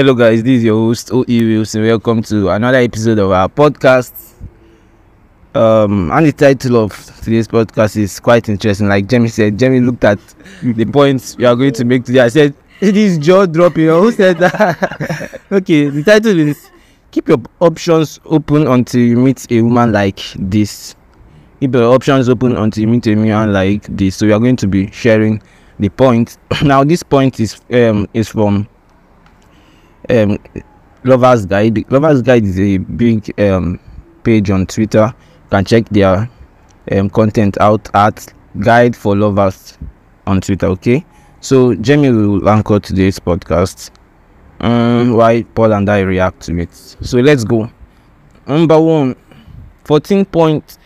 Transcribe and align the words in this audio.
Hello, 0.00 0.14
guys. 0.14 0.42
This 0.42 0.60
is 0.60 0.64
your 0.64 0.76
host 0.76 1.12
OE 1.12 1.24
Wilson. 1.28 1.82
Welcome 1.82 2.22
to 2.22 2.48
another 2.48 2.78
episode 2.78 3.18
of 3.18 3.32
our 3.32 3.50
podcast. 3.50 4.32
Um, 5.54 6.10
and 6.10 6.24
the 6.24 6.32
title 6.32 6.82
of 6.82 6.94
today's 7.22 7.46
podcast 7.46 7.98
is 7.98 8.18
quite 8.18 8.48
interesting. 8.48 8.88
Like 8.88 9.06
Jamie 9.08 9.28
said, 9.28 9.58
Jamie 9.58 9.80
looked 9.80 10.02
at 10.04 10.18
the 10.62 10.86
points 10.90 11.36
we 11.36 11.44
are 11.44 11.54
going 11.54 11.74
to 11.74 11.84
make 11.84 12.06
today. 12.06 12.20
I 12.20 12.28
said, 12.28 12.54
"It 12.80 12.96
is 12.96 13.18
jaw 13.18 13.44
dropping." 13.44 13.88
Who 13.88 14.10
said 14.10 14.38
that? 14.38 15.42
okay, 15.52 15.90
the 15.90 16.02
title 16.02 16.38
is 16.38 16.70
"Keep 17.10 17.28
your 17.28 17.42
options 17.60 18.20
open 18.24 18.68
until 18.68 19.02
you 19.02 19.18
meet 19.18 19.52
a 19.52 19.60
woman 19.60 19.92
like 19.92 20.20
this." 20.38 20.96
Keep 21.60 21.74
your 21.74 21.94
options 21.94 22.30
open 22.30 22.56
until 22.56 22.80
you 22.80 22.88
meet 22.88 23.06
a 23.06 23.14
woman 23.14 23.52
like 23.52 23.82
this. 23.82 24.16
So 24.16 24.24
we 24.24 24.32
are 24.32 24.40
going 24.40 24.56
to 24.56 24.66
be 24.66 24.90
sharing 24.92 25.42
the 25.78 25.90
point. 25.90 26.38
now, 26.62 26.84
this 26.84 27.02
point 27.02 27.38
is 27.38 27.60
um 27.70 28.08
is 28.14 28.30
from 28.30 28.66
um 30.10 30.38
lovers 31.04 31.46
guide 31.46 31.90
lovers 31.90 32.22
guide 32.22 32.44
is 32.44 32.58
a 32.58 32.78
big 32.78 33.32
um 33.40 33.78
page 34.22 34.50
on 34.50 34.66
twitter. 34.66 35.14
You 35.44 35.50
can 35.50 35.64
check 35.64 35.88
their 35.88 36.28
um 36.92 37.10
content 37.10 37.58
out 37.60 37.88
at 37.94 38.32
guide 38.60 38.96
for 38.96 39.16
lovers 39.16 39.78
on 40.26 40.40
twitter 40.40 40.66
okay? 40.66 41.04
So 41.40 41.74
jamie 41.74 42.10
will 42.10 42.48
anchor 42.48 42.80
today's 42.80 43.18
podcast. 43.18 43.90
Um 44.60 45.14
why 45.14 45.42
paul 45.42 45.72
and 45.72 45.88
i 45.88 46.00
react 46.00 46.42
to 46.42 46.58
it. 46.58 46.74
So 46.74 47.18
let's 47.18 47.44
go. 47.44 47.70
Number 48.46 48.80
one 48.80 49.16
14 49.84 50.24
point 50.24 50.78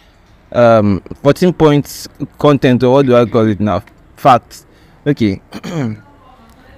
um 0.52 1.00
14 1.22 1.52
points 1.52 2.08
content 2.38 2.82
or 2.82 2.92
what 2.92 3.06
do 3.06 3.16
i 3.16 3.24
call 3.24 3.48
it 3.48 3.60
now? 3.60 3.82
Facts. 4.16 4.66
Okay 5.06 5.40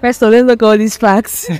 First 0.06 0.22
of 0.22 0.26
all, 0.26 0.32
let's 0.34 0.46
look 0.46 0.62
at 0.62 0.66
all 0.66 0.78
these 0.78 0.96
facts. 0.96 1.50
I 1.50 1.56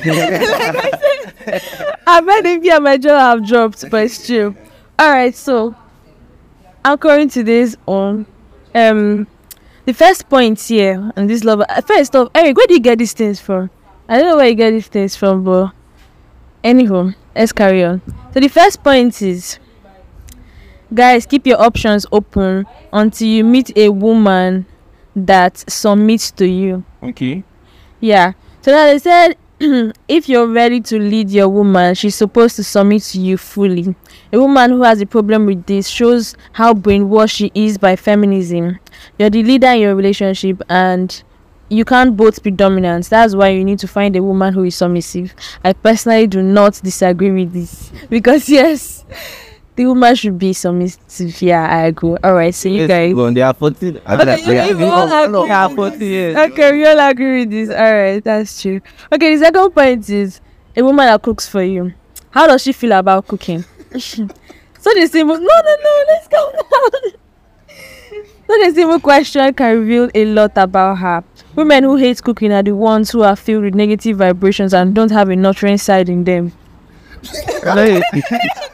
bet 2.21 2.47
if 2.47 2.63
you 2.63 2.79
my 2.79 2.97
jaw 2.97 3.19
have 3.19 3.45
dropped, 3.45 3.91
but 3.91 4.05
it's 4.05 4.25
true. 4.25 4.55
Alright, 5.03 5.35
so 5.35 5.75
anchoring 6.85 7.29
today's 7.29 7.77
on 7.87 8.25
um 8.73 9.27
the 9.85 9.93
first 9.93 10.29
point 10.29 10.61
here 10.61 11.11
and 11.17 11.29
this 11.29 11.43
love 11.43 11.61
uh, 11.69 11.81
first 11.81 12.15
off, 12.15 12.29
Eric, 12.37 12.57
where 12.57 12.69
do 12.69 12.75
you 12.75 12.81
get 12.81 13.01
these 13.01 13.15
things 13.15 13.41
from? 13.41 13.69
I 14.09 14.19
don't 14.19 14.29
know 14.29 14.37
where 14.37 14.47
you 14.47 14.55
get 14.55 14.71
these 14.71 14.87
things 14.87 15.17
from, 15.17 15.43
but 15.43 15.73
anyhow, 16.63 17.11
let's 17.35 17.51
carry 17.51 17.83
on. 17.83 18.01
So 18.33 18.39
the 18.39 18.47
first 18.47 18.81
point 18.85 19.21
is 19.23 19.59
guys 20.95 21.27
keep 21.27 21.49
your 21.49 21.61
options 21.61 22.07
open 22.13 22.65
until 22.93 23.27
you 23.27 23.43
meet 23.43 23.77
a 23.77 23.89
woman 23.89 24.67
that 25.17 25.69
submits 25.69 26.31
to 26.31 26.47
you. 26.47 26.85
okay 27.03 27.43
Yeah. 28.01 28.33
So 28.63 28.73
now 28.73 28.87
they 28.87 28.99
said 28.99 29.37
if 30.09 30.29
you're 30.29 30.47
ready 30.47 30.81
to 30.83 30.99
lead 30.99 31.31
your 31.31 31.49
woman, 31.49 31.95
she's 31.95 32.15
supposed 32.15 32.57
to 32.57 32.65
submit 32.65 33.03
to 33.03 33.21
you 33.21 33.37
fully. 33.37 33.95
A 34.33 34.39
woman 34.39 34.71
who 34.71 34.83
has 34.83 35.01
a 35.01 35.07
problem 35.07 35.47
with 35.47 35.67
this 35.67 35.89
shows 35.89 36.37
how 36.53 36.75
brainwashed 36.75 37.37
she 37.37 37.53
is 37.55 37.79
by 37.79 37.97
feminism. 37.97 38.79
You're 39.19 39.31
the 39.31 39.43
leader 39.43 39.69
in 39.69 39.81
your 39.81 39.95
relationship 39.95 40.61
and 40.69 41.23
you 41.69 41.85
can't 41.85 42.17
both 42.17 42.43
be 42.43 42.51
dominant. 42.51 43.09
That's 43.09 43.35
why 43.35 43.49
you 43.49 43.65
need 43.65 43.79
to 43.81 43.89
find 43.89 44.15
a 44.15 44.23
woman 44.23 44.53
who 44.53 44.65
is 44.65 44.77
submissive. 44.77 45.35
I 45.65 45.73
personally 45.73 46.27
do 46.27 46.43
not 46.43 46.81
disagree 46.83 47.31
with 47.31 47.53
this. 47.53 47.91
Because 48.11 48.49
yes, 48.49 49.05
the 49.77 49.87
woman 49.87 50.15
should 50.15 50.39
be 50.39 50.53
submissive. 50.53 51.41
Yeah, 51.43 51.69
I 51.69 51.85
agree. 51.87 52.17
Alright, 52.25 52.55
so 52.55 52.69
you 52.69 52.81
Yes, 52.81 52.89
guys 52.89 53.15
on, 53.15 53.35
they 53.35 53.43
are 53.43 53.55
14 53.55 54.01
I 54.07 54.15
Okay, 54.15 54.69
you- 54.71 54.79
you 54.79 54.85
all 54.87 55.07
no, 55.07 55.25
agree. 55.45 55.49
they 55.49 55.55
are 55.55 55.71
14 55.71 56.01
yes. 56.11 56.51
Okay, 56.51 56.73
we 56.73 56.87
all 56.87 56.99
agree 57.11 57.41
with 57.41 57.51
this. 57.51 57.69
All 57.71 57.77
right, 57.95 58.25
that's 58.25 58.61
true. 58.63 58.81
Okay, 59.13 59.37
the 59.37 59.45
second 59.45 59.71
point 59.73 60.09
is 60.11 60.41
a 60.77 60.83
woman 60.83 61.07
that 61.07 61.23
cooks 61.23 61.47
for 61.49 61.63
you. 61.63 61.93
How 62.31 62.47
does 62.47 62.63
she 62.63 62.73
feel 62.73 62.93
about 62.93 63.27
cooking? 63.29 63.65
so 63.99 64.27
the 64.95 65.07
simple 65.11 65.37
no 65.37 65.41
no 65.43 65.77
no 65.83 66.05
let's 66.09 66.29
go 66.29 66.53
now. 66.55 67.11
so 68.47 68.55
the 68.65 68.73
simple 68.75 69.01
question 69.01 69.53
can 69.55 69.79
reveal 69.81 70.11
a 70.15 70.25
lot 70.27 70.53
about 70.57 70.97
her. 70.99 71.25
Women 71.55 71.85
who 71.85 71.97
hate 71.97 72.23
cooking 72.23 72.53
are 72.53 72.63
the 72.63 72.75
ones 72.75 73.11
who 73.11 73.23
are 73.23 73.37
filled 73.37 73.65
with 73.65 73.75
negative 73.75 74.19
vibrations 74.19 74.75
and 74.75 74.95
don't 74.95 75.11
have 75.11 75.29
a 75.31 75.37
nurturing 75.37 75.79
side 75.79 76.09
in 76.09 76.25
them. 76.25 76.53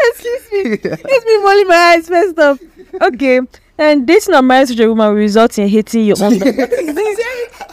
Excuse 0.00 0.52
me. 0.52 0.78
It's 0.82 1.24
me 1.26 1.36
rolling 1.44 1.68
my 1.68 1.74
eyes 1.74 2.08
first 2.08 2.38
off. 2.38 2.58
Okay. 3.02 3.40
And 3.76 4.06
dating 4.06 4.34
or 4.34 4.42
marriage 4.42 4.70
with 4.70 4.80
a 4.80 4.88
woman 4.88 5.08
will 5.08 5.14
result 5.14 5.58
in 5.58 5.68
hating 5.68 6.04
your 6.06 6.16
own. 6.22 6.32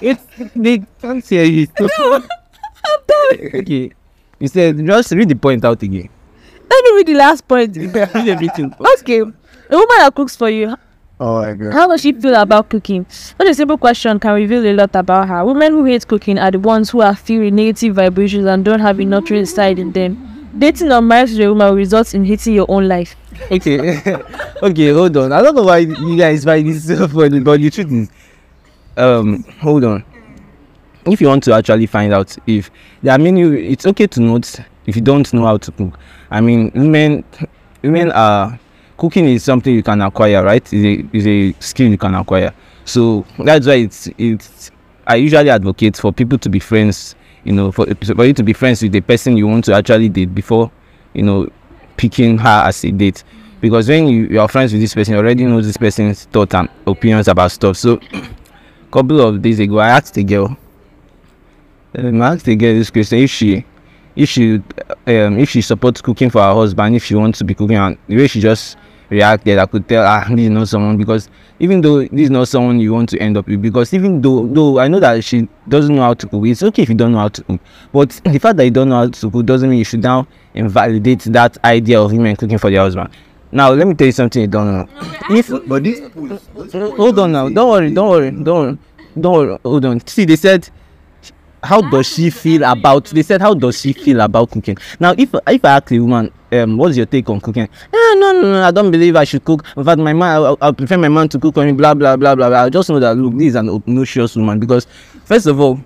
it's 0.02 0.24
they 0.56 0.84
can't 1.02 1.26
hear 1.28 1.44
you. 1.44 1.68
No, 1.80 2.14
I'm 2.16 2.22
done. 3.08 3.62
okay. 3.62 3.92
You 4.40 4.48
said 4.48 4.86
just 4.86 5.12
read 5.12 5.30
the 5.30 5.36
point 5.36 5.66
out 5.66 5.82
again. 5.82 6.10
Let 6.70 6.84
me 6.84 6.92
read 6.98 7.08
the 7.08 7.14
last 7.16 7.48
point. 7.48 7.76
read 7.78 8.28
everything. 8.28 8.74
Okay. 9.00 9.20
A 9.22 9.26
woman 9.72 9.98
that 9.98 10.14
cooks 10.14 10.36
for 10.36 10.50
you, 10.50 10.76
Oh 11.20 11.42
my 11.42 11.54
god. 11.54 11.74
how 11.74 11.88
does 11.88 12.02
she 12.02 12.12
feel 12.14 12.36
about 12.36 12.70
cooking? 12.70 13.06
Such 13.10 13.48
a 13.48 13.54
simple 13.56 13.78
question 13.78 14.20
can 14.20 14.34
reveal 14.36 14.64
a 14.68 14.74
lot 14.74 14.96
about 14.96 15.28
her. 15.28 15.44
Women 15.44 15.72
who 15.72 15.86
hate 15.86 16.08
cooking 16.08 16.38
are 16.38 16.52
the 16.52 16.60
ones 16.60 16.92
who 16.92 17.02
are 17.02 17.14
with 17.18 17.54
negative 17.54 17.96
vibrations 17.96 18.46
and 18.46 18.64
don't 18.64 18.80
have 18.82 19.00
a 19.00 19.06
nurturing 19.06 19.46
side 19.48 19.80
in 19.80 19.92
them. 19.92 20.35
Dating 20.58 20.92
or 20.92 21.02
marriage 21.02 21.32
with 21.32 21.42
a 21.42 21.50
woman 21.50 21.70
will 21.70 21.76
result 21.76 22.14
in 22.14 22.24
hating 22.24 22.54
your 22.54 22.66
own 22.70 22.88
life. 22.88 23.16
Okay. 23.52 23.78
okay, 24.64 24.90
hold 24.94 25.18
on. 25.18 25.34
I 25.34 25.42
don't 25.42 25.56
know 25.56 25.64
why 25.64 25.80
you 25.80 26.18
guys 26.18 26.46
find 26.46 26.68
this 26.68 26.88
so 26.88 27.08
funny, 27.08 27.40
but 27.42 27.60
the 27.60 27.70
truth 27.70 27.92
is, 27.92 28.10
um, 28.96 29.44
hold 29.60 29.84
on. 29.84 30.04
If 31.06 31.22
you 31.22 31.28
want 31.28 31.44
to 31.44 31.54
actually 31.54 31.86
find 31.86 32.14
out 32.14 32.36
if 32.48 32.72
there 33.04 33.14
are 33.14 33.20
many, 33.20 33.42
it's 33.72 33.86
okay 33.86 34.08
to 34.08 34.22
note 34.22 34.60
if 34.86 34.96
you 34.96 35.02
don't 35.02 35.32
know 35.34 35.46
how 35.46 35.58
to 35.58 35.72
cook. 35.72 36.00
I 36.32 36.42
mean, 36.42 36.72
women, 36.74 37.24
women 37.84 38.12
are 38.12 38.58
cooking 38.98 39.26
is 39.26 39.44
something 39.44 39.74
you 39.74 39.84
can 39.84 40.02
acquire, 40.02 40.44
right? 40.44 40.74
Is 40.74 40.84
a 40.86 41.06
is 41.14 41.28
a 41.28 41.54
skill 41.60 41.90
you 41.90 41.98
can 41.98 42.16
acquire. 42.16 42.54
So 42.86 43.26
that's 43.40 43.68
why 43.68 43.76
it's 43.76 44.08
it's. 44.18 44.72
I 45.06 45.18
usually 45.18 45.50
advocate 45.50 45.98
for 45.98 46.12
people 46.12 46.38
to 46.40 46.50
be 46.50 46.60
friends. 46.60 47.16
You 47.46 47.54
know, 47.54 47.72
for 47.72 47.86
for 47.86 48.26
you 48.26 48.34
to 48.34 48.44
be 48.44 48.52
friends 48.54 48.82
with 48.82 48.92
the 48.92 49.02
person 49.02 49.38
you 49.38 49.48
want 49.48 49.66
to 49.66 49.74
actually 49.74 50.10
date 50.10 50.36
before, 50.36 50.70
you 51.14 51.24
know, 51.24 51.48
picking 51.96 52.38
her 52.40 52.64
as 52.68 52.84
a 52.84 52.92
date. 52.92 53.24
Because 53.62 53.88
when 53.88 54.08
you, 54.08 54.26
you 54.26 54.40
are 54.42 54.50
friends 54.50 54.74
with 54.74 54.82
this 54.82 54.94
person 54.94 55.14
you 55.14 55.20
already 55.20 55.46
know 55.46 55.62
this 55.62 55.78
person's 55.78 56.26
thoughts 56.26 56.54
and 56.54 56.68
opinions 56.86 57.28
about 57.30 57.52
stuff. 57.52 57.78
So 57.78 58.00
couple 58.96 59.20
of 59.20 59.42
days 59.42 59.60
ago 59.60 59.80
i 59.80 59.90
asked 59.90 60.16
a 60.16 60.24
girl 60.24 60.56
um, 61.98 62.22
i 62.22 62.34
asked 62.34 62.48
a 62.48 62.56
girl 62.56 62.74
this 62.74 62.90
question 62.90 63.20
if 63.20 63.30
she 63.30 63.66
if 64.16 64.30
she 64.30 64.56
um 65.08 65.38
if 65.38 65.50
she 65.50 65.62
supports 65.62 66.00
cooking 66.02 66.30
for 66.30 66.42
her 66.42 66.54
husband 66.54 66.96
if 66.96 67.04
she 67.04 67.14
wants 67.14 67.38
to 67.38 67.44
be 67.44 67.54
cooking 67.54 67.76
and 67.76 67.98
the 68.08 68.16
way 68.16 68.26
she 68.26 68.40
just 68.40 68.78
reacted 69.10 69.58
i 69.60 69.66
could 69.66 69.86
tell 69.90 70.06
ah 70.06 70.26
this 70.30 70.46
is 70.46 70.50
not 70.50 70.68
someone 70.70 70.96
because 70.96 71.28
even 71.60 71.82
though 71.82 72.02
this 72.02 72.22
is 72.22 72.30
not 72.30 72.48
someone 72.48 72.80
you 72.80 72.94
want 72.94 73.08
to 73.10 73.18
end 73.20 73.38
up 73.38 73.48
with 73.48 73.62
because 73.62 73.94
even 73.94 74.22
though 74.22 74.46
though 74.48 74.80
i 74.80 74.88
know 74.88 75.00
that 75.00 75.24
she 75.24 75.48
doesn't 75.70 75.96
know 75.96 76.02
how 76.02 76.14
to 76.14 76.28
cook 76.28 76.46
it's 76.46 76.62
okay 76.64 76.84
if 76.84 76.90
you 76.90 76.96
don't 76.96 77.12
know 77.14 77.20
how 77.20 77.28
to 77.30 77.44
cook 77.44 77.62
but 77.94 78.10
the 78.26 78.40
fact 78.40 78.58
that 78.58 78.66
you 78.66 78.72
don't 78.72 78.90
know 78.90 78.98
how 78.98 79.08
to 79.08 79.32
cook 79.32 79.46
doesn't 79.46 79.70
mean 79.70 79.80
you 79.80 79.86
should 79.86 80.04
now 80.04 80.28
invalidate 80.54 81.20
that 81.22 81.58
idea 81.64 82.02
of 82.02 82.12
women 82.12 82.36
cooking 82.36 82.58
for 82.58 82.70
their 82.70 82.80
husband. 82.82 83.10
Now 83.52 83.72
let 83.72 83.88
me 83.88 83.94
tell 83.94 84.08
you 84.08 84.12
something 84.12 84.42
you 84.42 84.48
don't 84.48 84.72
know. 84.72 84.88
If 85.30 85.50
But 85.68 85.84
this 85.84 86.02
push, 86.10 86.42
hold 86.74 87.20
on 87.20 87.32
now. 87.32 87.48
don't 87.50 87.70
worry 87.70 87.94
don't 87.94 88.10
worry 88.10 88.32
don't 88.32 88.46
worry 88.46 88.78
don't 89.20 89.34
worry. 89.34 89.60
Hold 89.64 89.86
on. 89.86 90.06
See 90.08 90.26
they 90.26 90.36
said 90.36 90.70
how 91.66 91.82
does 91.82 92.08
she 92.08 92.30
feel 92.30 92.64
about 92.64 93.06
they 93.06 93.24
said 93.24 93.42
how 93.42 93.54
does 93.54 93.80
she 93.82 93.94
feel 93.94 94.22
about 94.22 94.52
cooking? 94.52 94.78
Now 95.00 95.14
if 95.18 95.34
if 95.48 95.66
i 95.66 95.70
ask 95.78 95.92
a 95.92 96.00
woman 96.00 96.32
um 96.52 96.78
what's 96.78 96.96
your 96.96 97.06
take 97.08 97.30
on 97.30 97.42
cooking? 97.42 97.64
Eh, 97.64 98.14
no 98.16 98.32
no 98.34 98.42
no 98.42 98.64
i 98.64 98.72
don't 98.72 98.92
believe 98.92 99.16
i 99.16 99.24
should 99.24 99.44
cook. 99.44 99.66
In 99.76 99.84
fact 99.84 100.00
my 100.00 100.14
man 100.14 100.44
i, 100.44 100.68
I 100.68 100.72
prefer 100.72 100.98
my 100.98 101.10
man 101.10 101.28
to 101.30 101.40
cook 101.40 101.56
for 101.56 101.66
me 101.66 101.72
blah 101.72 101.94
blah 101.94 102.16
blah 102.16 102.36
blah 102.36 102.50
blah. 102.50 102.64
I 102.64 102.70
just 102.70 102.90
know 102.90 103.00
that 103.00 103.16
look 103.18 103.34
this 103.34 103.48
is 103.50 103.56
an 103.56 103.70
obnoxious 103.70 104.36
woman 104.36 104.60
because 104.60 104.86
first 105.26 105.48
of 105.48 105.60
all 105.60 105.80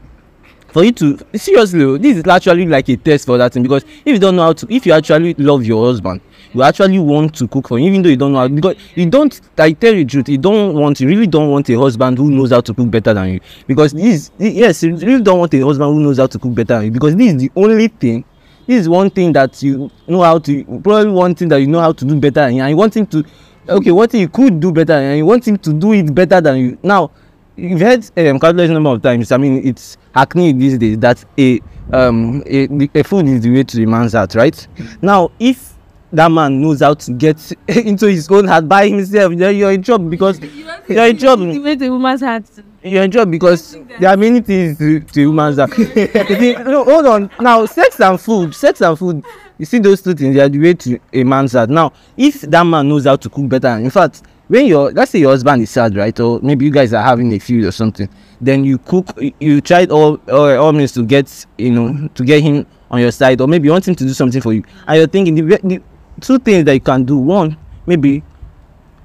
for 0.68 0.84
you 0.84 0.92
to 0.92 1.18
seriously 1.36 1.84
oh, 1.84 1.98
this 1.98 2.18
is 2.18 2.28
actually 2.28 2.66
like 2.66 2.88
a 2.90 2.98
test 2.98 3.26
for 3.26 3.38
that 3.38 3.54
thing 3.54 3.64
because 3.64 3.84
if 3.84 4.14
you 4.14 4.20
don't 4.20 4.36
know 4.36 4.44
how 4.44 4.54
to 4.54 4.68
if 4.74 4.86
you 4.86 4.94
actually 4.94 5.34
love 5.36 5.66
your 5.66 5.86
husband 5.86 6.22
you 6.54 6.64
actually 6.64 7.00
want 7.00 7.36
to 7.36 7.48
cook 7.48 7.68
for 7.68 7.78
him 7.78 7.86
even 7.86 8.02
though 8.02 8.10
you 8.10 8.18
don't 8.18 8.34
know 8.34 8.48
because 8.50 8.76
you 8.96 9.10
don't 9.10 9.42
i 9.58 9.72
tell 9.72 9.94
you 9.94 10.04
the 10.04 10.10
truth 10.10 10.30
you 10.30 10.38
don't 10.38 10.74
want 10.76 11.00
you 11.00 11.08
really 11.08 11.28
don't 11.28 11.50
want 11.50 11.70
a 11.70 11.78
husband 11.78 12.18
who 12.18 12.32
knows 12.32 12.52
how 12.52 12.62
to 12.62 12.74
cook 12.74 12.90
better 12.90 13.14
than 13.14 13.34
you. 13.34 13.40
Because 13.68 13.94
this 13.94 14.32
yes 14.38 14.84
you 14.84 14.96
really 14.96 15.24
don't 15.24 15.40
want 15.40 15.54
a 15.54 15.60
husband 15.62 15.94
who 15.94 16.00
knows 16.02 16.18
how 16.18 16.28
to 16.28 16.40
cook 16.40 16.54
better 16.54 16.76
than 16.76 16.86
you 16.86 16.92
because 16.92 17.16
this 17.16 17.34
is 17.34 17.38
the 17.42 17.52
only 17.56 17.88
thing 17.88 18.24
this 18.68 18.82
is 18.82 18.90
one 18.90 19.10
thing 19.10 19.34
that 19.34 19.62
you 19.64 19.90
know 20.08 20.22
how 20.22 20.40
to 20.40 20.64
probably 20.84 21.12
one 21.12 21.36
thing 21.36 21.50
that 21.50 21.60
you 21.60 21.68
know 21.68 21.80
how 21.80 21.92
to 21.92 22.06
do 22.06 22.20
better 22.20 22.42
and 22.42 22.56
you 22.70 22.76
want 22.76 22.96
him 22.96 23.06
to 23.08 23.24
okay 23.68 24.08
thing 24.08 24.22
you 24.22 24.30
could 24.30 24.60
do 24.60 24.72
better 24.72 24.94
and 24.94 25.18
you 25.18 25.26
want 25.26 25.48
him 25.48 25.58
to 25.58 25.74
do 25.74 25.94
it 25.94 26.14
better 26.14 26.42
than 26.42 26.58
you. 26.58 26.78
Now 26.84 27.12
you've 27.56 27.82
heard 27.82 28.04
um, 28.18 28.40
countless 28.40 28.70
number 28.70 28.90
of 28.90 29.02
times 29.02 29.32
i 29.32 29.38
mean 29.38 29.66
it's 29.68 29.98
hackneyed 30.16 30.60
these 30.60 30.78
days 30.78 30.98
that 30.98 31.24
a 31.38 31.60
um 31.92 32.42
a, 32.46 32.90
a 32.96 33.04
food 33.04 33.28
is 33.28 33.42
the 33.42 33.52
way 33.52 33.64
to 33.64 33.78
the 33.78 33.86
man's 33.86 34.14
heart 34.14 34.36
right? 34.36 34.68
Now 35.02 35.32
if 35.40 35.74
that 36.12 36.32
man 36.32 36.62
knows 36.62 36.82
how 36.82 36.94
to 36.94 37.12
get 37.14 37.52
into 37.68 38.08
his 38.08 38.30
own 38.32 38.48
heart 38.48 38.68
by 38.68 38.88
himself. 38.88 39.34
Then 39.36 39.56
you're 39.56 39.72
in 39.72 39.84
trouble 39.84 40.10
because 40.10 40.40
you're 40.88 41.06
in 41.06 41.18
trouble. 41.18 41.48
Activate 41.50 41.82
a 41.84 41.90
woman's 41.90 42.22
heart. 42.22 42.46
you 42.84 43.02
enjoy 43.02 43.26
because 43.26 43.78
there 44.00 44.10
are 44.10 44.18
many 44.18 44.42
things 44.42 44.78
to, 44.78 45.00
to 45.02 45.36
that 45.56 45.78
You 45.78 46.36
see, 46.36 46.54
no, 46.64 46.84
hold 46.84 47.06
on. 47.06 47.30
Now 47.40 47.66
sex 47.66 48.00
and 48.00 48.20
food 48.20 48.56
sex 48.56 48.82
and 48.82 48.98
food 48.98 49.24
you 49.58 49.66
see 49.66 49.80
those 49.80 50.02
two 50.02 50.14
things 50.14 50.36
they 50.36 50.42
are 50.42 50.50
the 50.50 50.60
way 50.60 50.74
to 50.74 51.00
a 51.14 51.24
man's 51.24 51.54
heart. 51.54 51.70
Now 51.70 51.92
if 52.16 52.42
that 52.42 52.64
man 52.64 52.88
knows 52.88 53.06
how 53.06 53.18
to 53.18 53.30
cook 53.30 53.50
better 53.50 53.68
in 53.78 53.90
fact 53.90 54.24
when 54.48 54.66
your 54.66 54.92
let's 54.92 55.12
say 55.12 55.20
your 55.20 55.32
husband 55.32 55.62
is 55.62 55.70
sad 55.70 55.96
right 55.96 56.18
or 56.20 56.40
maybe 56.42 56.66
you 56.66 56.72
guys 56.72 56.94
are 56.94 57.04
having 57.04 57.32
a 57.34 57.40
feud 57.40 57.66
or 57.66 57.72
something 57.72 58.10
then 58.42 58.64
you 58.64 58.78
cook 58.78 59.08
you- 59.40 59.62
tried 59.62 59.92
all 59.92 60.20
all, 60.30 60.58
all 60.58 60.72
means 60.74 60.92
to 60.94 61.04
get 61.06 61.46
you 61.58 61.72
know 61.72 62.08
to 62.16 62.24
get 62.24 62.42
him 62.42 62.66
on 62.90 63.02
your 63.02 63.12
side 63.12 63.40
or 63.42 63.48
maybe 63.48 63.68
you 63.68 63.72
want 63.72 63.88
him 63.88 63.94
to 63.96 64.04
do 64.06 64.14
something 64.14 64.42
for 64.42 64.54
you 64.54 64.64
and 64.88 64.98
you're 64.98 65.08
thinking 65.08 65.36
the, 65.36 65.42
the 65.64 65.82
two 66.20 66.40
things 66.40 66.66
that 66.66 66.74
you 66.74 66.82
can 66.82 67.04
do. 67.04 67.18
One 67.18 67.58
maybe 67.90 68.24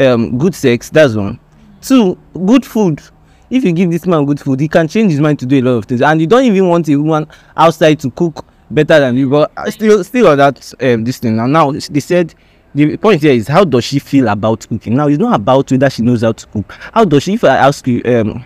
um 0.00 0.38
good 0.38 0.54
sex. 0.54 0.90
That's 0.90 1.14
one. 1.14 1.40
Two 1.80 2.16
good 2.46 2.64
food. 2.64 3.00
If 3.50 3.64
you 3.64 3.72
give 3.72 3.90
this 3.90 4.06
man 4.06 4.24
good 4.24 4.40
food 4.40 4.60
he 4.60 4.68
can 4.68 4.88
change 4.88 5.12
his 5.12 5.20
mind 5.20 5.38
to 5.40 5.46
do 5.46 5.58
a 5.58 5.62
lot 5.62 5.70
of 5.72 5.84
things. 5.86 6.02
And 6.02 6.20
you 6.20 6.26
don't 6.26 6.44
even 6.44 6.68
want 6.68 6.88
a 6.88 6.96
woman 6.96 7.26
outside 7.56 8.00
to 8.00 8.10
cook 8.10 8.44
better 8.70 9.00
than 9.00 9.16
you. 9.16 9.30
But 9.30 9.52
uh, 9.56 9.70
still 9.70 10.04
still 10.04 10.28
on 10.28 10.38
that 10.38 10.72
um 10.80 11.04
this 11.04 11.18
thing. 11.18 11.38
And 11.38 11.52
now 11.52 11.72
they 11.72 12.00
said 12.00 12.34
the 12.74 12.96
point 12.96 13.22
here 13.22 13.32
is 13.32 13.48
how 13.48 13.64
does 13.64 13.84
she 13.84 13.98
feel 13.98 14.28
about 14.28 14.66
cooking? 14.68 14.96
Now 14.96 15.08
it's 15.08 15.18
not 15.18 15.34
about 15.34 15.70
whether 15.70 15.90
she 15.90 16.02
knows 16.02 16.22
how 16.22 16.32
to 16.32 16.46
cook. 16.46 16.72
How 16.92 17.04
does 17.04 17.22
she 17.22 17.34
if 17.34 17.44
i 17.44 17.56
ask 17.56 17.86
you 17.86 18.02
um 18.04 18.44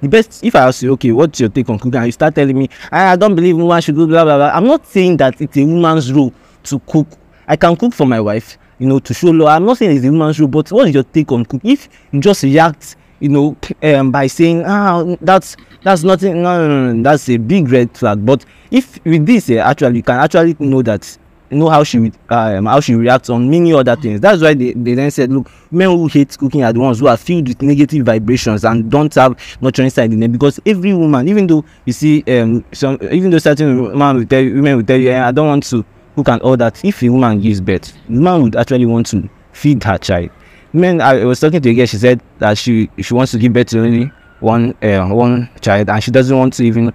the 0.00 0.08
best 0.08 0.42
if 0.44 0.54
i 0.54 0.66
ask 0.66 0.82
you 0.82 0.92
okay 0.92 1.12
what's 1.12 1.40
your 1.40 1.48
take 1.48 1.68
on 1.68 1.78
cooking? 1.78 1.96
And 1.96 2.06
you 2.06 2.12
start 2.12 2.34
telling 2.34 2.58
me 2.58 2.68
i, 2.90 3.12
I 3.12 3.16
don't 3.16 3.34
believe 3.34 3.56
woman 3.56 3.80
should 3.82 3.96
cook 3.96 4.08
blah 4.08 4.24
blah 4.24 4.36
blah. 4.36 4.50
I'm 4.54 4.66
not 4.66 4.86
saying 4.86 5.18
that 5.18 5.40
it's 5.40 5.56
a 5.56 5.64
woman's 5.64 6.12
role 6.12 6.32
to 6.64 6.78
cook 6.80 7.08
i 7.46 7.56
can 7.56 7.76
cook 7.76 7.92
for 7.92 8.06
my 8.06 8.20
wife 8.20 8.58
you 8.78 8.86
know 8.86 8.98
to 8.98 9.14
show 9.14 9.28
love. 9.28 9.48
I'm 9.48 9.64
not 9.64 9.78
saying 9.78 9.96
it's 9.96 10.04
a 10.04 10.10
woman's 10.10 10.38
role 10.38 10.48
but 10.48 10.70
what 10.72 10.88
is 10.88 10.94
your 10.94 11.04
take 11.04 11.30
on 11.32 11.44
cooking? 11.44 11.70
If 11.70 11.88
you 12.12 12.20
just 12.20 12.42
react 12.42 12.96
you 13.20 13.28
know 13.28 13.56
um, 13.82 14.10
by 14.10 14.26
saying 14.26 14.64
ah 14.66 15.04
that's 15.20 15.56
that's 15.82 16.02
nothing 16.02 16.42
no, 16.42 16.68
no 16.68 16.92
no 16.92 17.02
that's 17.02 17.28
a 17.28 17.36
big 17.36 17.68
red 17.68 17.96
flag. 17.96 18.24
But 18.24 18.44
if 18.70 19.02
with 19.04 19.26
this 19.26 19.50
eh, 19.50 19.58
actually 19.58 19.96
you 19.98 20.02
can 20.02 20.16
actually 20.18 20.56
know 20.58 20.82
that 20.82 21.18
know 21.50 21.68
how 21.68 21.84
she 21.84 22.10
um, 22.30 22.66
how 22.66 22.80
she 22.80 22.94
reacts 22.94 23.30
on 23.30 23.48
many 23.48 23.72
other 23.72 23.94
things. 23.94 24.20
That's 24.20 24.42
why 24.42 24.54
they, 24.54 24.72
they 24.72 24.94
then 24.94 25.10
said 25.10 25.30
look 25.30 25.48
men 25.70 25.88
who 25.90 26.08
hate 26.08 26.36
cooking 26.36 26.64
are 26.64 26.72
the 26.72 26.80
ones 26.80 26.98
who 26.98 27.06
are 27.06 27.16
filled 27.16 27.46
with 27.46 27.62
negative 27.62 28.04
vibrations 28.04 28.64
and 28.64 28.90
don't 28.90 29.14
have 29.14 29.38
nurturing 29.60 29.90
side 29.90 30.12
in 30.12 30.18
them. 30.18 30.32
Because 30.32 30.58
every 30.66 30.92
woman 30.92 31.28
even 31.28 31.46
though 31.46 31.64
you 31.84 31.92
see 31.92 32.24
um 32.26 32.64
some 32.72 32.98
even 33.12 33.30
though 33.30 33.38
certain 33.38 33.82
women 33.84 34.16
will 34.16 34.26
tell 34.26 34.40
you 34.40 34.54
women 34.54 34.76
will 34.78 34.84
tell 34.84 34.98
you 34.98 35.10
eh, 35.10 35.28
i 35.28 35.30
don't 35.30 35.46
want 35.46 35.62
to 35.62 35.84
cook 36.14 36.26
can 36.26 36.40
all 36.40 36.56
that 36.56 36.82
if 36.84 37.02
a 37.02 37.08
woman 37.08 37.40
gives 37.40 37.60
birth 37.60 37.92
the 38.08 38.20
man 38.20 38.42
would 38.42 38.56
actually 38.56 38.86
want 38.86 39.06
to 39.06 39.28
feed 39.52 39.82
her 39.82 39.98
child 39.98 40.30
men 40.72 41.00
i 41.00 41.24
was 41.24 41.40
talking 41.40 41.60
to 41.60 41.70
a 41.70 41.74
girl 41.74 41.86
she 41.86 41.96
said 41.96 42.20
that 42.38 42.56
she 42.58 42.90
she 42.98 43.14
wants 43.14 43.32
to 43.32 43.38
give 43.38 43.52
birth 43.52 43.68
to 43.68 43.80
only 43.80 44.10
one 44.40 44.74
uh, 44.82 45.06
one 45.08 45.48
child 45.60 45.88
and 45.88 46.02
she 46.02 46.10
doesn't 46.10 46.36
want 46.36 46.52
to 46.52 46.64
even 46.64 46.92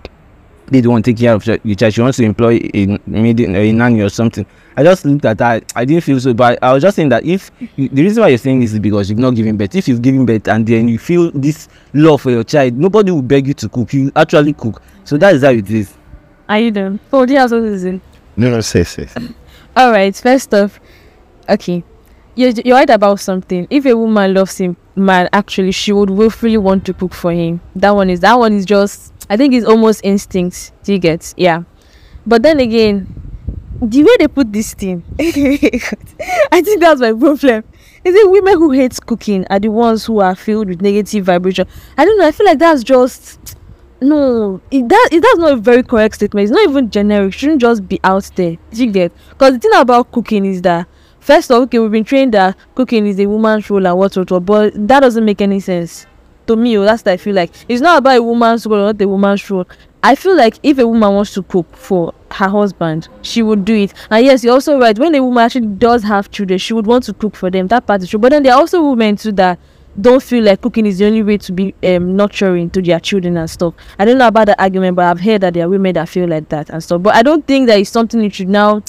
they 0.69 0.81
don't 0.81 0.91
want 0.93 1.05
to 1.05 1.11
take 1.11 1.19
care 1.19 1.33
of 1.33 1.43
the 1.43 1.75
child. 1.75 1.93
She 1.93 2.01
wants 2.01 2.17
to 2.17 2.23
employ 2.23 2.59
a 2.73 2.83
a 2.83 3.71
nanny 3.73 4.01
or 4.01 4.09
something. 4.09 4.45
I 4.77 4.83
just 4.83 5.03
looked 5.05 5.25
at 5.25 5.37
that. 5.39 5.71
I 5.75 5.85
didn't 5.85 6.03
feel 6.03 6.19
so 6.19 6.33
bad. 6.33 6.59
I 6.61 6.73
was 6.73 6.83
just 6.83 6.95
saying 6.95 7.09
that 7.09 7.25
if 7.25 7.51
you, 7.75 7.89
the 7.89 8.03
reason 8.03 8.21
why 8.21 8.29
you're 8.29 8.37
saying 8.37 8.59
this 8.59 8.73
is 8.73 8.79
because 8.79 9.09
you've 9.09 9.19
not 9.19 9.35
given 9.35 9.57
birth. 9.57 9.75
If 9.75 9.87
you've 9.87 10.01
given 10.01 10.25
birth 10.25 10.47
and 10.47 10.65
then 10.65 10.87
you 10.87 10.99
feel 10.99 11.31
this 11.31 11.67
love 11.93 12.21
for 12.21 12.31
your 12.31 12.43
child, 12.43 12.75
nobody 12.75 13.11
will 13.11 13.21
beg 13.21 13.47
you 13.47 13.53
to 13.55 13.69
cook. 13.69 13.93
You 13.93 14.11
actually 14.15 14.53
cook. 14.53 14.81
So 15.03 15.17
that 15.17 15.35
is 15.35 15.43
how 15.43 15.49
it 15.51 15.69
is. 15.69 15.93
Are 16.47 16.59
you 16.59 16.71
done? 16.71 16.99
Oh, 17.11 17.25
something 17.25 17.71
to 17.71 17.79
say? 17.79 18.01
No, 18.39 18.49
no, 18.49 18.61
say, 18.61 18.85
say. 18.85 19.05
All 19.75 19.91
right. 19.91 20.15
First 20.15 20.53
off, 20.53 20.79
okay, 21.49 21.83
you're 22.35 22.51
you're 22.51 22.77
right 22.77 22.89
about 22.89 23.19
something. 23.19 23.67
If 23.69 23.85
a 23.85 23.97
woman 23.97 24.33
loves 24.33 24.57
him, 24.57 24.77
man, 24.95 25.27
actually, 25.33 25.73
she 25.73 25.91
would 25.91 26.09
willfully 26.09 26.55
want 26.55 26.85
to 26.85 26.93
cook 26.93 27.13
for 27.13 27.33
him. 27.33 27.59
That 27.75 27.91
one 27.91 28.09
is 28.09 28.21
that 28.21 28.39
one 28.39 28.53
is 28.53 28.65
just. 28.65 29.11
I 29.29 29.35
think 29.35 29.53
it's 29.53 29.65
almost 29.65 29.99
instinct. 30.05 30.71
Do 30.83 30.93
you 30.93 30.99
get? 30.99 31.33
Yeah. 31.35 31.63
But 32.25 32.43
then 32.43 32.61
again, 32.61 33.07
the 33.81 34.03
way 34.03 34.15
they 34.19 34.29
put 34.29 34.53
this 34.53 34.73
thing, 34.73 35.03
I 35.19 36.61
think 36.61 36.79
that's 36.79 37.01
my 37.01 37.11
problem. 37.11 37.65
Is 38.05 38.15
it 38.15 38.31
women 38.31 38.53
who 38.53 38.71
hate 38.71 38.97
cooking 39.05 39.45
are 39.49 39.59
the 39.59 39.67
ones 39.67 40.05
who 40.05 40.21
are 40.21 40.33
filled 40.33 40.69
with 40.69 40.81
negative 40.81 41.25
vibration? 41.25 41.67
I 41.97 42.05
don't 42.05 42.17
know. 42.17 42.25
I 42.25 42.31
feel 42.31 42.45
like 42.45 42.59
that's 42.59 42.85
just 42.85 43.57
no. 44.01 44.61
It 44.71 44.87
that 44.89 45.09
it, 45.11 45.21
that's 45.21 45.37
not 45.37 45.53
a 45.53 45.55
very 45.57 45.83
correct 45.83 46.15
statement. 46.15 46.43
It's 46.43 46.51
not 46.51 46.69
even 46.69 46.89
generic. 46.89 47.33
It 47.33 47.37
shouldn't 47.37 47.61
just 47.61 47.87
be 47.87 47.99
out 48.03 48.29
there. 48.35 48.57
Because 48.71 49.53
the 49.53 49.59
thing 49.59 49.71
about 49.75 50.11
cooking 50.11 50.45
is 50.45 50.61
that 50.63 50.87
first 51.19 51.51
off, 51.51 51.63
okay, 51.63 51.79
we've 51.79 51.91
been 51.91 52.03
trained 52.03 52.33
that 52.33 52.55
cooking 52.75 53.05
is 53.05 53.19
a 53.19 53.25
woman's 53.25 53.69
role 53.69 53.85
and 53.85 53.97
what 53.97 54.15
what 54.15 54.31
what, 54.31 54.45
but 54.45 54.87
that 54.87 55.01
doesn't 55.01 55.25
make 55.25 55.41
any 55.41 55.59
sense 55.59 56.05
to 56.47 56.55
me. 56.55 56.77
Oh, 56.77 56.83
that's 56.83 57.03
what 57.03 57.13
I 57.13 57.17
feel 57.17 57.35
like. 57.35 57.51
It's 57.67 57.81
not 57.81 57.99
about 57.99 58.17
a 58.17 58.23
woman's 58.23 58.65
role, 58.65 58.81
or 58.81 58.93
not 58.93 59.01
a 59.01 59.07
woman's 59.07 59.49
role. 59.49 59.67
I 60.01 60.15
feel 60.15 60.35
like 60.35 60.57
if 60.63 60.79
a 60.79 60.87
woman 60.87 61.13
wants 61.13 61.33
to 61.33 61.43
cook 61.43 61.75
for 61.75 62.13
her 62.31 62.47
husband, 62.47 63.09
she 63.21 63.43
would 63.43 63.65
do 63.65 63.75
it. 63.75 63.93
And 64.09 64.25
yes, 64.25 64.43
you're 64.43 64.53
also 64.53 64.79
right. 64.79 64.97
When 64.97 65.13
a 65.13 65.21
woman 65.21 65.43
actually 65.43 65.67
does 65.67 66.03
have 66.03 66.31
children, 66.31 66.57
she 66.57 66.73
would 66.73 66.87
want 66.87 67.03
to 67.05 67.13
cook 67.13 67.35
for 67.35 67.51
them. 67.51 67.67
That 67.67 67.85
part 67.85 68.01
is 68.01 68.09
true. 68.09 68.19
But 68.19 68.29
then 68.29 68.43
there 68.43 68.53
are 68.53 68.59
also 68.59 68.81
women 68.89 69.17
too 69.17 69.33
that 69.33 69.59
don't 69.99 70.21
feel 70.23 70.43
like 70.43 70.61
cooking 70.61 70.85
is 70.85 70.99
the 70.99 71.05
only 71.05 71.23
way 71.23 71.37
to 71.37 71.51
be 71.51 71.73
um, 71.83 72.15
nurturing 72.15 72.69
to 72.71 72.81
their 72.81 72.99
children 72.99 73.37
and 73.37 73.49
stuff. 73.49 73.73
I 73.97 74.05
don't 74.05 74.17
know 74.17 74.27
about 74.27 74.45
the 74.45 74.61
argument, 74.61 74.95
but 74.95 75.05
I've 75.05 75.19
heard 75.19 75.41
that 75.41 75.53
there 75.53 75.65
are 75.65 75.69
women 75.69 75.93
that 75.93 76.09
feel 76.09 76.27
like 76.27 76.49
that 76.49 76.69
and 76.69 76.83
stuff. 76.83 77.01
But 77.01 77.15
I 77.15 77.23
don't 77.23 77.45
think 77.45 77.67
that 77.67 77.79
it's 77.79 77.89
something 77.89 78.21
you 78.21 78.29
should 78.29 78.49
now 78.49 78.81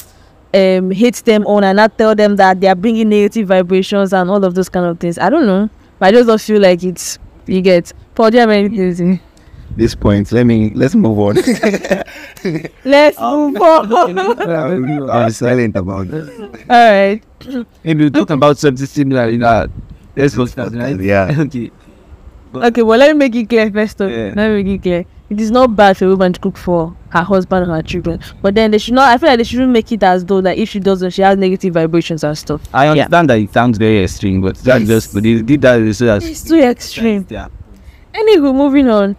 um 0.52 0.90
hate 0.90 1.14
them 1.24 1.46
on 1.46 1.62
and 1.62 1.76
not 1.76 1.96
tell 1.96 2.14
them 2.14 2.34
that 2.36 2.60
they 2.60 2.66
are 2.66 2.74
bringing 2.74 3.08
negative 3.08 3.48
vibrations 3.48 4.12
and 4.12 4.28
all 4.28 4.44
of 4.44 4.54
those 4.54 4.68
kind 4.68 4.86
of 4.86 4.98
things. 4.98 5.18
I 5.18 5.30
don't 5.30 5.46
know. 5.46 5.70
But 5.98 6.06
I 6.08 6.12
just 6.12 6.26
don't 6.26 6.40
feel 6.40 6.60
like 6.60 6.82
it's 6.82 7.18
you 7.46 7.60
get. 7.60 7.92
Paul, 8.14 8.30
do 8.30 8.36
you 8.36 8.40
have 8.40 8.50
anything? 8.50 9.20
This 9.76 9.94
point, 9.94 10.32
let 10.32 10.44
me 10.44 10.72
let's 10.74 10.94
move 10.96 11.18
on. 11.18 11.34
Let's 12.84 13.20
move 13.20 13.60
on. 13.60 15.10
I'm 15.10 15.30
silent 15.30 15.76
about 15.76 16.08
it. 16.08 16.28
All 16.68 16.90
right. 16.90 17.22
Maybe 17.84 18.04
we 18.04 18.10
talk 18.10 18.30
about 18.30 18.58
something 18.58 18.86
similar 18.86 19.28
in 19.28 19.40
that. 19.40 19.70
Let's 20.16 20.34
go 20.34 20.46
start, 20.46 20.72
right? 20.74 20.98
Yeah. 21.00 21.34
okay. 21.38 21.70
Okay, 22.52 22.82
well, 22.82 22.98
let 22.98 23.14
me 23.14 23.18
make 23.18 23.34
it 23.36 23.48
clear 23.48 23.70
first 23.70 24.00
off. 24.00 24.10
Yeah. 24.10 24.32
Let 24.34 24.50
me 24.50 24.62
make 24.62 24.66
it 24.78 24.82
clear. 24.82 25.04
It 25.30 25.40
is 25.40 25.52
not 25.52 25.76
bad 25.76 25.96
for 25.96 26.06
a 26.06 26.08
woman 26.08 26.32
to 26.32 26.40
cook 26.40 26.56
for 26.56 26.96
her 27.10 27.22
husband 27.22 27.62
and 27.62 27.72
her 27.72 27.82
children. 27.82 28.20
But 28.42 28.56
then 28.56 28.72
they 28.72 28.78
should 28.78 28.94
not, 28.94 29.08
I 29.10 29.18
feel 29.18 29.28
like 29.28 29.38
they 29.38 29.44
shouldn't 29.44 29.70
make 29.70 29.92
it 29.92 30.02
as 30.02 30.24
though 30.24 30.40
that 30.40 30.58
if 30.58 30.68
she 30.70 30.80
doesn't, 30.80 31.10
she 31.10 31.22
has 31.22 31.38
negative 31.38 31.74
vibrations 31.74 32.24
and 32.24 32.36
stuff. 32.36 32.60
I 32.74 32.88
understand 32.88 33.30
that 33.30 33.38
it 33.38 33.52
sounds 33.52 33.78
very 33.78 34.02
extreme, 34.02 34.40
but 34.40 34.56
that's 34.56 34.86
just 34.86 35.14
but 35.14 35.22
they 35.22 35.40
did 35.42 35.60
that 35.62 35.94
so 35.94 36.06
that 36.06 36.24
It's 36.24 36.42
too 36.42 36.58
extreme. 36.60 37.24
yeah. 37.30 37.46
Anywho, 38.12 38.52
moving 38.52 38.88
on. 38.88 39.16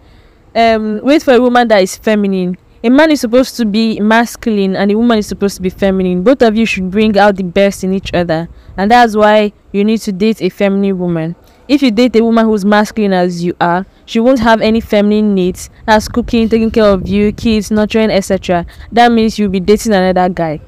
Um, 0.53 1.00
wait 1.01 1.24
for 1.24 1.33
a 1.33 1.39
woman 1.41 1.69
that 1.69 1.81
is 1.81 1.95
feminine. 1.95 2.57
A 2.83 2.89
man 2.89 3.11
is 3.11 3.21
supposed 3.21 3.57
to 3.57 3.65
be 3.65 4.00
masculine 4.00 4.75
and 4.75 4.91
a 4.91 4.97
woman 4.97 5.19
is 5.19 5.27
supposed 5.27 5.55
to 5.57 5.61
be 5.61 5.69
feminine. 5.69 6.23
Both 6.23 6.41
of 6.41 6.55
you 6.55 6.65
should 6.65 6.89
bring 6.89 7.15
out 7.15 7.35
the 7.35 7.43
best 7.43 7.83
in 7.83 7.93
each 7.93 8.11
other. 8.11 8.50
And 8.75 8.89
that's 8.89 9.15
why 9.15 9.53
you 9.71 9.83
need 9.83 10.00
to 10.00 10.11
date 10.11 10.41
a 10.41 10.50
feminine 10.50 10.97
woman. 10.97 11.35
If 11.67 11.83
you 11.83 11.91
date 11.91 12.15
a 12.15 12.23
woman 12.23 12.45
who's 12.45 12.65
masculine 12.65 13.13
as 13.13 13.43
you 13.43 13.55
are, 13.61 13.85
she 14.05 14.19
won't 14.19 14.39
have 14.39 14.61
any 14.61 14.81
feminine 14.81 15.35
needs. 15.35 15.69
as 15.88 16.07
cooking, 16.07 16.50
taking 16.50 16.71
care 16.71 16.85
of 16.85 17.07
you, 17.07 17.31
kids, 17.31 17.69
nurturing, 17.69 18.09
etc. 18.09 18.65
That 18.91 19.11
means 19.11 19.38
you'll 19.38 19.51
be 19.51 19.59
dating 19.59 19.93
another 19.93 20.27
guy. 20.33 20.59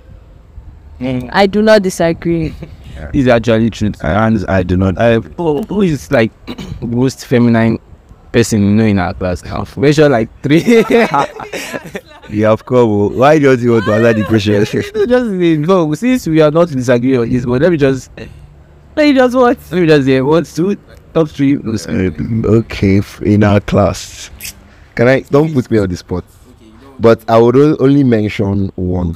Mm. 1.00 1.32
I 1.34 1.48
do 1.48 1.62
not 1.62 1.82
disagree. 1.82 2.53
It's 3.12 3.27
actually 3.27 3.72
true. 3.72 3.91
And 4.01 4.46
I 4.48 4.62
do 4.62 4.77
not. 4.77 4.96
who 5.36 5.63
who 5.63 5.82
is 5.82 6.12
like 6.12 6.32
most 6.82 7.25
feminine 7.25 7.79
person 8.34 8.62
you 8.63 8.72
know 8.72 8.84
in 8.84 9.00
our 9.00 9.13
class? 9.13 9.44
We're 9.78 9.94
sure 9.94 10.10
like 10.10 10.30
three. 10.42 10.84
Yeah, 12.30 12.52
of 12.52 12.66
course. 12.66 12.86
Oh. 12.88 13.10
Why 13.20 13.38
don't 13.38 13.60
you 13.60 13.74
want 13.74 13.86
to 13.86 13.94
answer 13.94 14.13
the 14.13 14.24
question? 14.25 14.66
just 14.66 15.34
eh, 15.34 15.56
no, 15.58 15.94
since 15.94 16.25
we 16.28 16.42
are 16.42 16.50
not 16.52 16.70
disagreeing 16.70 17.20
on 17.20 17.30
this, 17.30 17.46
but 17.46 17.62
let 17.62 17.72
me 17.72 17.78
just 17.78 18.10
eh, 18.18 18.25
Let 18.96 19.06
me 19.06 19.13
just 19.13 19.36
what? 19.36 19.58
let 19.72 19.82
me 19.82 19.88
just 19.88 20.02
eh, 20.08 20.12
say 20.12 20.22
what's 20.22 20.56
two 20.56 20.75
top 21.13 21.30
three 21.30 21.58
Uh, 21.58 22.58
okay, 22.60 23.02
in 23.22 23.44
our 23.44 23.60
class. 23.60 24.32
Can 24.96 25.08
I 25.08 25.20
don't 25.22 25.54
put 25.54 25.70
me 25.70 25.78
on 25.80 25.90
the 25.90 25.98
spot? 25.98 26.24
But 27.00 27.24
I 27.30 27.38
would 27.40 27.56
only 27.56 28.04
mention 28.04 28.72
one. 28.75 29.13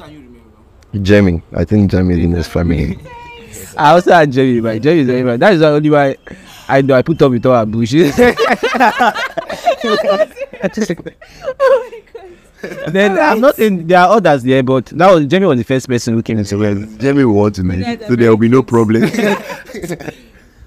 Jamie. 1.02 1.42
I 1.56 1.64
think 1.64 1.92
Jamie 1.92 2.16
is 2.16 2.24
in 2.26 2.32
his 2.32 2.48
family. 2.48 3.00
I 3.78 3.92
also 3.92 4.12
had 4.12 4.32
Jerry, 4.32 4.60
but 4.60 4.82
Jerry 4.82 5.00
is 5.02 5.08
very 5.08 5.24
bad. 5.24 5.40
That 5.40 5.54
is 5.54 5.60
the 5.60 5.68
only 5.68 5.90
why 5.90 6.18
I 6.70 6.82
know 6.82 6.96
I 6.96 7.02
put 7.02 7.22
up 7.22 7.32
with 7.32 7.46
oh 7.46 7.52
all 7.52 7.60
her 7.60 7.66
bullshit. 7.66 8.16
then 12.88 13.18
I'm 13.18 13.40
not 13.42 13.60
in. 13.60 13.88
there 13.88 14.00
are 14.00 14.18
others 14.18 14.44
there, 14.44 14.64
but 14.64 14.92
now 14.94 15.16
was 15.16 15.26
Jamie 15.28 15.46
was 15.46 15.58
the 15.58 15.64
first 15.64 15.88
person 15.88 16.14
who 16.16 16.24
came 16.24 16.38
into 16.38 16.50
So 16.50 16.60
well, 16.60 16.76
Jamie 16.98 17.24
will 17.24 17.36
want 17.36 17.56
to 17.56 17.64
mention, 17.64 18.08
so 18.08 18.16
there 18.16 18.30
will 18.30 18.38
be 18.38 18.50
no 18.50 18.64
problem. 18.64 19.04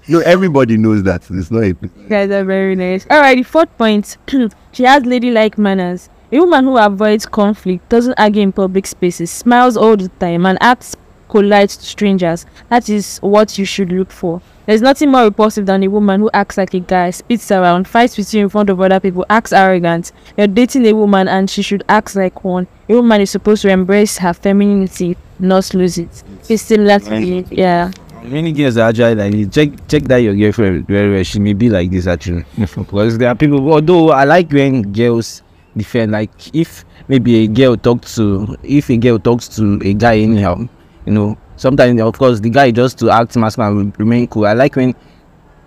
no, 0.07 0.19
everybody 0.21 0.77
knows 0.77 1.03
that. 1.03 1.29
It's 1.29 1.51
not 1.51 1.63
a 1.63 1.67
You 1.67 1.89
guys 2.09 2.31
are 2.31 2.43
very 2.43 2.75
nice. 2.75 3.05
Alright, 3.11 3.37
the 3.37 3.43
fourth 3.43 3.75
point. 3.77 4.17
she 4.71 4.83
has 4.83 5.05
ladylike 5.05 5.57
manners. 5.57 6.09
A 6.33 6.39
woman 6.39 6.63
who 6.63 6.77
avoids 6.77 7.25
conflict, 7.25 7.89
doesn't 7.89 8.13
argue 8.17 8.41
in 8.41 8.53
public 8.53 8.87
spaces, 8.87 9.29
smiles 9.29 9.75
all 9.75 9.97
the 9.97 10.07
time, 10.19 10.45
and 10.45 10.57
acts 10.61 10.95
polite 11.31 11.69
to 11.69 11.85
strangers. 11.85 12.45
That 12.69 12.89
is 12.89 13.17
what 13.19 13.57
you 13.57 13.65
should 13.65 13.91
look 13.91 14.11
for. 14.11 14.41
There's 14.67 14.81
nothing 14.81 15.09
more 15.11 15.23
repulsive 15.23 15.65
than 15.65 15.81
a 15.83 15.87
woman 15.87 16.21
who 16.21 16.29
acts 16.33 16.57
like 16.57 16.73
a 16.75 16.79
guy, 16.79 17.09
spits 17.09 17.51
around, 17.51 17.87
fights 17.87 18.17
with 18.17 18.31
you 18.33 18.43
in 18.43 18.49
front 18.49 18.69
of 18.69 18.79
other 18.79 18.99
people, 18.99 19.25
acts 19.29 19.51
arrogant. 19.51 20.11
You're 20.37 20.47
dating 20.47 20.85
a 20.85 20.93
woman 20.93 21.27
and 21.27 21.49
she 21.49 21.61
should 21.61 21.83
act 21.89 22.15
like 22.15 22.43
one. 22.43 22.67
A 22.87 22.93
woman 22.93 23.21
is 23.21 23.31
supposed 23.31 23.63
to 23.63 23.69
embrace 23.69 24.17
her 24.19 24.33
femininity, 24.33 25.17
not 25.39 25.73
lose 25.73 25.97
it. 25.97 26.23
It's 26.47 26.61
similar 26.61 26.99
to 26.99 27.09
the, 27.09 27.45
yeah. 27.49 27.91
Many 28.23 28.51
girls 28.51 28.77
are 28.77 28.89
actually 28.89 29.15
like 29.15 29.31
this. 29.33 29.47
Check 29.49 29.87
check 29.87 30.03
that 30.03 30.17
your 30.17 30.35
girlfriend 30.35 30.85
very 30.85 31.11
well. 31.11 31.23
She 31.23 31.39
may 31.39 31.53
be 31.53 31.69
like 31.69 31.89
this 31.89 32.05
actually. 32.05 32.45
because 32.59 33.17
there 33.17 33.29
are 33.29 33.35
people. 33.35 33.73
Although 33.73 34.11
I 34.11 34.25
like 34.25 34.51
when 34.51 34.93
girls 34.93 35.41
defend. 35.75 36.11
Like 36.11 36.55
if 36.55 36.85
maybe 37.07 37.43
a 37.43 37.47
girl 37.47 37.75
talks 37.77 38.15
to 38.15 38.55
if 38.63 38.91
a 38.91 38.97
girl 38.97 39.17
talks 39.17 39.47
to 39.57 39.81
a 39.83 39.93
guy 39.93 40.19
anyhow, 40.19 40.67
you 41.05 41.13
know. 41.13 41.37
Sometimes 41.57 42.01
of 42.01 42.17
course 42.17 42.39
the 42.39 42.49
guy 42.49 42.71
just 42.71 42.97
to 42.99 43.11
act 43.11 43.35
masculine 43.37 43.75
will 43.75 43.93
remain 43.99 44.27
cool. 44.27 44.45
I 44.47 44.53
like 44.53 44.75
when 44.75 44.95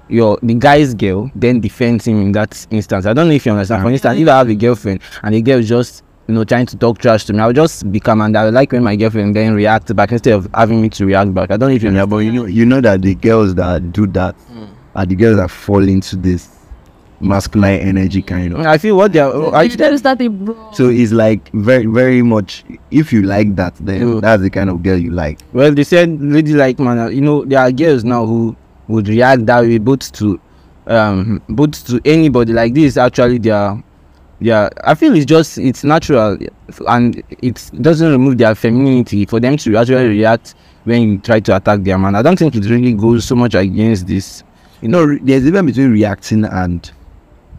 your 0.08 0.38
the 0.42 0.54
guy's 0.54 0.92
girl 0.94 1.30
then 1.34 1.60
defends 1.60 2.06
him 2.06 2.20
in 2.20 2.32
that 2.32 2.66
instance. 2.70 3.06
I 3.06 3.12
don't 3.12 3.28
know 3.28 3.34
if 3.34 3.46
you 3.46 3.52
understand. 3.52 3.82
For 3.82 3.90
instance, 3.90 4.18
if 4.20 4.28
I 4.28 4.38
have 4.38 4.48
a 4.48 4.54
girlfriend 4.54 5.00
and 5.22 5.34
the 5.34 5.40
girl 5.40 5.62
just 5.62 6.02
you 6.26 6.34
know 6.34 6.42
trying 6.44 6.66
to 6.66 6.76
talk 6.76 6.98
trash 6.98 7.24
to 7.26 7.32
me, 7.32 7.38
I'll 7.40 7.52
just 7.52 7.90
become 7.92 8.20
and 8.22 8.36
I 8.36 8.48
like 8.50 8.72
when 8.72 8.82
my 8.82 8.96
girlfriend 8.96 9.36
then 9.36 9.54
reacts 9.54 9.92
back 9.92 10.10
instead 10.12 10.34
of 10.34 10.48
having 10.52 10.82
me 10.82 10.88
to 10.90 11.06
react 11.06 11.32
back. 11.32 11.50
I 11.50 11.56
don't 11.56 11.68
know 11.70 11.74
if 11.76 11.82
you 11.82 11.90
Yeah, 11.90 12.02
understand. 12.02 12.10
but 12.10 12.16
you 12.18 12.32
know, 12.32 12.44
you 12.46 12.66
know 12.66 12.80
that 12.80 13.02
the 13.02 13.14
girls 13.14 13.54
that 13.54 13.92
do 13.92 14.06
that 14.08 14.34
are 14.96 15.06
the 15.06 15.14
girls 15.14 15.36
that 15.36 15.50
fall 15.50 15.86
into 15.88 16.16
this 16.16 16.48
masculine 17.24 17.80
energy 17.80 18.22
kind 18.22 18.52
of. 18.54 18.60
I 18.60 18.78
feel 18.78 18.96
what 18.96 19.12
they 19.12 19.20
are. 19.20 19.54
I, 19.54 19.62
You 19.64 19.76
tell 19.76 19.96
start 19.98 20.20
a 20.20 20.28
bro. 20.28 20.70
So 20.72 20.88
it's 20.88 21.12
like 21.12 21.50
very, 21.52 21.86
very 21.86 22.22
much. 22.22 22.64
If 22.90 23.12
you 23.12 23.22
like 23.22 23.56
that, 23.56 23.74
then 23.80 24.00
Mm. 24.02 24.20
that's 24.20 24.42
the 24.42 24.50
kind 24.50 24.70
of 24.70 24.82
girl 24.82 24.96
you 24.98 25.10
like. 25.10 25.40
Well, 25.52 25.72
they 25.74 25.84
said 25.84 26.20
lady 26.20 26.52
like 26.54 26.78
man, 26.78 27.12
you 27.12 27.20
know, 27.20 27.44
there 27.44 27.60
are 27.60 27.72
girls 27.72 28.04
now 28.04 28.26
who 28.26 28.56
would 28.88 29.08
react 29.08 29.46
that 29.46 29.62
way 29.62 29.78
both 29.78 30.12
to 30.12 30.38
um 30.86 31.40
both 31.48 31.86
to 31.86 32.00
anybody 32.04 32.52
like 32.52 32.74
this 32.74 32.98
actually 32.98 33.38
they 33.38 33.50
are. 33.50 33.82
yeah 34.40 34.68
I 34.84 34.94
feel 34.94 35.14
it's 35.16 35.24
just 35.24 35.56
it's 35.56 35.82
natural 35.84 36.36
and 36.88 37.22
it 37.40 37.70
doesn't 37.80 38.10
remove 38.10 38.36
their 38.36 38.54
femininity 38.54 39.24
for 39.24 39.40
them 39.40 39.56
to 39.56 39.76
actually 39.78 40.08
react 40.08 40.54
when 40.84 41.00
you 41.02 41.18
try 41.18 41.40
to 41.40 41.56
attack 41.56 41.80
their 41.84 41.96
man. 41.96 42.14
I 42.14 42.20
don't 42.20 42.38
think 42.38 42.54
it 42.54 42.66
really 42.66 42.92
goes 42.92 43.24
so 43.24 43.34
much 43.34 43.54
against 43.54 44.06
this. 44.06 44.42
You 44.82 44.88
know, 44.88 45.02
re- 45.04 45.20
there's 45.22 45.46
even 45.46 45.64
between 45.64 45.90
reacting 45.92 46.44
and, 46.44 46.90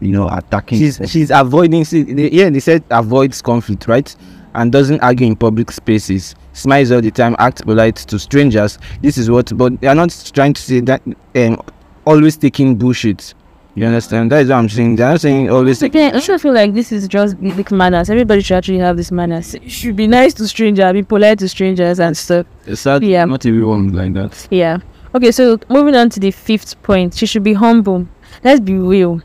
you 0.00 0.12
know, 0.12 0.28
attacking. 0.28 0.78
She's 0.78 1.00
she's 1.06 1.30
avoiding 1.30 1.84
see, 1.84 2.02
they, 2.02 2.30
yeah 2.30 2.50
they 2.50 2.60
said 2.60 2.82
avoids 2.90 3.40
conflict 3.42 3.88
right 3.88 4.14
and 4.54 4.72
doesn't 4.72 5.00
argue 5.00 5.26
in 5.26 5.36
public 5.36 5.70
spaces 5.70 6.34
smiles 6.52 6.90
all 6.90 7.00
the 7.02 7.10
time 7.10 7.36
acts 7.38 7.60
polite 7.62 7.96
to 7.96 8.18
strangers 8.18 8.78
this 9.02 9.18
is 9.18 9.30
what 9.30 9.52
but 9.56 9.78
they 9.80 9.86
are 9.86 9.94
not 9.94 10.30
trying 10.34 10.54
to 10.54 10.62
say 10.62 10.80
that 10.80 11.02
um 11.34 11.60
always 12.06 12.36
taking 12.38 12.74
bullshit 12.76 13.34
you 13.74 13.84
understand 13.84 14.32
that 14.32 14.40
is 14.42 14.48
what 14.48 14.56
i'm 14.56 14.68
saying 14.68 14.96
they're 14.96 15.10
not 15.10 15.20
saying 15.20 15.50
always 15.50 15.78
take, 15.78 15.94
I 15.94 16.10
also 16.12 16.38
feel 16.38 16.54
like 16.54 16.72
this 16.72 16.90
is 16.92 17.06
just 17.08 17.38
basic 17.38 17.70
manners. 17.70 18.08
Everybody 18.08 18.40
should 18.40 18.56
actually 18.56 18.78
have 18.78 18.96
this 18.96 19.12
manners. 19.12 19.54
You 19.62 19.68
should 19.68 19.96
be 19.96 20.06
nice 20.06 20.32
to 20.34 20.48
strangers, 20.48 20.90
be 20.94 21.02
polite 21.02 21.38
to 21.40 21.48
strangers 21.50 22.00
and 22.00 22.16
stuff. 22.16 22.46
it's 22.66 22.80
sad 22.80 23.02
Yeah. 23.02 23.26
not 23.26 23.44
everyone 23.44 23.92
like 23.92 24.14
that 24.14 24.48
Yeah. 24.50 24.78
Okay, 25.14 25.30
so 25.32 25.58
moving 25.68 25.94
on 25.94 26.08
to 26.10 26.20
the 26.20 26.30
fifth 26.30 26.82
point. 26.82 27.14
She 27.14 27.26
should 27.26 27.42
be 27.42 27.52
humble. 27.54 28.06
Let's 28.44 28.60
be 28.60 28.74
real. 28.74 29.20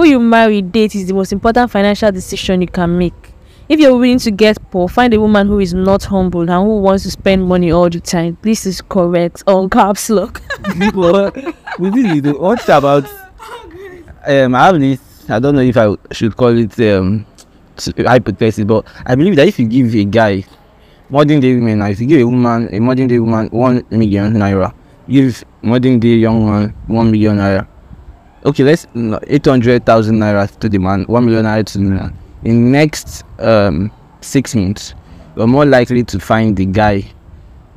Who 0.00 0.06
you 0.06 0.18
marry, 0.18 0.62
date 0.62 0.94
is 0.94 1.08
the 1.08 1.12
most 1.12 1.30
important 1.30 1.70
financial 1.70 2.10
decision 2.10 2.62
you 2.62 2.68
can 2.68 2.96
make. 2.96 3.12
If 3.68 3.78
you're 3.78 3.94
willing 3.94 4.18
to 4.20 4.30
get 4.30 4.56
poor, 4.70 4.88
find 4.88 5.12
a 5.12 5.20
woman 5.20 5.46
who 5.46 5.58
is 5.58 5.74
not 5.74 6.04
humble 6.04 6.40
and 6.40 6.64
who 6.64 6.80
wants 6.80 7.02
to 7.02 7.10
spend 7.10 7.46
money 7.46 7.70
all 7.70 7.90
the 7.90 8.00
time. 8.00 8.38
This 8.40 8.64
is 8.64 8.80
correct. 8.80 9.42
All 9.46 9.68
caps 9.68 10.08
lock. 10.08 10.40
You 10.74 10.90
know, 12.22 12.32
what 12.32 12.66
about 12.70 13.04
um 14.26 14.54
i 14.54 14.64
have 14.64 14.80
this 14.80 15.00
i 15.28 15.38
don't 15.38 15.54
know 15.54 15.60
if 15.60 15.76
i 15.76 15.94
should 16.12 16.34
call 16.34 16.56
it 16.56 16.80
um 16.80 17.26
hypothesis 17.98 18.64
but 18.64 18.86
i 19.04 19.14
believe 19.14 19.36
that 19.36 19.48
if 19.48 19.58
you 19.58 19.66
give 19.66 19.94
a 19.94 20.04
guy 20.04 20.42
modern 21.10 21.40
day 21.40 21.54
women 21.54 21.82
if 21.82 22.00
you 22.00 22.06
give 22.06 22.20
a 22.22 22.24
woman 22.24 22.74
a 22.74 22.80
modern 22.80 23.06
day 23.06 23.18
woman 23.18 23.48
one 23.50 23.84
million 23.90 24.32
naira 24.32 24.72
give 25.06 25.44
modern 25.60 26.00
day 26.00 26.14
young 26.14 26.46
man 26.48 26.74
one 26.86 27.10
million 27.10 27.36
naira 27.36 27.66
okay 28.44 28.64
let's 28.64 28.86
hundred 29.44 29.84
thousand 29.84 30.18
naira 30.18 30.50
to 30.58 30.68
the 30.68 30.78
man 30.78 31.04
one 31.04 31.24
million 31.24 31.44
naira 31.44 31.64
to 31.64 31.78
the 31.78 31.84
man 31.84 32.16
in 32.44 32.72
next 32.72 33.24
um 33.38 33.90
six 34.20 34.54
months 34.54 34.94
you're 35.36 35.46
more 35.46 35.66
likely 35.66 36.02
to 36.02 36.18
find 36.18 36.56
the 36.56 36.66
guy 36.66 37.04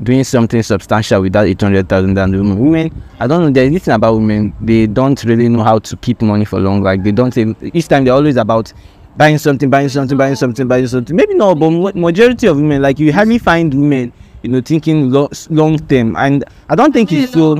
doing 0.02 0.24
something 0.24 0.62
substantial 0.64 1.22
with 1.22 1.34
that 1.34 1.46
800,000 1.46 2.14
than 2.14 2.32
the 2.32 2.38
women. 2.38 2.58
Women, 2.60 3.04
I 3.20 3.28
don't 3.28 3.42
know, 3.42 3.50
there's 3.52 3.72
this 3.72 3.86
thing 3.86 3.94
about 3.94 4.16
women, 4.16 4.54
they 4.60 4.88
don't 4.88 5.22
really 5.24 5.48
know 5.50 5.64
how 5.64 5.80
to 5.80 5.96
keep 5.98 6.22
money 6.22 6.46
for 6.46 6.60
long. 6.60 6.82
Like, 6.82 7.04
they 7.04 7.12
don't 7.12 7.36
each 7.38 7.88
time 7.88 8.04
they're 8.04 8.14
always 8.14 8.38
about 8.38 8.74
buying 9.16 9.38
something, 9.38 9.70
buying 9.70 9.90
something, 9.90 10.18
buying 10.18 10.36
something, 10.36 10.68
buying 10.68 10.88
something. 10.88 11.16
Maybe 11.16 11.36
not, 11.36 11.60
but 11.60 11.96
majority 11.96 12.48
of 12.48 12.58
women, 12.58 12.82
like, 12.82 13.00
you 13.00 13.14
hardly 13.14 13.38
find 13.38 13.74
women, 13.74 14.12
you 14.44 14.50
know, 14.50 14.62
thinking 14.62 15.10
lo- 15.12 15.30
long 15.50 15.80
term. 15.88 16.16
And 16.16 16.44
I 16.70 16.76
don't 16.76 16.92
think 16.94 17.12
it's 17.12 17.32
so. 17.34 17.56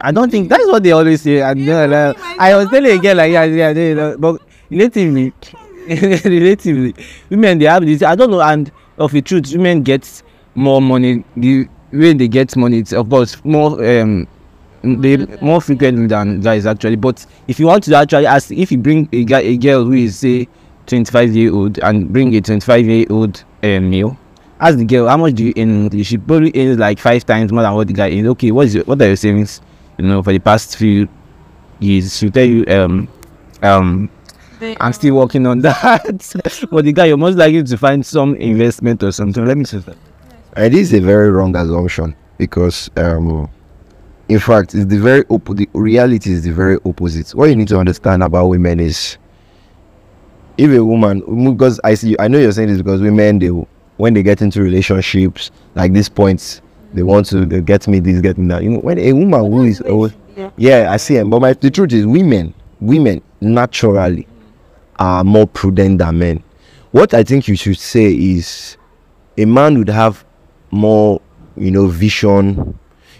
I 0.00 0.12
don't 0.12 0.30
think 0.30 0.48
that's 0.48 0.66
what 0.66 0.82
they 0.82 0.92
always 0.92 1.22
say. 1.22 1.40
And 1.40 1.66
uh, 1.68 1.86
like, 1.88 2.16
I 2.40 2.56
was 2.56 2.68
telling 2.68 2.98
a 2.98 3.00
girl 3.00 3.16
like 3.16 3.32
yeah, 3.32 3.44
yeah, 3.44 3.70
yeah, 3.70 3.94
yeah, 3.94 4.16
but 4.18 4.42
relatively, 4.70 5.32
relatively, 5.88 6.94
women 7.30 7.58
they 7.58 7.66
have 7.66 7.86
this. 7.86 8.02
I 8.02 8.14
don't 8.14 8.30
know. 8.30 8.42
And 8.42 8.70
of 8.98 9.12
the 9.12 9.22
truth, 9.22 9.52
women 9.52 9.82
get 9.82 10.22
more 10.54 10.82
money. 10.82 11.24
The 11.36 11.68
way 11.92 12.12
they 12.12 12.28
get 12.28 12.56
money, 12.56 12.78
it's 12.80 12.92
of 12.92 13.08
course 13.08 13.42
more 13.44 13.72
um 13.84 14.26
they 14.82 15.16
more 15.40 15.60
frequently 15.60 16.06
than 16.06 16.40
guys 16.40 16.66
actually. 16.66 16.96
But 16.96 17.24
if 17.48 17.58
you 17.60 17.66
want 17.66 17.84
to 17.84 17.94
actually 17.96 18.26
ask, 18.26 18.50
if 18.50 18.70
you 18.72 18.78
bring 18.78 19.08
a 19.12 19.24
guy, 19.24 19.40
a 19.40 19.56
girl 19.56 19.84
who 19.84 19.92
is 19.92 20.18
say 20.18 20.48
25 20.86 21.34
year 21.34 21.52
old 21.54 21.78
and 21.78 22.12
bring 22.12 22.34
a 22.34 22.40
25 22.40 22.84
year 22.86 23.06
old 23.10 23.42
um, 23.62 23.90
male. 23.90 24.18
Ask 24.60 24.78
the 24.78 24.84
girl 24.84 25.08
how 25.08 25.16
much 25.16 25.34
do 25.34 25.44
you 25.44 25.52
earn? 25.56 25.82
monthly? 25.82 26.02
She 26.04 26.16
probably 26.18 26.52
earns 26.54 26.78
like 26.78 26.98
five 26.98 27.24
times 27.26 27.52
more 27.52 27.62
than 27.62 27.74
what 27.74 27.86
the 27.86 27.92
guy 27.92 28.10
earns. 28.10 28.28
Okay, 28.28 28.50
what 28.50 28.66
is 28.66 28.74
your, 28.76 28.84
what 28.84 29.00
are 29.02 29.06
your 29.06 29.16
savings? 29.16 29.60
You 29.98 30.06
know, 30.06 30.22
for 30.22 30.32
the 30.32 30.38
past 30.38 30.76
few 30.76 31.08
years, 31.80 32.16
she'll 32.16 32.30
tell 32.30 32.44
you 32.44 32.64
um 32.68 33.08
um 33.62 34.10
I'm 34.80 34.92
still 34.92 35.16
working 35.16 35.46
on 35.46 35.58
that. 35.62 36.68
but 36.70 36.84
the 36.84 36.92
guy, 36.92 37.06
you're 37.06 37.16
most 37.16 37.36
likely 37.36 37.62
to 37.62 37.76
find 37.76 38.04
some 38.04 38.34
investment 38.36 39.02
or 39.02 39.12
something. 39.12 39.44
Let 39.44 39.58
me 39.58 39.64
say 39.64 39.78
that. 39.78 39.96
And 40.56 40.72
this 40.72 40.92
is 40.92 40.94
a 40.94 41.00
very 41.00 41.30
wrong 41.30 41.54
assumption 41.56 42.14
because, 42.38 42.90
um, 42.96 43.50
in 44.28 44.38
fact, 44.38 44.74
it's 44.74 44.86
the 44.86 44.98
very 44.98 45.24
oppo- 45.24 45.56
the 45.56 45.68
reality 45.74 46.30
is 46.30 46.44
the 46.44 46.52
very 46.52 46.78
opposite. 46.84 47.30
What 47.34 47.50
you 47.50 47.56
need 47.56 47.68
to 47.68 47.78
understand 47.78 48.22
about 48.22 48.46
women 48.46 48.80
is 48.80 49.18
if 50.56 50.70
a 50.70 50.82
woman, 50.84 51.52
because 51.52 51.80
I 51.82 51.94
see, 51.94 52.14
I 52.18 52.28
know 52.28 52.38
you're 52.38 52.52
saying 52.52 52.68
this 52.68 52.78
because 52.78 53.02
women, 53.02 53.40
they 53.40 53.50
when 53.96 54.14
they 54.14 54.22
get 54.22 54.42
into 54.42 54.62
relationships 54.62 55.50
like 55.74 55.92
these 55.92 56.08
points, 56.08 56.60
they 56.92 57.02
want 57.02 57.26
to 57.26 57.44
they 57.44 57.60
get 57.60 57.86
me 57.88 58.00
this, 58.00 58.20
get 58.20 58.38
me 58.38 58.48
that. 58.48 58.62
You 58.62 58.70
know, 58.70 58.78
when 58.80 58.98
a 58.98 59.12
woman 59.12 59.50
who 59.50 59.64
is 59.64 59.80
always, 59.82 60.12
yeah, 60.56 60.88
I 60.90 60.96
see 60.96 61.16
it. 61.16 61.28
But 61.28 61.40
my 61.40 61.52
the 61.52 61.70
truth 61.70 61.92
is, 61.92 62.06
women, 62.06 62.54
women 62.80 63.22
naturally 63.40 64.26
are 64.98 65.24
more 65.24 65.46
prudent 65.46 65.98
than 65.98 66.18
men. 66.18 66.42
What 66.92 67.14
I 67.14 67.24
think 67.24 67.48
you 67.48 67.56
should 67.56 67.78
say 67.78 68.12
is 68.12 68.76
a 69.36 69.44
man 69.44 69.78
would 69.78 69.88
have 69.88 70.24
more 70.70 71.20
you 71.56 71.70
know 71.70 71.86
vision 71.86 72.56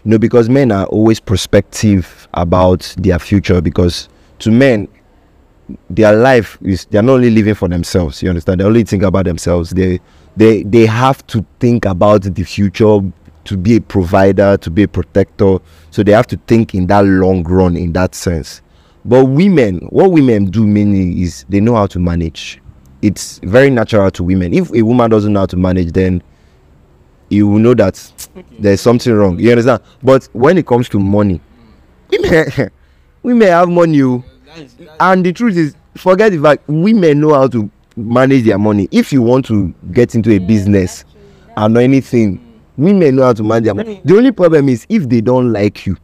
you 0.05 0.11
know 0.11 0.19
because 0.19 0.49
men 0.49 0.73
are 0.73 0.87
always 0.87 1.21
prospective 1.21 2.29
about 2.35 2.95
their 2.99 3.19
future 3.19 3.61
because 3.61 4.09
to 4.41 4.51
men 4.51 4.89
their 5.89 6.15
life 6.15 6.59
is 6.63 6.85
they're 6.87 7.03
not 7.03 7.15
only 7.15 7.31
living 7.31 7.55
for 7.55 7.69
themselves 7.69 8.23
you 8.23 8.29
understand 8.29 8.61
they 8.61 8.65
only 8.65 8.83
think 8.85 9.03
about 9.03 9.25
themselves 9.25 9.71
they 9.71 10.01
they 10.37 10.63
they 10.65 10.87
have 10.87 11.27
to 11.29 11.45
think 11.61 11.85
about 11.85 12.23
the 12.23 12.43
future 12.45 13.01
to 13.45 13.57
be 13.57 13.77
a 13.77 13.81
provider 13.81 14.57
to 14.57 14.71
be 14.71 14.85
a 14.85 14.89
protector. 14.89 15.59
So 15.91 16.03
they 16.03 16.13
have 16.13 16.27
to 16.29 16.37
think 16.47 16.75
in 16.75 16.87
that 16.89 17.05
long 17.05 17.43
run 17.45 17.77
in 17.77 17.93
that 17.93 18.15
sense. 18.15 18.63
But 19.05 19.27
women 19.27 19.79
what 19.91 20.11
women 20.11 20.47
do 20.47 20.67
mainly 20.67 21.23
is 21.23 21.45
they 21.49 21.61
know 21.61 21.75
how 21.75 21.87
to 21.89 21.99
manage. 21.99 22.61
It's 23.03 23.39
very 23.41 23.69
natural 23.71 24.11
to 24.13 24.23
women. 24.25 24.55
If 24.55 24.73
a 24.73 24.83
woman 24.83 25.11
doesn't 25.11 25.33
know 25.33 25.41
how 25.41 25.47
to 25.47 25.57
manage 25.57 25.93
then 25.93 26.23
you 27.29 27.49
will 27.49 27.59
know 27.59 27.75
that 27.75 28.13
there's 28.59 28.81
something 28.81 29.13
wrong. 29.13 29.39
You 29.39 29.51
understand? 29.51 29.83
But 30.03 30.29
when 30.33 30.59
it 30.59 30.67
comes 30.67 30.89
to 30.91 30.99
money 30.99 31.41
women 32.11 32.71
women 33.23 33.49
have 33.49 33.69
money 33.69 34.03
oh. 34.03 34.25
and 35.01 35.25
the 35.25 35.33
truth 35.33 35.57
is 35.57 35.75
forget 35.97 36.33
the 36.33 36.41
fact 36.41 36.65
women 36.69 37.21
know 37.21 37.35
how 37.35 37.49
to 37.49 37.71
manage 37.97 38.45
their 38.45 38.59
money 38.59 38.89
if 38.91 39.13
you 39.13 39.23
want 39.23 39.45
to 39.47 39.73
get 39.93 40.15
into 40.15 40.31
a 40.33 40.39
business 40.39 41.05
and 41.57 41.77
anything 41.79 42.41
women 42.77 43.17
know 43.17 43.23
how 43.25 43.33
to 43.33 43.43
manage 43.43 43.65
their 43.65 43.75
money 43.75 44.01
the 44.05 44.17
only 44.17 44.33
problem 44.33 44.69
is 44.69 44.87
if 44.89 45.09
they 45.09 45.21
don't 45.21 45.53
like 45.53 45.87
you 45.87 45.97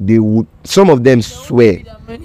they 0.00 0.18
would 0.18 0.46
some 0.64 0.90
of 0.90 1.02
them 1.04 1.22
swear 1.22 1.78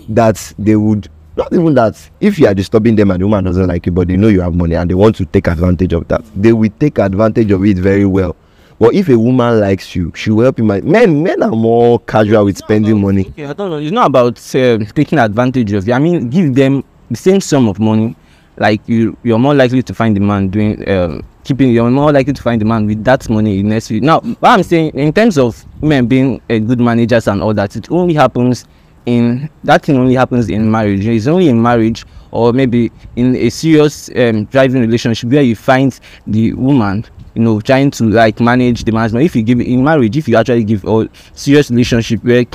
that 0.09 0.53
they 0.59 0.75
would 0.75 1.09
not 1.35 1.51
even 1.53 1.73
that 1.73 1.97
if 2.19 2.37
you 2.37 2.45
are 2.47 2.53
disturbing 2.53 2.95
them 2.95 3.09
and 3.11 3.21
the 3.21 3.25
woman 3.25 3.43
doesn't 3.43 3.67
like 3.67 3.85
you 3.85 3.91
but 3.91 4.07
they 4.07 4.17
know 4.17 4.27
you 4.27 4.41
have 4.41 4.53
money 4.53 4.75
and 4.75 4.89
they 4.89 4.93
want 4.93 5.15
to 5.15 5.25
take 5.25 5.47
advantage 5.47 5.93
of 5.93 6.07
that 6.07 6.23
they 6.35 6.53
will 6.53 6.69
take 6.79 6.99
advantage 6.99 7.49
of 7.51 7.63
it 7.65 7.77
very 7.77 8.05
well 8.05 8.35
But 8.79 8.95
if 8.95 9.07
a 9.07 9.17
woman 9.17 9.59
likes 9.61 9.95
you, 9.95 10.11
she 10.15 10.29
will 10.31 10.43
help 10.43 10.57
you. 10.57 10.65
Man, 10.65 10.83
men 10.89 11.23
men 11.23 11.41
are 11.43 11.51
more 11.51 11.99
casual 11.99 12.45
with 12.45 12.57
spending 12.57 12.99
money. 12.99 13.27
Okay, 13.29 13.45
I 13.45 13.53
don't 13.53 13.69
know. 13.69 13.77
It's 13.77 13.91
not 13.91 14.07
about 14.07 14.37
uh, 14.55 14.79
taking 14.93 15.19
advantage 15.19 15.71
of 15.73 15.87
you. 15.87 15.93
I 15.93 15.99
mean, 15.99 16.29
give 16.29 16.53
them 16.55 16.83
the 17.09 17.15
same 17.15 17.39
sum 17.39 17.67
of 17.69 17.79
money. 17.79 18.15
Like 18.57 18.87
you, 18.87 19.17
you're 19.23 19.39
more 19.39 19.55
likely 19.55 19.81
to 19.83 19.93
find 19.93 20.15
the 20.15 20.19
man 20.19 20.49
doing 20.49 20.87
uh, 20.87 21.21
keeping. 21.43 21.71
You're 21.71 21.89
more 21.89 22.11
likely 22.11 22.33
to 22.33 22.41
find 22.41 22.61
the 22.61 22.65
man 22.65 22.85
with 22.85 23.03
that 23.03 23.29
money 23.29 23.59
in 23.59 23.69
next 23.69 23.89
week. 23.89 24.03
Now, 24.03 24.19
what 24.19 24.49
I'm 24.49 24.63
saying 24.63 24.91
in 24.91 25.11
terms 25.11 25.37
of 25.37 25.65
women 25.81 26.07
being 26.07 26.41
uh, 26.49 26.59
good 26.59 26.79
managers 26.79 27.27
and 27.27 27.41
all 27.41 27.53
that, 27.55 27.75
it 27.75 27.89
only 27.91 28.13
happens 28.13 28.65
in 29.05 29.49
that 29.63 29.83
thing 29.83 29.97
only 29.97 30.15
happens 30.15 30.49
in 30.49 30.69
marriage. 30.69 31.05
It's 31.05 31.27
only 31.27 31.49
in 31.49 31.61
marriage 31.61 32.05
or 32.31 32.51
maybe 32.51 32.91
in 33.15 33.35
a 33.35 33.49
serious 33.49 34.09
um, 34.15 34.45
driving 34.45 34.81
relationship 34.81 35.29
where 35.29 35.43
you 35.43 35.55
find 35.55 35.99
the 36.25 36.53
woman 36.53 37.05
you 37.35 37.41
know 37.41 37.61
trying 37.61 37.91
to 37.91 38.05
like 38.05 38.39
manage 38.39 38.83
the 38.83 38.91
money 38.91 39.25
if 39.25 39.35
you 39.35 39.43
give 39.43 39.59
in 39.59 39.83
marriage 39.83 40.17
if 40.17 40.27
you 40.27 40.35
actually 40.35 40.63
give 40.63 40.83
a 40.85 41.09
serious 41.33 41.69
relationship 41.69 42.23
where 42.23 42.45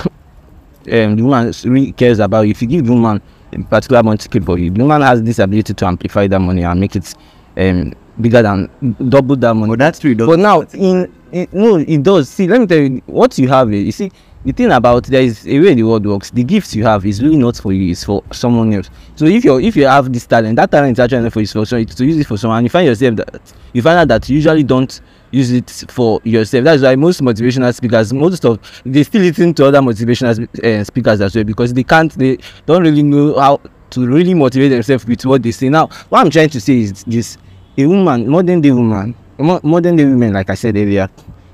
um, 0.93 1.17
the 1.17 1.23
woman 1.23 1.53
really 1.65 1.93
cares 1.93 2.19
about 2.19 2.43
you 2.43 2.51
if 2.51 2.63
you 2.63 2.69
give 2.69 2.87
the 2.87 2.93
woman 2.93 3.21
a 3.53 3.59
particular 3.65 4.17
for 4.45 4.59
you. 4.59 4.71
The 4.71 4.83
woman 4.83 5.03
has 5.03 5.23
this 5.23 5.39
ability 5.39 5.75
to 5.75 5.87
amplify 5.87 6.27
that 6.27 6.39
money 6.39 6.63
and 6.65 6.81
make 6.81 6.97
it 6.97 7.15
um, 7.57 7.95
bigger 8.21 8.43
than 8.43 8.69
double 9.09 9.37
that 9.37 9.55
money. 9.55 9.71
But 9.71 9.79
that's 9.79 9.99
true. 9.99 10.15
but 10.15 10.39
now 10.39 10.63
in, 10.73 11.13
in 11.33 11.49
no 11.53 11.77
it 11.77 12.03
does. 12.03 12.29
See 12.29 12.47
let 12.47 12.61
me 12.61 12.67
tell 12.67 12.79
you 12.79 13.03
what 13.07 13.39
you 13.39 13.49
have 13.49 13.71
here 13.71 13.81
you 13.81 13.93
see 13.93 14.11
the 14.45 14.53
thing 14.53 14.71
about 14.71 15.05
there 15.05 15.23
is 15.23 15.47
a 15.47 15.59
way 15.59 15.75
the 15.75 15.83
world 15.83 16.07
works 16.07 16.31
the 16.31 16.45
gifts 16.45 16.75
you 16.75 16.85
have 16.85 17.05
is 17.05 17.23
really 17.23 17.37
not 17.37 17.57
for 17.57 17.73
you 17.73 17.91
it's 17.91 18.05
for 18.05 18.23
someone 18.33 18.73
else. 18.73 18.91
So 19.17 19.27
if 19.27 19.45
you 19.45 19.59
if 19.59 19.77
you 19.77 19.87
have 19.87 20.13
this 20.13 20.27
talent 20.27 20.57
that 20.57 20.71
talent 20.71 20.99
is 20.99 21.01
actually 21.01 21.29
for 21.31 21.41
you 21.41 21.45
it's 21.45 21.53
for 21.53 21.65
someone 21.67 21.87
to 21.87 22.05
use 22.07 22.19
it 22.19 22.27
for 22.27 22.37
someone 22.37 22.59
and 22.59 22.67
you 22.67 22.71
find 22.71 22.87
yourself 22.87 23.17
that 23.17 23.41
you 23.73 23.83
find 23.83 23.99
out 23.99 24.09
that 24.09 24.29
you 24.29 24.37
usually 24.37 24.63
don't 24.63 25.01
use 25.31 25.51
it 25.53 25.71
for 25.91 26.21
yourself. 26.25 26.65
That's 26.65 26.83
why 26.83 26.97
most 26.97 27.21
motivational 27.21 27.75
speakers 27.75 28.13
most 28.13 28.45
of 28.45 28.59
they 28.85 29.03
still 29.03 29.23
listen 29.23 29.55
to 29.55 29.67
other 29.67 29.81
motivational 29.81 30.65
uh, 30.65 30.85
speakers 30.85 31.21
as 31.21 31.35
well 31.35 31.45
because 31.45 31.73
they 31.73 31.85
can't 31.85 32.13
they 32.19 32.39
don't 32.67 32.83
really 32.83 33.03
know 33.03 33.39
how 33.39 33.61
to 33.91 34.07
really 34.07 34.35
motivate 34.35 34.71
themselves 34.71 35.07
with 35.07 35.25
what 35.25 35.43
they 35.43 35.51
say. 35.53 35.69
Now 35.69 35.87
what 36.09 36.21
i'm 36.21 36.31
trying 36.31 36.51
to 36.51 36.61
say 36.61 36.79
is 36.81 37.05
this 37.05 37.39
a 37.77 37.87
woman 37.87 38.29
modern 38.29 38.61
day 38.61 38.71
woman 38.71 39.15
mo- 39.39 39.61
modern 39.63 39.97
day 39.97 40.05
women 40.05 40.33
like 40.33 40.51
i 40.51 40.55
said 40.55 40.77
earlier 40.77 41.09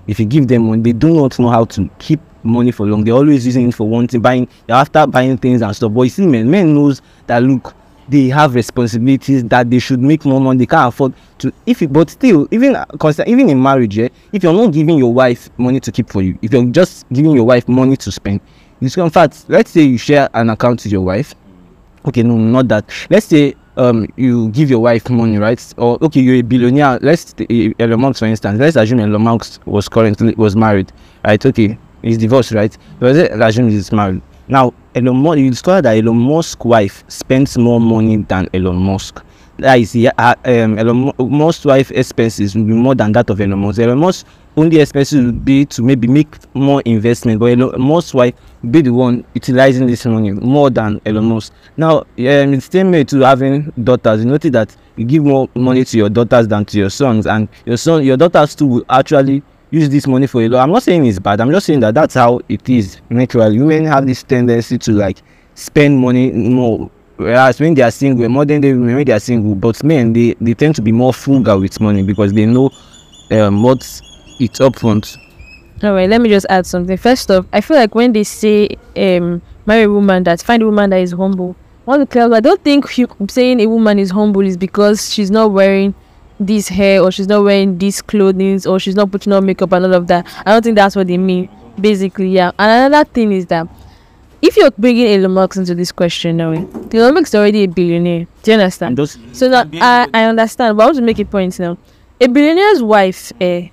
if 0.07 0.19
you 0.19 0.27
give 0.27 0.49
them 0.49 0.69
money 0.69 0.83
they 0.83 0.93
do 0.93 1.13
not 1.15 1.39
know 1.39 1.49
how 1.49 1.65
to 1.65 1.89
keep 1.99 2.21
money 2.45 2.71
for 2.71 2.87
long. 2.87 3.03
They're 3.05 3.15
always 3.15 3.47
using 3.47 3.69
it 3.69 3.75
for 3.75 3.89
one 3.89 4.07
thing 4.07 4.21
buying 4.21 4.49
they're 4.67 4.77
after 4.77 5.07
buying 5.07 5.37
things 5.39 5.63
and 5.63 5.75
stuff. 5.75 5.93
But 5.93 6.03
you 6.03 6.11
see 6.11 6.27
men 6.27 6.51
men 6.51 6.75
knows 6.75 7.01
that 7.27 7.43
look 7.43 7.75
they 8.09 8.29
have 8.29 8.55
responsibilities 8.55 9.45
that 9.45 9.71
they 9.71 9.79
should 9.79 10.01
make 10.01 10.25
more 10.25 10.41
money 10.41 10.59
they 10.59 10.67
can't 10.67 10.89
afford 10.89 11.13
to 11.39 11.53
if 11.67 11.81
you 11.81 11.89
but 11.89 12.11
still 12.11 12.47
even 12.51 12.77
uh, 12.77 12.85
even 13.27 13.49
in 13.49 13.63
marriage 13.63 13.97
yeah, 13.97 14.09
if 14.33 14.43
you're 14.43 14.53
not 14.53 14.73
giving 14.73 14.99
your 14.99 15.13
wife 15.13 15.49
money 15.59 15.81
to 15.81 15.91
keep 15.93 16.09
for 16.11 16.23
you 16.23 16.39
if 16.43 16.53
you're 16.53 16.65
just 16.67 17.09
giving 17.13 17.33
your 17.33 17.45
wife 17.45 17.67
money 17.69 17.97
to 17.97 18.11
spend 18.13 18.41
it's 18.81 18.97
in 18.97 19.11
fact 19.11 19.45
let's 19.49 19.71
say 19.71 19.83
you 19.83 19.99
share 19.99 20.29
an 20.35 20.51
account 20.51 20.83
with 20.85 20.93
your 20.93 21.01
wife 21.03 21.35
okay 22.07 22.23
no 22.23 22.37
not 22.37 22.69
that 22.69 22.85
let's 23.11 23.27
say 23.27 23.55
um 23.77 24.07
you 24.17 24.49
give 24.51 24.71
your 24.71 24.81
wife 24.81 25.09
money 25.11 25.39
right 25.39 25.75
or 25.79 25.99
okay 26.03 26.21
you're 26.21 26.37
a 26.37 26.43
billionaire 26.43 26.99
let's 27.03 27.35
eh, 27.51 27.73
Elon 27.79 28.01
Musk 28.01 28.19
for 28.21 28.27
instance 28.27 28.61
let's 28.61 28.77
assume 28.77 29.01
Elon 29.01 29.23
Musk 29.23 29.61
was 29.67 29.89
currently 29.89 30.35
was 30.35 30.55
married 30.55 30.93
right 31.25 31.45
okay 31.45 31.79
he's 32.03 32.19
divorced 32.19 32.53
right 32.53 32.77
but 33.01 33.15
let's 33.15 33.35
assume 33.35 33.69
he's 33.69 33.91
married. 33.91 34.23
Now 34.47 34.75
Elon 34.95 35.17
Musk 35.17 35.39
you 35.39 35.51
discover 35.51 35.83
that 35.83 35.97
Elon 35.97 36.17
Musk's 36.17 36.65
wife 36.65 37.05
spends 37.09 37.59
more 37.59 37.81
money 37.81 38.17
than 38.17 38.49
Elon 38.55 38.77
Musk. 38.77 39.23
That 39.59 39.79
is 39.79 39.95
yeah, 39.95 40.13
uh, 40.19 40.35
um 40.45 40.79
Elon 40.79 40.97
Mu- 41.19 41.29
Musk's 41.29 41.65
wife 41.65 41.91
expenses 41.91 42.55
will 42.55 42.65
be 42.65 42.73
more 42.73 42.95
than 42.95 43.13
that 43.13 43.29
of 43.31 43.41
Elon 43.41 43.59
Musk. 43.59 43.81
Elon 43.81 43.99
Musk 43.99 44.27
only 44.57 44.79
expenses 44.79 45.25
would 45.25 45.45
be 45.45 45.65
to 45.67 45.83
maybe 45.83 46.07
make 46.07 46.29
more 46.55 46.81
investment 46.85 47.41
but 47.41 47.47
Elon 47.47 47.81
Musk's 47.81 48.15
wife 48.15 48.35
be 48.71 48.83
the 48.83 48.91
one 48.91 49.25
utilizing 49.35 49.87
this 49.87 50.07
money 50.07 50.31
more 50.31 50.71
than 50.71 51.01
Elon 51.07 51.25
Musk. 51.25 51.53
Now 51.77 51.99
um, 52.01 52.07
it's 52.17 52.67
same 52.71 53.05
to 53.05 53.21
having 53.21 53.73
daughters. 53.83 54.21
You 54.25 54.31
notice 54.31 54.53
that 54.53 54.77
you 54.97 55.05
give 55.05 55.25
more 55.25 55.49
money 55.57 55.85
to 55.85 55.97
your 55.99 56.09
daughters 56.09 56.47
than 56.49 56.65
to 56.67 56.79
your 56.79 56.91
sons 56.91 57.27
and 57.27 57.49
your 57.67 57.77
son 57.77 58.05
your 58.05 58.17
daughters 58.17 58.55
too 58.55 58.67
will 58.67 58.85
actually 58.89 59.43
use 59.75 59.89
this 59.89 60.07
money 60.07 60.27
for 60.27 60.43
a 60.43 60.49
lot 60.49 60.63
i'm 60.63 60.71
not 60.71 60.83
saying 60.83 61.05
it's 61.05 61.19
bad 61.19 61.41
i'm 61.41 61.51
just 61.51 61.67
saying 61.67 61.81
that 61.81 61.95
that's 61.95 62.15
how 62.15 62.41
it 62.49 62.69
is 62.69 63.01
naturally 63.11 63.59
women 63.59 63.85
have 63.85 64.07
this 64.07 64.23
tendency 64.23 64.79
to 64.79 64.93
like 64.93 65.19
spend 65.55 65.99
money 65.99 66.31
more 66.33 66.91
whereas 67.17 67.61
when 67.61 67.75
they 67.75 67.83
are 67.83 67.91
single 67.91 68.29
modern 68.29 68.61
day 68.61 68.73
women 68.73 68.95
when 68.97 69.05
they 69.05 69.13
are 69.13 69.21
single 69.21 69.55
but 69.55 69.83
men 69.83 70.13
they 70.13 70.35
they 70.41 70.55
tend 70.55 70.75
to 70.75 70.83
be 70.83 70.93
more 70.93 71.13
frugal 71.13 71.61
with 71.61 71.81
money 71.81 72.03
because 72.03 72.33
they 72.33 72.47
know 72.47 72.71
um 73.31 73.63
what's 73.63 74.01
it's 74.41 74.61
up 74.61 74.79
front 74.79 75.17
All 75.83 75.93
right, 75.93 76.09
let 76.09 76.21
me 76.21 76.29
just 76.29 76.47
add 76.49 76.65
something. 76.67 76.97
First 76.97 77.31
off, 77.31 77.47
I 77.53 77.61
feel 77.61 77.77
like 77.77 77.95
when 77.95 78.13
they 78.13 78.25
say 78.25 78.69
um 78.97 79.43
marry 79.67 79.83
a 79.83 79.91
woman 79.91 80.23
that 80.25 80.41
find 80.41 80.63
a 80.63 80.67
woman 80.67 80.91
that 80.91 81.01
is 81.01 81.13
humble. 81.13 81.57
I 81.87 81.91
want 81.91 82.03
to 82.03 82.07
clarify. 82.07 82.37
I 82.37 82.41
don't 82.41 82.63
think 82.63 82.97
you 82.97 83.09
saying 83.29 83.61
a 83.61 83.67
woman 83.67 83.99
is 83.99 84.11
humble 84.11 84.41
is 84.41 84.57
because 84.57 85.13
she's 85.13 85.31
not 85.31 85.53
wearing 85.53 85.95
this 86.39 86.69
hair 86.69 87.03
or 87.03 87.11
she's 87.11 87.29
not 87.29 87.45
wearing 87.45 87.79
these 87.79 88.03
clothing 88.03 88.61
or 88.67 88.79
she's 88.79 88.97
not 88.97 89.11
putting 89.11 89.33
on 89.33 89.47
makeup 89.47 89.73
and 89.73 89.87
all 89.87 89.95
of 89.95 90.07
that. 90.09 90.27
I 90.45 90.53
don't 90.53 90.63
think 90.63 90.77
that's 90.77 90.97
what 90.97 91.07
they 91.07 91.19
mean. 91.19 91.49
Basically, 91.81 92.31
yeah. 92.31 92.53
And 92.59 92.93
another 92.93 93.09
thing 93.09 93.33
is 93.33 93.47
that 93.47 93.69
if 94.43 94.57
you're 94.57 94.71
bringing 94.73 95.07
Elon 95.07 95.33
Musk 95.33 95.57
into 95.57 95.75
this 95.75 95.91
question 95.91 96.37
now, 96.37 96.53
Elon 96.53 97.15
Musk 97.15 97.29
is 97.29 97.35
already 97.35 97.65
a 97.65 97.67
billionaire. 97.67 98.27
Do 98.43 98.51
you 98.51 98.59
understand? 98.59 98.99
So 99.33 99.49
now 99.49 99.65
I, 99.75 100.09
I 100.13 100.25
understand, 100.25 100.77
but 100.77 100.83
I 100.83 100.87
want 100.87 100.97
to 100.97 101.03
make 101.03 101.19
a 101.19 101.25
point 101.25 101.59
now. 101.59 101.79
A 102.21 102.29
billionaire's 102.29 102.83
wife, 102.83 103.33
eh, 103.41 103.69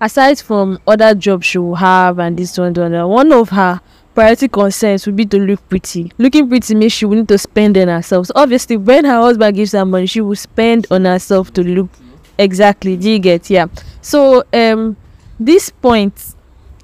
aside 0.00 0.38
from 0.38 0.78
other 0.86 1.14
jobs 1.14 1.46
she 1.46 1.58
will 1.58 1.76
have 1.76 2.18
and 2.18 2.36
this 2.36 2.58
one, 2.58 2.72
that, 2.74 2.90
one, 2.90 3.08
one 3.08 3.32
of 3.32 3.50
her 3.50 3.80
priority 4.14 4.48
concerns 4.48 5.06
would 5.06 5.14
be 5.14 5.26
to 5.26 5.38
look 5.38 5.66
pretty. 5.68 6.10
Looking 6.18 6.48
pretty 6.48 6.74
means 6.74 6.92
she 6.92 7.04
will 7.04 7.16
need 7.16 7.28
to 7.28 7.38
spend 7.38 7.78
on 7.78 7.88
herself. 7.88 8.26
So 8.26 8.32
obviously, 8.34 8.76
when 8.76 9.04
her 9.04 9.20
husband 9.20 9.56
gives 9.56 9.72
her 9.72 9.84
money, 9.84 10.06
she 10.06 10.20
will 10.20 10.36
spend 10.36 10.86
on 10.90 11.04
herself 11.04 11.52
to 11.54 11.62
look 11.62 11.90
exactly. 12.38 12.96
Do 12.96 13.10
you 13.10 13.18
get? 13.18 13.48
Yeah. 13.50 13.66
So 14.00 14.44
um, 14.52 14.96
this 15.38 15.70
point, 15.70 16.34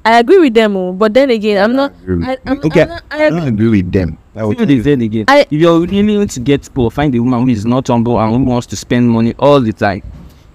I 0.05 0.19
agree 0.19 0.39
with 0.39 0.55
them, 0.55 0.77
oh, 0.77 0.93
but 0.93 1.15
then 1.15 1.31
again, 1.31 1.63
I'm 1.63 1.75
not. 1.77 1.93
I, 2.25 2.37
I'm, 2.47 2.59
Okay, 2.65 2.83
I'm 2.83 2.89
not, 2.89 3.03
I 3.11 3.17
I 3.17 3.25
agree. 3.27 3.39
don't 3.39 3.49
agree 3.49 3.69
with 3.83 3.93
them. 3.93 4.19
I 4.35 4.45
would 4.45 4.59
what 4.59 4.67
they 4.67 4.93
again 4.95 5.27
I- 5.29 5.41
if 5.43 5.53
you're 5.53 5.79
really 5.81 6.17
want 6.17 6.31
to 6.31 6.41
get 6.41 6.67
poor 6.73 6.91
find 6.91 7.15
a 7.15 7.19
woman 7.21 7.43
who 7.43 7.49
is 7.51 7.67
not 7.67 7.87
humble 7.89 8.19
and 8.19 8.35
who 8.35 8.43
wants 8.51 8.67
to 8.69 8.77
spend 8.77 9.11
money 9.11 9.35
all 9.39 9.61
the 9.61 9.75
time 9.75 10.03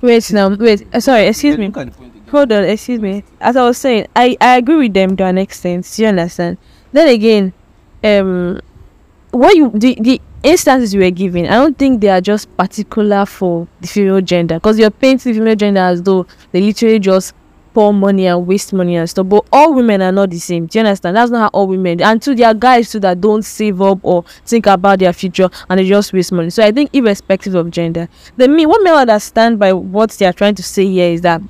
Wait 0.02 0.32
now, 0.34 0.50
wait. 0.50 0.88
Uh, 0.92 1.00
sorry, 1.00 1.28
excuse 1.28 1.58
me. 1.60 1.72
Hold 2.32 2.52
on, 2.52 2.64
excuse 2.64 3.00
me. 3.00 3.24
As 3.40 3.56
I 3.56 3.64
was 3.64 3.78
saying, 3.78 4.08
I, 4.16 4.36
I 4.42 4.58
agree 4.58 4.76
with 4.78 4.94
them 4.96 5.16
to 5.18 5.26
an 5.26 5.38
extent. 5.38 5.92
do 5.96 6.02
You 6.02 6.08
understand? 6.10 6.58
Then 6.92 7.08
again, 7.08 7.54
um, 8.04 8.60
what 9.32 9.56
you 9.56 9.70
the 9.74 9.96
the 10.02 10.22
instances 10.44 10.94
you 10.94 11.02
were 11.02 11.12
giving, 11.12 11.48
I 11.48 11.56
don't 11.56 11.78
think 11.78 12.02
they 12.02 12.10
are 12.10 12.22
just 12.22 12.56
particular 12.58 13.26
for 13.26 13.68
the 13.82 13.88
female 13.88 14.22
gender 14.22 14.56
because 14.56 14.80
you're 14.80 14.92
painting 14.92 15.34
the 15.34 15.40
female 15.40 15.56
gender 15.56 15.82
as 15.82 16.02
though 16.02 16.26
they 16.52 16.62
literally 16.62 17.00
just 17.00 17.34
pour 17.74 17.94
money 17.94 18.26
and 18.26 18.48
waste 18.48 18.74
money 18.74 18.96
and 18.96 19.08
stuff. 19.08 19.30
But 19.30 19.46
all 19.52 19.74
women 19.74 20.02
are 20.02 20.12
not 20.12 20.32
the 20.32 20.40
same. 20.40 20.66
Do 20.66 20.80
you 20.80 20.86
understand? 20.86 21.16
That's 21.16 21.30
not 21.30 21.40
how 21.40 21.48
all 21.60 21.68
women. 21.68 22.02
And 22.02 22.20
too, 22.20 22.34
there 22.34 22.48
are 22.48 22.54
guys 22.56 22.92
too 22.92 23.00
that 23.02 23.22
don't 23.22 23.44
save 23.44 23.82
up 23.84 24.00
or 24.02 24.24
think 24.46 24.66
about 24.66 24.98
their 24.98 25.14
future 25.14 25.48
and 25.70 25.80
they 25.80 25.88
just 25.88 26.12
waste 26.12 26.32
money. 26.32 26.50
So 26.50 26.64
I 26.64 26.72
think, 26.72 26.90
irrespective 26.94 27.54
of 27.54 27.70
gender, 27.70 28.10
the 28.36 28.48
me 28.48 28.66
what 28.66 28.82
may 28.82 28.90
understand 28.90 29.60
by 29.60 29.74
what 29.74 30.10
they 30.12 30.26
are 30.26 30.34
trying 30.34 30.56
to 30.56 30.64
say 30.64 30.88
here 30.88 31.12
is 31.12 31.22
that 31.22 31.42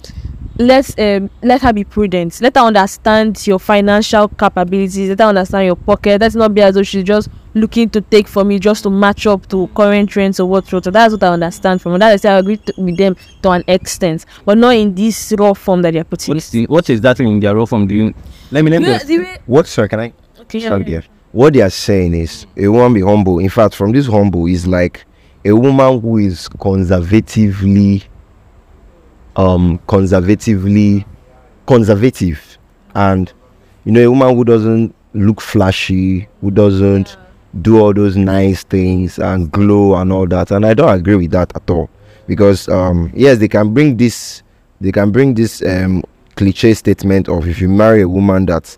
let's 0.60 0.97
um 0.97 1.30
let 1.43 1.62
her 1.62 1.71
be 1.71 1.84
prudent 1.84 2.41
let 2.41 2.56
her 2.56 2.63
understand 2.63 3.45
your 3.45 3.60
financial 3.60 4.28
capabilities 4.28 5.10
let 5.10 5.19
her 5.19 5.26
understand 5.26 5.67
your 5.67 5.76
pocket 5.76 6.19
let's 6.19 6.34
not 6.34 6.52
be 6.52 6.62
as 6.62 6.73
though 6.73 6.82
she's 6.82 7.04
just 7.04 7.30
looking 7.53 7.89
to 7.89 8.01
take 8.01 8.27
from 8.27 8.51
you 8.51 8.60
just 8.60 8.83
to 8.83 8.89
match 8.89 9.25
up 9.25 9.47
to 9.47 9.67
current 9.75 10.10
trends 10.10 10.39
or 10.39 10.47
what 10.47 10.65
so 10.67 10.79
that's 10.79 11.13
what 11.13 11.23
i 11.23 11.27
understand 11.27 11.81
from 11.81 11.93
her 11.93 11.97
that 11.97 12.13
is 12.13 12.23
i 12.25 12.38
agree 12.38 12.57
to, 12.57 12.73
with 12.77 12.97
them 12.97 13.15
to 13.41 13.49
an 13.49 13.63
extent 13.67 14.25
but 14.45 14.57
not 14.57 14.75
in 14.75 14.93
this 14.93 15.33
raw 15.38 15.53
form 15.53 15.81
that 15.81 15.93
they're 15.93 16.03
putting 16.03 16.36
what's 16.36 16.49
the 16.51 16.65
what 16.67 16.89
is 16.89 17.01
that 17.01 17.19
in 17.19 17.39
their 17.39 17.55
role 17.55 17.65
from 17.65 17.88
doing 17.88 18.13
let 18.51 18.63
me 18.63 18.71
let 18.71 18.81
me 18.81 18.88
Yeah, 18.88 19.03
the 19.03 19.39
What, 19.45 19.67
sir? 19.67 19.88
Can 19.88 19.99
I? 19.99 20.13
okay, 20.41 20.60
yeah, 20.60 20.69
Sorry, 20.69 20.86
yeah. 20.86 21.01
What 21.31 21.53
they 21.53 21.62
are 21.62 21.69
saying 21.69 22.13
is 22.13 22.45
a 22.55 22.67
woman 22.69 22.93
be 22.93 23.01
humble. 23.01 23.39
In 23.39 23.49
fact, 23.49 23.75
from 23.75 23.91
this 23.91 24.07
humble 24.07 24.45
is 24.47 24.65
like 24.65 25.05
a 25.43 25.51
woman 25.51 25.99
who 25.99 26.17
is 26.17 26.47
conservatively, 26.47 28.03
um, 29.36 29.79
conservatively 29.88 31.05
conservative, 31.65 32.57
and 32.95 33.31
you 33.83 33.91
know, 33.91 34.01
a 34.01 34.10
woman 34.10 34.36
who 34.36 34.45
doesn't 34.45 34.95
look 35.13 35.41
flashy, 35.41 36.27
who 36.39 36.51
doesn't 36.51 37.17
do 37.61 37.79
all 37.79 37.93
those 37.93 38.15
nice 38.17 38.63
things 38.63 39.19
and 39.19 39.51
glow 39.51 39.95
and 39.95 40.11
all 40.11 40.27
that. 40.27 40.51
And 40.51 40.65
I 40.65 40.73
don't 40.73 40.89
agree 40.89 41.15
with 41.15 41.31
that 41.31 41.55
at 41.55 41.69
all, 41.69 41.89
because 42.27 42.67
um, 42.69 43.11
yes, 43.15 43.37
they 43.39 43.47
can 43.47 43.73
bring 43.73 43.97
this, 43.97 44.43
they 44.81 44.91
can 44.91 45.11
bring 45.11 45.33
this 45.33 45.61
um 45.63 46.03
cliche 46.35 46.73
statement 46.73 47.27
of 47.29 47.47
if 47.47 47.59
you 47.59 47.67
marry 47.69 48.01
a 48.01 48.07
woman 48.07 48.45
that 48.45 48.77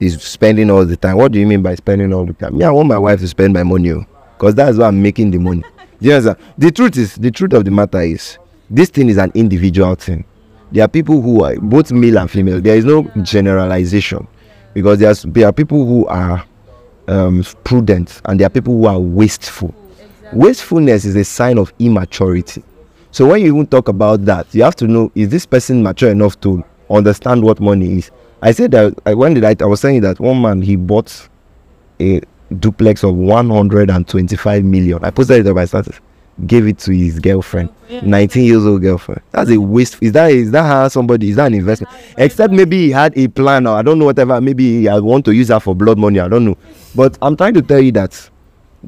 is 0.00 0.22
spending 0.22 0.70
all 0.70 0.84
the 0.84 0.96
time. 0.96 1.16
What 1.16 1.32
do 1.32 1.40
you 1.40 1.46
mean 1.46 1.62
by 1.62 1.74
spending 1.74 2.12
all 2.12 2.24
the 2.26 2.32
time? 2.32 2.56
Me, 2.58 2.64
I 2.64 2.70
want 2.70 2.88
my 2.88 2.98
wife 2.98 3.20
to 3.20 3.28
spend 3.28 3.52
my 3.52 3.62
money, 3.62 3.92
because 4.36 4.54
that's 4.54 4.78
why 4.78 4.86
I'm 4.88 5.02
making 5.02 5.30
the 5.30 5.38
money. 5.38 5.64
Understand? 6.02 6.36
The 6.58 6.70
truth 6.70 6.96
is, 6.96 7.14
the 7.16 7.30
truth 7.30 7.52
of 7.52 7.64
the 7.64 7.70
matter 7.70 8.00
is, 8.00 8.38
this 8.68 8.88
thing 8.90 9.08
is 9.08 9.18
an 9.18 9.30
individual 9.34 9.94
thing. 9.94 10.24
there 10.72 10.84
are 10.84 10.88
people 10.88 11.20
who 11.20 11.44
are 11.44 11.54
both 11.56 11.92
male 11.92 12.18
and 12.18 12.30
female. 12.30 12.60
There 12.60 12.76
is 12.76 12.84
no 12.84 13.02
generalization 13.22 14.26
because 14.74 14.98
there's 14.98 15.22
there 15.22 15.46
are 15.46 15.52
people 15.52 15.84
who 15.86 16.06
are 16.06 16.44
um, 17.08 17.44
prudent 17.64 18.20
and 18.24 18.38
there 18.38 18.46
are 18.46 18.50
people 18.50 18.74
who 18.74 18.86
are 18.86 18.98
wasteful. 18.98 19.74
Wastefulness 20.32 21.04
is 21.04 21.14
a 21.16 21.24
sign 21.24 21.58
of 21.58 21.72
immaturity. 21.78 22.62
So 23.10 23.26
when 23.26 23.42
you 23.42 23.48
even 23.48 23.66
talk 23.66 23.88
about 23.88 24.24
that, 24.24 24.46
you 24.54 24.62
have 24.62 24.76
to 24.76 24.86
know 24.86 25.12
is 25.14 25.28
this 25.28 25.44
person 25.44 25.82
mature 25.82 26.10
enough 26.10 26.40
to 26.40 26.64
understand 26.88 27.44
what 27.44 27.60
money 27.60 27.98
is. 27.98 28.10
I 28.40 28.52
said 28.52 28.70
that 28.72 28.94
I 29.04 29.14
when 29.14 29.34
did 29.34 29.44
I, 29.44 29.54
I 29.60 29.66
was 29.66 29.80
saying 29.80 30.00
that 30.00 30.18
one 30.18 30.40
man 30.40 30.62
he 30.62 30.76
bought 30.76 31.28
a 32.00 32.20
duplex 32.58 33.04
of 33.04 33.14
125 33.14 34.64
million. 34.64 35.04
I 35.04 35.10
posted 35.10 35.46
it 35.46 35.48
on 35.48 35.54
my 35.54 35.64
status. 35.64 36.00
Gave 36.46 36.66
it 36.66 36.78
to 36.80 36.92
his 36.92 37.20
girlfriend, 37.20 37.68
19 38.02 38.44
years 38.44 38.64
old 38.64 38.80
girlfriend. 38.80 39.20
That's 39.32 39.50
a 39.50 39.60
waste. 39.60 39.98
Is 40.00 40.12
that 40.12 40.30
is 40.30 40.50
that 40.52 40.62
how 40.62 40.88
somebody 40.88 41.28
is 41.28 41.36
that 41.36 41.46
an 41.46 41.54
investment? 41.54 41.94
Except 42.16 42.52
maybe 42.52 42.86
he 42.86 42.90
had 42.90 43.16
a 43.18 43.28
plan 43.28 43.66
or 43.66 43.76
I 43.76 43.82
don't 43.82 43.98
know 43.98 44.06
whatever. 44.06 44.40
Maybe 44.40 44.88
I 44.88 44.98
want 44.98 45.26
to 45.26 45.32
use 45.32 45.48
that 45.48 45.62
for 45.62 45.74
blood 45.74 45.98
money. 45.98 46.20
I 46.20 46.28
don't 46.28 46.46
know. 46.46 46.56
But 46.94 47.18
I'm 47.20 47.36
trying 47.36 47.54
to 47.54 47.62
tell 47.62 47.80
you 47.80 47.92
that 47.92 48.30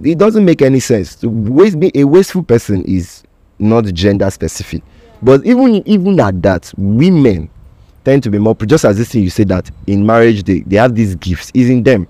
it 0.02 0.16
doesn't 0.18 0.44
make 0.44 0.62
any 0.62 0.80
sense. 0.80 1.16
To 1.16 1.28
waste 1.28 1.78
be 1.78 1.92
a 1.94 2.04
wasteful 2.04 2.42
person 2.42 2.82
is 2.86 3.22
not 3.58 3.84
gender 3.86 4.30
specific. 4.30 4.82
But 5.22 5.44
even 5.44 5.86
even 5.86 6.18
at 6.20 6.40
that, 6.42 6.72
women 6.78 7.50
tend 8.04 8.22
to 8.22 8.30
be 8.30 8.38
more 8.38 8.54
just 8.54 8.84
as 8.84 8.96
this 8.98 9.10
thing 9.10 9.22
you 9.22 9.30
say 9.30 9.44
that 9.44 9.70
in 9.86 10.04
marriage 10.04 10.44
they, 10.44 10.60
they 10.60 10.76
have 10.76 10.94
these 10.94 11.14
gifts 11.16 11.50
is 11.54 11.70
in 11.70 11.82
them 11.82 12.06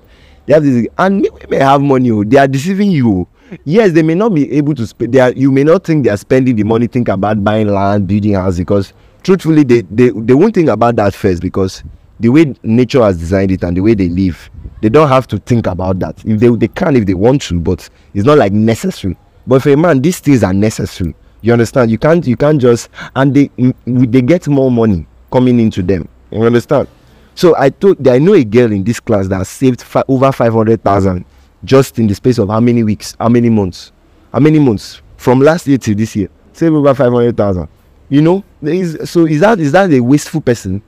they 0.46 0.52
have 0.52 0.62
this 0.62 0.86
and 0.98 1.26
women 1.40 1.60
have 1.60 1.80
money 1.80 2.10
oh, 2.10 2.24
they 2.24 2.36
are 2.36 2.48
deceiving 2.48 2.90
you 2.90 3.10
oh. 3.20 3.28
Yes 3.64 3.92
they 3.92 4.02
may 4.02 4.14
not 4.14 4.34
be 4.34 4.50
able 4.52 4.74
to 4.74 4.86
spend 4.86 5.14
are 5.16 5.32
you 5.32 5.50
may 5.52 5.64
not 5.64 5.84
think 5.84 6.04
they 6.04 6.10
are 6.10 6.16
spending 6.16 6.56
the 6.56 6.62
money 6.64 6.86
think 6.86 7.08
about 7.08 7.42
buying 7.42 7.68
land 7.68 8.06
building 8.06 8.34
house 8.34 8.58
because 8.58 8.92
truthfully 9.22 9.62
they, 9.64 9.82
they 9.82 10.10
they 10.10 10.34
won't 10.34 10.54
think 10.54 10.68
about 10.68 10.96
that 10.96 11.14
first 11.14 11.42
because 11.42 11.82
the 12.20 12.28
way 12.28 12.54
nature 12.62 13.02
has 13.02 13.18
designed 13.18 13.50
it 13.50 13.62
and 13.62 13.76
the 13.76 13.80
way 13.80 13.94
they 13.94 14.08
live 14.08 14.50
they 14.82 14.88
don't 14.88 15.08
have 15.08 15.26
to 15.26 15.38
think 15.38 15.66
about 15.66 15.98
that 15.98 16.16
if 16.24 16.40
they 16.40 16.48
they 16.48 16.68
can 16.68 16.96
if 16.96 17.06
they 17.06 17.14
want 17.14 17.40
to 17.42 17.58
but 17.60 17.88
it's 18.14 18.26
not 18.26 18.38
like 18.38 18.52
necessary 18.52 19.16
but 19.46 19.62
for 19.62 19.70
a 19.70 19.76
man 19.76 20.00
these 20.00 20.18
things 20.20 20.42
are 20.42 20.54
necessary 20.54 21.14
you 21.42 21.52
understand 21.52 21.90
you 21.90 21.98
can't 21.98 22.26
you 22.26 22.36
can't 22.36 22.60
just 22.60 22.88
and 23.16 23.34
they 23.34 23.50
they 23.86 24.22
get 24.22 24.48
more 24.48 24.70
money 24.70 25.06
coming 25.30 25.58
into 25.58 25.82
them. 25.82 26.08
You 26.30 26.44
understand? 26.44 26.88
So 27.34 27.54
I 27.58 27.68
told 27.68 28.06
I 28.06 28.18
know 28.18 28.34
a 28.34 28.44
girl 28.44 28.70
in 28.72 28.84
this 28.84 29.00
class 29.00 29.26
that 29.28 29.46
saved 29.46 29.82
fi- 29.82 30.04
over 30.08 30.30
five 30.32 30.52
hundred 30.54 30.82
thousand 30.82 31.24
just 31.64 31.98
in 31.98 32.06
the 32.06 32.14
space 32.14 32.38
of 32.38 32.48
how 32.48 32.60
many 32.60 32.82
weeks, 32.82 33.16
how 33.18 33.28
many 33.28 33.50
months, 33.50 33.92
how 34.32 34.40
many 34.40 34.58
months 34.58 35.00
from 35.16 35.40
last 35.40 35.66
year 35.66 35.78
to 35.78 35.94
this 35.94 36.14
year, 36.14 36.28
save 36.52 36.74
over 36.74 36.94
five 36.94 37.12
hundred 37.12 37.36
thousand. 37.36 37.68
You 38.08 38.22
know, 38.22 38.44
is, 38.62 39.10
so 39.10 39.26
is 39.26 39.40
that 39.40 39.58
is 39.58 39.72
that 39.72 39.90
a 39.92 40.00
wasteful 40.00 40.40
person? 40.40 40.82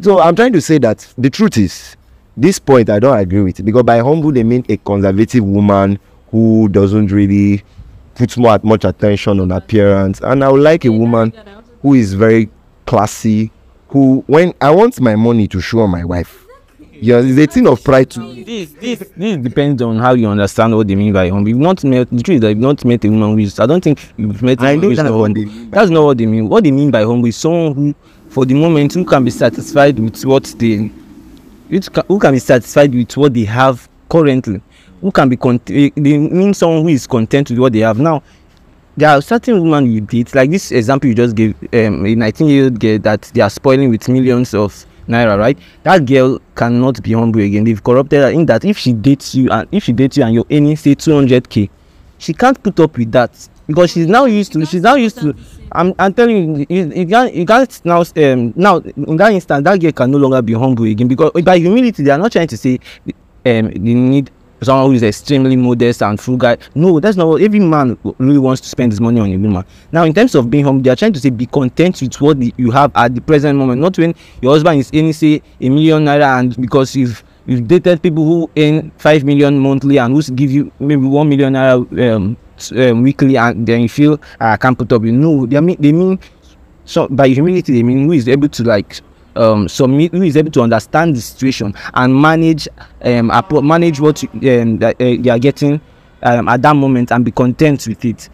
So 0.00 0.20
I'm 0.20 0.36
trying 0.36 0.52
to 0.52 0.60
say 0.60 0.78
that 0.78 1.06
the 1.16 1.30
truth 1.30 1.56
is, 1.56 1.96
this 2.36 2.58
point 2.58 2.90
I 2.90 2.98
don't 2.98 3.18
agree 3.18 3.40
with 3.42 3.64
because 3.64 3.82
by 3.84 3.98
humble 3.98 4.32
they 4.32 4.42
mean 4.44 4.64
a 4.68 4.76
conservative 4.76 5.44
woman 5.44 5.98
who 6.30 6.68
doesn't 6.68 7.10
really 7.10 7.64
put 8.14 8.36
more 8.36 8.58
much 8.62 8.84
attention 8.84 9.40
on 9.40 9.52
appearance, 9.52 10.20
and 10.20 10.42
I 10.44 10.48
would 10.50 10.62
like 10.62 10.84
a 10.84 10.92
woman 10.92 11.32
who 11.82 11.94
is 11.94 12.14
very 12.14 12.50
classy, 12.86 13.52
who 13.88 14.24
when 14.26 14.52
I 14.60 14.70
want 14.70 15.00
my 15.00 15.14
money 15.14 15.46
to 15.48 15.60
show 15.60 15.80
on 15.80 15.90
my 15.90 16.04
wife. 16.04 16.44
Yeah, 17.00 17.20
it's 17.22 17.38
a 17.38 17.46
thing 17.46 17.66
of 17.68 17.82
pride 17.84 18.10
too. 18.10 18.44
This, 18.44 18.70
this, 18.72 18.98
this 19.16 19.36
depends 19.36 19.80
on 19.82 19.98
how 19.98 20.14
you 20.14 20.28
understand 20.28 20.74
what 20.74 20.88
they 20.88 20.96
mean 20.96 21.12
by 21.12 21.28
home. 21.28 21.46
You've 21.46 21.58
not 21.58 21.82
met 21.84 22.10
the 22.10 22.22
truth 22.22 22.40
that 22.40 22.48
you've 22.48 22.58
not 22.58 22.84
met 22.84 23.04
a 23.04 23.08
woman 23.08 23.32
who 23.32 23.38
is. 23.38 23.58
I 23.60 23.66
don't 23.66 23.82
think 23.82 24.00
you've 24.16 24.42
met. 24.42 24.60
a 24.60 24.64
I 24.66 24.76
woman 24.76 25.04
know 25.06 25.12
who 25.12 25.40
is 25.40 25.70
that's 25.70 25.90
not 25.90 26.02
what 26.04 26.08
humble. 26.08 26.14
they 26.18 26.26
mean 26.26 26.48
what 26.48 26.64
they 26.64 26.70
mean. 26.72 26.90
By 26.90 27.04
humble 27.04 27.26
is 27.28 27.36
someone 27.36 27.74
who, 27.74 27.94
for 28.30 28.44
the 28.44 28.54
moment, 28.54 28.94
who 28.94 29.04
can 29.04 29.24
be 29.24 29.30
satisfied 29.30 29.98
with 29.98 30.24
what 30.24 30.44
they, 30.58 30.90
which 31.68 31.92
can, 31.92 32.04
who 32.08 32.18
can 32.18 32.32
be 32.34 32.40
satisfied 32.40 32.92
with 32.92 33.16
what 33.16 33.32
they 33.32 33.44
have 33.44 33.88
currently. 34.08 34.60
Who 35.00 35.12
can 35.12 35.28
be 35.28 35.36
content. 35.36 35.94
They 35.94 36.18
mean 36.18 36.52
someone 36.54 36.82
who 36.82 36.88
is 36.88 37.06
content 37.06 37.50
with 37.50 37.58
what 37.60 37.72
they 37.72 37.80
have 37.80 37.98
now. 38.00 38.22
There 38.96 39.08
are 39.08 39.22
certain 39.22 39.62
women 39.62 39.92
you 39.92 40.00
date, 40.00 40.34
like 40.34 40.50
this 40.50 40.72
example 40.72 41.08
you 41.08 41.14
just 41.14 41.36
gave, 41.36 41.54
um, 41.72 42.04
a 42.04 42.14
19 42.16 42.48
year 42.48 42.64
old 42.64 42.80
girl 42.80 42.98
that 42.98 43.22
they 43.32 43.40
are 43.40 43.50
spoiling 43.50 43.90
with 43.90 44.08
millions 44.08 44.54
of 44.54 44.84
naira, 45.08 45.38
right? 45.38 45.58
That 45.82 46.04
girl 46.04 46.40
cannot 46.54 47.02
be 47.02 47.12
humble 47.12 47.40
again. 47.40 47.64
They've 47.64 47.82
corrupted 47.82 48.22
her 48.22 48.30
in 48.30 48.46
that 48.46 48.64
if 48.64 48.78
she 48.78 48.92
dates 48.92 49.34
you 49.34 49.50
and 49.50 49.68
if 49.72 49.84
she 49.84 49.92
dates 49.92 50.16
you 50.16 50.24
and 50.24 50.34
you're 50.34 50.46
earning 50.50 50.76
say 50.76 50.94
200k, 50.94 51.70
she 52.18 52.34
can't 52.34 52.62
put 52.62 52.78
up 52.80 52.96
with 52.96 53.12
that 53.12 53.48
because 53.66 53.90
she's 53.90 54.06
now 54.06 54.24
used 54.24 54.52
to. 54.52 54.64
She's 54.66 54.82
now 54.82 54.94
used 54.94 55.18
to. 55.18 55.34
I'm, 55.72 55.94
I'm 55.98 56.14
telling 56.14 56.60
you, 56.60 56.66
you, 56.68 56.92
you 56.92 57.06
can't, 57.06 57.34
you 57.34 57.46
can't 57.46 57.84
now. 57.84 58.02
Um, 58.16 58.52
now 58.56 58.78
in 58.78 59.16
that 59.16 59.32
instant, 59.32 59.64
that 59.64 59.80
girl 59.80 59.92
can 59.92 60.10
no 60.10 60.18
longer 60.18 60.42
be 60.42 60.54
humble 60.54 60.84
again 60.84 61.08
because 61.08 61.30
by 61.42 61.58
humility, 61.58 62.02
they 62.02 62.10
are 62.10 62.18
not 62.18 62.32
trying 62.32 62.48
to 62.48 62.56
say, 62.56 62.78
um, 63.06 63.70
they 63.70 63.94
need 63.94 64.30
someone 64.62 64.86
who 64.86 64.92
is 64.92 65.02
extremely 65.02 65.56
modest 65.56 66.02
and 66.02 66.18
frugal. 66.20 66.56
No, 66.74 67.00
that's 67.00 67.16
not 67.16 67.28
what 67.28 67.42
every 67.42 67.60
man 67.60 67.96
really 68.18 68.38
wants 68.38 68.60
to 68.62 68.68
spend 68.68 68.92
his 68.92 69.00
money 69.00 69.20
on 69.20 69.32
a 69.32 69.36
woman. 69.36 69.64
Now, 69.92 70.04
in 70.04 70.14
terms 70.14 70.34
of 70.34 70.50
being 70.50 70.64
humble, 70.64 70.82
they 70.82 70.90
are 70.90 70.96
trying 70.96 71.12
to 71.12 71.20
say 71.20 71.30
be 71.30 71.46
content 71.46 72.00
with 72.00 72.20
what 72.20 72.36
you 72.58 72.70
have 72.70 72.92
at 72.94 73.14
the 73.14 73.20
present 73.20 73.58
moment, 73.58 73.80
not 73.80 73.96
when 73.98 74.14
your 74.42 74.52
husband 74.52 74.80
is 74.80 74.90
earning 74.94 75.12
say 75.12 75.42
a 75.60 75.68
million 75.68 76.04
naira 76.04 76.38
and 76.40 76.60
because 76.60 76.94
you've 76.96 77.22
you've 77.46 77.66
dated 77.66 78.02
people 78.02 78.24
who 78.24 78.50
earn 78.56 78.90
five 78.98 79.24
million 79.24 79.58
monthly 79.58 79.98
and 79.98 80.14
who 80.14 80.22
give 80.34 80.50
you 80.50 80.70
maybe 80.78 81.02
one 81.06 81.28
million 81.28 81.52
naira 81.54 82.14
um, 82.14 82.36
um, 82.76 83.02
weekly 83.02 83.36
and 83.36 83.66
then 83.66 83.80
you 83.82 83.88
feel 83.88 84.20
"Ah, 84.40 84.52
I 84.52 84.56
can't 84.56 84.76
put 84.78 84.92
up 84.92 85.02
with 85.02 85.14
no 85.14 85.46
they 85.46 85.60
mean 85.60 85.76
they 85.80 85.92
mean 85.92 86.18
so 86.84 87.08
by 87.08 87.28
humility 87.28 87.72
they 87.72 87.82
mean 87.82 88.06
who 88.06 88.12
is 88.12 88.28
able 88.28 88.48
to 88.48 88.64
like 88.64 89.00
um 89.38 89.68
submit 89.68 90.12
who 90.12 90.22
is 90.22 90.36
able 90.36 90.50
to 90.50 90.60
understand 90.62 91.14
the 91.16 91.20
situation 91.20 91.74
and 91.94 92.14
manage 92.14 92.68
um 93.02 93.30
manage 93.66 94.00
what 94.00 94.22
um 94.24 94.78
that 94.78 94.94
uh, 95.00 95.16
they 95.20 95.30
are 95.30 95.38
getting 95.38 95.80
um 96.22 96.48
at 96.48 96.60
that 96.60 96.74
moment 96.76 97.10
and 97.12 97.24
be 97.24 97.30
content 97.30 97.86
with 97.86 98.04
it 98.04 98.28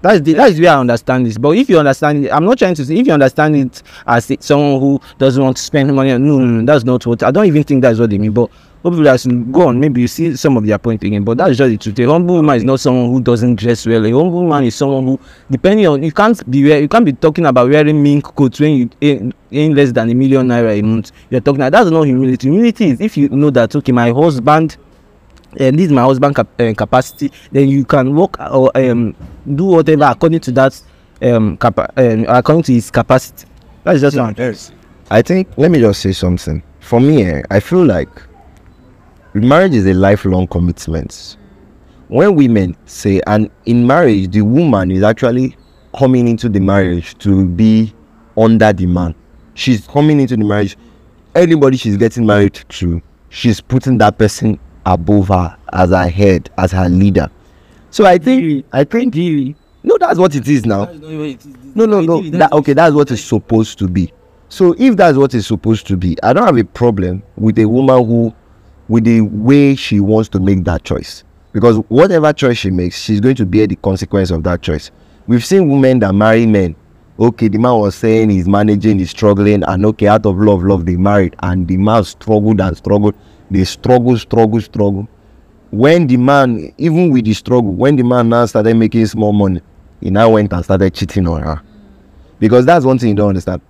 that's 0.00 0.20
the 0.20 0.32
that's 0.34 0.58
way 0.60 0.68
I 0.68 0.78
understand 0.78 1.26
this. 1.26 1.38
But 1.38 1.56
if 1.56 1.68
you 1.68 1.78
understand 1.78 2.24
it, 2.24 2.30
I'm 2.32 2.44
not 2.44 2.58
trying 2.58 2.74
to 2.76 2.84
say 2.84 2.94
if 2.94 3.06
you 3.06 3.12
understand 3.12 3.56
it 3.56 3.82
as 4.06 4.30
someone 4.40 4.80
who 4.80 5.00
doesn't 5.18 5.42
want 5.42 5.56
to 5.56 5.62
spend 5.62 5.94
money. 5.94 6.12
on- 6.12 6.24
No, 6.24 6.38
no, 6.38 6.44
no, 6.46 6.64
that's 6.64 6.84
not 6.84 7.04
what 7.04 7.22
I 7.22 7.30
don't 7.32 7.46
even 7.46 7.64
think 7.64 7.82
that's 7.82 7.98
what 7.98 8.08
they 8.10 8.18
mean. 8.18 8.32
But 8.32 8.50
hopefully, 8.82 9.08
as 9.08 9.26
you 9.26 9.44
go 9.44 9.68
on, 9.68 9.80
maybe 9.80 10.00
you 10.00 10.08
see 10.08 10.36
some 10.36 10.56
of 10.56 10.66
their 10.66 10.78
point 10.78 11.02
again. 11.04 11.24
But 11.24 11.38
that's 11.38 11.56
just 11.56 11.70
the 11.70 11.76
truth. 11.76 11.98
A 11.98 12.10
humble 12.10 12.36
woman 12.36 12.56
is 12.56 12.64
not 12.64 12.80
someone 12.80 13.10
who 13.10 13.20
doesn't 13.20 13.56
dress 13.56 13.86
well. 13.86 14.04
A 14.04 14.10
humble 14.10 14.46
man 14.46 14.64
is 14.64 14.74
someone 14.74 15.04
who, 15.04 15.20
depending 15.50 15.86
on, 15.86 16.02
you 16.02 16.12
can't 16.12 16.48
be 16.50 16.58
you 16.58 16.88
can't 16.88 17.04
be 17.04 17.12
talking 17.12 17.46
about 17.46 17.68
wearing 17.68 18.02
mink 18.02 18.24
coats 18.24 18.60
when 18.60 18.72
you 19.00 19.32
earn, 19.52 19.74
less 19.74 19.92
than 19.92 20.10
a 20.10 20.14
million 20.14 20.46
naira 20.48 20.78
a 20.78 20.82
month. 20.82 21.12
You're 21.30 21.40
talking 21.40 21.60
about 21.62 21.72
that's 21.72 21.90
not 21.90 22.02
humility. 22.02 22.48
Humility 22.48 22.90
is 22.90 23.00
if 23.00 23.16
you 23.16 23.28
know 23.28 23.50
that 23.50 23.74
okay, 23.76 23.92
my 23.92 24.10
husband 24.10 24.76
and 25.56 25.78
this 25.78 25.86
is 25.86 25.92
my 25.92 26.02
husband 26.02 26.36
cap- 26.36 26.60
uh, 26.60 26.74
capacity 26.76 27.32
then 27.52 27.68
you 27.68 27.84
can 27.84 28.14
work 28.14 28.38
or 28.52 28.70
um 28.76 29.16
do 29.54 29.64
whatever 29.64 30.04
according 30.04 30.40
to 30.40 30.52
that 30.52 30.78
um, 31.22 31.56
capa- 31.56 31.90
um 31.96 32.26
according 32.28 32.62
to 32.62 32.72
his 32.74 32.90
capacity 32.90 33.46
that's 33.82 34.00
just 34.02 34.16
one 34.16 34.34
I 35.10 35.22
think 35.22 35.48
let 35.56 35.70
me 35.70 35.80
just 35.80 36.02
say 36.02 36.12
something. 36.12 36.62
For 36.80 37.00
me, 37.00 37.24
eh, 37.24 37.42
I 37.50 37.60
feel 37.60 37.84
like 37.84 38.10
marriage 39.34 39.74
is 39.74 39.86
a 39.86 39.94
lifelong 39.94 40.46
commitment. 40.46 41.36
When 42.08 42.34
women 42.34 42.76
say, 42.86 43.20
and 43.26 43.50
in 43.66 43.86
marriage, 43.86 44.30
the 44.30 44.42
woman 44.42 44.90
is 44.90 45.02
actually 45.02 45.56
coming 45.96 46.28
into 46.28 46.48
the 46.48 46.60
marriage 46.60 47.16
to 47.18 47.46
be 47.46 47.94
under 48.36 48.72
the 48.72 48.86
man. 48.86 49.14
She's 49.54 49.86
coming 49.86 50.20
into 50.20 50.36
the 50.36 50.44
marriage. 50.44 50.76
Anybody 51.34 51.76
she's 51.76 51.96
getting 51.96 52.24
married 52.24 52.54
to, 52.68 53.02
she's 53.28 53.60
putting 53.60 53.98
that 53.98 54.16
person 54.16 54.58
above 54.86 55.28
her 55.28 55.56
as 55.72 55.90
her 55.90 56.08
head, 56.08 56.50
as 56.56 56.72
her 56.72 56.88
leader. 56.88 57.28
So 57.90 58.06
I 58.06 58.18
think, 58.18 58.64
I 58.72 58.84
think, 58.84 59.14
no, 59.82 59.96
that's 59.98 60.18
what 60.18 60.34
it 60.34 60.48
is 60.48 60.64
now. 60.64 60.86
No, 60.86 61.84
no, 61.84 62.00
no. 62.00 62.22
That, 62.30 62.52
okay, 62.52 62.72
that's 62.72 62.94
what 62.94 63.10
it's 63.10 63.22
supposed 63.22 63.78
to 63.78 63.88
be. 63.88 64.12
So 64.48 64.74
if 64.78 64.96
that's 64.96 65.18
what 65.18 65.34
it's 65.34 65.46
supposed 65.46 65.86
to 65.88 65.96
be, 65.96 66.16
I 66.22 66.32
don't 66.32 66.46
have 66.46 66.56
a 66.56 66.64
problem 66.64 67.22
with 67.36 67.58
a 67.58 67.66
woman 67.66 68.04
who, 68.06 68.34
with 68.88 69.04
the 69.04 69.20
way 69.20 69.74
she 69.74 70.00
wants 70.00 70.28
to 70.30 70.40
make 70.40 70.64
that 70.64 70.84
choice. 70.84 71.24
Because 71.52 71.76
whatever 71.88 72.32
choice 72.32 72.58
she 72.58 72.70
makes, 72.70 73.00
she's 73.00 73.20
going 73.20 73.36
to 73.36 73.46
bear 73.46 73.66
the 73.66 73.76
consequence 73.76 74.30
of 74.30 74.42
that 74.44 74.62
choice. 74.62 74.90
We've 75.26 75.44
seen 75.44 75.68
women 75.68 75.98
that 76.00 76.14
marry 76.14 76.46
men. 76.46 76.76
Okay, 77.18 77.48
the 77.48 77.58
man 77.58 77.74
was 77.74 77.94
saying 77.96 78.30
he's 78.30 78.46
managing, 78.48 78.98
he's 78.98 79.10
struggling, 79.10 79.64
and 79.64 79.86
okay, 79.86 80.06
out 80.06 80.24
of 80.24 80.38
love, 80.38 80.62
love, 80.62 80.86
they 80.86 80.96
married, 80.96 81.34
and 81.42 81.66
the 81.66 81.76
man 81.76 82.04
struggled 82.04 82.60
and 82.60 82.76
struggled. 82.76 83.14
They 83.50 83.64
struggle, 83.64 84.16
struggle, 84.18 84.60
struggle. 84.60 85.08
When 85.70 86.06
the 86.06 86.16
man, 86.16 86.72
even 86.78 87.10
with 87.10 87.24
the 87.24 87.34
struggle, 87.34 87.72
when 87.72 87.96
the 87.96 88.04
man 88.04 88.28
now 88.28 88.46
started 88.46 88.76
making 88.76 89.06
small 89.06 89.32
money, 89.32 89.60
he 90.00 90.10
now 90.10 90.30
went 90.30 90.52
and 90.52 90.64
started 90.64 90.94
cheating 90.94 91.26
on 91.26 91.42
her. 91.42 91.60
Because 92.38 92.64
that's 92.64 92.84
one 92.84 92.98
thing 92.98 93.10
you 93.10 93.14
don't 93.16 93.30
understand 93.30 93.60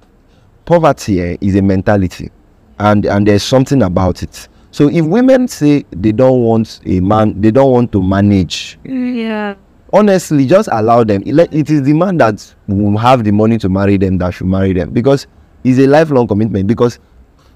poverty 0.68 1.18
eh, 1.22 1.36
is 1.40 1.56
a 1.56 1.62
mentality 1.62 2.30
and 2.78 3.06
and 3.06 3.26
there's 3.26 3.42
something 3.42 3.82
about 3.82 4.22
it 4.22 4.48
so 4.70 4.88
if 4.88 5.04
women 5.04 5.48
say 5.48 5.84
they 5.90 6.12
don't 6.12 6.40
want 6.40 6.80
a 6.86 7.00
man 7.00 7.40
they 7.40 7.50
don't 7.50 7.72
want 7.72 7.92
to 7.92 8.02
manage 8.02 8.78
Yeah. 8.84 9.54
honestly 9.92 10.46
just 10.46 10.68
allow 10.72 11.04
them 11.04 11.22
it 11.26 11.70
is 11.70 11.82
the 11.82 11.92
man 11.92 12.16
that 12.18 12.54
will 12.66 12.96
have 12.98 13.24
the 13.24 13.32
money 13.32 13.58
to 13.58 13.68
marry 13.68 13.96
them 13.96 14.18
that 14.18 14.34
should 14.34 14.46
marry 14.46 14.72
them 14.72 14.90
because 14.90 15.26
it's 15.64 15.78
a 15.78 15.86
lifelong 15.86 16.26
commitment 16.28 16.66
because 16.66 16.98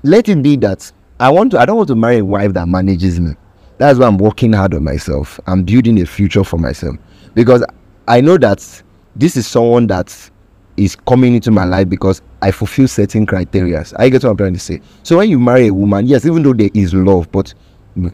let 0.02 0.28
it 0.28 0.42
be 0.42 0.56
that 0.56 0.90
I 1.20 1.30
want 1.30 1.52
to 1.52 1.60
I 1.60 1.66
don't 1.66 1.76
want 1.76 1.88
to 1.88 1.94
marry 1.94 2.18
a 2.18 2.24
wife 2.24 2.52
that 2.54 2.66
manages 2.66 3.20
me. 3.20 3.34
That's 3.78 3.98
why 3.98 4.06
I'm 4.06 4.18
working 4.18 4.52
hard 4.52 4.74
on 4.74 4.82
myself. 4.82 5.38
I'm 5.46 5.62
building 5.62 6.00
a 6.00 6.06
future 6.06 6.42
for 6.42 6.58
myself 6.58 6.96
because 7.34 7.64
I 8.08 8.20
know 8.20 8.36
that 8.38 8.82
this 9.14 9.36
is 9.36 9.46
someone 9.46 9.86
that 9.86 10.30
is 10.76 10.96
coming 10.96 11.34
into 11.34 11.52
my 11.52 11.64
life 11.64 11.88
because 11.88 12.20
I 12.42 12.50
fulfill 12.50 12.88
certain 12.88 13.24
criteria. 13.24 13.84
I 13.96 14.08
get 14.08 14.24
what 14.24 14.30
I'm 14.30 14.36
trying 14.36 14.54
to 14.54 14.60
say. 14.60 14.80
So 15.04 15.16
when 15.18 15.30
you 15.30 15.38
marry 15.38 15.68
a 15.68 15.74
woman, 15.74 16.06
yes, 16.06 16.26
even 16.26 16.42
though 16.42 16.52
there 16.52 16.70
is 16.74 16.92
love, 16.92 17.30
but 17.30 17.54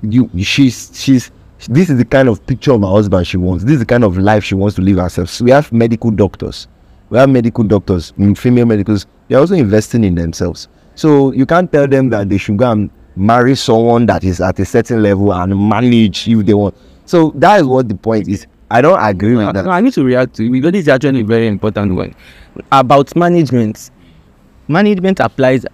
you 0.03 0.31
she's 0.39 0.91
she's 0.93 1.31
this 1.69 1.91
is 1.91 1.99
the 1.99 2.05
kind 2.05 2.29
of 2.29 2.47
picture 2.47 2.73
of 2.73 2.81
my 2.81 2.91
husband 2.91 3.27
she 3.27 3.37
wants. 3.37 3.65
This 3.65 3.75
is 3.75 3.79
the 3.81 3.87
kind 3.87 4.05
of 4.05 4.19
life 4.19 4.45
she 4.45 4.55
wants 4.55 4.77
to 4.77 4.83
live 4.83 4.99
herself. 4.99 5.31
So 5.31 5.45
we 5.45 5.51
have 5.51 5.73
medical 5.73 6.11
doctors. 6.11 6.69
We 7.11 7.19
have 7.19 7.31
medical 7.31 7.65
doctors, 7.65 8.13
mm, 8.13 8.37
female 8.37 8.67
medicals. 8.67 9.07
They're 9.29 9.39
also 9.39 9.55
investing 9.55 10.05
in 10.05 10.15
themselves. 10.15 10.69
So 10.95 11.33
you 11.33 11.47
can't 11.47 11.73
tell 11.73 11.89
them 11.89 12.11
that 12.11 12.29
they 12.29 12.39
should 12.39 12.59
go 12.59 12.71
and 12.71 12.91
marry 13.17 13.57
someone 13.57 14.07
that 14.07 14.25
is 14.25 14.41
at 14.41 14.59
a 14.61 14.65
certain 14.65 15.03
level 15.03 15.33
and 15.33 15.57
manage 15.69 16.29
if 16.29 16.45
they 16.45 16.55
want. 16.55 16.77
So 17.07 17.33
that 17.37 17.61
is 17.61 17.67
what 17.67 17.89
the 17.89 17.95
point 17.95 18.29
is. 18.29 18.47
I 18.71 18.83
don't 18.83 19.01
agree 19.03 19.35
with 19.35 19.55
that. 19.55 19.65
No, 19.65 19.71
I 19.71 19.81
need 19.81 19.95
to 19.95 20.05
react 20.05 20.35
to 20.35 20.47
it 20.47 20.53
because 20.53 20.73
this 20.73 20.83
is 20.83 20.89
actually 20.89 21.21
a 21.21 21.25
very 21.25 21.47
important 21.47 21.95
one. 21.95 22.15
About 22.71 23.17
management. 23.17 23.91
Management 24.69 25.19
applies 25.21 25.65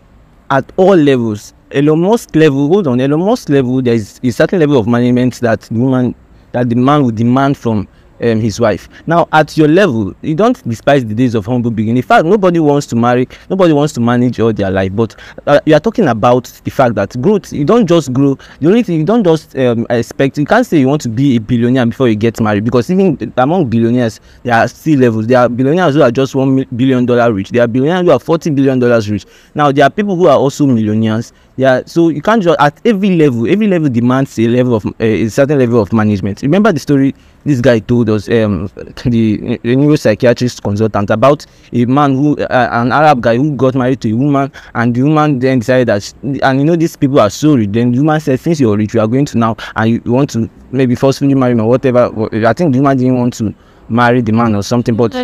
at 0.51 0.73
all 0.77 0.95
levels. 0.97 1.53
Elon 1.73 2.01
Musk 2.01 2.37
level, 2.37 2.69
hold 2.69 2.87
on, 2.87 3.01
Elon 3.01 3.21
Musk 3.21 3.49
level, 3.49 3.83
there 3.83 3.95
is 3.95 4.21
a 4.23 4.31
certain 4.31 4.61
level 4.61 4.79
of 4.79 4.87
management 4.87 5.41
that 5.41 5.63
the 5.63 5.75
woman 5.75 6.15
that 6.53 6.69
the 6.69 6.77
man 6.77 7.03
will 7.03 7.11
demand 7.11 7.57
from 7.59 7.89
um, 8.21 8.41
his 8.41 8.61
wife. 8.61 8.89
Now, 9.07 9.29
at 9.33 9.57
your 9.57 9.69
level, 9.69 10.15
you 10.23 10.35
don't 10.35 10.63
despise 10.69 11.05
the 11.05 11.15
days 11.15 11.35
of 11.35 11.47
humble 11.47 11.71
beginning. 11.71 11.99
In 11.99 12.03
fact, 12.03 12.25
nobody 12.25 12.61
wants 12.61 12.87
to 12.89 12.97
marry, 12.97 13.29
nobody 13.51 13.73
wants 13.73 13.93
to 13.95 14.01
manage 14.01 14.41
all 14.41 14.53
their 14.53 14.71
life. 14.71 14.95
But 14.95 15.17
uh, 15.47 15.61
you 15.67 15.75
are 15.75 15.81
talking 15.81 16.09
about 16.09 16.45
the 16.65 16.71
fact 16.71 16.95
that 16.97 17.21
growth, 17.21 17.53
you 17.53 17.65
don't 17.65 17.87
just 17.87 18.13
grow. 18.13 18.37
The 18.61 18.69
only 18.69 18.83
thing 18.83 18.99
you 18.99 19.05
don't 19.05 19.25
just 19.25 19.57
um, 19.57 19.87
expect, 19.91 20.39
you 20.39 20.47
can't 20.47 20.67
say 20.67 20.79
you 20.79 20.89
want 20.89 21.03
to 21.03 21.09
be 21.09 21.37
a 21.37 21.41
billionaire 21.41 21.87
before 21.87 22.09
you 22.09 22.17
get 22.17 22.41
married 22.41 22.65
because 22.65 22.91
even 22.91 23.33
among 23.37 23.69
billionaires, 23.69 24.21
there 24.43 24.55
are 24.55 24.69
still 24.69 24.99
levels. 24.99 25.27
There 25.27 25.39
are 25.39 25.49
billionaires 25.49 25.95
who 25.95 26.03
are 26.03 26.11
just 26.11 26.35
one 26.35 26.65
billion 26.77 27.07
dollar 27.07 27.33
rich. 27.33 27.51
There 27.51 27.63
are 27.63 27.69
billionaires 27.69 28.07
who 28.07 28.13
are 28.13 28.21
forty 28.21 28.51
billion 28.51 28.79
dollars 28.79 29.11
rich. 29.11 29.27
Now, 29.55 29.73
there 29.73 29.85
are 29.85 29.91
people 29.91 30.17
who 30.17 30.29
are 30.29 30.39
also 30.39 30.67
millionaires 30.67 31.33
yeah 31.57 31.83
so 31.87 32.09
you 32.09 32.21
can't 32.21 32.43
just 32.43 32.59
at 32.61 32.81
every 32.85 33.17
level 33.17 33.49
every 33.49 33.69
level 33.69 33.89
demands 33.89 34.37
a 34.39 34.49
level 34.49 34.75
of 34.75 34.85
uh, 34.87 34.93
a 34.99 35.29
certain 35.29 35.59
level 35.59 35.81
of 35.81 35.93
management 35.93 36.43
remember 36.43 36.73
the 36.73 36.81
story 36.81 37.15
this 37.45 37.61
guy 37.61 37.79
told 37.79 38.11
us 38.11 38.29
um 38.29 38.69
the, 39.05 39.37
the 39.63 39.77
neuropsychiatrist 39.77 40.63
consultant 40.63 41.11
about 41.11 41.47
a 41.73 41.85
man 41.85 42.15
who 42.15 42.37
uh, 42.39 42.69
an 42.73 42.91
arab 42.91 43.21
guy 43.21 43.37
who 43.37 43.55
got 43.55 43.75
married 43.75 44.01
to 44.01 44.11
a 44.11 44.17
woman 44.17 44.51
and 44.75 44.95
the 44.95 45.03
woman 45.03 45.39
then 45.39 45.61
decided 45.61 45.87
that 45.87 46.03
she, 46.03 46.41
and 46.43 46.59
you 46.59 46.65
know 46.65 46.75
these 46.75 46.97
people 46.97 47.21
are 47.21 47.31
so 47.31 47.55
rich 47.55 47.71
then 47.71 47.93
the 47.93 47.99
woman 47.99 48.19
said 48.19 48.41
since 48.41 48.59
you're 48.59 48.77
rich 48.77 48.93
you 48.95 49.01
are 49.01 49.07
going 49.09 49.25
to 49.25 49.39
now 49.39 49.57
and 49.77 49.91
you 49.91 50.13
want 50.13 50.31
to 50.31 50.51
maybe 50.73 50.97
forcefully 50.97 51.35
marry 51.35 51.53
him 51.53 51.61
or 51.61 51.69
whatever 51.69 52.11
i 52.47 52.53
think 52.53 52.73
the 52.73 52.81
woman 52.81 52.97
didn't 52.97 53.17
want 53.17 53.33
to 53.33 53.55
marry 53.89 54.21
the 54.21 54.33
man 54.33 54.57
or 54.57 54.63
something 54.63 54.97
but 54.97 55.15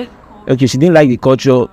okay 0.49 0.66
she 0.66 0.79
didn't 0.79 0.95
like 0.95 1.09
the 1.09 1.16
culture 1.16 1.66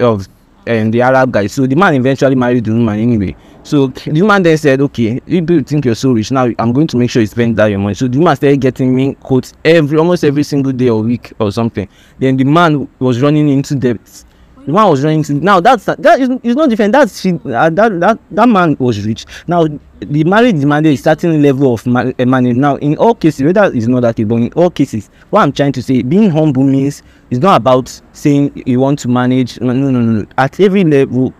of 0.00 0.28
and 0.66 0.92
the 0.92 1.02
Arab 1.02 1.32
guy. 1.32 1.46
So 1.46 1.66
the 1.66 1.76
man 1.76 1.94
eventually 1.94 2.34
married 2.34 2.64
the 2.64 2.72
woman 2.72 2.98
anyway. 2.98 3.36
So 3.64 3.86
the 3.86 4.20
woman 4.20 4.42
then 4.42 4.58
said, 4.58 4.82
Okay, 4.82 5.22
if 5.26 5.50
you 5.50 5.62
think 5.62 5.86
you're 5.86 5.94
so 5.94 6.12
rich, 6.12 6.30
now 6.30 6.50
I'm 6.58 6.72
going 6.74 6.86
to 6.88 6.98
make 6.98 7.10
sure 7.10 7.22
you 7.22 7.26
spend 7.26 7.56
that 7.56 7.66
your 7.68 7.78
money. 7.78 7.94
So 7.94 8.06
the 8.06 8.18
woman 8.18 8.36
started 8.36 8.60
getting 8.60 8.94
me 8.94 9.14
quotes 9.14 9.54
every 9.64 9.96
almost 9.96 10.22
every 10.22 10.42
single 10.42 10.72
day 10.72 10.90
or 10.90 11.00
week 11.00 11.32
or 11.40 11.50
something. 11.50 11.88
Then 12.18 12.36
the 12.36 12.44
man 12.44 12.86
was 12.98 13.22
running 13.22 13.48
into 13.48 13.74
debt. 13.74 14.24
The 14.66 14.72
man 14.72 14.88
was 14.88 15.02
running 15.02 15.20
into 15.20 15.32
now 15.34 15.60
that's 15.60 15.86
that 15.86 16.20
is 16.20 16.28
it's 16.42 16.56
not 16.56 16.68
different. 16.68 16.92
That's 16.92 17.22
she 17.22 17.30
uh, 17.30 17.70
that 17.70 18.00
that 18.00 18.18
that 18.32 18.48
man 18.48 18.76
was 18.78 19.04
rich. 19.06 19.24
Now 19.46 19.66
the 19.98 20.24
marriage 20.24 20.60
demanded 20.60 20.92
a 20.92 20.96
certain 20.96 21.42
level 21.42 21.72
of 21.72 21.86
uh, 21.86 22.12
money. 22.26 22.52
Now 22.52 22.76
in 22.76 22.98
all 22.98 23.14
cases, 23.14 23.44
whether 23.44 23.72
it's 23.74 23.86
not 23.86 24.00
that 24.00 24.16
but 24.28 24.36
in 24.36 24.52
all 24.52 24.68
cases, 24.68 25.08
what 25.30 25.40
I'm 25.40 25.52
trying 25.52 25.72
to 25.72 25.82
say, 25.82 26.02
being 26.02 26.28
humble 26.28 26.64
means 26.64 27.02
it's 27.30 27.40
not 27.40 27.56
about 27.56 27.98
saying 28.12 28.62
you 28.66 28.78
want 28.78 28.98
to 29.00 29.08
manage. 29.08 29.58
No, 29.58 29.72
no, 29.72 29.90
no, 29.90 30.00
no. 30.00 30.26
At 30.36 30.60
every 30.60 30.84
level 30.84 31.32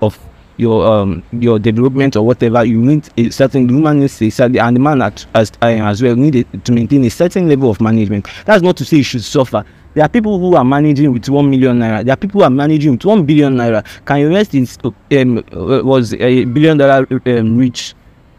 of 0.00 0.16
your 0.56 0.86
um 0.86 1.22
your 1.32 1.58
development 1.58 2.16
or 2.16 2.24
whatever, 2.26 2.64
you 2.64 2.78
need 2.78 3.08
a 3.16 3.30
certain 3.30 3.66
needs 3.66 4.40
a 4.40 4.44
and 4.44 4.76
the 4.76 4.80
man 4.80 5.02
at, 5.02 5.24
as 5.34 5.52
uh, 5.62 5.66
as 5.66 6.02
well 6.02 6.14
need 6.16 6.46
to 6.64 6.72
maintain 6.72 7.04
a 7.04 7.10
certain 7.10 7.48
level 7.48 7.70
of 7.70 7.80
management. 7.80 8.28
That's 8.44 8.62
not 8.62 8.76
to 8.78 8.84
say 8.84 8.98
you 8.98 9.02
should 9.02 9.24
suffer. 9.24 9.64
There 9.94 10.04
are 10.04 10.08
people 10.08 10.38
who 10.38 10.56
are 10.56 10.64
managing 10.64 11.12
with 11.12 11.28
one 11.28 11.50
million 11.50 11.78
naira. 11.78 12.04
There 12.04 12.14
are 12.14 12.16
people 12.16 12.40
who 12.40 12.44
are 12.44 12.50
managing 12.50 12.92
with 12.92 13.04
one 13.04 13.26
billion 13.26 13.56
naira. 13.56 13.84
Kanye 14.04 14.32
West 14.32 14.54
is 14.54 14.78
um 14.84 15.44
was 15.86 16.14
a 16.14 16.44
billion 16.46 16.78
dollar 16.78 17.06
um, 17.26 17.58
rich 17.58 17.94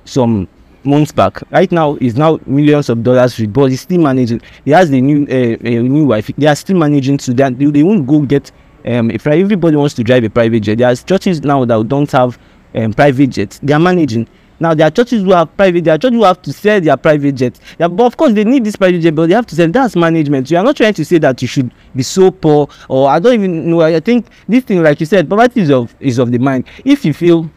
some 0.05 0.47
months 0.83 1.11
back. 1.11 1.41
Right 1.51 1.71
now, 1.71 1.95
is 2.01 2.15
now 2.15 2.39
millions 2.45 2.89
of 2.89 3.03
dollars 3.03 3.39
rich, 3.39 3.53
but 3.53 3.65
he's 3.65 3.81
still 3.81 4.01
managing. 4.01 4.41
He 4.65 4.71
has 4.71 4.89
a 4.89 4.99
new 4.99 5.23
uh, 5.23 5.57
a 5.63 5.81
new 5.81 6.05
wife. 6.05 6.31
They 6.37 6.47
are 6.47 6.55
still 6.55 6.77
managing 6.77 7.17
to 7.19 7.33
that. 7.35 7.57
They, 7.57 7.65
they 7.65 7.83
won't 7.83 8.07
go 8.07 8.21
get 8.21 8.51
um 8.85 9.11
if 9.11 9.25
everybody 9.27 9.75
wants 9.75 9.93
to 9.95 10.03
drive 10.03 10.23
a 10.23 10.29
private 10.29 10.61
jet. 10.61 10.77
There 10.77 10.87
are 10.87 10.95
churches 10.95 11.41
now 11.41 11.65
that 11.65 11.87
don't 11.87 12.11
have 12.11 12.37
um, 12.75 12.93
private 12.93 13.27
jets. 13.27 13.59
They 13.61 13.73
are 13.73 13.79
managing. 13.79 14.27
Now 14.59 14.73
there 14.73 14.87
are 14.87 14.91
churches 14.91 15.23
who 15.23 15.31
have 15.31 15.55
private, 15.57 15.83
there 15.83 15.95
are 15.95 15.97
churches 15.97 16.17
who 16.17 16.23
have 16.23 16.41
to 16.43 16.53
sell 16.53 16.79
their 16.79 16.95
private 16.95 17.33
jet. 17.33 17.59
Yeah, 17.79 17.87
but 17.87 18.05
of 18.05 18.15
course 18.15 18.33
they 18.33 18.43
need 18.43 18.63
this 18.63 18.75
private 18.75 19.01
jet, 19.01 19.13
but 19.13 19.27
they 19.27 19.35
have 19.35 19.47
to 19.47 19.55
sell. 19.55 19.67
That's 19.69 19.95
management. 19.95 20.49
You 20.49 20.57
are 20.57 20.63
not 20.63 20.77
trying 20.77 20.93
to 20.93 21.03
say 21.03 21.17
that 21.17 21.41
you 21.41 21.47
should 21.47 21.71
be 21.95 22.03
so 22.03 22.31
poor, 22.31 22.69
or 22.87 23.09
I 23.09 23.19
don't 23.19 23.33
even 23.33 23.69
know. 23.69 23.81
I 23.81 23.99
think 23.99 24.27
this 24.47 24.63
thing, 24.63 24.81
like 24.81 24.99
you 24.99 25.05
said, 25.05 25.29
poverty 25.29 25.61
is 25.61 25.71
of 25.71 25.93
is 25.99 26.19
of 26.19 26.31
the 26.31 26.37
mind. 26.37 26.65
If 26.85 27.03
you 27.03 27.13
feel 27.13 27.49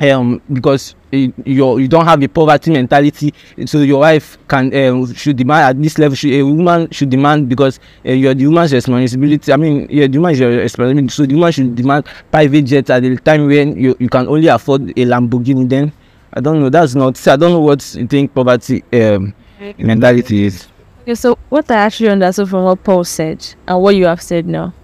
um 0.00 0.40
because 0.52 0.94
you 1.10 1.32
you 1.78 1.88
don't 1.88 2.04
have 2.04 2.22
a 2.22 2.28
poverty 2.28 2.70
mentality 2.70 3.34
so 3.66 3.78
your 3.78 4.00
wife 4.00 4.38
can 4.46 4.72
um, 4.74 5.12
should 5.14 5.36
demand 5.36 5.76
at 5.76 5.82
this 5.82 5.98
level 5.98 6.14
should, 6.14 6.32
a 6.32 6.42
woman 6.42 6.88
should 6.90 7.10
demand 7.10 7.48
because 7.48 7.80
uh, 8.06 8.12
you're 8.12 8.34
the 8.34 8.46
woman's 8.46 8.72
responsibility 8.72 9.52
i 9.52 9.56
mean 9.56 9.86
yeah 9.90 10.06
the 10.06 10.18
woman 10.18 10.32
is 10.32 10.40
your 10.40 10.50
responsibility 10.50 11.08
so 11.08 11.26
the 11.26 11.34
woman 11.34 11.52
should 11.52 11.74
demand 11.74 12.06
private 12.30 12.62
jet 12.62 12.88
at 12.90 13.02
the 13.02 13.16
time 13.16 13.46
when 13.46 13.76
you, 13.76 13.96
you 13.98 14.08
can 14.08 14.28
only 14.28 14.46
afford 14.48 14.90
a 14.90 15.04
lamborghini 15.04 15.68
then 15.68 15.92
i 16.34 16.40
don't 16.40 16.60
know 16.60 16.68
that's 16.70 16.94
not 16.94 17.26
i 17.26 17.36
don't 17.36 17.50
know 17.52 17.60
what 17.60 17.94
you 17.94 18.06
think 18.06 18.32
poverty 18.34 18.84
um, 18.92 19.34
mentality 19.78 20.44
is 20.44 20.68
Okay, 21.08 21.14
so 21.14 21.38
what 21.48 21.70
I 21.70 21.76
actually 21.76 22.10
understood 22.10 22.50
from 22.50 22.64
what 22.64 22.84
Paul 22.84 23.02
said 23.02 23.42
and 23.66 23.80
what 23.80 23.96
you 23.96 24.04
have 24.04 24.20
said 24.20 24.44
now, 24.46 24.74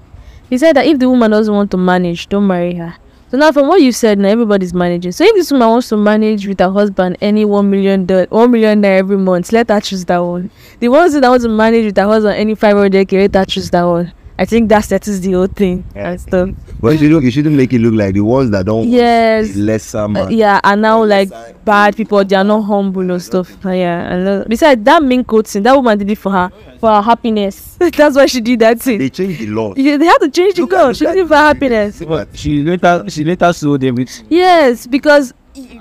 he 0.49 0.57
said 0.57 0.75
that 0.75 0.87
if 0.87 0.99
the 0.99 1.07
woman 1.07 1.31
doesn't 1.31 1.53
want 1.53 1.71
to 1.73 1.77
manage, 1.77 2.31
don't 2.31 2.47
marry 2.47 2.77
her. 2.77 2.95
So 3.35 3.39
now, 3.39 3.51
from 3.51 3.67
what 3.67 3.83
you 3.83 3.91
said, 3.91 4.21
now 4.21 4.29
everybody's 4.29 4.73
managing. 4.73 5.11
So 5.11 5.25
if 5.25 5.35
this 5.35 5.51
woman 5.51 5.69
wants 5.69 5.89
to 5.89 5.97
manage 5.97 6.47
with 6.47 6.61
her 6.61 6.71
husband 6.71 7.17
any 7.21 7.45
one 7.45 7.69
million 7.69 8.07
do- 8.07 8.29
one 8.31 8.53
million 8.53 8.81
naira 8.81 8.99
every 8.99 9.17
month, 9.17 9.51
let 9.51 9.69
her 9.71 9.81
choose 9.81 10.05
that 10.05 10.19
one. 10.19 10.53
The 10.79 10.87
ones 10.87 11.15
that 11.15 11.29
want 11.29 11.43
to 11.43 11.49
manage 11.49 11.87
with 11.87 11.97
her 11.97 12.05
husband 12.05 12.37
any 12.37 12.55
five 12.55 12.77
hundred 12.77 13.09
k, 13.09 13.23
let 13.23 13.35
her 13.35 13.45
choose 13.45 13.71
that 13.71 13.83
one. 13.83 14.13
I 14.37 14.45
think 14.45 14.69
that 14.69 14.85
settles 14.85 15.21
the 15.21 15.33
whole 15.33 15.47
thing 15.47 15.85
and 15.95 16.21
stuff. 16.21 16.51
But 16.81 16.93
you 16.95 16.99
shouldn't, 16.99 17.23
you 17.25 17.31
shouldn't 17.31 17.55
make 17.55 17.73
it 17.73 17.79
look 17.81 17.95
like 17.95 18.15
the 18.15 18.21
ones 18.21 18.51
that 18.51 18.67
don't 18.67 18.89
Yes. 18.89 19.45
want 19.47 19.55
the 19.55 19.63
lesser 19.63 19.99
Uh, 19.99 20.29
yeah, 20.29 20.61
and 20.65 20.83
now 20.83 21.05
like 21.05 21.31
bad 21.65 21.97
people, 21.97 22.25
they 22.25 22.35
are 22.35 22.43
not 22.45 22.63
humble 22.63 23.09
and 23.09 23.23
stuff. 23.23 23.65
Uh, 23.65 23.71
yeah, 23.71 24.13
and 24.13 24.27
uh, 24.29 24.45
besides 24.49 24.83
that 24.83 25.03
mink 25.05 25.27
coat 25.29 25.47
thing, 25.47 25.63
that 25.63 25.77
woman 25.77 25.97
did 25.99 26.11
it 26.11 26.19
for 26.19 26.33
her, 26.33 26.51
for 26.81 26.91
her 26.91 27.01
happiness. 27.03 27.77
That's 27.79 28.17
why 28.17 28.27
she 28.27 28.41
did 28.41 28.59
that 28.59 28.81
thing. 28.81 28.99
They 28.99 29.09
changed 29.09 29.39
the 29.41 29.47
law. 29.47 29.73
Yeah, 29.77 29.97
they 29.99 30.07
had 30.07 30.19
to 30.19 30.29
change 30.31 30.55
the 30.57 30.63
Look 30.63 30.73
at- 30.73 30.77
girl. 30.79 30.87
look 30.89 30.97
She 30.97 31.05
did 31.07 31.17
it 31.17 31.29
for 31.29 31.35
her 31.37 31.41
happiness. 31.41 32.03
but 32.07 32.29
she 32.37 32.63
later 32.65 33.05
she 33.09 33.23
later 33.25 33.53
sold 33.53 33.85
everything 33.85 34.27
Yes, 34.29 34.87
because 34.89 35.33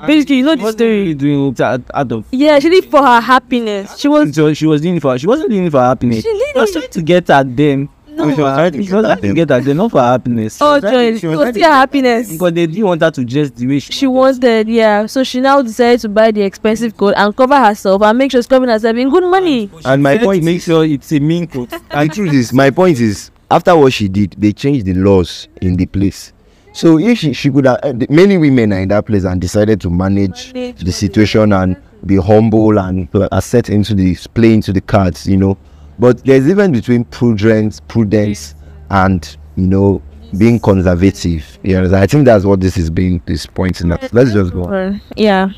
basically, 0.06 0.38
you 0.38 0.46
know 0.46 0.56
the 0.56 0.62
What 0.64 0.74
story. 0.74 1.08
you 1.08 1.16
doing 1.16 1.48
it 1.52 1.60
out, 1.60 1.82
out 1.92 2.12
of 2.12 2.26
Yeah, 2.32 2.60
she 2.60 2.70
did 2.70 2.84
it 2.84 2.92
for 2.92 3.02
her 3.02 3.20
happiness. 3.20 3.98
She 3.98 4.08
was. 4.08 4.36
so 4.36 4.54
she 4.54 4.68
was 4.68 4.80
doing 4.82 4.98
it 4.98 5.02
for 5.02 5.18
she 5.18 5.26
wasn't 5.26 5.50
doing 5.50 5.66
it 5.66 5.72
for 5.72 5.82
happiness 5.82 6.24
She 6.24 6.32
did 6.32 6.48
she 6.54 6.60
was 6.60 6.70
it. 6.70 6.74
trying 6.80 6.90
to 6.92 7.02
get 7.02 7.30
at 7.32 7.58
them 7.58 7.90
No. 8.16 8.34
She 8.36 8.42
was 8.42 8.56
trying 8.56 8.72
to 8.74 8.78
she 8.78 8.84
get 8.86 8.90
trying 8.92 9.06
at 9.06 9.22
to 9.22 9.34
get 9.34 9.52
at 9.52 9.64
them 9.66 9.78
not 9.78 9.92
for 9.92 10.02
happiness 10.02 10.58
Oh, 10.62 10.80
joy. 10.80 11.18
she 11.18 11.26
It 11.28 11.30
was 11.30 11.38
was 11.40 11.48
to 11.48 11.54
still 11.54 11.70
her 11.70 11.76
happiness. 11.76 12.32
because 12.32 12.54
they 12.54 12.66
didn't 12.68 12.86
want 12.86 13.02
her 13.02 13.12
to 13.12 13.26
dress 13.26 13.50
the 13.52 13.68
way 13.68 13.80
she, 13.80 13.94
She 13.94 14.08
wanted, 14.08 14.68
yeah. 14.68 15.06
So 15.08 15.24
she 15.24 15.40
now 15.42 15.62
decided 15.62 16.00
to 16.02 16.10
buy 16.10 16.32
the 16.32 16.42
expensive 16.42 16.96
coat 16.96 17.14
and 17.18 17.36
cover 17.36 17.58
herself 17.60 18.02
and 18.02 18.18
make 18.18 18.32
sure 18.32 18.40
she's 18.42 18.48
covering 18.48 18.70
herself 18.72 18.96
in 18.96 19.10
good 19.10 19.24
money. 19.24 19.70
And 19.86 20.02
my 20.04 20.18
point 20.18 20.44
make 20.44 20.62
sure 20.62 20.86
it's 20.86 21.12
a 21.12 21.20
mink 21.20 21.54
coat 21.54 21.72
And 21.92 22.10
the 22.10 22.14
truth 22.16 22.34
is, 22.34 22.54
my 22.54 22.70
point 22.70 23.00
is, 23.00 23.32
after 23.52 23.76
what 23.76 23.94
she 23.94 24.08
did, 24.08 24.36
they 24.38 24.52
changed 24.54 24.86
the 24.86 24.94
laws 24.94 25.48
in 25.62 25.76
the 25.76 25.86
place. 25.86 26.34
So 26.76 26.98
if 26.98 27.20
she, 27.20 27.34
she 27.34 27.52
could 27.52 27.66
have, 27.66 27.80
uh, 27.84 27.94
many 28.10 28.38
women 28.38 28.74
are 28.74 28.80
in 28.80 28.88
that 28.90 29.06
place 29.06 29.26
and 29.26 29.40
decided 29.40 29.80
to 29.82 29.90
manage 29.92 30.54
Manage, 30.54 30.80
the 30.84 30.92
situation 30.92 31.54
and 31.54 31.76
be 32.06 32.16
humble 32.18 32.80
and 32.80 33.08
uh, 33.16 33.30
accept 33.32 33.70
into 33.70 33.94
the 33.94 34.16
play 34.34 34.54
into 34.56 34.74
the 34.74 34.82
cards, 34.82 35.28
you 35.28 35.38
know. 35.38 35.56
But 36.00 36.24
there's 36.26 36.48
even 36.48 36.72
between 36.72 37.06
prudence, 37.06 37.80
prudence, 37.82 38.56
and 38.90 39.38
you 39.56 39.68
know 39.68 40.02
being 40.38 40.60
conservative. 40.60 41.60
Know, 41.64 41.96
I 41.96 42.08
think 42.08 42.26
that's 42.26 42.46
what 42.46 42.60
this 42.60 42.78
is 42.78 42.90
being 42.90 43.22
this 43.26 43.46
point 43.46 43.82
in 43.82 43.90
that. 43.90 44.12
Let's 44.14 44.34
just 44.34 44.52
go. 44.54 44.64
On. 44.66 45.02
Yeah. 45.16 45.50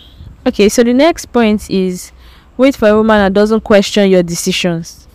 Okay, 0.46 0.70
so 0.70 0.84
the 0.84 0.94
next 0.94 1.28
point 1.32 1.70
is 1.72 2.12
wait 2.58 2.76
for 2.76 2.90
a 2.90 2.96
woman 2.96 3.18
that 3.20 3.34
doesn't 3.34 3.62
question 3.62 4.10
your 4.10 4.24
decisions. 4.24 5.08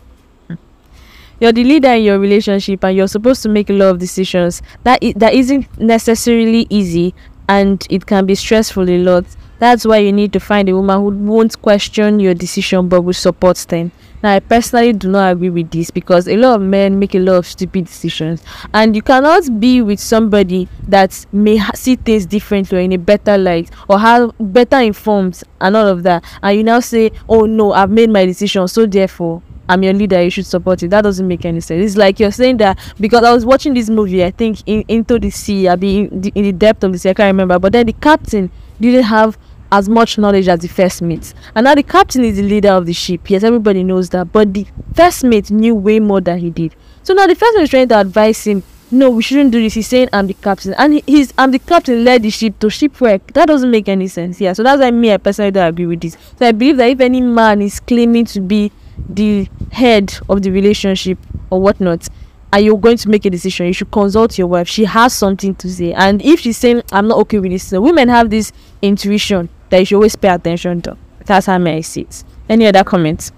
you're 1.40 1.52
the 1.52 1.64
leader 1.64 1.88
in 1.88 2.02
your 2.04 2.18
relationship 2.18 2.85
and 2.85 2.96
you're 2.96 3.09
supposed 3.09 3.42
to 3.42 3.48
make 3.48 3.70
a 3.70 3.72
lot 3.72 3.87
of 3.90 3.98
decisions 3.98 4.61
that 4.85 4.98
i- 5.02 5.14
that 5.16 5.33
isn't 5.33 5.66
necessarily 5.80 6.66
easy 6.68 7.14
and 7.48 7.87
it 7.88 8.04
can 8.04 8.26
be 8.26 8.35
stressful 8.35 8.88
a 8.90 8.98
lot 8.98 9.24
that's 9.59 9.87
why 9.87 9.96
you 9.98 10.12
need 10.12 10.33
to 10.35 10.40
find 10.40 10.68
a 10.68 10.74
woman 10.76 10.98
who 11.00 11.09
won't 11.33 11.61
question 11.62 12.20
your 12.20 12.35
decision 12.35 12.88
but 12.88 13.00
will 13.02 13.14
support 13.14 13.56
them 13.68 13.90
now 14.22 14.35
i 14.35 14.40
personally 14.40 14.92
do 14.92 15.09
not 15.09 15.33
agree 15.33 15.50
with 15.50 15.70
this 15.70 15.90
because 15.90 16.28
a 16.28 16.37
lot 16.37 16.56
of 16.56 16.62
men 16.62 16.98
make 16.98 17.14
a 17.14 17.18
lot 17.18 17.37
of 17.37 17.46
stupid 17.46 17.87
decisions 17.87 18.42
and 18.74 18.94
you 18.94 19.02
cannot 19.02 19.61
be 19.61 19.83
with 19.83 20.00
somebody 20.00 20.68
that 20.87 21.26
may 21.33 21.59
see 21.74 21.96
things 21.96 22.26
differently 22.26 22.78
or 22.78 22.80
in 22.80 22.92
a 22.92 22.98
better 22.98 23.37
light 23.38 23.70
or 23.88 23.98
have 23.98 24.33
better 24.38 24.78
informed 24.78 25.42
and 25.61 25.76
all 25.76 25.87
of 25.87 26.02
that 26.02 26.24
and 26.42 26.56
you 26.56 26.64
now 26.64 26.80
say 26.80 27.11
oh 27.28 27.46
no 27.46 27.72
i've 27.72 27.90
made 27.90 28.11
my 28.11 28.24
decision 28.24 28.66
so 28.68 28.87
therefore 28.87 29.42
I'm 29.70 29.85
your 29.85 29.92
leader, 29.92 30.20
you 30.20 30.30
should 30.30 30.46
support 30.46 30.83
it. 30.83 30.88
That 30.88 31.02
doesn't 31.02 31.28
make 31.28 31.44
any 31.44 31.61
sense. 31.61 31.85
It's 31.85 31.96
like 31.96 32.18
you're 32.18 32.33
saying 32.33 32.56
that 32.56 32.76
because 32.98 33.22
I 33.22 33.33
was 33.33 33.46
watching 33.46 33.72
this 33.72 33.88
movie, 33.88 34.24
I 34.24 34.33
think 34.33 34.59
in 34.66 34.85
Into 34.88 35.16
the 35.20 35.30
Sea, 35.30 35.68
I'll 35.68 35.76
be 35.76 36.00
in 36.00 36.20
the, 36.22 36.33
in 36.35 36.42
the 36.42 36.52
depth 36.52 36.83
of 36.83 36.90
the 36.90 36.98
sea, 36.98 37.11
I 37.11 37.14
can't 37.14 37.28
remember. 37.28 37.56
But 37.61 37.72
then 37.72 37.87
the 37.87 37.92
captain 37.92 38.50
didn't 38.80 39.04
have 39.04 39.38
as 39.72 39.88
much 39.88 40.18
knowledge 40.18 40.48
as 40.48 40.61
the 40.61 40.68
first 40.68 41.02
mate. 41.02 41.33
And 41.54 41.64
now 41.64 41.74
the 41.74 41.83
captain 41.83 42.24
is 42.24 42.37
the 42.37 42.42
leader 42.42 42.70
of 42.70 42.87
the 42.87 42.92
ship. 42.92 43.30
Yes, 43.30 43.44
everybody 43.44 43.85
knows 43.85 44.11
that. 44.11 44.33
But 44.33 44.54
the 44.54 44.66
first 44.94 45.24
mate 45.24 45.50
knew 45.50 45.74
way 45.74 46.00
more 46.00 46.20
than 46.20 46.38
he 46.38 46.50
did. 46.50 46.74
So 47.02 47.14
now 47.14 47.26
the 47.26 47.35
first 47.35 47.56
mate 47.56 47.64
is 47.64 47.70
trying 47.70 47.88
to 47.88 48.00
advise 48.00 48.44
him, 48.44 48.62
no, 48.90 49.11
we 49.11 49.22
shouldn't 49.22 49.52
do 49.52 49.62
this. 49.62 49.74
He's 49.74 49.87
saying 49.87 50.09
I'm 50.12 50.26
the 50.26 50.35
captain. 50.35 50.74
And 50.74 50.94
he, 50.94 51.04
he's 51.06 51.33
I'm 51.38 51.52
the 51.52 51.61
captain 51.61 52.04
led 52.04 52.22
the 52.22 52.30
ship 52.30 52.59
to 52.59 52.68
shipwreck. 52.70 53.33
That 53.35 53.46
doesn't 53.46 53.70
make 53.70 53.88
any 53.88 54.09
sense. 54.09 54.40
Yeah. 54.40 54.52
So 54.52 54.62
that's 54.64 54.80
why 54.80 54.90
me 54.90 55.12
I 55.12 55.16
personally 55.16 55.52
don't 55.52 55.68
agree 55.68 55.87
with 55.87 56.00
this. 56.00 56.16
So 56.38 56.46
I 56.46 56.52
believe 56.52 56.76
that 56.78 56.90
if 56.90 57.00
any 57.00 57.20
man 57.20 57.62
is 57.62 57.78
claiming 57.78 58.24
to 58.26 58.40
be 58.40 58.72
the 59.09 59.48
head 59.70 60.18
of 60.28 60.42
the 60.42 60.50
relationship 60.50 61.18
or 61.50 61.61
whatnot 61.61 62.09
and 62.52 62.64
you're 62.64 62.78
going 62.78 62.96
to 62.96 63.09
make 63.09 63.24
a 63.24 63.30
decision 63.30 63.66
you 63.66 63.72
should 63.72 63.90
consult 63.90 64.37
your 64.37 64.46
wife 64.46 64.68
she 64.68 64.85
has 64.85 65.14
something 65.14 65.54
to 65.54 65.70
say 65.70 65.92
and 65.92 66.20
if 66.22 66.40
she's 66.40 66.56
saying 66.56 66.83
i'm 66.92 67.09
not 67.09 67.18
okay 67.18 67.38
with 67.38 67.50
this 67.50 67.66
so 67.68 67.80
women 67.80 68.09
have 68.09 68.30
this 68.30 68.52
intuition 68.83 69.48
that 69.70 69.78
you 69.78 69.85
should 69.85 69.96
always 69.96 70.16
pay 70.16 70.28
attention 70.28 70.83
to 70.83 70.96
that's 71.24 71.46
how 71.46 71.62
i 71.64 71.80
see 71.80 72.02
it 72.02 72.24
any 72.48 72.66
other 72.66 72.85
comments 72.85 73.33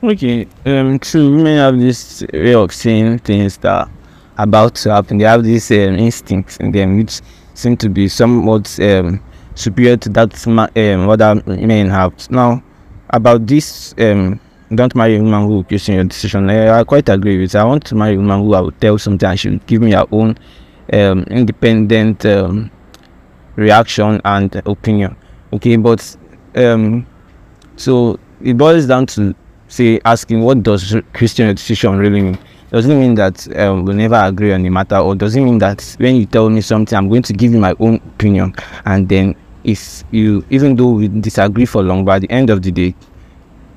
Okay, 0.00 0.46
um, 0.64 1.00
true. 1.00 1.34
Women 1.34 1.56
have 1.58 1.76
this 1.76 2.22
way 2.32 2.54
of 2.54 2.72
saying 2.72 3.18
things 3.18 3.56
that 3.58 3.72
are 3.72 3.90
about 4.36 4.76
to 4.76 4.92
happen. 4.92 5.18
They 5.18 5.24
have 5.24 5.42
these 5.42 5.72
um, 5.72 5.98
instincts 5.98 6.56
in 6.58 6.70
them, 6.70 6.98
which 6.98 7.20
seem 7.54 7.76
to 7.78 7.88
be 7.88 8.06
somewhat 8.06 8.78
um, 8.78 9.20
superior 9.56 9.96
to 9.96 10.08
that 10.10 10.46
um, 10.46 11.08
other 11.08 11.42
men 11.46 11.88
have. 11.88 12.30
Now, 12.30 12.62
about 13.10 13.44
this, 13.48 13.92
um, 13.98 14.38
don't 14.72 14.94
marry 14.94 15.16
a 15.16 15.20
woman 15.20 15.42
who 15.48 15.48
will 15.48 15.64
question 15.64 15.96
your 15.96 16.04
decision. 16.04 16.48
I, 16.48 16.78
I 16.78 16.84
quite 16.84 17.08
agree 17.08 17.36
with. 17.40 17.56
I 17.56 17.64
want 17.64 17.84
to 17.86 17.96
marry 17.96 18.14
a 18.14 18.18
woman 18.18 18.42
who 18.42 18.54
I 18.54 18.60
will 18.60 18.70
tell 18.70 18.98
something 18.98 19.28
and 19.28 19.40
she 19.40 19.50
will 19.50 19.60
give 19.66 19.82
me 19.82 19.90
her 19.92 20.06
own 20.12 20.38
um, 20.92 21.24
independent 21.24 22.24
um, 22.24 22.70
reaction 23.56 24.20
and 24.24 24.54
opinion. 24.64 25.16
Okay, 25.52 25.76
but 25.76 26.16
um, 26.56 27.06
so 27.76 28.18
it 28.42 28.56
boils 28.56 28.86
down 28.86 29.06
to 29.06 29.34
say 29.68 30.00
asking 30.04 30.42
what 30.42 30.62
does 30.62 30.94
Christian 31.14 31.48
education 31.48 31.96
really 31.96 32.20
mean? 32.20 32.38
Does 32.70 32.86
it 32.86 32.94
mean 32.94 33.14
that 33.14 33.56
um, 33.56 33.84
we'll 33.86 33.96
never 33.96 34.16
agree 34.16 34.52
on 34.52 34.62
the 34.62 34.68
matter, 34.68 34.98
or 34.98 35.14
does 35.14 35.34
it 35.36 35.40
mean 35.40 35.56
that 35.58 35.96
when 35.98 36.16
you 36.16 36.26
tell 36.26 36.50
me 36.50 36.60
something, 36.60 36.96
I'm 36.96 37.08
going 37.08 37.22
to 37.22 37.32
give 37.32 37.52
you 37.52 37.58
my 37.58 37.74
own 37.80 37.96
opinion, 37.96 38.54
and 38.84 39.08
then 39.08 39.36
if 39.64 40.04
you, 40.10 40.44
even 40.50 40.76
though 40.76 40.90
we 40.90 41.08
disagree 41.08 41.64
for 41.64 41.82
long, 41.82 42.06
at 42.10 42.20
the 42.20 42.30
end 42.30 42.50
of 42.50 42.62
the 42.62 42.70
day, 42.70 42.94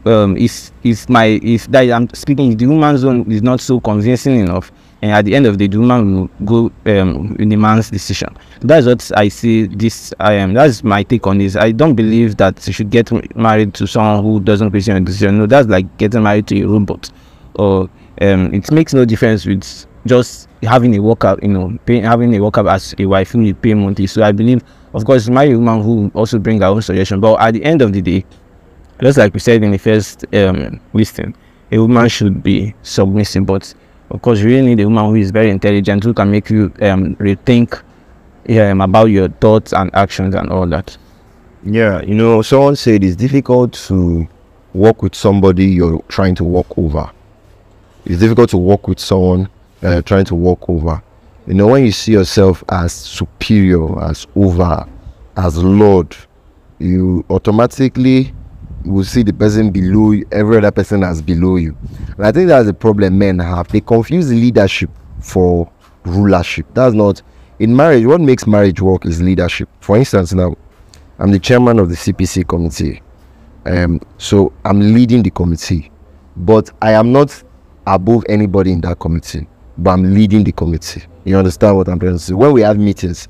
um, 0.05 0.35
if 0.35 0.71
if 0.83 1.07
my 1.07 1.39
if 1.41 1.67
that 1.67 1.89
I'm 1.89 2.09
speaking, 2.13 2.51
if 2.51 2.57
the 2.57 2.65
woman's 2.65 3.05
own 3.05 3.31
is 3.31 3.41
not 3.41 3.61
so 3.61 3.79
convincing 3.79 4.41
enough, 4.41 4.73
and 5.01 5.11
at 5.11 5.25
the 5.25 5.35
end 5.35 5.47
of 5.47 5.57
the 5.57 5.67
day, 5.67 5.71
the 5.71 5.79
woman 5.79 6.15
will 6.15 6.29
go 6.45 6.71
um, 6.99 7.29
with 7.29 7.49
the 7.49 7.55
man's 7.55 7.89
decision. 7.89 8.37
That's 8.59 8.85
what 8.85 9.11
I 9.15 9.29
see. 9.29 9.65
This 9.65 10.13
I 10.19 10.33
am. 10.33 10.53
that's 10.53 10.83
my 10.83 11.01
take 11.01 11.25
on 11.25 11.39
this. 11.39 11.55
I 11.55 11.71
don't 11.71 11.95
believe 11.95 12.37
that 12.37 12.65
you 12.67 12.73
should 12.73 12.91
get 12.91 13.11
married 13.35 13.73
to 13.75 13.87
someone 13.87 14.23
who 14.23 14.39
doesn't 14.39 14.69
question 14.69 14.95
your 14.95 15.03
decision. 15.03 15.39
No, 15.39 15.47
that's 15.47 15.67
like 15.67 15.97
getting 15.97 16.21
married 16.21 16.45
to 16.47 16.61
a 16.61 16.67
robot, 16.67 17.09
or 17.55 17.89
um, 18.21 18.53
it 18.53 18.71
makes 18.71 18.93
no 18.93 19.03
difference 19.03 19.45
with 19.47 19.87
just 20.05 20.47
having 20.61 20.95
a 20.95 20.99
workup. 20.99 21.41
You 21.41 21.49
know, 21.49 21.77
having 22.07 22.35
a 22.35 22.39
workup 22.39 22.71
as 22.71 22.93
a 22.99 23.05
wife 23.07 23.31
whom 23.31 23.41
you 23.43 23.55
pay 23.55 23.73
monthly. 23.73 24.05
So 24.05 24.21
I 24.21 24.31
believe, 24.31 24.63
of 24.93 25.03
course, 25.05 25.27
a 25.27 25.31
woman 25.31 25.81
who 25.81 26.11
also 26.13 26.37
bring 26.37 26.61
her 26.61 26.67
own 26.67 26.83
suggestion. 26.83 27.19
But 27.19 27.41
at 27.41 27.55
the 27.55 27.63
end 27.63 27.81
of 27.81 27.91
the 27.91 28.03
day, 28.03 28.23
just 29.01 29.17
like 29.17 29.33
we 29.33 29.39
said 29.39 29.63
in 29.63 29.71
the 29.71 29.79
first 29.79 30.25
um, 30.35 30.79
listing, 30.93 31.33
a 31.71 31.79
woman 31.79 32.07
should 32.07 32.43
be 32.43 32.75
submissive, 32.83 33.47
but 33.47 33.73
of 34.11 34.21
course, 34.21 34.39
you 34.39 34.47
really 34.47 34.75
need 34.75 34.79
a 34.81 34.85
woman 34.85 35.05
who 35.05 35.15
is 35.15 35.31
very 35.31 35.49
intelligent, 35.49 36.03
who 36.03 36.13
can 36.13 36.29
make 36.29 36.49
you 36.49 36.71
um, 36.81 37.15
rethink 37.15 37.81
um, 38.49 38.81
about 38.81 39.05
your 39.05 39.29
thoughts 39.29 39.73
and 39.73 39.93
actions 39.95 40.35
and 40.35 40.49
all 40.51 40.67
that. 40.67 40.97
Yeah, 41.63 42.01
you 42.01 42.15
know, 42.15 42.41
someone 42.41 42.75
said 42.75 43.03
it's 43.03 43.15
difficult 43.15 43.73
to 43.87 44.27
work 44.73 45.01
with 45.01 45.15
somebody 45.15 45.65
you're 45.65 46.01
trying 46.07 46.35
to 46.35 46.43
walk 46.43 46.77
over. 46.77 47.09
It's 48.05 48.19
difficult 48.19 48.49
to 48.49 48.57
work 48.57 48.87
with 48.87 48.99
someone 48.99 49.47
that 49.79 49.93
you're 49.93 50.01
trying 50.01 50.25
to 50.25 50.35
walk 50.35 50.69
over. 50.69 51.01
You 51.47 51.53
know, 51.53 51.67
when 51.67 51.85
you 51.85 51.91
see 51.91 52.11
yourself 52.11 52.63
as 52.69 52.91
superior, 52.93 54.01
as 54.03 54.27
over, 54.35 54.87
as 55.37 55.57
Lord, 55.57 56.15
you 56.79 57.23
automatically 57.29 58.33
will 58.85 59.03
see 59.03 59.23
the 59.23 59.33
person 59.33 59.71
below 59.71 60.11
you, 60.11 60.27
every 60.31 60.57
other 60.57 60.71
person 60.71 61.03
as 61.03 61.21
below 61.21 61.55
you. 61.57 61.77
And 62.17 62.25
I 62.25 62.31
think 62.31 62.47
that's 62.47 62.65
the 62.65 62.73
problem 62.73 63.17
men 63.17 63.39
have. 63.39 63.67
They 63.67 63.81
confuse 63.81 64.31
leadership 64.31 64.89
for 65.19 65.71
rulership. 66.03 66.65
That's 66.73 66.93
not 66.93 67.21
in 67.59 67.75
marriage. 67.75 68.05
What 68.05 68.21
makes 68.21 68.47
marriage 68.47 68.81
work 68.81 69.05
is 69.05 69.21
leadership. 69.21 69.69
For 69.79 69.97
instance, 69.97 70.33
now 70.33 70.55
I'm 71.19 71.31
the 71.31 71.39
chairman 71.39 71.79
of 71.79 71.89
the 71.89 71.95
CPC 71.95 72.47
committee. 72.47 73.01
Um, 73.65 74.01
so 74.17 74.51
I'm 74.65 74.79
leading 74.79 75.21
the 75.21 75.29
committee, 75.29 75.91
but 76.35 76.71
I 76.81 76.93
am 76.93 77.11
not 77.11 77.43
above 77.85 78.25
anybody 78.27 78.71
in 78.71 78.81
that 78.81 78.99
committee. 78.99 79.47
But 79.77 79.91
I'm 79.91 80.13
leading 80.13 80.43
the 80.43 80.51
committee. 80.51 81.03
You 81.23 81.37
understand 81.37 81.77
what 81.77 81.87
I'm 81.87 81.99
trying 81.99 82.13
to 82.13 82.19
say? 82.19 82.33
When 82.33 82.53
we 82.53 82.61
have 82.61 82.77
meetings, 82.77 83.27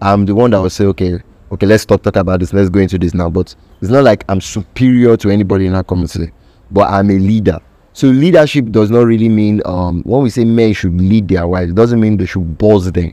I'm 0.00 0.24
the 0.24 0.34
one 0.34 0.52
that 0.52 0.60
will 0.60 0.70
say, 0.70 0.84
okay, 0.86 1.20
okay, 1.52 1.66
let's 1.66 1.84
talk 1.84 2.04
about 2.06 2.40
this. 2.40 2.52
Let's 2.52 2.70
go 2.70 2.80
into 2.80 2.98
this 2.98 3.14
now. 3.14 3.30
But 3.30 3.54
it's 3.80 3.90
not 3.90 4.04
like 4.04 4.24
I'm 4.28 4.40
superior 4.40 5.16
to 5.18 5.30
anybody 5.30 5.66
in 5.66 5.74
our 5.74 5.84
community, 5.84 6.32
but 6.70 6.90
I'm 6.90 7.10
a 7.10 7.18
leader. 7.18 7.60
So 7.92 8.08
leadership 8.08 8.70
does 8.70 8.90
not 8.90 9.02
really 9.02 9.28
mean 9.28 9.60
um, 9.66 10.02
when 10.04 10.22
we 10.22 10.30
say 10.30 10.44
men 10.44 10.72
should 10.72 10.98
lead 10.98 11.28
their 11.28 11.46
wives, 11.46 11.70
it 11.70 11.74
doesn't 11.74 12.00
mean 12.00 12.16
they 12.16 12.24
should 12.24 12.56
boss 12.56 12.90
them. 12.90 13.12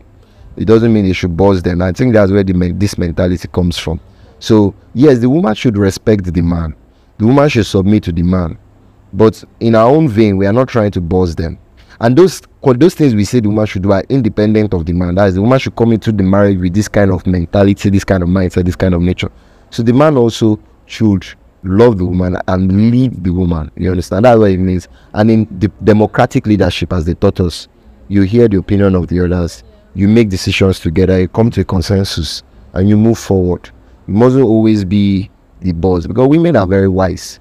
It 0.56 0.65
doesn't 0.65 0.93
mean 0.93 1.06
they 1.06 1.13
should 1.13 1.36
boss 1.36 1.62
them. 1.62 1.82
I 1.82 1.91
think 1.91 2.13
that's 2.13 2.32
where 2.32 2.43
the 2.43 2.71
this 2.73 2.97
mentality 2.97 3.47
comes 3.49 3.78
from. 3.78 3.99
So 4.39 4.73
yes, 4.93 5.19
the 5.19 5.30
woman 5.30 5.54
should 5.54 5.78
respect 5.78 6.34
the 6.34 6.41
man. 6.41 6.75
The 7.17 7.28
woman 7.28 7.49
should 7.49 7.65
submit 7.65 8.04
to 8.04 8.13
the 8.13 8.23
man. 8.23 8.58
But 9.12 9.43
in 9.60 9.75
our 9.75 9.89
own 9.89 10.08
vein, 10.08 10.38
we 10.38 10.45
are 10.45 10.54
not 10.54 10.69
trying 10.69 10.91
to 10.91 11.02
boss 11.02 11.36
them. 11.36 11.60
And 12.02 12.18
those 12.18 12.42
those 12.64 12.96
things 12.96 13.14
we 13.14 13.26
say 13.26 13.40
the 13.40 13.50
woman 13.50 13.66
should 13.66 13.84
do 13.84 13.92
are 13.92 14.04
independent 14.10 14.74
of 14.74 14.86
the 14.86 14.94
man. 14.94 15.16
That 15.16 15.30
is, 15.30 15.36
the 15.36 15.42
woman 15.42 15.60
should 15.60 15.76
come 15.76 15.92
into 15.92 16.12
the 16.12 16.24
marriage 16.24 16.60
with 16.60 16.74
this 16.74 16.88
kind 16.88 17.12
of 17.12 17.26
mentality, 17.28 17.90
this 17.90 18.04
kind 18.04 18.24
of 18.24 18.30
mindset, 18.30 18.66
this 18.66 18.76
kind 18.76 18.94
of 18.94 19.02
nature. 19.02 19.32
So 19.70 19.84
the 19.84 19.94
man 19.94 20.18
also 20.18 20.60
should 20.86 21.26
love 21.64 21.98
the 21.98 22.06
woman 22.06 22.38
and 22.48 22.92
lead 22.92 23.23
the 23.23 23.32
woman. 23.32 23.69
You 23.76 23.92
understand? 23.92 24.26
That's 24.26 24.40
what 24.40 24.52
it 24.52 24.58
means. 24.58 24.88
And 25.13 25.30
in 25.30 25.60
the 25.60 25.67
democratic 25.84 26.48
leadership, 26.48 26.94
as 26.94 27.06
they 27.06 27.15
taught 27.15 27.40
us, 27.42 27.67
you 28.08 28.21
hear 28.23 28.48
the 28.48 28.58
opinion 28.58 28.96
of 28.96 29.08
the 29.08 29.23
others, 29.23 29.63
you 29.94 30.08
make 30.08 30.30
decisions 30.30 30.80
together, 30.80 31.19
you 31.19 31.28
come 31.28 31.52
to 31.52 31.62
a 31.62 31.65
consensus, 31.65 32.44
and 32.73 32.88
you 32.88 32.96
move 32.98 33.19
forward. 33.19 33.69
You 34.08 34.13
mustn't 34.13 34.46
always 34.46 34.86
be 34.86 35.30
the 35.60 35.73
boss 35.73 36.08
because 36.08 36.28
women 36.28 36.56
are 36.56 36.65
very 36.65 36.88
wise 36.88 37.40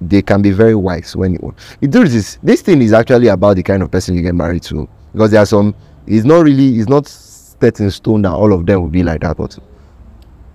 they 0.00 0.22
can 0.22 0.42
be 0.42 0.50
very 0.50 0.74
wise 0.74 1.16
when 1.16 1.32
you 1.34 1.54
the 1.80 1.88
truth 1.88 2.14
is 2.14 2.38
this 2.42 2.60
thing 2.62 2.82
is 2.82 2.92
actually 2.92 3.28
about 3.28 3.56
the 3.56 3.62
kind 3.62 3.82
of 3.82 3.90
person 3.90 4.14
you 4.14 4.22
get 4.22 4.34
married 4.34 4.62
to. 4.64 4.88
Because 5.12 5.30
there 5.30 5.40
are 5.42 5.46
some 5.46 5.74
it's 6.06 6.24
not 6.24 6.44
really 6.44 6.76
it's 6.78 6.88
not 6.88 7.06
set 7.06 7.80
in 7.80 7.90
stone 7.90 8.22
that 8.22 8.32
all 8.32 8.52
of 8.52 8.66
them 8.66 8.82
will 8.82 8.90
be 8.90 9.02
like 9.02 9.22
that 9.22 9.36
but 9.36 9.58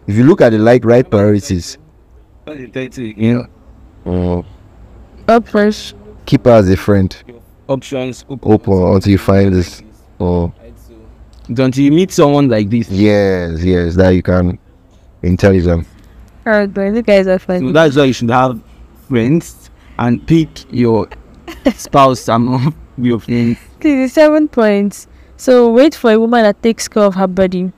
if 0.08 0.16
you 0.16 0.24
look 0.24 0.42
at 0.42 0.52
the 0.52 0.60
like 0.60 0.86
right 0.86 1.10
priorities 1.10 1.78
You 2.48 3.48
know, 4.06 4.44
uh, 5.28 5.32
up 5.36 5.48
first. 5.48 5.96
Keep 6.26 6.46
her 6.46 6.52
as 6.52 6.70
a 6.70 6.78
friend. 6.78 7.16
Options 7.68 8.26
open. 8.30 8.52
Open 8.52 8.74
until 8.96 9.12
you 9.12 9.18
find 9.18 9.54
this 9.54 9.82
oh 10.20 10.52
Don't 11.52 11.76
you 11.76 11.92
meet 11.92 12.12
someone 12.12 12.48
like 12.50 12.70
this? 12.70 12.90
yes 12.90 13.64
yes 13.64 13.96
that 13.96 14.10
you 14.12 14.22
can 14.22 14.60
intelligent. 15.24 15.88
Alright 16.46 16.74
boys 16.74 16.96
you 16.96 17.02
guys 17.02 17.28
are 17.28 17.40
So 17.40 17.72
that's 17.72 17.96
why 17.96 18.06
you 18.06 18.14
should 18.14 18.30
have 18.30 18.62
friends 19.12 19.70
and 20.00 20.26
pick 20.26 20.50
your 20.72 21.08
spouse 21.76 22.28
among 22.30 22.74
your 22.98 23.20
friends. 23.20 23.58
Okay, 23.76 24.04
the 24.04 24.08
seven 24.08 24.48
points. 24.48 25.08
So 25.36 25.70
wait 25.72 25.94
for 25.96 26.12
a 26.12 26.20
woman 26.20 26.44
that 26.44 26.62
takes 26.64 26.88
care 26.88 27.04
of 27.04 27.16
her 27.16 27.28
body. 27.28 27.72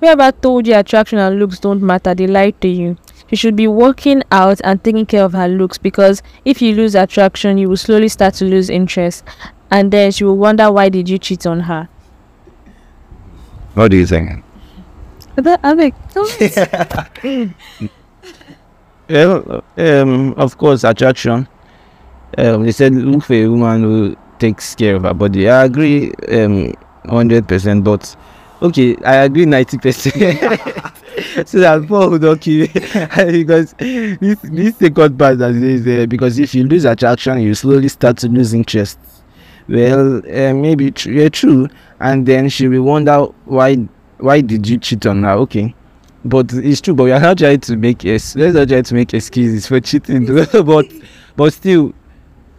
Whoever 0.00 0.32
told 0.32 0.66
you 0.66 0.74
attraction 0.76 1.18
and 1.18 1.38
looks 1.38 1.58
don't 1.60 1.82
matter, 1.82 2.14
they 2.14 2.26
lied 2.26 2.58
to 2.62 2.68
you. 2.68 2.96
She 3.28 3.36
should 3.36 3.56
be 3.56 3.68
working 3.68 4.22
out 4.32 4.60
and 4.64 4.82
taking 4.82 5.04
care 5.04 5.24
of 5.24 5.32
her 5.34 5.48
looks 5.48 5.76
because 5.76 6.22
if 6.44 6.62
you 6.62 6.74
lose 6.74 6.94
attraction, 6.94 7.58
you 7.58 7.68
will 7.68 7.76
slowly 7.76 8.08
start 8.08 8.34
to 8.34 8.44
lose 8.46 8.70
interest. 8.70 9.24
and 9.70 9.90
then 9.92 10.10
she 10.10 10.24
will 10.24 10.38
wonder 10.38 10.72
why 10.72 10.88
did 10.88 11.08
you 11.10 11.18
cheat 11.18 11.46
on 11.46 11.60
her. 11.60 11.88
What 13.74 13.90
do 13.90 13.98
you 13.98 14.06
think? 14.06 14.42
But 15.36 15.60
I 15.62 15.74
mean, 15.74 17.54
Well, 19.08 19.64
um, 19.76 20.34
of 20.34 20.58
course, 20.58 20.84
attraction. 20.84 21.48
Um, 22.36 22.64
they 22.64 22.72
said 22.72 22.94
look 22.94 23.24
for 23.24 23.34
a 23.34 23.48
woman 23.48 23.82
who 23.82 24.16
takes 24.38 24.74
care 24.74 24.96
of 24.96 25.04
her 25.04 25.14
body. 25.14 25.48
I 25.48 25.64
agree, 25.64 26.12
um, 26.30 26.74
hundred 27.06 27.48
percent. 27.48 27.84
But 27.84 28.14
okay, 28.62 28.96
I 29.04 29.16
agree 29.24 29.46
ninety 29.46 29.78
percent. 29.78 30.14
so 31.48 31.58
that 31.60 31.86
Paul 31.88 32.10
would 32.10 32.22
not 32.22 32.40
kill 32.40 32.66
because 33.32 33.74
this 33.78 34.38
this 34.42 34.76
second 34.76 35.18
part 35.18 35.38
that 35.38 35.54
is 35.54 35.86
uh, 35.86 36.06
because 36.06 36.38
if 36.38 36.54
you 36.54 36.64
lose 36.64 36.84
attraction, 36.84 37.40
you 37.40 37.54
slowly 37.54 37.88
start 37.88 38.18
to 38.18 38.28
lose 38.28 38.54
interest. 38.54 38.98
Well, 39.68 40.18
uh, 40.18 40.54
maybe 40.54 40.90
tr- 40.92 41.10
yeah, 41.12 41.28
true, 41.30 41.68
and 42.00 42.26
then 42.26 42.48
she 42.50 42.68
will 42.68 42.82
wonder 42.82 43.20
why 43.46 43.76
why 44.18 44.40
did 44.42 44.68
you 44.68 44.78
cheat 44.78 45.06
on 45.06 45.22
her? 45.24 45.32
Okay, 45.48 45.74
but 46.24 46.52
it's 46.52 46.80
true. 46.80 46.94
But 46.94 47.04
we 47.04 47.12
are 47.12 47.20
not 47.20 47.38
trying 47.38 47.60
to 47.60 47.76
make 47.76 48.04
es- 48.04 48.36
let's 48.36 48.54
not 48.54 48.68
try 48.68 48.82
to 48.82 48.94
make 48.94 49.14
excuses 49.14 49.66
for 49.66 49.80
cheating. 49.80 50.26
but 50.52 50.86
but 51.36 51.52
still, 51.52 51.92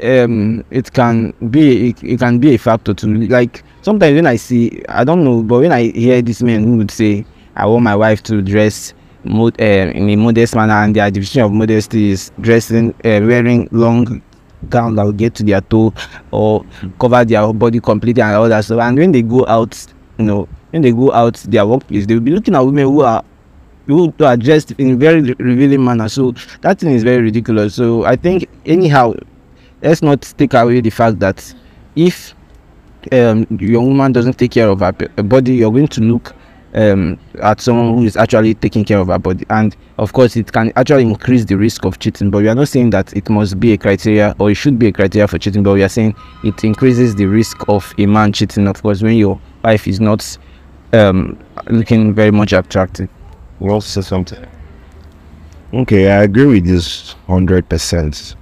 um, 0.03 0.64
it 0.70 0.91
can 0.93 1.34
be 1.49 1.89
it, 1.89 2.03
it 2.03 2.20
can 2.20 2.39
be 2.39 2.55
a 2.55 2.57
factor 2.57 2.93
too. 2.93 3.14
Like 3.28 3.64
sometimes 3.82 4.16
when 4.16 4.28
I 4.28 4.36
see, 4.38 4.84
I 4.89 5.03
don't 5.03 5.24
know, 5.24 5.43
but 5.43 5.60
when 5.60 5.72
I 5.72 5.91
hear 5.91 6.22
these 6.22 6.41
men 6.43 6.64
who 6.64 6.78
would 6.78 6.91
say, 6.91 7.26
"I 7.55 7.66
want 7.66 7.84
my 7.84 7.95
wife 7.95 8.24
to 8.24 8.41
dress." 8.41 8.93
Mod, 9.26 9.60
uh, 9.60 9.66
in 9.66 10.10
a 10.10 10.16
modest 10.16 10.55
manner, 10.55 10.76
and 10.76 10.95
their 10.95 11.12
definition 11.12 11.41
of 11.41 11.51
modesty 11.51 12.12
is 12.12 12.32
dressing, 12.39 12.91
uh, 13.03 13.20
wearing 13.22 13.68
long 13.74 14.22
gown 14.70 14.95
that 14.95 15.03
will 15.03 15.12
get 15.12 15.36
to 15.36 15.43
their 15.43 15.60
toe 15.60 15.93
or 16.32 16.66
cover 16.99 17.26
their 17.26 17.51
body 17.51 17.82
completely 17.82 18.24
and 18.24 18.34
all 18.36 18.47
that 18.47 18.64
stuff. 18.64 18.80
And 18.80 18.97
when 18.97 19.12
they 19.12 19.22
go 19.22 19.45
out, 19.45 19.78
you 20.18 20.24
know, 20.24 20.47
when 20.70 20.82
they 20.84 20.93
go 20.93 21.12
out 21.12 21.34
their 21.36 21.68
workplace, 21.68 22.05
they 22.05 22.14
will 22.14 22.22
be 22.22 22.32
looking 22.32 22.55
at 22.55 22.62
women 22.62 22.86
who 22.86 23.01
are 23.01 23.22
who 23.90 24.14
are 24.20 24.38
dressed 24.38 24.72
in 24.74 24.92
a 24.92 24.96
very 24.96 25.22
revealing 25.40 25.84
manner. 25.84 26.08
So 26.08 26.32
that 26.62 26.80
thing 26.80 26.92
is 26.92 27.04
very 27.04 27.24
ridiculous. 27.24 27.74
So 27.76 28.06
I 28.06 28.16
think 28.16 28.48
anyhow, 28.66 29.16
let's 29.82 30.02
not 30.02 30.22
take 30.38 30.54
away 30.54 30.82
the 30.82 30.92
fact 30.92 31.20
that 31.20 31.54
if 31.96 32.36
um, 33.12 33.48
your 33.60 33.82
woman 33.82 34.12
doesn't 34.12 34.38
take 34.38 34.52
care 34.52 34.70
of 34.70 34.82
her 34.82 34.92
body, 34.92 35.56
you're 35.56 35.72
going 35.72 35.88
to 35.88 36.02
look 36.02 36.36
um, 36.76 37.20
at 37.42 37.62
someone 37.62 37.98
who 37.98 38.04
is 38.04 38.16
actually 38.16 38.54
taking 38.54 38.86
care 38.86 39.00
of 39.00 39.08
her 39.08 39.18
body. 39.18 39.44
And 39.50 39.76
of 39.98 40.14
course, 40.14 40.36
it 40.36 40.52
can 40.52 40.72
actually 40.76 41.04
increase 41.04 41.46
the 41.46 41.58
risk 41.58 41.84
of 41.84 41.98
cheating. 41.98 42.30
But 42.30 42.44
we 42.44 42.50
are 42.50 42.56
not 42.56 42.68
saying 42.68 42.92
that 42.92 43.12
it 43.14 43.28
must 43.28 43.60
be 43.60 43.74
a 43.74 43.78
criteria 43.78 44.36
or 44.38 44.52
it 44.52 44.56
should 44.56 44.78
be 44.78 44.88
a 44.88 44.92
criteria 44.92 45.28
for 45.28 45.40
cheating. 45.40 45.64
But 45.64 45.74
we 45.74 45.84
are 45.84 45.90
saying 45.90 46.16
it 46.44 46.64
increases 46.64 47.16
the 47.16 47.26
risk 47.26 47.68
of 47.68 47.92
a 47.98 48.06
man 48.06 48.34
cheating. 48.34 48.68
Of 48.68 48.84
course, 48.84 49.02
when 49.02 49.16
your 49.16 49.42
wife 49.64 49.88
is 49.88 50.00
not 50.00 50.38
um, 50.94 51.40
looking 51.70 52.14
very 52.14 52.32
much 52.32 52.54
attractive. 52.54 53.10
To 53.60 53.82
say 53.82 54.01
something? 54.01 54.45
Okay, 55.74 56.10
I 56.10 56.24
agree 56.24 56.45
with 56.45 56.66
this 56.66 57.12
hundred 57.28 57.68
percent. 57.68 58.36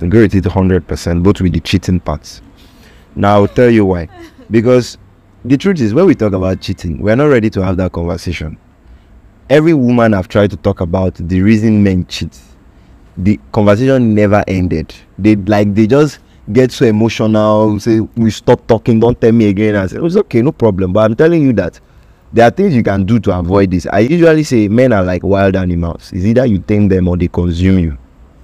Agree 0.00 0.22
with 0.22 0.34
it 0.34 0.44
hundred 0.44 0.86
percent, 0.86 1.22
both 1.22 1.40
with 1.40 1.54
the 1.54 1.60
cheating 1.60 1.98
parts. 1.98 2.42
Now 3.16 3.36
I'll 3.36 3.48
tell 3.48 3.70
you 3.70 3.86
why. 3.86 4.08
Because 4.50 4.98
the 5.44 5.56
truth 5.56 5.80
is 5.80 5.94
when 5.94 6.06
we 6.06 6.14
talk 6.14 6.34
about 6.34 6.60
cheating, 6.60 7.00
we're 7.00 7.16
not 7.16 7.24
ready 7.24 7.48
to 7.50 7.64
have 7.64 7.78
that 7.78 7.92
conversation. 7.92 8.58
Every 9.48 9.74
woman 9.74 10.12
I've 10.14 10.28
tried 10.28 10.50
to 10.50 10.56
talk 10.56 10.80
about 10.80 11.14
the 11.14 11.40
reason 11.40 11.82
men 11.82 12.04
cheat, 12.06 12.38
the 13.16 13.40
conversation 13.50 14.14
never 14.14 14.44
ended. 14.46 14.94
They 15.18 15.36
like 15.36 15.74
they 15.74 15.86
just 15.86 16.18
get 16.52 16.70
so 16.70 16.84
emotional, 16.84 17.80
say 17.80 18.00
we 18.00 18.30
stop 18.30 18.66
talking, 18.66 19.00
don't 19.00 19.18
tell 19.18 19.32
me 19.32 19.48
again. 19.48 19.74
I 19.74 19.86
say, 19.86 19.98
it's 20.00 20.16
okay, 20.16 20.42
no 20.42 20.52
problem. 20.52 20.92
But 20.92 21.00
I'm 21.10 21.16
telling 21.16 21.42
you 21.42 21.54
that 21.54 21.80
there 22.32 22.46
are 22.46 22.50
things 22.50 22.74
you 22.74 22.82
can 22.82 23.04
do 23.04 23.18
to 23.20 23.36
avoid 23.36 23.70
this. 23.70 23.86
I 23.86 24.00
usually 24.00 24.44
say 24.44 24.68
men 24.68 24.92
are 24.92 25.02
like 25.02 25.22
wild 25.22 25.56
animals. 25.56 26.12
It's 26.12 26.24
either 26.24 26.46
you 26.46 26.58
tame 26.58 26.88
them 26.88 27.08
or 27.08 27.16
they 27.16 27.28
consume 27.28 27.78
you. 27.78 27.98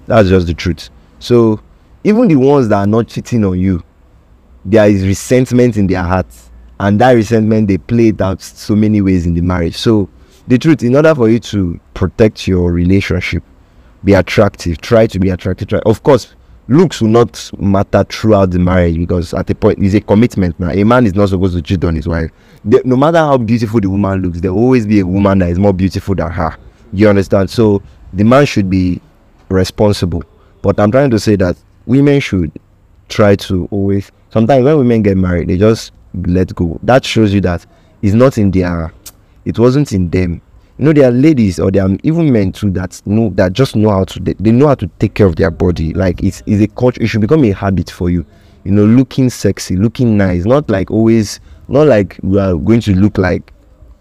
That's 0.07 0.29
just 0.29 0.47
the 0.47 0.55
truth. 0.55 0.91
So 1.19 1.61
even 2.05 2.29
the 2.29 2.37
ones 2.37 2.69
that 2.69 2.79
are 2.79 2.87
not 2.87 3.09
cheating 3.09 3.45
on 3.45 3.59
you, 3.59 3.83
there 4.65 4.89
is 4.89 5.05
resentment 5.05 5.77
in 5.77 5.87
their 5.87 6.03
hearts. 6.03 6.51
And 6.79 7.01
that 7.01 7.13
resentment 7.13 7.69
they 7.69 7.79
play 7.79 8.09
it 8.09 8.21
out 8.21 8.43
so 8.43 8.75
many 8.75 9.01
ways 9.01 9.27
in 9.27 9.35
the 9.35 9.41
marriage. 9.41 9.77
So 9.77 10.09
the 10.49 10.59
truth, 10.59 10.83
in 10.83 10.95
order 10.95 11.15
for 11.15 11.29
you 11.29 11.39
to 11.41 11.81
protect 11.95 12.47
your 12.47 12.73
relationship, 12.73 13.43
be 14.05 14.15
attractive, 14.15 14.81
try 14.81 15.07
to 15.07 15.19
be 15.19 15.31
attractive. 15.31 15.69
Try. 15.69 15.81
Of 15.87 16.03
course, 16.03 16.35
looks 16.69 17.01
will 17.01 17.09
not 17.09 17.51
matter 17.59 18.05
throughout 18.05 18.51
the 18.51 18.59
marriage 18.59 18.97
because 18.97 19.33
at 19.35 19.49
a 19.51 19.55
point 19.55 19.79
it's 19.81 19.95
a 19.95 20.01
commitment 20.01 20.59
now. 20.59 20.71
A 20.71 20.85
man 20.85 21.07
is 21.07 21.15
not 21.15 21.29
supposed 21.29 21.55
to 21.55 21.63
cheat 21.63 21.85
on 21.85 21.95
his 21.95 22.09
wife. 22.09 22.31
No 22.65 22.97
matter 22.97 23.19
how 23.19 23.39
beautiful 23.39 23.81
the 23.81 23.89
woman 23.89 24.23
looks, 24.23 24.41
there 24.41 24.53
will 24.53 24.63
always 24.63 24.87
be 24.87 25.01
a 25.01 25.07
woman 25.07 25.39
that 25.39 25.51
is 25.51 25.59
more 25.59 25.73
beautiful 25.73 26.15
than 26.15 26.31
her. 26.31 26.57
You 26.93 27.09
understand? 27.09 27.51
So 27.51 27.83
the 28.13 28.25
man 28.25 28.47
should 28.47 28.69
be 28.69 29.01
responsible. 29.49 30.25
But 30.63 30.81
I'm 30.81 30.91
trying 30.91 31.11
to 31.11 31.19
say 31.19 31.37
that 31.37 31.57
women 31.87 32.19
should 32.21 32.51
try 33.09 33.37
to 33.37 33.69
always 33.71 34.11
sometimes 34.31 34.65
when 34.65 34.79
women 34.79 35.03
get 35.03 35.17
married 35.17 35.49
they 35.49 35.57
just 35.57 35.93
let 36.15 36.53
go. 36.55 36.81
That 36.83 37.05
shows 37.05 37.33
you 37.33 37.41
that 37.43 37.65
it's 38.03 38.15
not 38.15 38.39
in 38.39 38.51
their 38.51 38.93
it 39.45 39.59
wasn't 39.59 39.93
in 39.93 40.11
them 40.11 40.43
you 40.79 40.85
know 40.85 40.93
there 40.93 41.09
are 41.09 41.13
ladies 41.13 41.59
or 41.59 41.71
there 41.71 41.85
are 41.87 41.97
even 42.03 42.31
men 42.33 42.53
too 42.53 42.71
that 42.71 43.01
know 43.07 43.31
that 43.31 43.53
just 43.53 43.77
know 43.77 43.91
how 43.91 44.05
to 44.05 44.21
they, 44.21 44.35
they 44.35 44.51
know 44.53 44.69
how 44.69 44.75
to 44.75 44.87
take 44.99 45.15
care 45.15 45.27
of 45.27 45.37
their 45.37 45.51
body. 45.51 45.95
Like 45.95 46.23
it's, 46.23 46.43
it's 46.47 46.63
a 46.63 46.69
culture 46.69 47.03
it 47.03 47.07
should 47.07 47.23
become 47.23 47.45
a 47.45 47.53
habit 47.53 47.91
for 47.91 48.11
you. 48.11 48.27
You 48.65 48.73
know 48.73 48.85
looking 48.85 49.31
sexy 49.31 49.77
looking 49.77 50.17
nice 50.17 50.45
not 50.45 50.69
like 50.69 50.91
always 50.91 51.41
not 51.69 51.87
like 51.87 52.19
we 52.23 52.39
are 52.39 52.57
going 52.57 52.81
to 52.81 52.95
look 52.95 53.17
like 53.17 53.53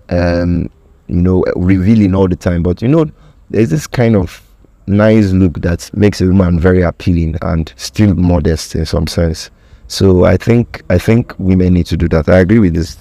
um 0.09 0.69
you 1.07 1.21
know 1.21 1.45
revealing 1.55 2.13
all 2.13 2.27
the 2.27 2.35
time. 2.35 2.61
But 2.63 2.81
you 2.81 2.89
know 2.89 3.05
there's 3.49 3.69
this 3.69 3.87
kind 3.87 4.15
of 4.15 4.41
nice 4.87 5.31
look 5.31 5.61
that 5.61 5.89
makes 5.95 6.19
a 6.19 6.25
woman 6.25 6.59
very 6.59 6.81
appealing 6.81 7.37
and 7.41 7.71
still 7.77 8.13
modest 8.15 8.75
in 8.75 8.85
some 8.85 9.07
sense. 9.07 9.49
So 9.87 10.25
i 10.25 10.35
think 10.35 10.81
i 10.89 10.97
think 10.97 11.33
women 11.37 11.75
need 11.75 11.85
to 11.85 11.95
do 11.95 12.09
that. 12.09 12.27
I 12.27 12.39
agree 12.39 12.59
with 12.59 12.73
this. 12.73 12.97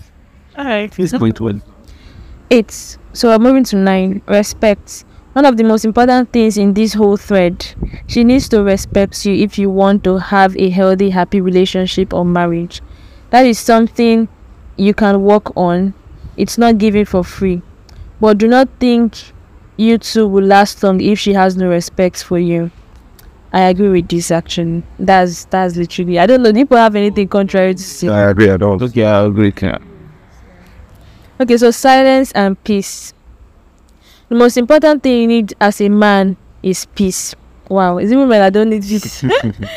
All 0.57 0.65
right. 0.65 0.91
Please 0.93 1.13
point 1.13 1.41
well 1.41 1.61
8. 2.51 2.99
So 3.13 3.29
we're 3.29 3.39
moving 3.39 3.65
to 3.65 3.77
9. 3.77 4.23
Respect. 4.27 5.05
One 5.33 5.45
of 5.45 5.57
the 5.57 5.65
most 5.65 5.85
important 5.85 6.33
things 6.33 6.57
in 6.57 6.75
this 6.75 6.95
whole 6.95 7.17
thread, 7.17 7.75
she 8.07 8.23
needs 8.23 8.49
to 8.51 8.63
respect 8.63 9.27
you 9.27 9.35
if 9.35 9.59
you 9.59 9.69
want 9.69 10.05
to 10.05 10.19
have 10.19 10.57
a 10.57 10.71
healthy, 10.71 11.11
happy 11.11 11.41
relationship 11.41 12.15
or 12.15 12.25
marriage. 12.25 12.81
That 13.31 13.45
is 13.45 13.59
something 13.59 14.29
you 14.77 14.95
can 14.95 15.23
work 15.23 15.57
on. 15.57 15.95
It's 16.37 16.57
not 16.57 16.79
given 16.79 17.05
for 17.05 17.25
free. 17.25 17.63
But 18.21 18.39
do 18.39 18.47
not 18.47 18.69
think 18.79 19.17
you 19.77 19.99
two 19.99 20.29
will 20.29 20.45
last 20.45 20.83
long 20.83 21.01
if 21.01 21.19
she 21.19 21.33
has 21.33 21.57
no 21.57 21.69
respect 21.69 22.23
for 22.23 22.39
you. 22.39 22.71
I 23.53 23.63
agree 23.63 23.89
with 23.89 24.09
this 24.09 24.31
action. 24.31 24.85
That's 24.99 25.45
that's 25.47 25.77
literally. 25.77 26.19
I 26.19 26.27
don't 26.27 26.43
know. 26.43 26.53
People 26.53 26.77
have 26.77 26.97
anything 26.97 27.29
contrary 27.29 27.75
to 27.75 27.83
say. 27.83 28.09
I 28.09 28.31
agree. 28.31 28.51
I 28.51 28.57
don't. 28.57 28.83
Okay, 28.83 29.05
I 29.05 29.25
agree. 29.25 29.53
Okay, 31.41 31.57
so 31.57 31.71
silence 31.71 32.33
and 32.33 32.63
peace. 32.65 33.13
The 34.29 34.35
most 34.37 34.57
important 34.57 35.03
thing 35.03 35.23
you 35.23 35.27
need 35.27 35.55
as 35.61 35.81
a 35.81 35.89
man 35.89 36.37
is 36.63 36.87
peace. 36.87 37.35
Wow, 37.69 37.99
is 37.99 38.13
it 38.13 38.17
women 38.17 38.39
that 38.41 38.53
don't 38.53 38.71
need 38.71 38.83
peace? 38.83 39.23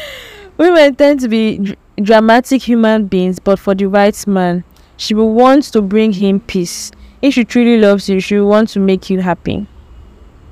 women 0.58 0.96
tend 0.96 1.20
to 1.22 1.28
be 1.28 1.58
dr- 1.58 1.78
dramatic 2.04 2.62
human 2.62 3.08
beings, 3.08 3.40
but 3.40 3.58
for 3.60 3.74
the 3.74 3.86
right 3.86 4.28
man, 4.28 4.64
she 4.98 5.14
will 5.14 5.34
want 5.34 5.64
to 5.74 5.82
bring 5.82 6.12
him 6.14 6.40
peace. 6.40 6.92
If 7.22 7.34
she 7.34 7.44
truly 7.46 7.78
loves 7.80 8.08
you, 8.08 8.20
she 8.20 8.38
will 8.38 8.48
want 8.50 8.70
to 8.70 8.80
make 8.80 9.10
you 9.10 9.22
happy. 9.22 9.66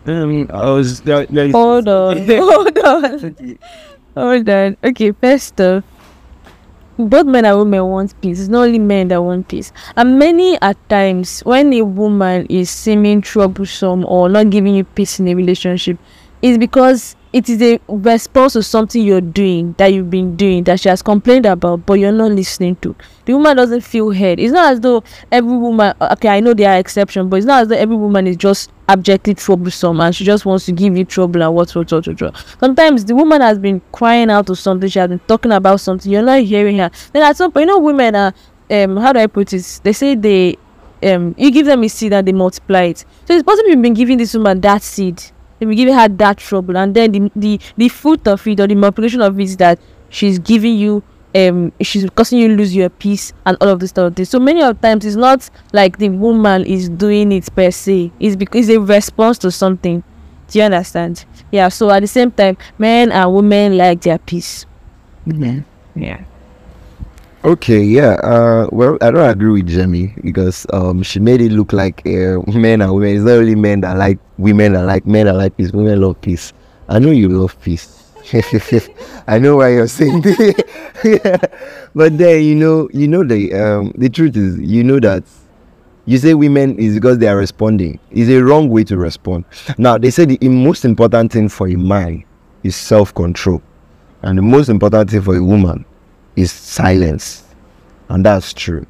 Um, 0.08 0.48
I 0.52 0.70
was 0.72 1.02
there. 1.02 1.26
there 1.28 1.46
is- 1.48 1.52
Hold 1.54 1.88
on, 1.88 2.18
hold 2.28 2.78
on, 2.80 3.58
hold 4.16 4.50
on. 4.50 4.78
Okay, 4.84 5.12
first 5.12 5.60
off, 5.62 5.84
both 6.98 7.26
men 7.26 7.46
and 7.46 7.58
women 7.58 7.86
want 7.86 8.22
peace. 8.22 8.40
It's 8.40 8.50
not 8.50 8.66
only 8.66 8.80
men 8.80 9.10
that 9.10 9.22
want 9.22 9.48
peace. 9.48 9.72
And 9.96 10.18
many 10.20 10.58
at 10.62 10.78
times, 10.90 11.42
when 11.42 11.74
a 11.74 11.82
woman 11.82 12.46
is 12.50 12.70
seeming 12.70 13.22
troublesome 13.22 14.06
or 14.06 14.30
not 14.30 14.50
giving 14.50 14.76
you 14.76 14.84
peace 14.84 15.20
in 15.20 15.28
a 15.28 15.36
relationship, 15.36 15.98
it's 16.42 16.58
because 16.58 17.16
it 17.36 17.50
is 17.50 17.62
a 17.62 17.82
response 17.90 18.54
to 18.54 18.64
something 18.64 19.04
you're 19.04 19.20
doing 19.20 19.76
that 19.78 19.88
you've 19.88 20.10
been 20.10 20.38
doing 20.38 20.64
that 20.64 20.80
she 20.80 20.88
has 20.88 21.02
complained 21.02 21.46
about, 21.46 21.86
but 21.86 21.96
you're 21.96 22.14
not 22.14 22.32
listening 22.32 22.78
to. 22.78 22.96
The 23.26 23.34
woman 23.34 23.58
doesn't 23.58 23.82
feel 23.82 24.10
heard. 24.12 24.40
It's 24.40 24.54
not 24.54 24.72
as 24.72 24.80
though 24.80 25.04
every 25.34 25.58
woman. 25.58 25.94
Okay, 26.00 26.30
I 26.30 26.40
know 26.40 26.54
there 26.54 26.72
are 26.72 26.78
exceptions, 26.78 27.30
but 27.30 27.36
it's 27.36 27.46
not 27.46 27.64
as 27.64 27.68
though 27.68 27.76
every 27.76 27.98
woman 27.98 28.26
is 28.26 28.38
just 28.38 28.72
abjectly 28.88 29.34
troublesome 29.34 30.00
and 30.00 30.16
she 30.16 30.24
just 30.24 30.46
wants 30.46 30.66
to 30.68 30.72
give 30.72 30.96
you 30.96 31.04
trouble 31.04 31.44
and 31.44 31.54
what, 31.54 31.76
what, 31.76 31.92
what, 31.92 32.08
what. 32.08 32.46
Sometimes 32.62 33.04
the 33.04 33.16
woman 33.16 33.42
has 33.42 33.60
been 33.60 33.82
crying 33.92 34.30
out 34.30 34.48
to 34.48 34.56
something. 34.56 34.88
She 34.88 35.00
has 35.00 35.10
been 35.10 35.20
talking 35.28 35.52
about 35.52 35.82
something. 35.82 36.10
You're 36.10 36.22
not 36.22 36.40
hearing 36.40 36.78
her. 36.78 36.90
Then 37.12 37.24
at 37.24 37.36
some 37.36 37.52
point, 37.52 37.64
you 37.64 37.68
know, 37.68 37.80
women 37.80 38.16
are. 38.16 38.34
Um, 38.72 38.96
how 38.96 39.12
do 39.12 39.20
I 39.20 39.28
put 39.28 39.52
it? 39.52 39.82
They 39.84 39.92
say 39.92 40.16
they 40.16 40.56
um 41.04 41.36
you 41.38 41.52
give 41.52 41.66
them 41.66 41.84
a 41.84 41.90
seed 41.90 42.14
and 42.14 42.26
they 42.26 42.32
multiply 42.32 42.84
it. 42.84 43.00
So 43.26 43.34
it's 43.34 43.44
possible 43.44 43.70
you've 43.70 43.82
been 43.82 43.94
giving 43.94 44.18
this 44.18 44.34
woman 44.34 44.62
that 44.62 44.82
seed. 44.82 45.22
They've 45.66 45.70
been 45.70 45.78
giving 45.78 45.94
her 45.96 46.08
that 46.08 46.38
trouble, 46.38 46.78
and 46.78 46.94
then 46.96 47.12
the 47.12 47.32
the 47.36 47.60
the 47.78 47.90
fruit 47.90 48.28
of 48.28 48.46
it 48.48 48.60
or 48.60 48.68
the 48.68 48.76
multiplication 48.76 49.22
of 49.22 49.40
it 49.40 49.44
is 49.44 49.58
that 49.58 49.80
she's 50.10 50.38
giving 50.38 50.78
you 50.78 51.04
um 51.36 51.72
she's 51.82 52.08
causing 52.12 52.40
you 52.40 52.50
lose 52.50 52.76
your 52.76 52.90
peace 52.90 53.34
and 53.46 53.58
all 53.60 53.70
of 53.70 53.80
this 53.80 53.90
stuff 53.90 54.14
so 54.24 54.40
many 54.40 54.62
of 54.62 54.80
times 54.80 55.06
it's 55.06 55.16
not 55.16 55.50
like 55.74 55.98
the 55.98 56.10
woman 56.10 56.64
is 56.66 56.88
doing 56.88 57.32
it 57.32 57.54
per 57.56 57.72
se. 57.72 58.12
It's 58.20 58.36
because 58.36 58.70
it's 58.70 58.78
a 58.78 58.80
response 58.80 59.38
to 59.40 59.52
something. 59.52 60.04
Do 60.48 60.60
you 60.60 60.66
understand? 60.66 61.26
Yeah 61.52 61.70
so 61.70 61.90
at 61.90 62.02
the 62.02 62.08
same 62.08 62.32
time 62.32 62.58
men 62.78 63.12
and 63.12 63.34
women 63.34 63.78
like 63.78 64.02
their 64.02 64.18
peace. 64.18 64.66
Yeah. 65.96 66.24
Okay, 67.46 67.84
yeah. 67.84 68.14
Uh, 68.24 68.68
well, 68.72 68.98
I 69.02 69.12
don't 69.12 69.30
agree 69.30 69.62
with 69.62 69.68
Jamie 69.68 70.16
because 70.24 70.66
um, 70.74 71.04
she 71.04 71.20
made 71.20 71.42
it 71.42 71.52
look 71.52 71.74
like 71.74 72.02
uh, 72.08 72.42
men 72.48 72.82
and 72.82 72.92
women. 72.92 73.16
It's 73.16 73.24
not 73.24 73.34
really 73.34 73.54
men 73.54 73.82
that 73.82 73.98
like 73.98 74.18
women 74.40 74.74
that 74.74 74.86
like 74.86 75.06
men 75.06 75.28
that 75.28 75.36
like 75.36 75.56
peace. 75.56 75.72
Women 75.72 76.02
love 76.02 76.20
peace. 76.22 76.54
I 76.90 76.98
know 76.98 77.12
you 77.12 77.30
love 77.30 77.56
peace. 77.62 78.02
I 79.28 79.38
know 79.38 79.58
why 79.58 79.74
you're 79.74 79.88
saying 79.88 80.22
that. 80.22 80.66
yeah. 81.04 81.38
But 81.94 82.18
then 82.18 82.42
you 82.42 82.56
know, 82.56 82.90
you 82.92 83.08
know 83.08 83.24
the 83.24 83.54
um, 83.54 83.94
the 83.96 84.10
truth 84.10 84.36
is, 84.36 84.58
you 84.60 84.84
know 84.84 85.00
that 85.02 85.24
you 86.08 86.18
say 86.18 86.34
women 86.34 86.80
is 86.80 86.96
because 86.96 87.20
they 87.20 87.28
are 87.28 87.38
responding. 87.38 88.00
Is 88.10 88.28
a 88.28 88.44
wrong 88.44 88.70
way 88.70 88.84
to 88.86 88.98
respond. 88.98 89.46
Now 89.78 90.00
they 90.00 90.10
say 90.10 90.26
the 90.26 90.50
most 90.50 90.84
important 90.84 91.32
thing 91.32 91.50
for 91.50 91.68
a 91.68 91.76
man 91.76 92.24
is 92.64 92.76
self 92.76 93.14
control, 93.14 93.62
and 94.24 94.36
the 94.36 94.42
most 94.42 94.68
important 94.68 95.12
thing 95.12 95.22
for 95.22 95.36
a 95.36 95.44
woman 95.44 95.86
is 96.36 96.52
silence. 96.52 97.44
And 98.10 98.26
that's 98.26 98.54
true. 98.54 98.86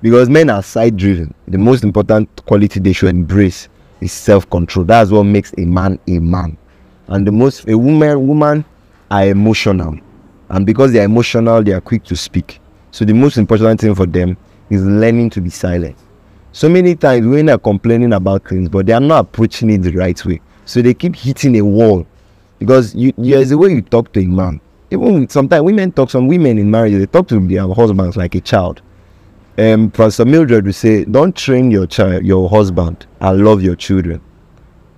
Because 0.00 0.28
men 0.28 0.50
are 0.50 0.62
side 0.62 0.96
driven. 0.96 1.32
The 1.48 1.58
most 1.58 1.84
important 1.84 2.44
quality 2.46 2.80
they 2.80 2.92
should 2.92 3.10
embrace 3.10 3.68
is 4.00 4.12
self 4.12 4.48
control. 4.50 4.84
That's 4.84 5.10
what 5.10 5.24
makes 5.24 5.52
a 5.58 5.62
man 5.62 5.98
a 6.08 6.18
man. 6.18 6.56
And 7.06 7.26
the 7.26 7.32
most 7.32 7.68
a 7.68 7.76
woman 7.76 8.26
woman 8.26 8.64
are 9.10 9.26
emotional. 9.26 9.96
And 10.48 10.66
because 10.66 10.92
they 10.92 11.00
are 11.00 11.04
emotional, 11.04 11.62
they 11.62 11.72
are 11.72 11.80
quick 11.80 12.04
to 12.04 12.16
speak. 12.16 12.60
So 12.90 13.04
the 13.04 13.14
most 13.14 13.36
important 13.38 13.80
thing 13.80 13.94
for 13.94 14.06
them 14.06 14.36
is 14.70 14.82
learning 14.82 15.30
to 15.30 15.40
be 15.40 15.50
silent. 15.50 15.96
So 16.52 16.68
many 16.68 16.94
times 16.94 17.26
women 17.26 17.50
are 17.50 17.58
complaining 17.58 18.12
about 18.12 18.46
things, 18.48 18.68
but 18.68 18.86
they 18.86 18.92
are 18.92 19.00
not 19.00 19.20
approaching 19.20 19.70
it 19.70 19.78
the 19.78 19.92
right 19.92 20.22
way. 20.26 20.40
So 20.66 20.82
they 20.82 20.94
keep 20.94 21.16
hitting 21.16 21.56
a 21.56 21.62
wall. 21.64 22.06
Because 22.58 22.94
you 22.94 23.12
there's 23.16 23.50
a 23.50 23.58
way 23.58 23.70
you 23.72 23.82
talk 23.82 24.12
to 24.12 24.20
a 24.20 24.26
man 24.26 24.60
even 24.92 25.28
sometimes 25.28 25.62
women 25.62 25.92
talk 25.92 26.10
some 26.10 26.28
women 26.28 26.58
in 26.58 26.70
marriage 26.70 26.92
they 26.92 27.06
talk 27.06 27.28
to 27.28 27.40
their 27.40 27.66
husbands 27.68 28.16
like 28.16 28.34
a 28.34 28.40
child. 28.40 28.82
Um 29.58 29.90
pastor 29.90 30.24
mildred 30.24 30.64
will 30.64 30.72
say 30.72 31.04
don't 31.04 31.34
train 31.36 31.70
your 31.70 31.86
child 31.86 32.24
your 32.24 32.48
husband 32.48 33.06
and 33.20 33.44
love 33.44 33.62
your 33.62 33.76
children. 33.76 34.20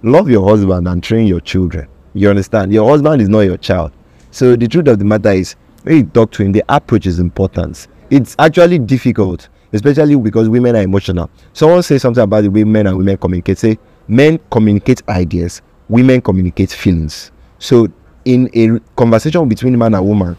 Love 0.03 0.29
your 0.29 0.49
husband 0.49 0.87
and 0.87 1.03
train 1.03 1.27
your 1.27 1.41
children. 1.41 1.89
You 2.13 2.31
understand? 2.31 2.73
Your 2.73 2.89
husband 2.89 3.23
is 3.23 3.29
not 3.29 3.41
your 3.41 3.57
child. 3.57 3.93
So 4.31 4.57
the 4.57 4.69
truth 4.69 4.89
of 4.89 4.99
the 4.99 5.05
matter 5.05 5.33
is 5.33 5.57
when 5.83 5.97
you 5.97 6.05
talk 6.05 6.31
to 6.33 6.43
him 6.43 6.53
the 6.53 6.65
approach 6.69 7.07
is 7.07 7.19
important. 7.19 7.89
It's 8.11 8.37
actually 8.39 8.79
difficult 8.79 9.49
especially 9.73 10.15
because 10.15 10.49
women 10.49 10.77
are 10.77 10.83
emotional. 10.83 11.29
Someone 11.53 11.83
says 11.83 12.03
something 12.03 12.23
about 12.23 12.43
the 12.43 12.49
way 12.49 12.63
men 12.63 12.87
and 12.87 12.97
women 12.97 13.17
communicate. 13.17 13.59
Say 13.59 13.77
men 14.07 14.39
communicate 14.51 15.03
ideas 15.09 15.63
women 15.89 16.21
communicate 16.21 16.71
feelings. 16.71 17.31
So 17.59 17.89
in 18.25 18.51
a 18.55 18.81
conversation 18.97 19.49
between 19.49 19.77
man 19.79 19.95
and 19.95 20.07
woman, 20.07 20.37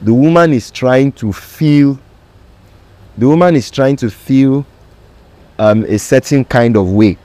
the 0.00 0.14
woman 0.14 0.52
is 0.52 0.70
trying 0.70 1.12
to 1.12 1.32
feel 1.32 1.98
the 3.16 3.26
woman 3.26 3.56
is 3.56 3.68
trying 3.68 3.96
to 3.96 4.10
feel 4.10 4.64
um, 5.58 5.84
a 5.86 5.98
certain 5.98 6.44
kind 6.44 6.76
of 6.76 6.92
way. 6.92 7.18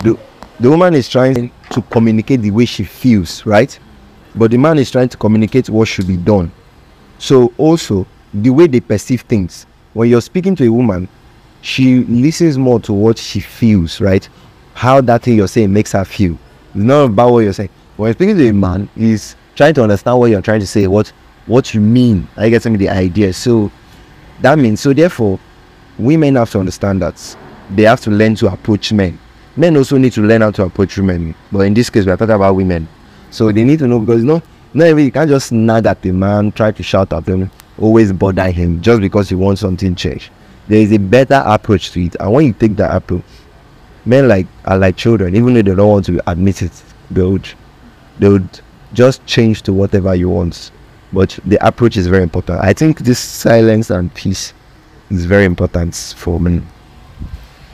The, 0.00 0.18
the 0.58 0.70
woman 0.70 0.94
is 0.94 1.06
trying 1.06 1.52
to 1.70 1.82
communicate 1.82 2.40
the 2.40 2.50
way 2.50 2.64
she 2.64 2.84
feels, 2.84 3.44
right? 3.44 3.78
But 4.34 4.52
the 4.52 4.56
man 4.56 4.78
is 4.78 4.90
trying 4.90 5.10
to 5.10 5.18
communicate 5.18 5.68
what 5.68 5.86
should 5.86 6.08
be 6.08 6.16
done. 6.16 6.50
So 7.18 7.52
also 7.58 8.06
the 8.32 8.48
way 8.48 8.66
they 8.66 8.80
perceive 8.80 9.20
things. 9.22 9.66
When 9.92 10.08
you're 10.08 10.22
speaking 10.22 10.56
to 10.56 10.66
a 10.66 10.72
woman, 10.72 11.08
she 11.60 12.04
listens 12.04 12.56
more 12.56 12.80
to 12.80 12.92
what 12.94 13.18
she 13.18 13.40
feels, 13.40 14.00
right? 14.00 14.26
How 14.72 15.02
that 15.02 15.22
thing 15.22 15.36
you're 15.36 15.46
saying 15.46 15.72
makes 15.72 15.92
her 15.92 16.06
feel. 16.06 16.38
It's 16.74 16.84
not 16.84 17.04
about 17.04 17.32
what 17.32 17.40
you're 17.40 17.52
saying. 17.52 17.70
When 17.96 18.08
you're 18.08 18.14
speaking 18.14 18.36
to 18.36 18.48
a 18.48 18.52
man, 18.52 18.88
he's 18.94 19.36
trying 19.54 19.74
to 19.74 19.82
understand 19.82 20.18
what 20.18 20.30
you're 20.30 20.42
trying 20.42 20.60
to 20.60 20.66
say, 20.66 20.86
what 20.86 21.12
what 21.46 21.74
you 21.74 21.80
mean. 21.80 22.28
I 22.36 22.48
get 22.48 22.62
some 22.62 22.74
of 22.74 22.78
the 22.78 22.88
idea. 22.88 23.32
So 23.32 23.70
that 24.40 24.58
means 24.58 24.80
so 24.80 24.92
therefore 24.92 25.38
women 25.98 26.36
have 26.36 26.50
to 26.50 26.60
understand 26.60 27.02
that 27.02 27.36
they 27.70 27.82
have 27.82 28.00
to 28.02 28.10
learn 28.10 28.34
to 28.36 28.46
approach 28.52 28.92
men. 28.92 29.18
Men 29.56 29.76
also 29.76 29.98
need 29.98 30.12
to 30.14 30.22
learn 30.22 30.40
how 30.40 30.50
to 30.52 30.62
approach 30.64 30.96
women. 30.96 31.34
But 31.50 31.60
in 31.60 31.74
this 31.74 31.90
case 31.90 32.06
we 32.06 32.12
are 32.12 32.16
talking 32.16 32.34
about 32.34 32.54
women. 32.56 32.88
So 33.30 33.52
they 33.52 33.64
need 33.64 33.80
to 33.80 33.86
know 33.86 34.00
because 34.00 34.22
you 34.22 34.28
know 34.28 34.42
not 34.74 34.86
even 34.86 35.04
you 35.04 35.12
can't 35.12 35.28
just 35.28 35.52
nag 35.52 35.86
at 35.86 36.00
the 36.00 36.12
man, 36.12 36.52
try 36.52 36.72
to 36.72 36.82
shout 36.82 37.12
at 37.12 37.26
him, 37.26 37.50
always 37.78 38.12
bother 38.12 38.50
him 38.50 38.80
just 38.80 39.00
because 39.00 39.30
you 39.30 39.38
want 39.38 39.58
something 39.58 39.94
changed. 39.94 40.30
There 40.68 40.80
is 40.80 40.92
a 40.92 40.98
better 40.98 41.42
approach 41.44 41.90
to 41.92 42.02
it. 42.02 42.16
And 42.18 42.32
when 42.32 42.46
you 42.46 42.52
take 42.52 42.76
that 42.76 42.94
approach, 42.94 43.24
men 44.04 44.28
like 44.28 44.46
are 44.64 44.78
like 44.78 44.96
children, 44.96 45.34
even 45.34 45.54
though 45.54 45.62
they 45.62 45.74
don't 45.74 45.88
want 45.88 46.06
to 46.06 46.30
admit 46.30 46.62
it, 46.62 46.72
they 47.10 47.22
would 47.22 47.48
they 48.18 48.28
would 48.28 48.60
just 48.92 49.24
change 49.26 49.62
to 49.62 49.72
whatever 49.72 50.14
you 50.14 50.28
want. 50.28 50.70
But 51.12 51.38
the 51.44 51.64
approach 51.66 51.96
is 51.96 52.06
very 52.06 52.22
important. 52.22 52.60
I 52.60 52.72
think 52.72 53.00
this 53.00 53.18
silence 53.18 53.90
and 53.90 54.12
peace 54.14 54.54
is 55.10 55.26
very 55.26 55.44
important 55.44 55.94
for 56.16 56.40
men. 56.40 56.66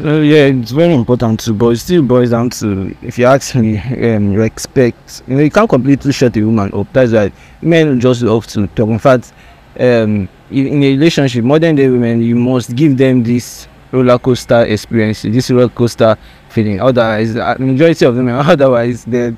Uh, 0.00 0.20
yeah, 0.20 0.44
it's 0.44 0.70
very 0.70 0.94
important 0.94 1.40
too, 1.40 1.54
but 1.54 1.70
it 1.70 1.78
still 1.78 2.02
boils 2.02 2.30
down 2.30 2.50
to, 2.50 2.96
if 3.02 3.18
you 3.18 3.24
ask 3.26 3.56
me, 3.56 3.78
um, 3.78 4.32
respect. 4.34 5.22
You 5.26 5.36
know, 5.36 5.42
you 5.42 5.50
can't 5.50 5.68
completely 5.68 6.12
shut 6.12 6.36
a 6.36 6.42
woman 6.42 6.70
up. 6.72 6.92
That's 6.92 7.12
why 7.12 7.32
men 7.62 7.98
just 7.98 8.22
love 8.22 8.46
to 8.48 8.68
talk. 8.68 8.88
In 8.88 8.98
fact, 9.00 9.32
um, 9.78 10.28
in 10.50 10.66
in 10.68 10.82
a 10.84 10.90
relationship, 10.92 11.44
modern 11.44 11.74
day 11.74 11.88
women, 11.88 12.22
you 12.22 12.36
must 12.36 12.76
give 12.76 12.96
them 12.96 13.24
this 13.24 13.66
roller 13.92 14.18
coaster 14.18 14.62
experience, 14.64 15.22
this 15.22 15.50
roller 15.50 15.68
coaster 15.68 16.16
feeling. 16.48 16.80
Otherwise, 16.80 17.34
the 17.34 17.56
majority 17.58 18.04
of 18.04 18.14
them, 18.16 18.28
otherwise, 18.54 19.04
they 19.04 19.34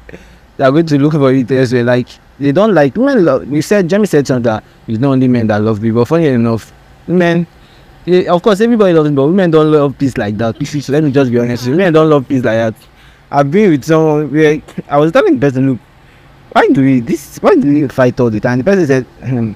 they 0.57 0.65
are 0.65 0.71
going 0.73 0.87
to 0.87 0.99
look 0.99 1.13
for 1.13 1.33
it 1.33 1.51
as 1.53 1.73
well. 1.73 1.85
Like 1.85 2.09
they 2.39 2.53
don't 2.53 2.75
like 2.75 2.97
women. 2.97 3.25
Love, 3.25 3.49
we 3.49 3.61
said, 3.63 3.89
Jamie 3.89 4.07
said 4.07 4.27
something 4.27 4.45
that 4.45 4.65
it's 4.87 4.99
not 4.99 5.13
only 5.13 5.29
men 5.29 5.47
that 5.49 5.61
love 5.63 5.81
me, 5.81 5.91
but 5.91 6.05
funny 6.07 6.27
enough, 6.29 6.73
men. 7.07 7.47
eh, 8.07 8.27
of 8.27 8.43
course, 8.43 8.61
everybody 8.61 8.93
loves 8.93 9.09
it, 9.11 9.15
but 9.15 9.27
women 9.27 9.51
don't 9.51 9.71
love 9.71 9.97
peace 9.99 10.17
like 10.17 10.37
that. 10.39 10.57
So 10.67 10.93
let 10.93 11.05
me 11.05 11.13
just 11.13 11.31
be 11.31 11.39
honest. 11.39 11.67
Women 11.69 11.93
don't 11.93 12.11
love 12.11 12.29
peace 12.29 12.45
like 12.45 12.57
that. 12.59 12.75
I've 13.31 13.51
been 13.51 13.71
with 13.71 13.85
someone 13.85 14.31
where 14.33 14.61
I 14.89 14.99
was 14.99 15.13
telling 15.13 15.35
the 15.39 15.41
person, 15.41 15.71
look, 15.71 15.79
why 16.53 16.69
do 16.69 16.83
we 16.83 17.01
this? 17.01 17.39
Why 17.39 17.55
do 17.55 17.69
we 17.69 17.89
fight 17.89 18.19
all 18.19 18.31
the 18.31 18.41
time? 18.41 18.59
The 18.59 18.65
person 18.65 18.87
said, 18.87 19.05
hmm, 19.25 19.53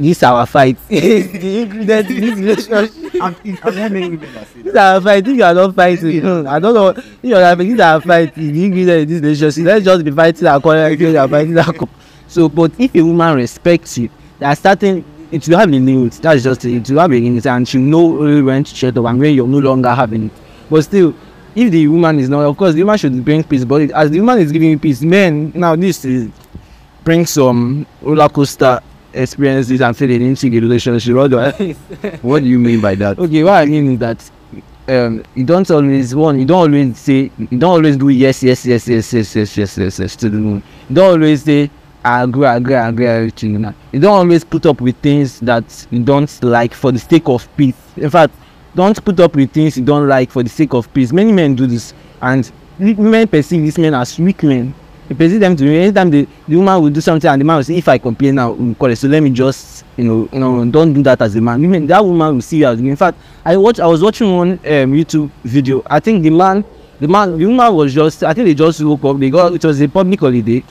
"This 0.00 0.16
is 0.16 0.22
our 0.22 0.46
fight." 0.46 0.78
the 0.88 1.62
ingredient 1.62 2.10
in 2.10 2.20
this 2.20 2.68
relationship. 2.68 3.12
This 3.44 4.66
is 4.66 4.74
our 4.76 5.00
fight. 5.00 5.28
If 5.28 5.36
you 5.36 5.44
are 5.44 5.54
not 5.54 5.74
fighting, 5.74 6.20
hmm, 6.20 6.48
I 6.48 6.58
don't 6.58 6.74
know. 6.74 6.88
If 6.88 7.18
you 7.22 7.36
are 7.36 7.54
this 7.56 7.74
is 7.74 7.80
our 7.80 8.00
fight. 8.00 8.34
The 8.34 8.64
ingredient 8.64 9.10
in 9.10 9.22
this 9.22 9.40
relationship. 9.40 9.64
Let's 9.66 9.84
just 9.84 10.04
be 10.04 10.10
fighting. 10.10 10.42
We 10.42 11.16
are 11.16 11.28
fighting 11.28 11.58
our 11.58 11.72
corner. 11.72 11.92
So, 12.26 12.48
but 12.48 12.72
if 12.78 12.94
a 12.94 13.02
woman 13.02 13.36
respects 13.36 13.98
you, 13.98 14.08
are 14.40 14.56
starting. 14.56 15.04
It 15.30 15.46
will 15.48 15.58
have 15.58 15.68
a 15.68 15.72
limit. 15.72 16.14
That's 16.14 16.42
just 16.42 16.64
it. 16.64 16.76
It 16.76 16.90
will 16.90 17.00
have 17.00 17.12
a 17.12 17.20
limit, 17.20 17.46
and 17.46 17.68
she 17.68 17.78
know 17.78 18.14
really 18.14 18.42
when 18.42 18.64
to 18.64 18.74
shut 18.74 18.96
up 18.96 19.04
and 19.04 19.20
when 19.20 19.34
you're 19.34 19.46
no 19.46 19.58
longer 19.58 19.94
having 19.94 20.26
it. 20.26 20.32
But 20.68 20.82
still, 20.82 21.14
if 21.54 21.70
the 21.70 21.86
woman 21.88 22.18
is 22.18 22.28
not, 22.28 22.44
of 22.44 22.56
course, 22.56 22.74
the 22.74 22.82
woman 22.82 22.98
should 22.98 23.24
bring 23.24 23.44
peace. 23.44 23.64
But 23.64 23.90
as 23.92 24.10
the 24.10 24.18
woman 24.20 24.38
is 24.38 24.50
giving 24.50 24.70
you 24.70 24.78
peace, 24.78 25.02
men 25.02 25.52
now 25.54 25.76
this 25.76 26.04
is 26.04 26.30
bring 27.04 27.26
some 27.26 27.86
roller 28.02 28.28
coaster 28.28 28.80
experiences 29.12 29.80
and 29.80 29.96
feeling 29.96 30.22
into 30.22 30.48
the 30.50 30.60
relationship. 30.60 31.16
Otherwise, 31.16 31.76
What 32.22 32.42
do 32.42 32.48
you 32.48 32.58
mean 32.58 32.80
by 32.80 32.94
that? 32.96 33.18
okay, 33.18 33.42
what 33.44 33.54
I 33.54 33.66
mean 33.66 33.92
is 33.92 33.98
that 33.98 34.30
um, 34.88 35.22
you 35.34 35.44
don't 35.44 35.70
always 35.70 36.14
one, 36.14 36.38
you 36.40 36.44
don't 36.46 36.58
always 36.72 36.98
say, 36.98 37.30
you 37.38 37.58
don't 37.58 37.70
always 37.70 37.96
do 37.96 38.08
yes, 38.08 38.42
yes, 38.42 38.66
yes, 38.66 38.88
yes, 38.88 39.12
yes, 39.12 39.36
yes, 39.36 39.56
yes, 39.56 39.78
yes, 39.78 39.98
yes 39.98 40.16
to 40.16 40.28
the 40.28 40.36
moon. 40.38 40.62
You 40.88 40.94
don't 40.96 41.12
always 41.12 41.44
say 41.44 41.70
I 42.04 42.22
agree, 42.22 42.46
I 42.46 42.56
agree, 42.56 42.74
I 42.76 42.88
agree, 42.88 43.06
everything. 43.06 43.74
You 43.92 44.00
don't 44.00 44.12
always 44.16 44.42
put 44.42 44.64
up 44.66 44.80
with 44.80 44.96
things 44.96 45.38
that 45.40 45.86
you 45.90 46.02
don't 46.02 46.42
like 46.42 46.72
for 46.72 46.90
the 46.92 46.98
sake 46.98 47.28
of 47.28 47.46
peace. 47.56 47.76
In 47.96 48.08
fact, 48.08 48.34
don't 48.74 49.04
put 49.04 49.20
up 49.20 49.36
with 49.36 49.52
things 49.52 49.76
you 49.76 49.84
don't 49.84 50.08
like 50.08 50.30
for 50.30 50.42
the 50.42 50.48
sake 50.48 50.72
of 50.72 50.92
peace. 50.94 51.12
Many 51.12 51.30
men 51.32 51.54
do 51.54 51.66
this, 51.66 51.92
and 52.22 52.50
women 52.78 53.28
perceive 53.28 53.62
these 53.62 53.76
men 53.78 53.94
as 53.94 54.18
weak 54.18 54.42
men. 54.42 54.74
They 55.10 55.16
perceive 55.16 55.40
them 55.40 55.56
to 55.56 55.64
be 55.64 55.76
anytime 55.76 56.08
the, 56.08 56.28
the 56.46 56.54
woman 56.54 56.80
will 56.80 56.90
do 56.90 57.00
something 57.00 57.28
and 57.28 57.40
the 57.40 57.44
man 57.44 57.56
will 57.56 57.64
say, 57.64 57.74
if 57.74 57.88
I 57.88 57.98
complain 57.98 58.36
now, 58.36 58.52
we'll 58.52 58.76
call 58.76 58.90
it. 58.90 58.94
So 58.94 59.08
let 59.08 59.20
me 59.24 59.30
just, 59.30 59.84
you 59.96 60.04
know, 60.04 60.28
you 60.32 60.38
know, 60.38 60.64
don't 60.70 60.92
do 60.92 61.02
that 61.02 61.20
as 61.20 61.34
a 61.34 61.40
man. 61.40 61.84
That 61.88 62.04
woman 62.04 62.34
will 62.36 62.42
see 62.42 62.58
you 62.58 62.66
as 62.66 62.78
in 62.78 62.94
fact, 62.94 63.18
I 63.44 63.56
watch 63.56 63.80
I 63.80 63.88
was 63.88 64.04
watching 64.04 64.36
one 64.36 64.52
um, 64.52 64.92
YouTube 64.92 65.28
video. 65.42 65.82
I 65.86 65.98
think 65.98 66.22
the 66.22 66.30
man 66.30 66.64
the 67.00 67.08
man 67.08 67.36
the 67.36 67.44
woman 67.44 67.74
was 67.74 67.92
just 67.92 68.22
I 68.22 68.32
think 68.32 68.46
they 68.46 68.54
just 68.54 68.80
woke 68.84 69.04
up, 69.04 69.18
they 69.18 69.30
got 69.30 69.52
it 69.52 69.64
was 69.64 69.80
a 69.80 69.88
public 69.88 70.20
holiday. 70.20 70.62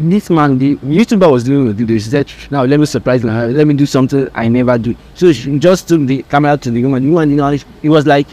This 0.00 0.30
man, 0.30 0.58
the 0.58 0.74
YouTuber 0.76 1.30
was 1.30 1.44
doing. 1.44 1.76
She 1.86 2.00
said, 2.00 2.28
Now 2.50 2.64
let 2.64 2.80
me 2.80 2.86
surprise 2.86 3.22
her, 3.22 3.48
let 3.52 3.68
me 3.68 3.74
do 3.74 3.86
something 3.86 4.28
I 4.34 4.48
never 4.48 4.78
do. 4.78 4.96
So 5.14 5.32
she 5.32 5.56
just 5.60 5.86
took 5.86 6.04
the 6.06 6.24
camera 6.24 6.56
to 6.56 6.70
the 6.72 6.82
woman. 6.82 7.04
The 7.04 7.10
woman, 7.10 7.30
you 7.30 7.36
know, 7.36 7.50
it 7.50 7.88
was 7.88 8.04
like 8.04 8.26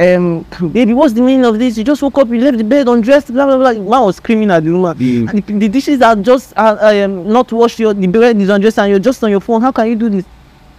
um, 0.00 0.46
baby, 0.72 0.94
what's 0.94 1.12
the 1.12 1.20
meaning 1.20 1.44
of 1.44 1.58
this? 1.58 1.76
You 1.76 1.84
just 1.84 2.00
woke 2.00 2.16
up, 2.16 2.28
you 2.28 2.40
left 2.40 2.56
the 2.56 2.64
bed 2.64 2.88
undressed, 2.88 3.30
blah 3.32 3.44
blah 3.44 3.58
blah. 3.58 3.74
The 3.74 3.80
man 3.80 4.02
was 4.02 4.16
screaming 4.16 4.50
at 4.50 4.64
the 4.64 4.72
woman. 4.72 4.96
Mm. 4.96 5.28
And 5.28 5.46
the, 5.46 5.58
the 5.58 5.68
dishes 5.68 6.00
are 6.00 6.16
just 6.16 6.54
uh, 6.56 6.78
um, 6.80 7.28
not 7.28 7.52
washed. 7.52 7.78
Your 7.78 7.92
the 7.92 8.06
bed 8.06 8.38
is 8.38 8.48
undressed, 8.48 8.78
and 8.78 8.88
you're 8.88 8.98
just 8.98 9.22
on 9.22 9.30
your 9.30 9.40
phone. 9.40 9.60
How 9.60 9.72
can 9.72 9.88
you 9.88 9.96
do 9.96 10.08
this? 10.08 10.24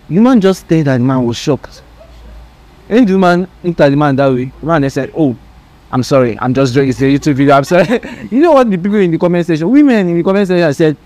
The 0.10 0.20
man 0.20 0.42
just 0.42 0.62
stared 0.62 0.88
at 0.88 0.98
the 0.98 1.04
man 1.04 1.24
was 1.24 1.38
shocked. 1.38 1.84
And 2.90 3.08
the 3.08 3.14
woman 3.14 3.48
looked 3.64 3.80
at 3.80 3.90
the 3.90 3.96
man 3.96 4.16
that 4.16 4.28
way. 4.34 4.46
The 4.60 4.66
man 4.66 4.82
then 4.82 4.90
said, 4.90 5.12
"Oh, 5.16 5.38
I'm 5.92 6.02
sorry. 6.02 6.36
I'm 6.40 6.56
just 6.56 6.74
doing 6.74 6.88
this 6.88 7.00
YouTube 7.00 7.36
video. 7.36 7.54
I'm 7.54 7.64
sorry." 7.64 8.00
you 8.32 8.42
know 8.42 8.54
what 8.54 8.72
the 8.72 8.78
people 8.78 8.96
in 8.96 9.12
the 9.12 9.20
comment 9.20 9.46
section, 9.46 9.70
women 9.70 10.10
in 10.10 10.18
the 10.18 10.24
comment 10.24 10.48
section 10.48 10.74
said, 10.74 10.98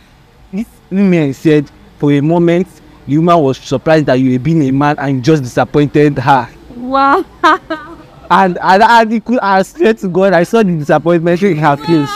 "These 0.54 0.68
women 0.90 1.34
said 1.34 1.70
for 1.98 2.14
a 2.14 2.22
moment." 2.22 2.68
The 3.08 3.18
woman 3.18 3.40
was 3.40 3.58
surprised 3.58 4.06
that 4.06 4.16
you 4.16 4.32
were 4.32 4.40
being 4.40 4.64
a 4.64 4.72
man 4.72 4.96
and 5.00 5.22
just 5.22 5.44
disappointed 5.44 6.18
her. 6.18 6.50
Wow. 6.78 7.26
and 8.30 8.58
and 8.62 8.84
and 8.84 9.14
it 9.14 9.26
could 9.26 9.40
I 9.40 9.62
swear 9.62 9.94
to 9.94 10.08
God 10.08 10.34
I 10.34 10.44
saw 10.44 10.64
the 10.64 10.78
disappointment 10.78 11.42
in 11.44 11.58
her 11.58 11.78
face. 11.78 12.10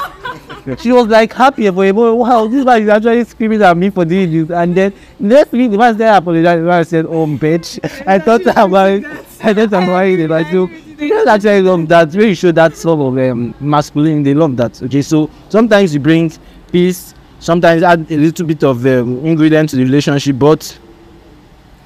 she 0.82 0.92
was 0.92 1.08
like 1.08 1.34
happy 1.34 1.70
for 1.70 1.86
a 1.86 1.94
moment. 1.94 2.18
Wow, 2.18 2.48
this 2.48 2.66
man 2.66 2.82
is 2.84 2.90
actually 2.90 3.24
screaming 3.26 3.62
at 3.62 3.76
me 3.78 3.90
for 3.90 4.06
doing 4.06 4.32
this. 4.32 4.50
And 4.50 4.76
then 4.76 4.94
next 5.20 5.52
week 5.52 5.72
the 5.72 5.78
man 5.78 5.96
started 5.96 6.18
apologizing. 6.18 6.64
The 6.64 6.70
man 6.70 6.86
said, 6.86 7.06
"Oh, 7.06 7.28
bitch, 7.28 7.80
I 8.08 8.20
thought 8.20 8.42
about 8.42 8.90
it. 8.90 9.06
I 9.42 9.54
thought 9.54 9.68
about 9.68 10.06
it." 10.06 10.20
And 10.20 10.34
I 10.34 10.52
so 10.52 10.68
girls 11.08 11.28
actually 11.28 11.62
love 11.62 11.88
that. 11.88 12.14
Really 12.14 12.36
show 12.36 12.52
that 12.52 12.76
sort 12.76 13.00
of 13.00 13.32
um, 13.32 13.56
masculine. 13.60 14.24
They 14.24 14.34
love 14.34 14.58
that. 14.58 14.82
Okay, 14.84 15.02
so 15.02 15.30
sometimes 15.50 15.94
you 15.94 16.00
bring 16.00 16.32
peace. 16.72 17.14
Sometimes 17.40 17.84
add 17.84 18.12
a 18.12 18.18
little 18.18 18.46
bit 18.46 18.64
of 18.64 18.86
um, 18.86 19.26
ingredient 19.26 19.70
to 19.70 19.78
the 19.78 19.84
relationship, 19.84 20.38
but 20.38 20.78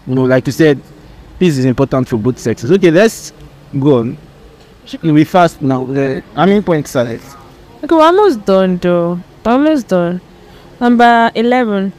you 0.08 0.16
know, 0.16 0.24
like 0.24 0.48
you 0.48 0.52
said, 0.52 0.82
peace 1.38 1.58
is 1.58 1.66
important 1.66 2.08
for 2.08 2.18
both 2.18 2.40
sexes. 2.40 2.72
Okay, 2.72 2.90
let's 2.90 3.32
go 3.80 4.00
on. 4.00 4.18
be 5.02 5.24
fast 5.24 5.62
now. 5.62 5.84
Uh, 5.86 6.22
how 6.36 6.46
many 6.46 6.62
points 6.62 6.96
are 6.96 7.08
it? 7.08 7.22
Okay, 7.84 7.96
we're 7.96 8.02
almost 8.04 8.46
done 8.46 8.78
though. 8.78 9.20
We're 9.46 9.52
almost 9.52 9.88
done. 9.88 10.22
Number 10.80 11.32
11. 11.36 11.94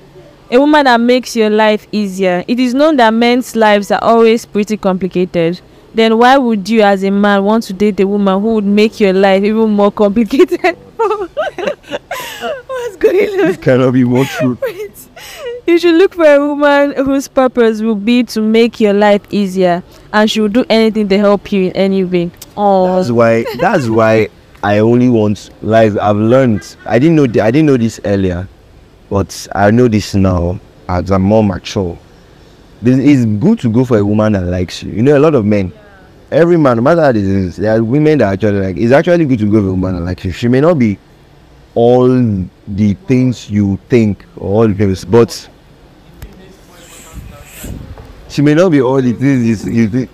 A 0.51 0.59
woman 0.59 0.85
that 0.85 1.01
makes 1.01 1.35
your 1.35 1.51
life 1.51 1.87
easier. 1.91 2.45
It 2.47 2.61
is 2.61 2.75
known 2.75 2.97
that 2.97 3.13
men's 3.15 3.57
lives 3.57 3.91
are 3.91 4.03
always 4.03 4.45
pretty 4.45 4.77
complicated. 4.77 5.61
Then 5.95 6.19
why 6.19 6.37
would 6.39 6.69
you, 6.69 6.83
as 6.83 7.03
a 7.05 7.11
man, 7.11 7.45
want 7.45 7.65
to 7.65 7.73
date 7.73 8.01
a 8.01 8.07
woman 8.07 8.41
who 8.41 8.55
would 8.55 8.65
make 8.65 8.99
your 9.01 9.13
life 9.13 9.43
even 9.45 9.71
more 9.71 9.93
complicated? 9.93 10.61
What's 10.97 12.97
going 12.99 13.41
on? 13.41 13.55
Cannot 13.57 13.93
be 13.93 14.05
more 14.05 14.25
true. 14.39 14.59
You 15.67 15.79
should 15.79 15.95
look 15.95 16.15
for 16.15 16.27
a 16.27 16.47
woman 16.47 16.93
whose 17.05 17.27
purpose 17.27 17.81
will 17.81 17.95
be 17.95 18.23
to 18.25 18.43
make 18.43 18.81
your 18.81 18.93
life 18.93 19.23
easier 19.31 19.83
and 20.13 20.31
she 20.31 20.41
will 20.41 20.51
do 20.51 20.65
anything 20.69 21.09
to 21.09 21.17
help 21.19 21.51
you 21.51 21.67
in 21.69 21.73
any 21.73 22.05
way. 22.05 22.31
Oh, 22.55 22.97
That's 22.97 23.11
why. 23.11 23.45
That's 23.59 23.89
why 23.89 24.29
I 24.63 24.79
only 24.79 25.09
want 25.09 25.51
like 25.63 25.97
I've 25.97 26.17
learned. 26.17 26.77
I 26.85 26.99
didn't 26.99 27.17
know. 27.17 27.25
I 27.43 27.51
didn't 27.51 27.67
know 27.67 27.79
this 27.79 27.99
earlier, 28.05 28.47
but 29.09 29.47
I 29.55 29.71
know 29.71 29.89
this 29.89 30.15
now 30.15 30.61
as 30.87 31.11
I'm 31.11 31.23
more 31.23 31.43
mature. 31.43 31.99
This 32.83 32.99
it's 32.99 33.25
good 33.43 33.59
to 33.61 33.71
go 33.71 33.87
for 33.87 33.97
a 33.97 34.05
woman 34.05 34.35
that 34.35 34.45
likes 34.45 34.83
you. 34.83 34.93
You 34.93 35.03
know, 35.03 35.17
a 35.17 35.21
lot 35.21 35.35
of 35.35 35.47
men. 35.47 35.73
Every 36.31 36.59
man, 36.59 36.77
no 36.77 36.83
matter 36.83 37.01
how 37.01 37.11
it 37.11 37.17
is, 37.17 37.57
there 37.57 37.75
are 37.75 37.83
women 37.83 38.19
that 38.19 38.35
actually 38.35 38.61
like. 38.61 38.77
It's 38.77 38.93
actually 38.93 39.25
good 39.25 39.39
to 39.39 39.51
go 39.51 39.63
for 39.63 39.69
a 39.69 39.71
woman 39.71 39.97
that 39.97 40.03
likes 40.03 40.25
you. 40.27 40.33
She 40.33 40.49
may 40.49 40.61
not 40.61 40.79
be 40.79 40.99
all 41.75 42.09
the 42.69 42.95
things 43.07 43.49
you 43.51 43.79
think 43.89 44.27
or 44.37 44.49
all 44.63 44.69
the 44.69 44.75
things, 44.75 45.05
but 45.05 45.49
she 48.35 48.43
may 48.43 48.53
not 48.53 48.71
be 48.71 48.81
all 48.83 49.01
the 49.01 49.13
things 49.13 49.65
you- 49.65 49.89
think. 49.89 50.11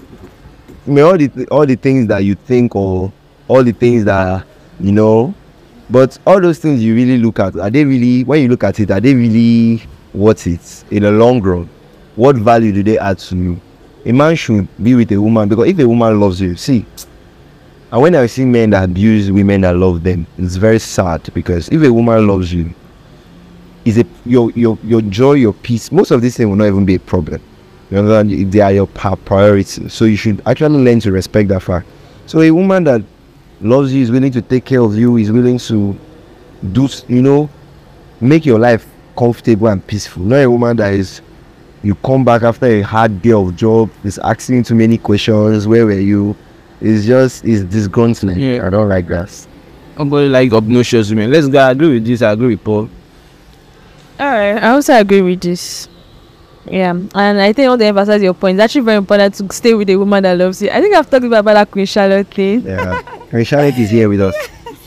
May 0.87 1.01
all 1.01 1.17
the 1.17 1.31
all 1.51 1.65
the 1.65 1.77
things 1.77 2.07
that 2.09 2.23
you 2.23 2.35
think 2.35 2.77
or 2.77 3.11
all 3.49 3.65
the 3.65 3.73
things 3.73 4.05
that 4.05 4.45
you 4.79 4.93
know, 4.93 5.33
but 5.89 6.19
all 6.27 6.39
those 6.41 6.59
things 6.59 6.83
you 6.83 6.95
really 6.95 7.17
look 7.17 7.39
at 7.41 7.57
are 7.57 7.71
they 7.71 7.83
really 7.85 8.25
when 8.25 8.43
you 8.43 8.49
look 8.49 8.65
at 8.65 8.79
it 8.79 8.91
are 8.91 9.01
they 9.01 9.15
really 9.15 9.83
worth 10.13 10.47
it 10.47 10.85
in 10.91 11.03
the 11.05 11.11
long 11.11 11.41
run? 11.41 11.67
What 12.17 12.37
value 12.37 12.73
do 12.73 12.83
they 12.83 12.99
add 12.99 13.19
to 13.21 13.37
you? 13.37 13.61
A 14.05 14.13
man 14.13 14.37
should 14.37 14.69
be 14.83 14.95
with 14.95 15.13
a 15.13 15.21
woman 15.21 15.49
because 15.49 15.69
if 15.69 15.79
a 15.79 15.89
woman 15.89 16.21
loves 16.21 16.41
you, 16.43 16.57
see. 16.57 16.85
And 17.91 18.03
when 18.03 18.15
I 18.15 18.27
see 18.27 18.45
men 18.45 18.71
that 18.71 18.85
abuse 18.85 19.31
women 19.33 19.63
that 19.63 19.77
love 19.77 20.03
them, 20.03 20.27
it's 20.37 20.57
very 20.57 20.79
sad 20.79 21.23
because 21.33 21.69
if 21.71 21.83
a 21.83 21.93
woman 21.93 22.27
loves 22.27 22.53
you, 22.53 22.75
is 23.87 23.97
a 23.99 24.05
your 24.27 24.51
your 24.55 24.79
your 24.85 25.01
joy, 25.03 25.35
your 25.35 25.55
peace. 25.55 25.91
Most 25.91 26.11
of 26.11 26.21
these 26.21 26.37
things 26.37 26.49
will 26.49 26.57
not 26.57 26.67
even 26.67 26.85
be 26.85 26.97
a 26.97 27.01
problem. 27.01 27.41
You 27.91 27.99
understand? 27.99 28.53
They 28.53 28.61
are 28.61 28.73
your 28.73 28.87
pa- 28.87 29.17
priority. 29.17 29.89
So 29.89 30.05
you 30.05 30.17
should 30.17 30.43
actually 30.47 30.79
learn 30.79 31.01
to 31.01 31.13
respect 31.13 31.49
that 31.49 31.61
fact. 31.63 31.87
So 32.27 32.41
a 32.41 32.51
woman 32.51 32.85
that 32.85 33.03
loves 33.61 33.93
you 33.93 34.03
is 34.03 34.11
willing 34.11 34.33
to 34.33 34.43
take 34.43 34.65
care 34.65 34.81
of 34.81 34.95
you, 34.97 35.17
is 35.17 35.33
willing 35.33 35.59
to 35.59 35.99
do, 36.73 36.89
you 37.09 37.23
know, 37.23 37.51
make 38.21 38.47
your 38.47 38.59
life 38.59 38.87
comfortable 39.19 39.67
and 39.67 39.85
peaceful. 39.87 40.23
Not 40.23 40.37
a 40.37 40.51
woman 40.51 40.77
that 40.77 40.95
is, 40.95 41.21
you 41.83 41.95
come 41.97 42.25
back 42.25 42.43
after 42.43 42.67
a 42.67 42.83
hard 42.83 43.21
day 43.23 43.33
of 43.33 43.57
job, 43.57 43.91
is 44.05 44.19
asking 44.19 44.63
too 44.65 44.75
many 44.75 44.99
questions. 44.99 45.67
Where 45.67 45.85
were 45.87 45.93
you? 45.93 46.37
It's 46.81 47.07
just, 47.07 47.45
it's 47.45 47.63
disgruntling. 47.63 48.39
Yeah. 48.39 48.67
I 48.67 48.71
don't 48.71 48.89
like 48.89 49.09
that. 49.09 49.47
Nobody 49.99 50.29
like 50.29 50.53
obnoxious 50.53 51.11
women. 51.11 51.31
Let's 51.31 51.49
go. 51.49 51.59
I 51.59 51.73
agree 51.73 51.95
with 51.95 52.07
this. 52.07 52.23
I 52.23 52.33
agree 52.33 52.49
with 52.49 52.65
Paul. 52.65 52.89
Alright, 54.19 54.63
I 54.63 54.71
also 54.71 54.95
agree 54.95 55.23
with 55.23 55.41
this. 55.41 55.89
Yeah, 56.67 56.91
and 56.91 57.41
I 57.41 57.53
think 57.53 57.67
I 57.67 57.69
want 57.71 57.81
to 57.81 57.87
emphasize 57.87 58.23
your 58.23 58.35
point. 58.35 58.57
It's 58.57 58.65
actually 58.65 58.83
very 58.83 58.99
important 58.99 59.35
to 59.35 59.53
stay 59.53 59.75
with 59.75 59.89
a 59.89 59.97
woman 59.97 60.23
that 60.25 60.37
loves 60.37 60.61
you. 60.61 60.71
I 60.71 60.81
think 60.81 60.95
I've 60.95 61.09
talked 61.09 61.25
about 61.25 61.45
that 61.45 61.71
Queen 61.71 61.87
Charlotte 61.87 62.29
thing. 62.29 62.63
Yeah. 62.63 63.01
And 63.33 63.47
Charlotte 63.47 63.79
is 63.79 63.91
here 63.91 64.09
with 64.09 64.21
us. 64.21 64.35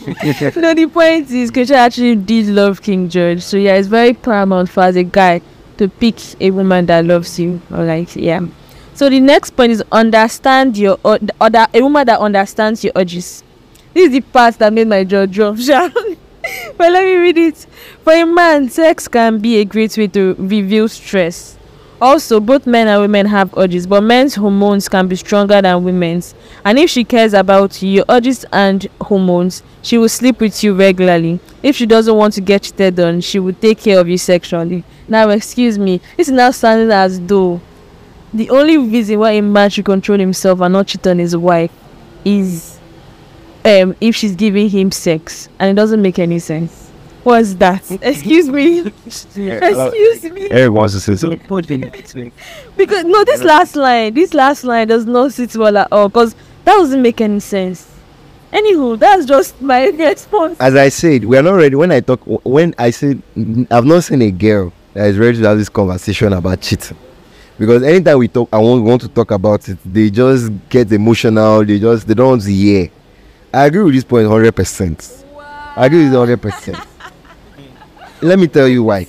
no, 0.55 0.73
the 0.73 0.87
point 0.91 1.31
is, 1.31 1.49
Queen 1.49 1.65
Charlotte 1.65 1.85
actually 1.85 2.15
did 2.15 2.47
love 2.47 2.81
King 2.81 3.09
George. 3.09 3.41
So 3.41 3.57
yeah, 3.57 3.75
it's 3.75 3.87
very 3.87 4.13
paramount 4.13 4.69
for 4.69 4.83
as 4.83 4.95
a 4.95 5.03
guy 5.03 5.41
to 5.77 5.87
pick 5.89 6.15
a 6.41 6.51
woman 6.51 6.85
that 6.85 7.05
loves 7.05 7.39
you. 7.39 7.61
Or 7.71 7.83
like, 7.83 8.15
yeah. 8.15 8.41
So 8.93 9.09
the 9.09 9.19
next 9.19 9.51
point 9.51 9.71
is 9.71 9.83
understand 9.91 10.77
your 10.77 10.99
o- 11.03 11.17
the 11.17 11.33
other 11.41 11.65
a 11.73 11.81
woman 11.81 12.05
that 12.05 12.19
understands 12.19 12.83
your 12.83 12.93
urges. 12.95 13.43
This 13.93 14.05
is 14.07 14.11
the 14.11 14.21
part 14.21 14.55
that 14.59 14.71
made 14.71 14.87
my 14.87 15.03
jaw 15.03 15.25
drop. 15.25 15.55
but 16.77 16.91
let 16.91 17.03
me 17.03 17.15
read 17.15 17.37
it. 17.37 17.65
For 18.03 18.13
a 18.13 18.25
man, 18.25 18.69
sex 18.69 19.07
can 19.07 19.39
be 19.39 19.57
a 19.57 19.65
great 19.65 19.97
way 19.97 20.07
to 20.07 20.35
reveal 20.37 20.87
stress. 20.87 21.57
Also, 22.03 22.41
both 22.41 22.67
men 22.67 22.89
and 22.89 22.99
women 22.99 23.25
have 23.25 23.57
urges, 23.57 23.87
but 23.87 24.01
men's 24.01 24.35
hormones 24.35 24.89
can 24.89 25.07
be 25.07 25.15
stronger 25.15 25.61
than 25.61 25.85
women's. 25.85 26.35
And 26.65 26.77
if 26.77 26.89
she 26.89 27.05
cares 27.05 27.33
about 27.33 27.81
you, 27.81 27.89
your 27.89 28.05
urges 28.09 28.45
and 28.51 28.85
hormones, 28.99 29.63
she 29.81 29.97
will 29.97 30.09
sleep 30.09 30.41
with 30.41 30.61
you 30.65 30.75
regularly. 30.75 31.39
If 31.63 31.77
she 31.77 31.85
doesn't 31.85 32.13
want 32.13 32.33
to 32.33 32.41
get 32.41 32.63
cheated 32.63 32.99
on, 32.99 33.21
she 33.21 33.39
will 33.39 33.53
take 33.53 33.79
care 33.79 34.01
of 34.01 34.09
you 34.09 34.17
sexually. 34.17 34.83
Now, 35.07 35.29
excuse 35.29 35.79
me, 35.79 36.01
is 36.17 36.29
now 36.29 36.51
sounding 36.51 36.91
as 36.91 37.21
though 37.21 37.61
the 38.33 38.49
only 38.49 38.77
reason 38.77 39.19
why 39.19 39.31
a 39.31 39.41
man 39.41 39.69
should 39.69 39.85
control 39.85 40.19
himself 40.19 40.59
and 40.59 40.73
not 40.73 40.87
cheat 40.87 41.07
on 41.07 41.19
his 41.19 41.37
wife 41.37 41.71
is 42.25 42.79
um 43.63 43.95
if 44.01 44.13
she's 44.13 44.35
giving 44.35 44.69
him 44.69 44.91
sex, 44.91 45.47
and 45.57 45.69
it 45.69 45.75
doesn't 45.81 46.01
make 46.01 46.19
any 46.19 46.39
sense. 46.39 46.82
What's 47.23 47.53
that? 47.55 47.89
Excuse 48.01 48.49
me. 48.49 48.79
Excuse 49.05 50.23
me. 50.23 50.49
Eric 50.51 50.71
wants 50.73 50.93
to 50.93 50.99
say 50.99 51.15
something. 51.15 52.31
Because 52.75 53.05
no, 53.05 53.23
this 53.23 53.41
last 53.43 53.75
line, 53.77 54.13
this 54.13 54.33
last 54.33 54.65
line 54.65 54.87
does 54.89 55.05
not 55.05 55.31
sit 55.31 55.55
well 55.55 55.77
at 55.77 55.87
all. 55.91 56.09
Cause 56.09 56.35
that 56.65 56.75
doesn't 56.75 57.01
make 57.01 57.21
any 57.21 57.39
sense. 57.39 57.89
Anywho, 58.51 58.99
that's 58.99 59.25
just 59.25 59.59
my 59.61 59.85
response. 59.89 60.59
as 60.59 60.75
I 60.75 60.89
said, 60.89 61.23
we 61.25 61.37
are 61.37 61.41
not 61.41 61.53
ready. 61.53 61.75
When 61.75 61.91
I 61.91 62.01
talk, 62.01 62.21
when 62.25 62.75
I 62.77 62.91
said, 62.91 63.21
I've 63.71 63.85
not 63.85 64.03
seen 64.03 64.21
a 64.21 64.29
girl 64.31 64.71
that 64.93 65.07
is 65.07 65.17
ready 65.17 65.37
to 65.39 65.47
have 65.47 65.57
this 65.57 65.69
conversation 65.69 66.33
about 66.33 66.61
cheating. 66.61 66.97
Because 67.57 67.83
anytime 67.83 68.17
we 68.17 68.27
talk, 68.27 68.49
I 68.51 68.57
want, 68.57 68.83
want 68.83 69.01
to 69.03 69.07
talk 69.07 69.31
about 69.31 69.67
it, 69.69 69.77
they 69.85 70.09
just 70.09 70.51
get 70.69 70.91
emotional. 70.91 71.63
They 71.63 71.79
just, 71.79 72.05
they 72.05 72.13
don't 72.13 72.29
want 72.29 72.41
to 72.43 72.51
hear. 72.51 72.89
I 73.53 73.65
agree 73.65 73.83
with 73.83 73.93
this 73.93 74.03
point 74.03 74.27
100%. 74.27 75.25
I 75.75 75.85
agree 75.85 76.09
with 76.09 76.29
it 76.29 76.41
100%. 76.41 76.87
Let 78.23 78.39
me 78.39 78.47
tell 78.47 78.69
you 78.69 78.85
why. 78.85 79.05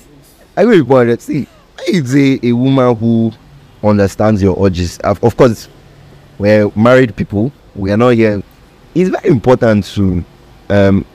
I 0.56 0.64
will 0.64 0.78
with 0.82 0.88
point. 0.88 1.22
See, 1.22 1.46
it's 1.86 2.14
a, 2.16 2.44
a 2.48 2.52
woman 2.52 2.96
who 2.96 3.30
understands 3.80 4.42
your 4.42 4.56
urges. 4.66 4.98
Of, 4.98 5.22
course, 5.36 5.68
we're 6.36 6.68
married 6.74 7.14
people. 7.14 7.52
We 7.76 7.92
are 7.92 7.96
not 7.96 8.10
here. 8.10 8.42
It's 8.92 9.10
very 9.10 9.28
important 9.28 9.84
to 9.94 10.24
um 10.68 11.06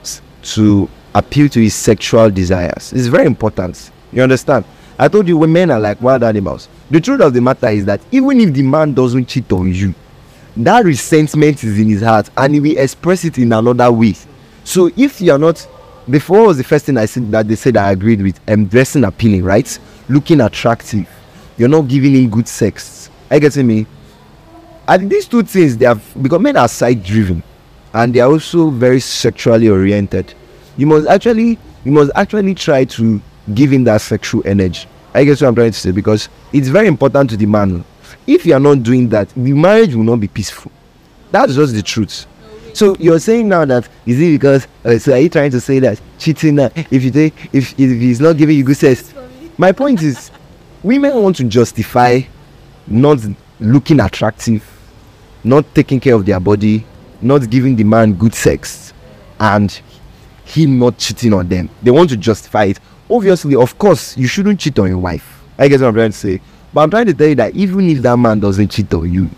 to 0.42 0.88
appeal 1.14 1.50
to 1.50 1.60
his 1.60 1.74
sexual 1.74 2.30
desires. 2.30 2.94
It's 2.94 3.06
very 3.06 3.26
important. 3.26 3.90
You 4.12 4.22
understand? 4.22 4.64
I 4.98 5.08
told 5.08 5.28
you 5.28 5.36
when 5.36 5.52
men 5.52 5.70
are 5.70 5.80
like 5.80 6.00
wild 6.00 6.22
animals. 6.22 6.70
The 6.90 7.02
truth 7.02 7.20
of 7.20 7.34
the 7.34 7.42
matter 7.42 7.68
is 7.68 7.84
that 7.84 8.00
even 8.12 8.40
if 8.40 8.54
the 8.54 8.62
man 8.62 8.94
doesn't 8.94 9.26
cheat 9.26 9.52
on 9.52 9.74
you, 9.74 9.94
that 10.56 10.86
resentment 10.86 11.62
is 11.64 11.78
in 11.78 11.90
his 11.90 12.00
heart 12.00 12.30
and 12.38 12.54
he 12.54 12.60
will 12.60 12.78
express 12.78 13.26
it 13.26 13.36
in 13.36 13.52
another 13.52 13.92
way. 13.92 14.14
So 14.64 14.90
if 14.96 15.20
you 15.20 15.32
are 15.32 15.38
not 15.38 15.66
before 16.10 16.46
was 16.46 16.58
the 16.58 16.64
first 16.64 16.86
thing 16.86 16.96
I 16.96 17.06
said 17.06 17.30
that 17.32 17.46
they 17.48 17.56
said 17.56 17.76
I 17.76 17.92
agreed 17.92 18.20
with 18.22 18.40
um 18.48 18.66
dressing 18.66 19.04
appealing, 19.04 19.44
right? 19.44 19.78
Looking 20.08 20.40
attractive. 20.40 21.08
You're 21.56 21.68
not 21.68 21.88
giving 21.88 22.14
him 22.14 22.30
good 22.30 22.48
sex. 22.48 23.10
You 23.30 23.40
getting 23.40 23.66
me? 23.66 23.86
and 24.90 25.08
these 25.08 25.28
two 25.28 25.42
things 25.44 25.76
they 25.76 25.86
have 25.86 26.02
because 26.20 26.40
men 26.40 26.56
are 26.56 26.66
side 26.66 27.02
driven 27.04 27.42
and 27.94 28.12
they 28.12 28.18
are 28.18 28.28
also 28.28 28.70
very 28.70 28.98
sexually 28.98 29.68
oriented 29.68 30.34
you 30.76 30.84
must 30.84 31.06
actually 31.06 31.58
you 31.84 31.92
must 31.92 32.10
actually 32.16 32.54
try 32.56 32.84
to 32.84 33.20
give 33.54 33.72
him 33.72 33.84
that 33.84 34.00
sexual 34.00 34.42
energy 34.44 34.88
i 35.14 35.22
guess 35.24 35.40
what 35.40 35.48
i'm 35.48 35.54
trying 35.54 35.70
to 35.70 35.78
say 35.78 35.92
because 35.92 36.28
it's 36.52 36.66
very 36.66 36.88
important 36.88 37.30
to 37.30 37.36
the 37.36 37.46
man 37.46 37.84
if 38.26 38.44
you 38.44 38.52
are 38.52 38.60
not 38.60 38.82
doing 38.82 39.08
that 39.08 39.28
the 39.30 39.52
marriage 39.52 39.94
will 39.94 40.02
not 40.02 40.18
be 40.18 40.26
peaceful 40.26 40.72
that's 41.30 41.54
just 41.54 41.72
the 41.72 41.82
truth 41.82 42.26
so 42.74 42.96
you're 42.98 43.18
saying 43.18 43.48
now 43.48 43.64
that 43.64 43.88
is 44.06 44.20
it 44.20 44.32
because 44.32 44.66
uh, 44.84 44.98
so 44.98 45.12
are 45.12 45.18
you 45.18 45.28
trying 45.28 45.50
to 45.50 45.60
say 45.60 45.78
that 45.78 46.00
cheating 46.18 46.56
now 46.56 46.70
if 46.90 47.02
you 47.02 47.10
take 47.10 47.34
if 47.52 47.72
if 47.78 47.90
he's 48.00 48.20
not 48.20 48.36
giving 48.36 48.56
you 48.56 48.64
good 48.64 48.76
sex? 48.76 49.12
My 49.58 49.72
point 49.72 50.02
is 50.02 50.30
women 50.82 51.14
want 51.22 51.36
to 51.36 51.44
justify 51.44 52.20
not 52.86 53.18
looking 53.58 54.00
attractive 54.00 54.64
not 55.44 55.64
taking 55.74 56.00
care 56.00 56.14
of 56.14 56.26
their 56.26 56.40
body 56.40 56.84
not 57.22 57.48
giving 57.50 57.76
the 57.76 57.84
man 57.84 58.14
good 58.14 58.34
sex 58.34 58.92
and 59.38 59.80
him 60.44 60.78
not 60.78 60.98
cheating 60.98 61.32
on 61.32 61.48
them. 61.48 61.68
They 61.82 61.90
want 61.90 62.10
to 62.10 62.16
justify 62.16 62.64
it. 62.64 62.80
Obviously 63.08 63.54
of 63.54 63.76
course 63.78 64.16
you 64.16 64.26
shouldn't 64.26 64.60
cheat 64.60 64.78
on 64.78 64.88
your 64.88 64.98
wife. 64.98 65.42
I 65.58 65.68
guess 65.68 65.80
what 65.80 65.88
i'm 65.88 65.94
trying 65.94 66.12
to 66.12 66.16
say. 66.16 66.40
But 66.72 66.82
i'm 66.82 66.90
trying 66.90 67.06
to 67.06 67.14
tell 67.14 67.28
you 67.28 67.34
that 67.36 67.54
even 67.54 67.88
if 67.90 68.02
that 68.02 68.16
man 68.16 68.40
doesn't 68.40 68.68
cheat 68.68 68.92
on 68.94 69.12
you 69.12 69.30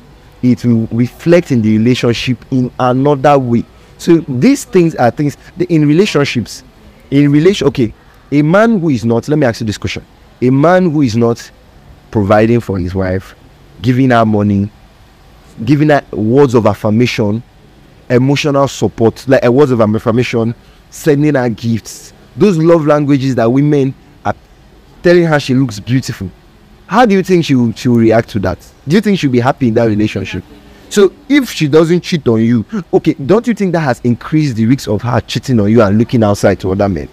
it 0.43 0.65
will 0.65 0.87
reflect 0.91 1.53
in 1.53 1.63
the 1.63 1.77
relationship 1.79 2.45
in 2.51 2.71
another 2.79 3.39
way. 3.39 3.65
So 3.99 4.19
these 4.29 4.65
things 4.65 4.95
are 4.97 5.11
things 5.11 5.37
in 5.69 5.87
relationships 5.87 6.65
in 7.11 7.31
relation 7.31 7.69
okay 7.69 7.93
a 8.33 8.41
man 8.43 8.81
who 8.81 8.89
is 8.89 9.05
not 9.05 9.29
let 9.29 9.39
me 9.39 9.47
ask 9.47 9.61
you 9.61 9.67
this 9.67 9.79
question. 9.79 10.05
A 10.41 10.51
man 10.51 10.91
who 10.91 11.03
is 11.03 11.17
not 11.17 11.51
providing 12.11 12.61
for 12.61 12.79
his 12.79 12.95
wife 12.95 13.35
giving 13.81 14.11
her 14.11 14.25
money 14.25 14.71
giving 15.65 15.91
her 15.91 16.03
words 16.13 16.55
of 16.55 16.67
affirmation 16.67 17.43
emotional 18.09 18.67
support 18.69 19.27
like 19.29 19.45
uh, 19.45 19.53
words 19.53 19.71
of 19.71 19.81
affirmation 19.81 20.55
sending 20.91 21.35
her 21.35 21.49
gifts 21.49 22.13
those 22.37 22.57
love 22.59 22.87
languages 22.87 23.35
that 23.35 23.47
women 23.51 23.95
are 24.25 24.35
telling 25.03 25.25
her 25.25 25.39
she 25.39 25.55
looks 25.55 25.79
beautiful. 25.81 26.31
How 26.87 27.05
do 27.07 27.15
you 27.15 27.23
think 27.23 27.45
she 27.45 27.55
will, 27.55 27.73
she 27.73 27.89
will 27.89 27.99
react 27.99 28.31
to 28.31 28.39
that 28.41 28.59
do 28.87 28.97
you 28.97 29.01
think 29.01 29.19
she'll 29.19 29.31
be 29.31 29.41
happy 29.41 29.69
in 29.69 29.75
that 29.75 29.85
relationship 29.87 30.43
so 30.89 31.13
if 31.29 31.51
she 31.51 31.69
doesn't 31.69 32.01
cheat 32.01 32.27
on 32.29 32.41
you 32.43 32.65
okay 32.93 33.15
don't 33.15 33.47
you 33.47 33.55
think 33.55 33.73
that 33.73 33.81
has 33.81 34.01
increased 34.05 34.57
the 34.57 34.67
risk 34.67 34.89
of 34.89 35.03
her 35.03 35.21
cheating 35.21 35.59
on 35.61 35.71
you 35.71 35.81
and 35.83 35.99
looking 35.99 36.23
outside 36.23 36.59
to 36.61 36.71
other 36.73 36.89
men 36.89 37.09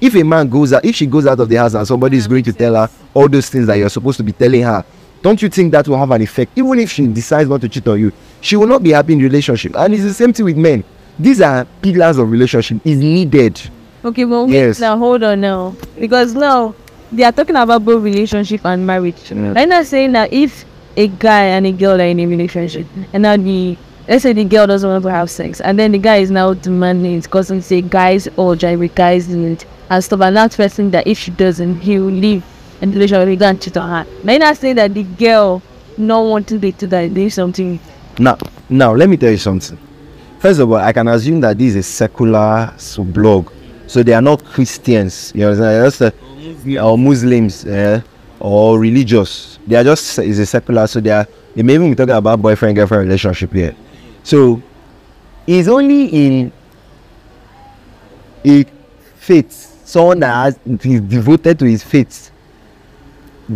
if 0.00 0.14
a 0.16 0.22
man 0.22 0.48
goes 0.48 0.72
out 0.72 0.84
if 0.84 0.96
she 0.96 1.06
goes 1.06 1.26
out 1.26 1.38
of 1.38 1.48
the 1.48 1.56
house 1.56 1.74
and 1.74 1.86
somebody 1.86 2.16
is 2.16 2.26
going 2.26 2.42
to 2.44 2.52
tell 2.52 2.74
her 2.74 2.88
all 3.14 3.28
those 3.28 3.48
things 3.48 3.66
that 3.66 3.76
you're 3.76 3.88
supposed 3.88 4.16
to 4.16 4.22
be 4.22 4.32
telling 4.32 4.62
her 4.62 4.84
don't 5.22 5.40
you 5.40 5.48
think 5.48 5.70
that 5.70 5.86
will 5.86 5.98
have 5.98 6.10
an 6.10 6.22
effect 6.22 6.50
even 6.56 6.78
if 6.78 6.90
she 6.90 7.06
decides 7.06 7.48
not 7.48 7.60
to 7.60 7.68
cheat 7.68 7.86
on 7.86 7.98
you 8.00 8.12
she 8.40 8.56
will 8.56 8.66
not 8.66 8.82
be 8.82 8.90
happy 8.90 9.12
in 9.12 9.18
the 9.18 9.24
relationship 9.24 9.74
and 9.76 9.94
it's 9.94 10.02
the 10.02 10.14
same 10.14 10.32
thing 10.32 10.44
with 10.46 10.56
men 10.56 10.82
these 11.18 11.40
are 11.40 11.64
pillars 11.82 12.18
of 12.18 12.30
relationship 12.30 12.78
is 12.84 12.98
needed 12.98 13.60
Okay, 14.04 14.24
well, 14.24 14.48
Yes. 14.48 14.80
now 14.80 14.98
hold 14.98 15.22
on 15.22 15.40
now. 15.42 15.76
Because 15.96 16.34
now 16.34 16.74
they 17.12 17.22
are 17.22 17.30
talking 17.30 17.54
about 17.54 17.84
both 17.84 18.02
relationship 18.02 18.64
and 18.64 18.84
marriage. 18.84 19.30
Yeah. 19.30 19.54
I'm 19.56 19.68
not 19.68 19.86
saying 19.86 20.10
that 20.12 20.32
if 20.32 20.64
a 20.96 21.08
guy 21.08 21.44
and 21.44 21.66
a 21.66 21.72
girl 21.72 22.00
are 22.00 22.04
in 22.04 22.20
a 22.20 22.26
relationship. 22.26 22.86
And 23.12 23.22
now 23.22 23.36
the 23.36 23.76
let's 24.08 24.22
say 24.22 24.32
the 24.32 24.44
girl 24.44 24.66
doesn't 24.66 24.88
want 24.88 25.02
to 25.04 25.10
have 25.10 25.30
sex 25.30 25.60
and 25.60 25.78
then 25.78 25.92
the 25.92 25.98
guy 25.98 26.16
is 26.16 26.30
now 26.30 26.54
demanding 26.54 27.12
his 27.12 27.26
cousin 27.26 27.62
say 27.62 27.80
guys 27.80 28.26
or 28.36 28.54
gyri 28.54 28.92
guys 28.94 29.28
need 29.28 29.64
and 29.90 30.02
stuff. 30.04 30.20
And 30.20 30.36
that 30.36 30.52
person 30.56 30.90
that 30.90 31.06
if 31.06 31.18
she 31.18 31.30
doesn't 31.30 31.80
he 31.80 31.98
will 31.98 32.06
leave 32.06 32.44
and 32.80 32.92
the 32.92 32.96
relationship 32.96 33.28
he 33.28 33.36
can't 33.36 33.62
cheat 33.62 33.76
on 33.76 33.88
her. 33.88 34.10
May 34.24 34.34
you're 34.34 34.40
not 34.40 34.56
saying 34.56 34.76
that 34.76 34.92
the 34.94 35.04
girl 35.04 35.62
not 35.96 36.22
wanting 36.22 36.60
to 36.60 36.72
do 36.72 36.86
that 36.88 37.14
do 37.14 37.30
something? 37.30 37.78
Now 38.18 38.38
now 38.68 38.92
let 38.94 39.08
me 39.08 39.16
tell 39.16 39.30
you 39.30 39.36
something. 39.36 39.78
First 40.38 40.60
of 40.60 40.70
all 40.70 40.78
i 40.78 40.92
can 40.92 41.08
assume 41.08 41.40
that 41.40 41.56
this 41.56 41.74
is 41.74 41.76
a 41.76 41.82
secular 41.82 42.74
so 42.76 43.04
blog 43.04 43.50
so 43.86 44.02
they 44.02 44.12
are 44.12 44.22
not 44.22 44.44
christians 44.44 45.32
you 45.34 45.46
understand? 45.46 46.02
They're 46.02 46.10
just, 46.10 46.76
uh, 46.76 46.82
or 46.82 46.98
muslims 46.98 47.64
uh, 47.64 48.02
or 48.42 48.78
religious 48.78 49.58
they 49.66 49.76
are 49.76 49.84
just 49.84 50.18
is 50.18 50.38
a 50.38 50.46
secular 50.46 50.86
so 50.86 51.00
they 51.00 51.10
are 51.10 51.26
they 51.54 51.62
may 51.62 51.74
even 51.74 51.90
be 51.90 51.94
talking 51.94 52.14
about 52.14 52.42
boyfriend 52.42 52.74
girlfriend 52.76 53.04
relationship 53.04 53.52
here 53.52 53.74
so 54.24 54.60
it's 55.46 55.68
only 55.68 56.06
in 56.06 56.52
a 58.44 58.64
faith 59.16 59.52
someone 59.84 60.18
that 60.18 60.34
has 60.34 60.58
is 60.84 61.00
devoted 61.02 61.56
to 61.58 61.64
his 61.64 61.84
faith 61.84 62.32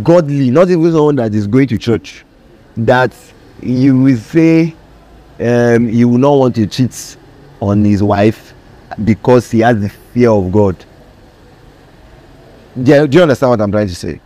godly 0.03 0.49
not 0.49 0.69
even 0.69 0.91
someone 0.91 1.15
that 1.15 1.35
is 1.35 1.47
going 1.47 1.67
to 1.67 1.77
church 1.77 2.23
that 2.77 3.13
you 3.61 3.99
will 3.99 4.17
say 4.17 4.73
um, 5.39 5.87
he 5.87 6.05
will 6.05 6.17
not 6.17 6.31
want 6.31 6.55
to 6.55 6.65
cheat 6.65 7.17
on 7.59 7.83
his 7.83 8.01
wife 8.01 8.53
because 9.03 9.51
he 9.51 9.59
has 9.59 9.79
the 9.79 9.89
fear 9.89 10.31
of 10.31 10.51
God. 10.51 10.75
Do 12.81 12.91
you, 12.93 13.07
do 13.07 13.17
you 13.17 13.21
understand 13.23 13.51
what 13.51 13.61
I'm 13.61 13.71
trying 13.71 13.87
to 13.87 13.95
say? 13.95 14.19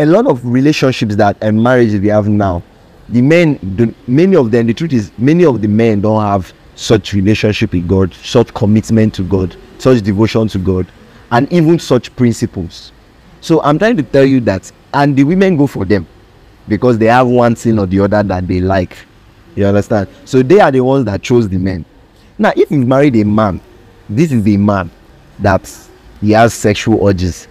A 0.00 0.06
lot 0.06 0.26
of 0.26 0.42
relationships 0.46 1.14
that 1.16 1.36
and 1.42 1.62
marriages 1.62 2.00
we 2.00 2.08
have 2.08 2.26
now, 2.26 2.62
the 3.10 3.20
men, 3.20 3.56
do, 3.76 3.94
many 4.06 4.34
of 4.34 4.50
them, 4.50 4.66
the 4.66 4.72
truth 4.72 4.94
is, 4.94 5.12
many 5.18 5.44
of 5.44 5.60
the 5.60 5.68
men 5.68 6.00
don't 6.00 6.22
have 6.22 6.54
such 6.74 7.12
relationship 7.12 7.74
with 7.74 7.86
God, 7.86 8.14
such 8.14 8.54
commitment 8.54 9.12
to 9.16 9.22
God, 9.22 9.54
such 9.76 10.00
devotion 10.00 10.48
to 10.48 10.58
God, 10.58 10.86
and 11.30 11.52
even 11.52 11.78
such 11.78 12.16
principles. 12.16 12.92
So 13.42 13.60
I'm 13.60 13.78
trying 13.78 13.98
to 13.98 14.02
tell 14.02 14.24
you 14.24 14.40
that, 14.40 14.72
and 14.94 15.14
the 15.14 15.22
women 15.22 15.58
go 15.58 15.66
for 15.66 15.84
them 15.84 16.06
because 16.66 16.96
they 16.96 17.04
have 17.04 17.26
one 17.26 17.54
thing 17.54 17.78
or 17.78 17.84
the 17.84 18.00
other 18.00 18.22
that 18.22 18.48
they 18.48 18.62
like. 18.62 18.96
You 19.54 19.66
understand? 19.66 20.08
So 20.24 20.42
they 20.42 20.60
are 20.60 20.70
the 20.70 20.80
ones 20.80 21.04
that 21.04 21.20
chose 21.20 21.46
the 21.46 21.58
men. 21.58 21.84
Now, 22.38 22.54
if 22.56 22.70
you 22.70 22.78
married 22.78 23.16
a 23.16 23.24
man, 23.26 23.60
this 24.08 24.32
is 24.32 24.42
the 24.44 24.56
man 24.56 24.90
that 25.40 25.70
he 26.22 26.30
has 26.30 26.54
sexual 26.54 27.06
urges. 27.06 27.48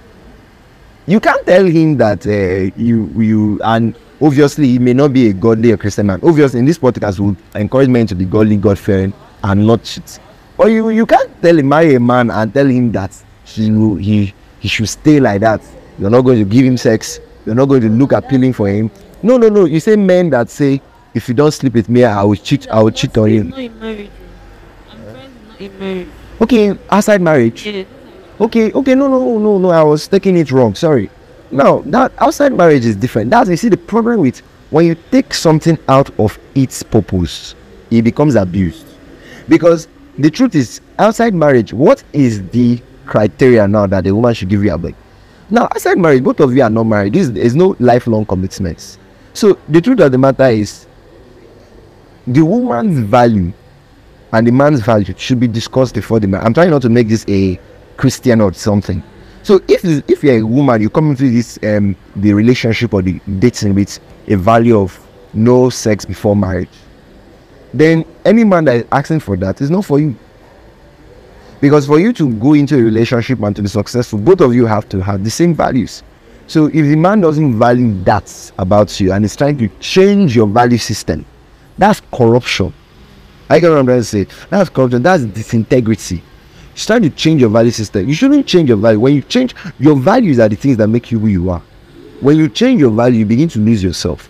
You 1.08 1.20
can't 1.20 1.46
tell 1.46 1.66
him 1.66 1.98
that 1.98 2.26
uh, 2.28 2.72
you 2.80 3.10
you 3.18 3.60
and 3.64 3.96
obviously 4.22 4.68
he 4.68 4.80
may 4.80 4.94
not 4.94 5.12
be 5.14 5.30
a 5.30 5.34
godly 5.34 5.72
or 5.72 5.78
Christian 5.78 6.08
man. 6.08 6.20
Obviously, 6.24 6.60
in 6.60 6.66
this 6.66 6.78
podcast, 6.78 7.20
we 7.20 7.36
encourage 7.60 7.90
men 7.90 8.06
to 8.08 8.16
be 8.16 8.26
godly, 8.26 8.58
God 8.58 8.78
fearing, 8.78 9.14
and 9.44 9.66
not 9.66 9.84
cheat. 9.84 10.20
But 10.58 10.68
you 10.68 10.90
you 10.90 11.06
can't 11.06 11.30
tell 11.42 11.58
him 11.58 11.68
marry 11.70 11.96
a 11.96 12.00
man 12.00 12.30
and 12.30 12.54
tell 12.54 12.68
him 12.68 12.92
that 12.92 13.12
he 13.46 13.72
will- 13.72 13.96
he 13.96 14.34
he 14.60 14.68
should 14.68 14.90
stay 14.90 15.20
like 15.20 15.42
that. 15.42 15.62
You're 15.98 16.10
not 16.12 16.22
going 16.22 16.38
to 16.40 16.46
give 16.46 16.64
him 16.66 16.78
sex. 16.78 17.20
You're 17.46 17.56
not 17.56 17.66
going 17.66 17.82
to 17.82 17.90
look 17.90 18.12
appealing 18.12 18.54
for 18.54 18.68
him. 18.68 18.92
No, 19.24 19.38
no, 19.38 19.50
no. 19.50 19.66
You 19.66 19.80
say 19.80 19.96
men 19.96 20.30
that 20.30 20.50
say 20.50 20.82
if 21.16 21.28
you 21.28 21.34
don't 21.34 21.52
sleep 21.52 21.74
with 21.74 21.90
me, 21.90 22.04
I 22.04 22.22
will 22.24 22.36
cheat. 22.36 22.68
I 22.70 22.84
will 22.84 22.92
cheat 22.92 23.18
on 23.18 23.32
you. 23.32 23.44
not 23.46 23.58
in 23.60 23.80
marriage. 23.80 24.10
I'm 24.92 25.02
friends 25.12 25.32
not 25.50 25.60
in 25.62 25.80
marriage. 25.80 26.08
Okay, 26.42 26.78
outside 26.92 27.22
marriage. 27.22 27.66
Yeah. 27.66 27.84
Okay, 28.42 28.72
okay, 28.72 28.96
no, 28.96 29.08
no, 29.08 29.38
no, 29.38 29.58
no, 29.58 29.70
I 29.70 29.84
was 29.84 30.08
taking 30.08 30.38
it 30.38 30.52
wrong. 30.52 30.74
Sorry. 30.76 31.10
Now 31.52 31.80
that 31.88 32.14
outside 32.20 32.54
marriage 32.54 32.86
is 32.86 32.96
different. 32.96 33.30
That's 33.32 33.50
you 33.50 33.58
see 33.58 33.70
the 33.70 33.78
problem 33.78 34.22
with 34.22 34.40
when 34.70 34.86
you 34.86 34.96
take 35.12 35.34
something 35.34 35.78
out 35.88 36.18
of 36.20 36.38
its 36.56 36.84
purpose, 36.84 37.56
it 37.90 38.04
becomes 38.04 38.36
abused. 38.36 38.86
Because 39.48 39.88
the 40.18 40.30
truth 40.30 40.54
is, 40.56 40.80
outside 41.00 41.34
marriage, 41.34 41.74
what 41.74 42.04
is 42.14 42.48
the 42.50 42.82
criteria 43.06 43.68
now 43.68 43.88
that 43.88 44.04
the 44.04 44.14
woman 44.14 44.34
should 44.34 44.50
give 44.50 44.64
you 44.64 44.74
a 44.74 44.78
break? 44.78 44.96
Now, 45.50 45.64
outside 45.64 45.98
marriage, 45.98 46.24
both 46.24 46.40
of 46.40 46.56
you 46.56 46.62
are 46.62 46.70
not 46.70 46.84
married. 46.84 47.14
This 47.14 47.30
is 47.30 47.56
no 47.56 47.76
lifelong 47.80 48.26
commitments. 48.26 49.00
So 49.34 49.58
the 49.68 49.82
truth 49.82 50.00
of 50.02 50.12
the 50.12 50.18
matter 50.18 50.48
is, 50.48 50.86
the 52.28 52.46
woman's 52.46 53.00
value 53.00 53.52
and 54.32 54.46
the 54.46 54.52
man's 54.52 54.82
value 54.82 55.16
should 55.18 55.40
be 55.40 55.48
discussed 55.48 55.96
before 55.96 56.20
the 56.20 56.28
man. 56.28 56.46
I'm 56.46 56.54
trying 56.54 56.70
not 56.70 56.84
to 56.84 56.90
make 56.90 57.08
this 57.08 57.26
a 57.28 57.60
Christian 58.00 58.40
or 58.40 58.54
something. 58.54 59.04
So 59.44 59.60
if 59.68 59.84
if 60.10 60.24
you're 60.24 60.40
a 60.40 60.42
woman, 60.42 60.82
you 60.82 60.90
come 60.90 61.12
into 61.12 61.30
this 61.30 61.60
um 61.64 61.96
the 62.16 62.34
relationship 62.34 62.94
or 62.94 63.02
the 63.02 63.20
dating 63.40 63.76
with 63.76 64.00
a 64.28 64.36
value 64.38 64.80
of 64.80 64.98
no 65.34 65.70
sex 65.70 66.06
before 66.06 66.36
marriage, 66.36 66.70
then 67.74 68.06
any 68.24 68.46
man 68.46 68.66
that 68.66 68.76
is 68.78 68.86
asking 68.92 69.20
for 69.20 69.36
that 69.38 69.60
is 69.60 69.70
not 69.70 69.84
for 69.84 70.00
you. 70.00 70.16
Because 71.60 71.88
for 71.88 72.00
you 72.00 72.14
to 72.14 72.34
go 72.36 72.54
into 72.54 72.78
a 72.78 72.82
relationship 72.82 73.42
and 73.42 73.54
to 73.58 73.62
be 73.62 73.68
successful, 73.68 74.18
both 74.18 74.40
of 74.40 74.56
you 74.56 74.66
have 74.66 74.88
to 74.90 75.02
have 75.02 75.26
the 75.26 75.30
same 75.30 75.54
values. 75.54 76.02
So 76.48 76.68
if 76.68 76.74
the 76.74 76.96
man 76.96 77.20
doesn't 77.20 77.60
value 77.60 78.02
that 78.06 78.52
about 78.58 78.98
you 79.00 79.12
and 79.12 79.26
is 79.26 79.36
trying 79.36 79.58
to 79.58 79.68
change 79.82 80.38
your 80.38 80.48
value 80.48 80.78
system, 80.78 81.26
that's 81.78 82.02
corruption. 82.14 82.74
I 83.50 83.58
I'm 83.58 83.62
trying 83.62 83.86
to 83.86 84.04
say. 84.04 84.26
That's 84.50 84.70
corruption. 84.70 85.04
That's 85.04 85.26
disintegrity. 85.26 86.22
It's 86.80 86.86
trying 86.86 87.02
to 87.02 87.10
change 87.10 87.42
your 87.42 87.50
value 87.50 87.72
system. 87.72 88.08
You 88.08 88.14
shouldn't 88.16 88.48
change 88.48 88.70
your 88.70 88.78
value. 88.78 89.02
When 89.02 89.14
you 89.14 89.22
change 89.22 89.54
your 89.80 89.98
values 89.98 90.40
are 90.40 90.48
the 90.48 90.56
things 90.56 90.78
that 90.78 90.88
make 90.88 91.12
you 91.12 91.20
who 91.20 91.28
you 91.28 91.50
are. 91.50 91.62
When 92.22 92.38
you 92.38 92.48
change 92.48 92.80
your 92.80 92.90
value, 92.90 93.20
you 93.20 93.26
begin 93.26 93.50
to 93.50 93.60
lose 93.60 93.84
yourself. 93.84 94.30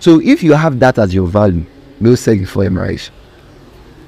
So 0.00 0.18
if 0.18 0.42
you 0.42 0.54
have 0.54 0.80
that 0.80 0.98
as 0.98 1.12
your 1.12 1.26
value, 1.26 1.66
no 2.00 2.14
sex 2.14 2.40
before 2.40 2.70
marriage. 2.70 3.10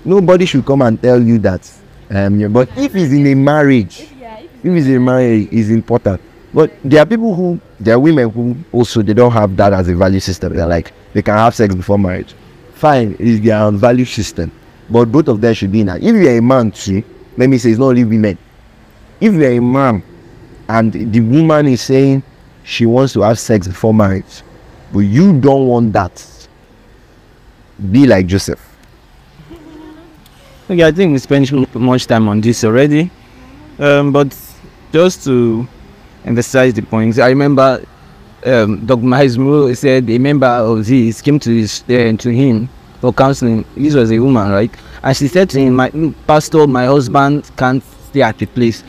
Nobody 0.02 0.46
should 0.46 0.64
come 0.64 0.80
and 0.80 1.00
tell 1.02 1.22
you 1.22 1.38
that. 1.40 1.70
Um, 2.08 2.40
yeah, 2.40 2.48
but 2.48 2.70
if 2.74 2.96
it's 2.96 3.12
in 3.12 3.26
a 3.26 3.34
marriage, 3.34 4.00
if 4.00 4.64
it's 4.64 4.86
in 4.86 4.96
a 4.96 5.00
marriage, 5.00 5.52
is 5.52 5.68
important. 5.68 6.22
But 6.54 6.72
there 6.82 7.02
are 7.02 7.06
people 7.06 7.34
who, 7.34 7.60
there 7.78 7.96
are 7.96 8.00
women 8.00 8.30
who 8.30 8.56
also 8.72 9.02
they 9.02 9.12
don't 9.12 9.32
have 9.32 9.54
that 9.58 9.74
as 9.74 9.88
a 9.90 9.94
value 9.94 10.20
system. 10.20 10.56
They're 10.56 10.66
like 10.66 10.94
they 11.12 11.20
can 11.20 11.36
have 11.36 11.54
sex 11.54 11.74
before 11.74 11.98
marriage. 11.98 12.34
fine, 12.72 13.14
it's 13.18 13.44
their 13.44 13.58
own 13.58 13.76
value 13.76 14.06
system. 14.06 14.50
But 14.88 15.12
both 15.12 15.28
of 15.28 15.42
them 15.42 15.52
should 15.52 15.70
be 15.70 15.80
in 15.80 15.88
that. 15.88 16.02
If 16.02 16.16
you're 16.16 16.38
a 16.38 16.40
man 16.40 16.70
too, 16.70 17.04
let 17.36 17.48
me 17.48 17.58
say 17.58 17.70
it's 17.70 17.78
not 17.78 17.86
only 17.86 18.04
women. 18.04 18.38
If 19.20 19.34
you're 19.34 19.52
a 19.52 19.60
man 19.60 20.02
and 20.68 20.92
the 20.92 21.20
woman 21.20 21.66
is 21.66 21.82
saying 21.82 22.22
she 22.62 22.86
wants 22.86 23.12
to 23.14 23.22
have 23.22 23.38
sex 23.38 23.68
before 23.68 23.94
marriage, 23.94 24.42
but 24.92 25.00
you 25.00 25.38
don't 25.40 25.66
want 25.66 25.92
that, 25.92 26.48
be 27.90 28.06
like 28.06 28.26
Joseph. 28.26 28.60
Okay, 30.70 30.84
I 30.84 30.92
think 30.92 31.12
we 31.12 31.18
spent 31.18 31.74
much 31.74 32.06
time 32.06 32.28
on 32.28 32.40
this 32.40 32.64
already. 32.64 33.10
Um, 33.78 34.12
but 34.12 34.34
just 34.92 35.24
to 35.24 35.66
emphasize 36.24 36.72
the 36.74 36.82
points, 36.82 37.18
I 37.18 37.28
remember 37.28 37.84
um, 38.46 38.86
Dr. 38.86 39.02
Myles 39.02 39.36
Munroe 39.36 39.74
said 39.74 40.08
a 40.08 40.18
member 40.18 40.46
of 40.46 40.86
this 40.86 41.20
came 41.20 41.38
to 41.40 41.50
his 41.50 41.82
uh, 41.88 42.16
to 42.18 42.30
him 42.30 42.68
for 43.00 43.12
counseling. 43.12 43.64
This 43.76 43.94
was 43.94 44.12
a 44.12 44.18
woman, 44.18 44.50
right? 44.50 44.70
And 45.04 45.14
she 45.14 45.28
said 45.28 45.50
to 45.50 45.60
him, 45.60 45.76
"My 45.76 45.90
pastor, 46.26 46.66
my 46.66 46.86
husband 46.86 47.50
can't 47.58 47.84
stay 48.08 48.22
at 48.22 48.38
the 48.38 48.46
place. 48.46 48.82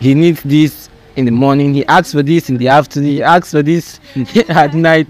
He 0.00 0.12
needs 0.12 0.42
this 0.42 0.88
in 1.14 1.26
the 1.26 1.30
morning. 1.30 1.72
He 1.74 1.86
asks 1.86 2.10
for 2.12 2.24
this 2.24 2.50
in 2.50 2.56
the 2.56 2.66
afternoon. 2.66 3.10
He 3.10 3.22
asks 3.22 3.52
for 3.52 3.62
this 3.62 4.00
at 4.48 4.74
night." 4.74 5.06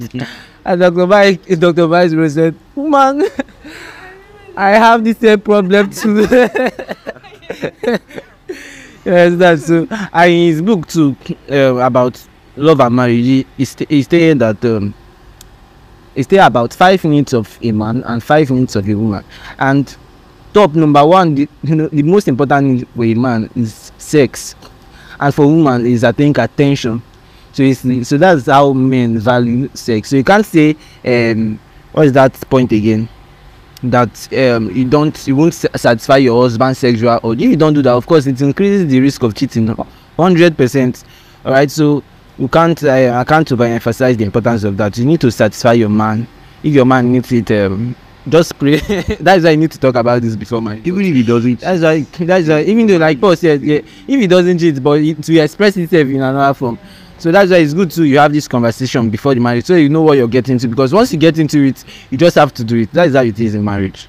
And 0.67 0.81
Dr. 0.81 1.07
Mai, 1.07 1.33
Dr. 1.33 1.89
Myles 1.89 2.13
Munroe 2.13 2.29
said, 2.29 2.55
"Woman, 2.75 3.25
I 4.57 4.71
have 4.73 5.03
the 5.03 5.15
same 5.15 5.41
problem 5.41 5.91
too." 5.91 6.27
yes, 9.07 9.35
that's 9.37 9.67
so. 9.67 9.89
And 10.13 10.31
in 10.31 10.49
his 10.49 10.61
book 10.61 10.87
too 10.87 11.17
uh, 11.51 11.77
about 11.77 12.23
love 12.57 12.81
and 12.81 12.95
marriage, 12.95 13.25
he, 13.25 13.47
he's 13.57 14.09
saying 14.09 14.39
that 14.39 14.63
um, 14.67 14.93
it's 16.15 16.29
still 16.29 16.47
about 16.47 16.75
five 16.75 17.03
minutes 17.03 17.33
of 17.33 17.59
a 17.63 17.73
man 17.73 18.03
and 18.05 18.23
five 18.23 18.51
minutes 18.51 18.77
of 18.77 18.87
a 18.87 18.95
woman. 18.95 19.25
And 19.59 19.97
top 20.55 20.75
number 20.75 21.05
one, 21.05 21.35
the, 21.35 21.49
you 21.63 21.75
know, 21.75 21.89
the 21.89 22.03
most 22.03 22.29
important 22.29 22.89
for 22.95 23.05
a 23.05 23.15
man 23.15 23.51
is 23.55 23.93
sex, 23.99 24.55
and 25.21 25.35
for 25.35 25.47
woman 25.47 25.85
is 25.85 26.05
I 26.05 26.13
think 26.13 26.39
attention. 26.39 27.03
So 27.53 27.63
it's, 27.63 28.09
so 28.09 28.17
that's 28.17 28.47
how 28.47 28.73
men 28.73 29.19
value 29.19 29.69
sex. 29.75 30.09
So 30.09 30.17
you 30.17 30.25
can't 30.25 30.47
say 30.47 30.77
um, 31.05 31.59
what 31.93 32.07
is 32.07 32.13
that 32.13 32.33
point 32.49 32.73
again? 32.73 33.09
that 33.91 34.33
um, 34.33 34.71
you 34.71 34.85
don't 34.89 35.27
you 35.27 35.37
won't 35.37 35.53
satisfy 35.53 36.17
your 36.17 36.43
husband 36.43 36.77
sexual 36.77 37.21
or 37.23 37.35
if 37.35 37.41
you 37.41 37.57
don't 37.57 37.75
do 37.75 37.83
that 37.83 37.93
of 37.93 38.07
course 38.07 38.27
it 38.27 38.41
increases 38.41 38.91
the 38.91 38.99
risk 38.99 39.23
of 39.23 39.35
cheating 39.35 39.67
100 39.67 40.57
percent 40.57 41.05
all 41.45 41.53
right 41.53 41.71
so 41.71 42.03
you 42.39 42.49
can't 42.49 42.83
uh, 42.83 43.13
i 43.15 43.25
can't 43.25 43.49
overemphasize 43.49 44.17
the 44.17 44.25
importance 44.25 44.65
of 44.65 44.77
that 44.77 44.97
you 44.97 45.05
need 45.05 45.21
to 45.21 45.31
satisfy 45.31 45.73
your 45.73 45.91
man 45.91 46.27
if 46.63 46.73
your 46.73 46.87
man 46.87 47.13
needs 47.13 47.31
it 47.31 47.51
um, 47.51 47.95
just 48.29 48.59
pray 48.59 48.77
that's 49.21 49.45
why 49.45 49.51
you 49.51 49.57
need 49.57 49.71
to 49.71 49.79
talk 49.79 49.95
about 49.95 50.23
this 50.23 50.37
before 50.37 50.61
my. 50.61 50.77
Even 50.85 51.01
if 51.03 51.15
he 51.15 51.23
doesn't, 51.23 51.61
that's 51.61 51.83
why 51.83 52.01
that's 52.25 52.49
why 52.49 52.63
even 52.63 52.87
though 52.87 52.97
like 52.97 53.21
paul 53.21 53.37
said 53.37 53.61
yeah, 53.63 53.79
if 53.79 54.09
he 54.09 54.27
doesn't 54.27 54.59
cheat 54.59 54.83
but 54.83 55.01
it, 55.01 55.23
to 55.23 55.39
express 55.39 55.75
himself 55.75 56.09
in 56.09 56.17
another 56.17 56.55
form 56.55 56.79
so 57.19 57.31
that's 57.31 57.51
why 57.51 57.59
it's 57.59 57.75
good 57.75 57.91
to 57.91 58.05
you 58.05 58.19
have 58.19 58.33
this 58.33 58.49
conversation 58.49 59.11
before 59.11 59.35
the 59.35 59.41
marriage 59.41 59.65
so 59.65 59.75
you 59.75 59.89
know 59.89 60.03
what 60.03 60.17
you're 60.17 60.29
getting 60.29 60.55
into 60.55 60.69
because 60.69 60.93
once 60.93 61.13
you 61.13 61.19
get 61.19 61.39
into 61.39 61.63
it 61.65 61.85
you 62.11 62.19
just 62.19 62.35
have 62.37 62.53
to 62.53 62.65
do 62.65 62.79
it 62.79 62.91
that's 62.93 63.15
how 63.15 63.23
it 63.23 63.39
is 63.39 63.55
in 63.55 63.65
marriage 63.65 64.09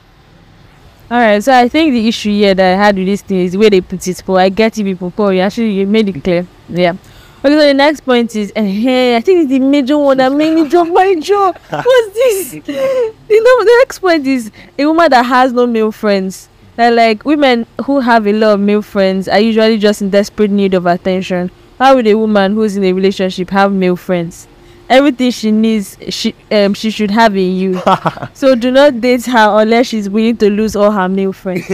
All 1.12 1.20
right, 1.20 1.44
so 1.44 1.54
I 1.54 1.70
think 1.70 1.92
the 1.94 2.08
issue 2.08 2.32
here 2.32 2.56
that 2.56 2.74
I 2.74 2.84
had 2.84 2.96
with 2.98 3.06
this 3.06 3.22
thing 3.22 3.42
is 3.42 3.52
the 3.52 3.60
way 3.60 3.70
they 3.70 3.80
put 3.80 4.08
it. 4.08 4.24
But 4.26 4.34
I 4.34 4.50
get 4.50 4.76
you 4.76 4.84
people. 4.84 5.12
Paul, 5.12 5.34
you 5.34 5.42
actually 5.42 5.72
you 5.72 5.86
made 5.86 6.10
it 6.10 6.24
clear. 6.24 6.48
Yeah. 6.68 6.96
Okay, 7.40 7.54
so 7.54 7.68
the 7.68 7.74
next 7.74 8.02
point 8.02 8.36
is, 8.36 8.52
uh, 8.56 8.64
hey, 8.64 9.16
I 9.16 9.22
think 9.22 9.42
it's 9.42 9.50
the 9.50 9.60
major 9.60 9.98
one 9.98 10.18
that 10.18 10.32
made 10.32 10.56
me 10.56 10.68
drop 10.68 10.88
my 10.88 11.16
jaw. 11.16 11.52
What's 11.70 12.14
this? 12.14 12.54
you 12.56 12.62
know, 12.64 13.64
the 13.64 13.78
next 13.82 14.00
point 14.00 14.26
is 14.26 14.52
a 14.80 14.86
woman 14.86 15.10
that 15.12 15.24
has 15.24 15.54
no 15.54 15.68
male 15.68 15.92
friends. 15.92 16.50
That 16.76 16.94
like 16.94 17.24
women 17.24 17.68
who 17.86 18.00
have 18.02 18.28
a 18.28 18.34
lot 18.34 18.56
of 18.56 18.60
male 18.60 18.82
friends 18.82 19.28
are 19.28 19.40
usually 19.40 19.78
just 19.78 20.02
in 20.02 20.10
desperate 20.10 20.52
need 20.52 20.74
of 20.74 20.86
attention. 20.86 21.52
How 21.78 21.96
would 21.96 22.08
a 22.08 22.16
woman 22.16 22.54
who's 22.56 22.76
in 22.76 22.84
a 22.84 22.92
relationship 22.94 23.50
have 23.52 23.72
male 23.72 23.96
friends? 23.96 24.48
Everything 24.90 25.32
she 25.32 25.52
needs, 25.52 25.98
she 26.10 26.36
um 26.52 26.74
she 26.74 26.90
should 26.90 27.12
have 27.12 27.36
in 27.38 27.56
you. 27.56 27.82
so 28.34 28.56
do 28.56 28.72
not 28.72 29.00
date 29.02 29.26
her 29.26 29.62
unless 29.62 29.88
she's 29.88 30.10
willing 30.10 30.38
to 30.38 30.50
lose 30.50 30.76
all 30.76 30.92
her 30.92 31.08
male 31.08 31.34
friends. 31.34 31.66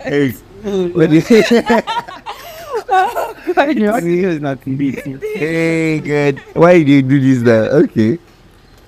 hey, 0.00 0.34
when 3.66 3.76
you 3.78 4.28
it's 4.30 4.40
not 4.42 4.58
hey, 4.64 6.00
good. 6.00 6.38
Why 6.54 6.82
do 6.82 6.90
you 6.92 7.02
do 7.02 7.20
this 7.20 7.42
now? 7.42 7.76
Okay. 7.84 8.18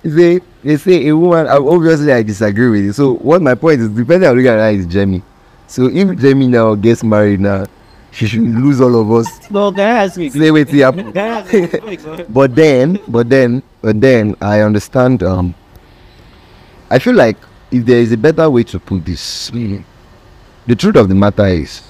You 0.02 0.10
say 0.16 0.40
they 0.62 0.76
say 0.76 1.08
a 1.08 1.16
woman. 1.16 1.46
Obviously, 1.48 2.12
I 2.12 2.22
disagree 2.22 2.68
with 2.70 2.84
you. 2.84 2.92
So 2.92 3.14
what 3.14 3.42
my 3.42 3.54
point 3.54 3.80
is, 3.80 3.88
depending 3.88 4.28
on 4.28 4.36
looking 4.36 4.48
at 4.50 4.58
her 4.58 4.70
is 4.70 4.86
Jamie. 4.86 5.22
So 5.66 5.88
if 5.88 6.18
Jamie 6.18 6.48
now 6.48 6.74
gets 6.74 7.02
married 7.04 7.40
now, 7.40 7.66
she 8.12 8.26
should 8.26 8.40
lose 8.42 8.80
all 8.80 9.00
of 9.00 9.10
us. 9.12 9.50
no 9.50 9.70
can 9.70 9.80
i 9.80 10.04
ask 10.04 10.18
you 10.18 10.30
Say 10.30 10.50
wait 10.50 10.68
till 10.68 10.82
happen. 10.84 11.12
can 11.12 11.18
i 11.18 11.40
ask 11.40 11.52
you 11.52 12.26
but 12.28 12.54
then 12.54 12.98
but 13.06 13.28
then 13.28 13.62
but 13.80 14.00
then 14.00 14.34
i 14.40 14.60
understand 14.60 15.22
um 15.22 15.54
i 16.90 16.98
feel 16.98 17.14
like 17.14 17.36
if 17.70 17.84
there 17.86 18.00
is 18.00 18.10
a 18.10 18.16
better 18.16 18.50
way 18.50 18.64
to 18.64 18.80
put 18.80 19.04
this 19.04 19.48
the 19.50 20.74
truth 20.76 20.96
of 20.96 21.08
the 21.08 21.14
matter 21.14 21.46
is 21.46 21.82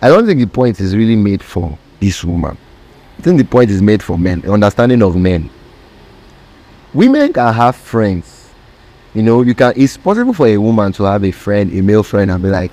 i 0.00 0.08
don't 0.08 0.26
think 0.26 0.40
the 0.40 0.46
point 0.46 0.80
is 0.80 0.96
really 0.96 1.16
made 1.16 1.42
for 1.42 1.78
this 2.00 2.24
woman. 2.24 2.56
I 3.18 3.22
think 3.22 3.38
the 3.38 3.44
point 3.44 3.70
is 3.70 3.82
made 3.82 4.02
for 4.02 4.16
men 4.16 4.44
understanding 4.48 5.02
of 5.02 5.16
men. 5.16 5.50
Women 6.94 7.32
can 7.32 7.52
have 7.52 7.76
friends. 7.76 8.50
You 9.14 9.22
know 9.22 9.42
you 9.42 9.54
can 9.54 9.72
it's 9.76 9.96
possible 9.96 10.32
for 10.32 10.46
a 10.46 10.56
woman 10.58 10.92
to 10.92 11.04
have 11.04 11.24
a 11.24 11.32
friend 11.32 11.72
a 11.72 11.82
male 11.82 12.02
friend 12.02 12.30
and 12.30 12.42
be 12.42 12.50
like 12.50 12.70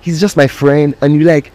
he's 0.00 0.20
just 0.20 0.36
my 0.36 0.46
friend 0.48 0.96
and 1.00 1.14
you 1.14 1.20
like 1.20 1.52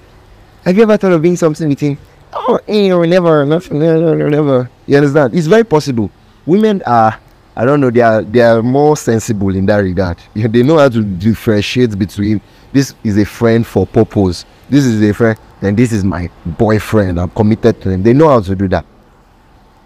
have 0.63 0.77
you 0.77 0.83
ever 0.83 0.97
thought 0.97 1.11
of 1.11 1.21
doing 1.21 1.35
something 1.35 1.67
with 1.67 1.79
him? 1.79 1.97
Oh 2.31 2.59
eh, 2.67 2.91
or 2.91 3.05
never 3.07 3.45
nothing 3.45 3.79
never, 3.79 4.29
never, 4.29 4.69
you 4.85 4.97
understand? 4.97 5.33
It's 5.33 5.47
very 5.47 5.63
possible. 5.63 6.09
Women 6.45 6.81
are 6.85 7.19
i 7.55 7.65
don't 7.65 7.81
know 7.81 7.89
they 7.89 8.01
are 8.01 8.21
they 8.21 8.41
are 8.41 8.61
more 8.63 8.95
sensible 8.95 9.53
in 9.53 9.65
that 9.65 9.77
regard. 9.79 10.17
They 10.35 10.63
know 10.63 10.77
how 10.77 10.89
to 10.89 11.03
differentiate 11.03 11.97
between 11.97 12.39
this 12.71 12.93
is 13.03 13.17
a 13.17 13.25
friend 13.25 13.65
for 13.65 13.85
purpose. 13.87 14.45
This 14.69 14.85
is 14.85 15.01
a 15.01 15.13
friend 15.13 15.37
and 15.61 15.75
this 15.75 15.91
is 15.91 16.03
my 16.03 16.29
boyfriend. 16.45 17.19
I'm 17.19 17.29
committed 17.29 17.81
to 17.81 17.89
him. 17.89 18.03
They 18.03 18.13
know 18.13 18.29
how 18.29 18.41
to 18.41 18.55
do 18.55 18.67
that. 18.69 18.85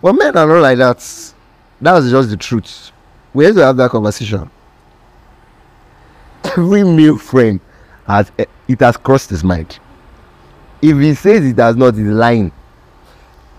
Well 0.01 0.13
men 0.13 0.35
are 0.37 0.45
not 0.47 0.61
like 0.61 0.77
that. 0.79 0.97
That's 1.81 2.09
just 2.09 2.29
the 2.29 2.37
truth. 2.37 2.91
We 3.33 3.45
have 3.45 3.55
to 3.55 3.65
have 3.65 3.77
that 3.77 3.91
conversation. 3.91 4.49
Every 6.43 6.83
male 6.83 7.17
friend 7.17 7.59
has 8.05 8.31
it 8.37 8.79
has 8.79 8.97
crossed 8.97 9.29
his 9.29 9.43
mind. 9.43 9.79
If 10.81 10.97
he 10.97 11.13
says 11.15 11.45
it 11.45 11.57
has 11.57 11.75
not 11.75 11.95
he's 11.95 12.05
lying. 12.05 12.51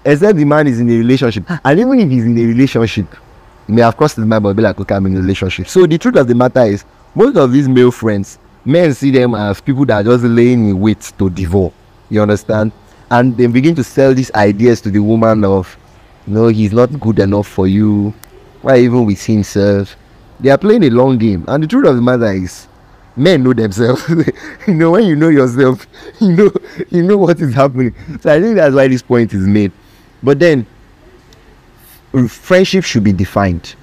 Except 0.05 0.37
the 0.37 0.45
man 0.45 0.67
is 0.67 0.81
in 0.81 0.91
a 0.91 0.97
relationship. 0.99 1.45
And 1.65 1.81
even 1.81 1.99
if 1.99 2.11
he's 2.11 2.25
in 2.25 2.37
a 2.39 2.45
relationship 2.45 3.07
he 3.67 3.73
may 3.73 3.81
have 3.81 3.97
crossed 3.97 4.17
his 4.17 4.27
mind 4.27 4.43
but 4.43 4.55
be 4.55 4.63
like 4.63 4.79
okay 4.79 4.95
i'm 4.95 5.07
in 5.07 5.17
a 5.17 5.21
relationship. 5.21 5.67
So 5.67 5.87
the 5.87 5.97
truth 5.97 6.17
of 6.17 6.29
the 6.29 6.35
matter 6.35 6.63
is 6.63 6.85
most 7.15 7.37
of 7.37 7.51
these 7.53 7.69
male 7.69 7.91
friends 7.91 8.39
men 8.65 8.95
see 8.95 9.11
them 9.11 9.35
as 9.35 9.61
people 9.61 9.85
that 9.87 10.01
are 10.01 10.11
just 10.13 10.25
laying 10.25 10.69
in 10.69 10.81
wait 10.81 11.01
to 11.19 11.31
devour 11.31 11.73
you 12.11 12.23
understand? 12.23 12.73
And 13.11 13.37
they 13.37 13.47
begin 13.47 13.75
to 13.77 13.85
sell 13.85 14.15
these 14.15 14.33
ideas 14.35 14.81
to 14.83 14.91
the 14.91 15.01
woman 15.01 15.45
of 15.45 15.77
no 16.27 16.49
he's 16.49 16.73
not 16.73 16.99
good 17.01 17.19
enough 17.19 17.47
for 17.47 17.67
you. 17.67 18.15
Why 18.63 18.79
even 18.79 19.05
with 19.05 19.25
himself? 19.25 19.97
They 20.41 20.51
are 20.51 20.59
playing 20.59 20.85
a 20.85 20.91
long 20.91 21.19
game. 21.19 21.45
And 21.49 21.63
the 21.63 21.67
truth 21.67 21.87
of 21.87 21.97
the 21.97 22.03
matter 22.03 22.33
is 22.33 22.67
men 23.17 23.43
know 23.43 23.53
themselves. 23.53 24.03
You 24.67 24.75
know 24.75 24.93
when 24.93 25.05
you 25.05 25.17
know 25.17 25.29
yourself 25.29 25.87
you 26.21 26.33
know 26.33 26.51
you 26.91 27.03
know 27.03 27.19
what 27.19 27.41
is 27.41 27.55
happening. 27.55 27.95
So 28.21 28.33
i 28.33 28.41
think 28.41 28.57
that's 28.57 28.75
why 28.75 28.89
this 28.89 29.03
point 29.03 29.33
is 29.35 29.47
made. 29.47 29.73
But 30.23 30.39
then 30.39 30.67
friendship 32.29 32.85
should 32.85 33.05
be 33.05 33.13
defined. 33.13 33.75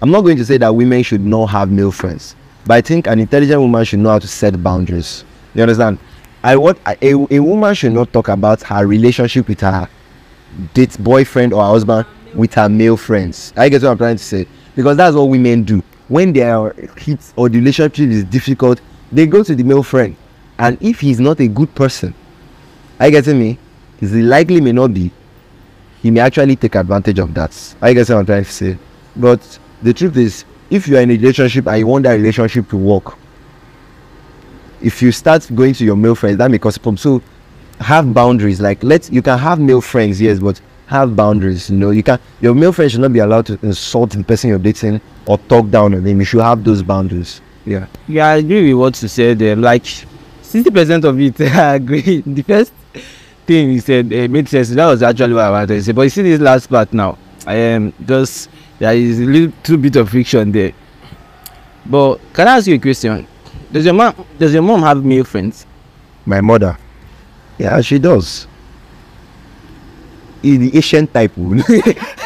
I'm 0.00 0.10
not 0.10 0.22
going 0.22 0.36
to 0.38 0.44
say 0.44 0.58
that 0.58 0.74
women 0.74 1.02
should 1.02 1.24
not 1.24 1.46
have 1.46 1.70
male 1.70 1.92
friends 1.92 2.36
but 2.66 2.74
i 2.74 2.80
think 2.80 3.06
an 3.06 3.18
intelligent 3.20 3.60
woman 3.60 3.84
should 3.84 3.98
know 3.98 4.10
how 4.10 4.18
to 4.18 4.28
set 4.28 4.62
boundaries. 4.62 5.24
You 5.54 5.62
understand? 5.62 5.98
I 6.42 6.56
want 6.56 6.78
a, 6.86 7.12
a 7.30 7.40
woman 7.40 7.74
should 7.74 7.92
not 7.92 8.12
talk 8.12 8.28
about 8.28 8.62
her 8.62 8.86
relationship 8.86 9.48
with 9.48 9.60
her 9.60 9.88
date 10.74 10.96
boyfriend 11.02 11.52
or 11.52 11.62
husband 11.64 12.06
with 12.34 12.54
her 12.54 12.68
male 12.68 12.96
friends. 12.96 13.52
I 13.56 13.68
guess 13.68 13.82
what 13.82 13.90
i'm 13.92 13.98
trying 13.98 14.16
to 14.16 14.22
say? 14.22 14.46
Because 14.76 14.96
that's 14.96 15.16
what 15.16 15.24
women 15.28 15.62
do. 15.62 15.82
When 16.08 16.32
their 16.32 16.72
hit 16.98 17.20
or 17.36 17.48
the 17.48 17.58
relationship 17.58 17.98
is 17.98 18.24
difficult 18.24 18.80
they 19.12 19.26
go 19.26 19.42
to 19.42 19.54
the 19.54 19.62
male 19.62 19.82
friend. 19.82 20.16
And 20.58 20.76
if 20.82 21.00
he's 21.00 21.20
not 21.20 21.40
a 21.40 21.48
good 21.48 21.74
person 21.74 22.14
I 22.98 23.10
guess 23.10 23.26
me? 23.26 23.58
Is 24.00 24.12
likely 24.12 24.60
may 24.60 24.72
not 24.72 24.92
be. 24.92 25.10
He 26.02 26.10
may 26.10 26.20
actually 26.20 26.56
take 26.56 26.74
advantage 26.74 27.18
of 27.18 27.32
that. 27.34 27.74
I 27.80 27.92
guess 27.92 28.08
what 28.08 28.18
i'm 28.18 28.26
trying 28.26 28.44
to 28.44 28.50
say? 28.50 28.78
But 29.16 29.58
the 29.82 29.92
truth 29.92 30.16
is 30.16 30.44
if 30.74 30.88
you 30.88 30.96
are 30.96 31.00
in 31.00 31.10
a 31.10 31.14
relationship 31.14 31.66
and 31.66 31.78
you 31.78 31.86
want 31.86 32.04
that 32.04 32.14
relationship 32.14 32.68
to 32.68 32.76
work 32.76 33.16
if 34.82 35.00
you 35.00 35.10
start 35.12 35.48
going 35.54 35.72
to 35.72 35.84
your 35.84 35.96
male 35.96 36.14
friends 36.14 36.36
that 36.38 36.50
may 36.50 36.58
cause 36.58 36.76
a 36.76 36.80
problem 36.80 36.96
so 36.96 37.22
have 37.80 38.12
boundaries 38.12 38.60
like 38.60 38.82
let 38.82 39.10
you 39.12 39.22
can 39.22 39.38
have 39.38 39.58
male 39.60 39.80
friends 39.80 40.20
yes 40.20 40.38
but 40.38 40.60
have 40.86 41.16
boundaries. 41.16 41.70
You 41.70 41.76
know, 41.76 41.90
you 41.90 42.02
can 42.02 42.18
your 42.40 42.54
male 42.54 42.72
friend 42.72 42.90
should 42.90 43.00
not 43.00 43.12
be 43.12 43.18
allowed 43.20 43.46
to 43.46 43.58
insult 43.62 44.10
the 44.10 44.24
person 44.24 44.50
you're 44.50 44.58
dating 44.58 45.00
or 45.26 45.38
talk 45.38 45.70
down 45.70 45.94
on 45.94 46.04
him. 46.06 46.18
You 46.20 46.24
should 46.24 46.42
have 46.42 46.64
those 46.64 46.82
boundaries. 46.82 47.40
Yeah. 47.64 47.86
Yeah, 48.08 48.28
I 48.28 48.36
agree 48.36 48.72
with 48.74 48.80
what 48.80 49.02
you 49.02 49.08
said 49.08 49.38
there. 49.38 49.56
Like 49.56 49.86
sixty 50.42 50.70
percent 50.70 51.04
of 51.04 51.18
it, 51.20 51.40
I 51.40 51.76
agree. 51.76 52.22
The 52.26 52.42
first 52.42 52.72
thing 53.46 53.70
he 53.70 53.80
said 53.80 54.06
uh, 54.12 54.28
made 54.28 54.48
sense. 54.48 54.70
That 54.70 54.86
was 54.86 55.02
actually 55.02 55.34
what 55.34 55.44
I 55.44 55.50
wanted 55.50 55.68
to 55.68 55.82
say. 55.82 55.92
But 55.92 56.02
you 56.02 56.10
see 56.10 56.22
this 56.22 56.40
last 56.40 56.68
part 56.68 56.92
now. 56.92 57.18
Am 57.46 57.92
just 58.06 58.48
there 58.78 58.94
is 58.94 59.20
a 59.20 59.24
little 59.24 59.76
bit 59.76 59.96
of 59.96 60.10
friction 60.10 60.50
there. 60.52 60.72
But 61.86 62.18
can 62.32 62.48
I 62.48 62.56
ask 62.56 62.66
you 62.66 62.74
a 62.74 62.78
question? 62.78 63.26
Does 63.70 63.84
your 63.84 63.94
mom 63.94 64.14
does 64.38 64.52
your 64.54 64.62
mom 64.62 64.82
have 64.82 65.04
male 65.04 65.24
friends? 65.24 65.66
My 66.26 66.40
mother. 66.40 66.76
Yeah, 67.58 67.80
she 67.82 67.98
does. 67.98 68.46
In 70.42 70.60
the 70.60 70.76
Asian 70.76 71.06
type. 71.06 71.32
oh. 71.38 71.54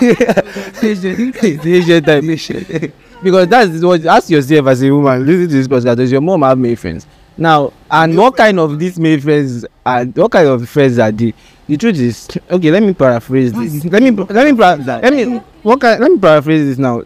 It's 0.01 1.05
Asian 1.67 2.05
type. 2.05 2.93
because 3.23 3.49
that's 3.49 3.83
what 3.83 4.05
ask 4.07 4.31
yourself 4.31 4.67
as 4.69 4.83
a 4.83 4.91
woman 4.91 5.27
listen 5.27 5.49
to 5.49 5.55
this 5.55 5.67
podcast 5.69 5.97
does 5.97 6.13
your 6.13 6.21
mom 6.21 6.43
have 6.43 6.57
male 6.57 6.77
friends 6.77 7.05
now 7.37 7.73
and 7.91 8.17
what 8.17 8.37
kind 8.37 8.59
of 8.61 8.79
these 8.79 8.97
male 8.99 9.21
friends 9.21 9.67
are 9.85 10.05
what 10.05 10.31
kind 10.31 10.47
of 10.47 10.69
friends 10.69 10.99
are 11.01 11.11
they 11.11 11.35
the 11.69 11.77
truth 11.77 11.99
is 12.01 12.29
okay 12.51 12.71
let 12.71 12.83
me 12.83 12.95
paraphrase 12.95 13.53
this. 13.53 13.85
let 13.85 14.03
me 14.03 14.11
let 14.11 14.47
me 14.47 14.53
let 14.53 15.13
me 15.13 15.37
what 15.63 15.81
kind 15.81 16.01
let 16.01 16.11
me 16.11 16.19
paraphrase 16.19 16.65
this 16.67 16.79
now. 16.79 17.03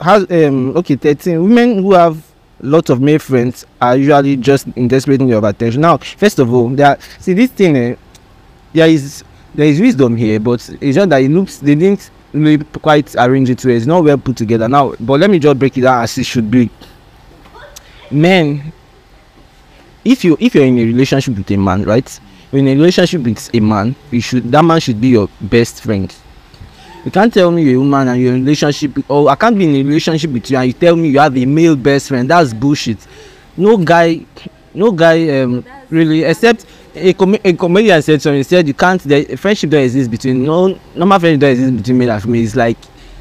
How 0.00 0.16
um 0.16 0.76
okay 0.76 0.96
thirteen 0.96 1.42
women 1.42 1.82
who 1.82 1.94
have 1.94 2.22
lots 2.60 2.90
of 2.90 3.00
male 3.00 3.18
friends 3.18 3.64
are 3.80 3.96
usually 3.96 4.36
just 4.36 4.66
in 4.76 4.86
desperate 4.86 5.20
need 5.20 5.32
of 5.32 5.44
attention. 5.44 5.80
Now 5.80 5.96
first 5.96 6.38
of 6.38 6.52
all 6.52 6.68
there 6.68 6.98
see 7.18 7.32
this 7.32 7.50
thing 7.50 7.76
eh, 7.76 7.96
there 8.72 8.88
is 8.88 9.24
there 9.54 9.66
is 9.66 9.80
wisdom 9.80 10.14
here 10.14 10.38
but 10.38 10.60
it's 10.80 10.94
just 10.94 11.08
that 11.08 11.22
it 11.22 11.30
looks 11.30 11.58
they 11.58 11.74
didn't 11.74 12.10
really 12.32 12.62
quite 12.64 13.14
arrange 13.16 13.48
it 13.48 13.64
well. 13.64 13.74
It's 13.74 13.86
not 13.86 14.04
well 14.04 14.18
put 14.18 14.36
together. 14.36 14.68
Now 14.68 14.94
but 15.00 15.20
let 15.20 15.30
me 15.30 15.38
just 15.38 15.58
break 15.58 15.76
it 15.78 15.82
down 15.82 16.02
as 16.02 16.16
it 16.18 16.24
should 16.24 16.50
be. 16.50 16.68
Men 18.10 18.74
if 20.04 20.22
you 20.22 20.36
if 20.38 20.54
you're 20.54 20.64
in 20.64 20.78
a 20.78 20.84
relationship 20.84 21.34
with 21.36 21.50
a 21.50 21.56
man 21.56 21.84
right 21.84 22.20
in 22.52 22.66
a 22.68 22.74
relationship 22.74 23.22
with 23.22 23.54
a 23.54 23.60
man 23.60 23.94
you 24.10 24.20
should 24.20 24.50
that 24.50 24.64
man 24.64 24.80
should 24.80 25.00
be 25.00 25.08
your 25.08 25.28
best 25.40 25.82
friend. 25.82 26.14
You 27.04 27.10
can't 27.10 27.32
tell 27.32 27.50
me 27.50 27.62
you're 27.62 27.76
a 27.76 27.78
woman 27.78 28.08
and 28.08 28.20
you're 28.20 28.34
in 28.34 28.40
a 28.40 28.44
relationship 28.44 28.98
or 29.08 29.30
i 29.30 29.34
can't 29.34 29.56
be 29.56 29.64
in 29.64 29.74
a 29.74 29.88
relationship 29.88 30.30
with 30.30 30.50
you 30.50 30.56
and 30.58 30.66
you 30.66 30.72
tell 30.72 30.96
me 30.96 31.08
you 31.08 31.18
have 31.18 31.36
a 31.36 31.44
male 31.46 31.76
best 31.76 32.08
friend. 32.08 32.28
That's 32.28 32.52
bullshit. 32.52 32.98
No 33.56 33.76
guy 33.76 34.24
no 34.74 34.92
guy 34.92 35.40
um 35.40 35.64
really 35.88 36.24
except 36.24 36.66
a, 36.94 37.12
com 37.14 37.34
a 37.44 37.52
comedian 37.52 38.02
said 38.02 38.20
something. 38.20 38.38
He 38.38 38.42
said 38.42 38.66
you 38.66 38.74
can't 38.74 39.00
the 39.02 39.36
friendship 39.36 39.70
don't 39.70 39.82
exist 39.82 40.10
between 40.10 40.44
no 40.44 40.78
normal 40.94 41.18
friendship 41.20 41.40
don't 41.40 41.50
exist 41.50 41.76
between 41.76 41.98
male 41.98 42.10
and 42.10 42.22
female 42.22 42.44
it's 42.44 42.56
like 42.56 42.78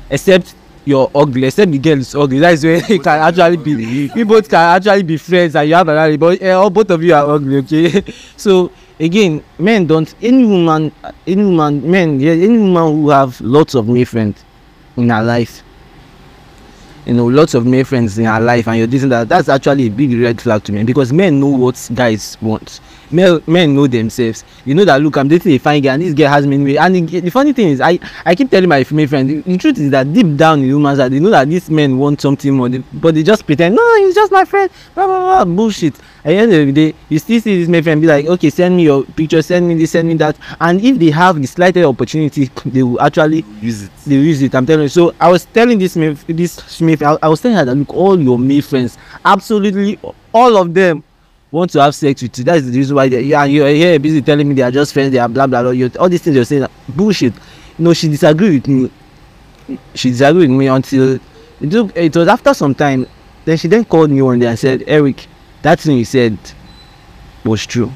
except 0.09 0.55
you're 0.85 1.09
ugly 1.13 1.45
except 1.45 1.71
the 1.71 1.77
girl 1.77 1.99
is 1.99 2.15
ugly. 2.15 2.39
That 2.39 2.53
is 2.53 2.63
when 2.65 2.83
you 2.89 2.99
can 3.07 3.19
actually 3.19 3.57
be. 3.57 4.09
You 4.15 4.25
both 4.25 4.49
can 4.49 4.75
actually 4.77 5.03
be 5.03 5.17
friends 5.17 5.55
and 5.55 5.69
you 5.69 5.75
have 5.75 5.87
another 5.87 6.17
but 6.17 6.41
uh, 6.41 6.69
both 6.69 6.89
of 6.89 7.03
you 7.03 7.13
are 7.13 7.29
ugly 7.29 7.57
okay? 7.57 8.03
So 8.35 8.71
again 8.99 9.43
men 9.57 9.87
don't 9.87 10.13
any 10.21 10.45
woman 10.45 10.91
any 11.25 11.43
woman 11.43 11.89
men 11.89 12.19
yeah 12.19 12.31
any 12.33 12.57
woman 12.57 12.95
who 13.01 13.09
have 13.09 13.39
lots 13.41 13.73
of 13.73 13.87
male 13.87 14.05
friends 14.05 14.43
in 14.97 15.09
her 15.09 15.23
life 15.23 15.63
you 17.05 17.13
know 17.13 17.25
lots 17.25 17.53
of 17.53 17.65
male 17.65 17.85
friends 17.85 18.17
in 18.19 18.25
her 18.25 18.39
life 18.41 18.67
and 18.67 18.77
you're 18.77 18.87
dating 18.87 19.09
that 19.09 19.29
that's 19.29 19.47
actually 19.47 19.87
a 19.87 19.89
big 19.89 20.11
red 20.19 20.41
flag 20.41 20.63
to 20.63 20.73
me 20.73 20.83
because 20.83 21.13
men 21.13 21.39
know 21.39 21.47
what 21.47 21.89
guys 21.93 22.37
want 22.41 22.81
men 23.11 23.41
men 23.47 23.75
know 23.75 23.87
themselves. 23.87 24.43
You 24.65 24.75
know 24.75 24.85
that 24.85 25.01
look 25.01 25.17
i'm 25.17 25.27
dating 25.27 25.53
a 25.53 25.57
fine 25.57 25.81
girl 25.81 25.93
and 25.93 26.01
this 26.01 26.13
girl 26.13 26.29
has 26.29 26.45
many 26.45 26.77
and 26.77 26.95
the, 26.95 27.19
the 27.19 27.29
funny 27.29 27.53
thing 27.53 27.69
is 27.69 27.81
i 27.81 27.99
i 28.25 28.35
keep 28.35 28.49
telling 28.49 28.69
my 28.69 28.83
female 28.83 29.07
friends 29.07 29.27
the, 29.29 29.41
the 29.41 29.57
truth 29.57 29.77
is 29.77 29.91
that 29.91 30.11
deep 30.13 30.35
down 30.37 30.61
in 30.63 30.83
heart 30.83 31.11
they 31.11 31.19
know 31.19 31.29
that 31.29 31.47
these 31.47 31.69
men 31.69 31.97
want 31.97 32.21
something 32.21 32.53
more 32.53 32.69
they, 32.69 32.79
but 32.93 33.15
they 33.15 33.23
just 33.23 33.45
pretend 33.45 33.75
no 33.75 33.97
he's 33.97 34.15
just 34.15 34.31
my 34.31 34.45
friend. 34.45 34.69
Blah 34.95 35.05
blah 35.05 35.43
blah 35.43 35.45
bullshit. 35.45 35.95
At 36.23 36.31
the 36.31 36.35
end 36.35 36.53
of 36.53 36.65
the 36.67 36.71
day 36.71 36.95
you 37.09 37.19
still 37.19 37.39
see 37.41 37.59
this 37.59 37.69
male 37.69 37.83
friend 37.83 38.01
be 38.01 38.07
like 38.07 38.25
okay 38.25 38.49
send 38.49 38.75
me 38.75 38.83
your 38.83 39.03
picture 39.03 39.41
send 39.41 39.67
me 39.67 39.75
this 39.75 39.91
send 39.91 40.07
me 40.07 40.15
that. 40.15 40.37
And 40.59 40.81
if 40.81 40.99
they 40.99 41.11
have 41.11 41.41
the 41.41 41.47
slightest 41.47 41.85
opportunity 41.85 42.49
they 42.65 42.83
will 42.83 43.01
actually 43.01 43.45
Use 43.61 43.83
it. 43.83 43.91
they 44.05 44.15
use 44.15 44.41
it 44.41 44.55
i'm 44.55 44.65
telling 44.65 44.83
you. 44.83 44.89
So 44.89 45.13
i 45.19 45.29
was 45.29 45.45
telling 45.45 45.79
this 45.79 45.95
male 45.95 46.15
this 46.27 46.53
smith 46.53 47.01
I, 47.01 47.17
I 47.21 47.27
was 47.27 47.41
telling 47.41 47.57
her 47.57 47.65
that 47.65 47.75
look 47.75 47.93
all 47.93 48.19
your 48.19 48.37
male 48.37 48.61
friends 48.61 48.97
absolutely 49.25 49.99
all 50.33 50.57
of 50.57 50.73
them 50.73 51.03
want 51.51 51.71
to 51.71 51.81
have 51.81 51.95
sex 51.95 52.21
with 52.21 52.37
you. 52.37 52.43
That 52.43 52.57
is 52.57 52.71
the 52.71 52.77
reason 52.77 52.95
why 52.95 53.09
they 53.09 53.21
yeah 53.21 53.43
you're 53.45 53.69
here 53.69 53.99
busy 53.99 54.21
telling 54.21 54.47
me 54.47 54.55
they 54.55 54.61
are 54.61 54.71
just 54.71 54.93
friends 54.93 55.11
they 55.11 55.17
are 55.17 55.29
blah 55.29 55.47
blah 55.47 55.61
blah. 55.61 55.71
You 55.71 55.91
all 55.99 56.09
these 56.09 56.21
things 56.21 56.35
you're 56.35 56.45
saying 56.45 56.67
bullshit. 56.89 57.33
No 57.77 57.93
she 57.93 58.09
disagree 58.09 58.59
with 58.59 58.67
me. 58.67 58.91
She 59.95 60.11
disagree 60.11 60.47
with 60.47 60.57
me 60.57 60.67
until 60.67 61.19
it, 61.61 61.71
took, 61.71 61.95
it 61.95 62.15
was 62.15 62.27
after 62.27 62.53
some 62.53 62.75
time. 62.75 63.07
Then 63.45 63.57
she 63.57 63.67
then 63.67 63.85
called 63.85 64.11
me 64.11 64.21
one 64.21 64.39
day 64.39 64.47
and 64.47 64.59
said 64.59 64.83
eric 64.87 65.27
that 65.61 65.79
thing 65.79 65.97
you 65.97 66.05
said 66.05 66.37
was 67.43 67.65
true. 67.65 67.91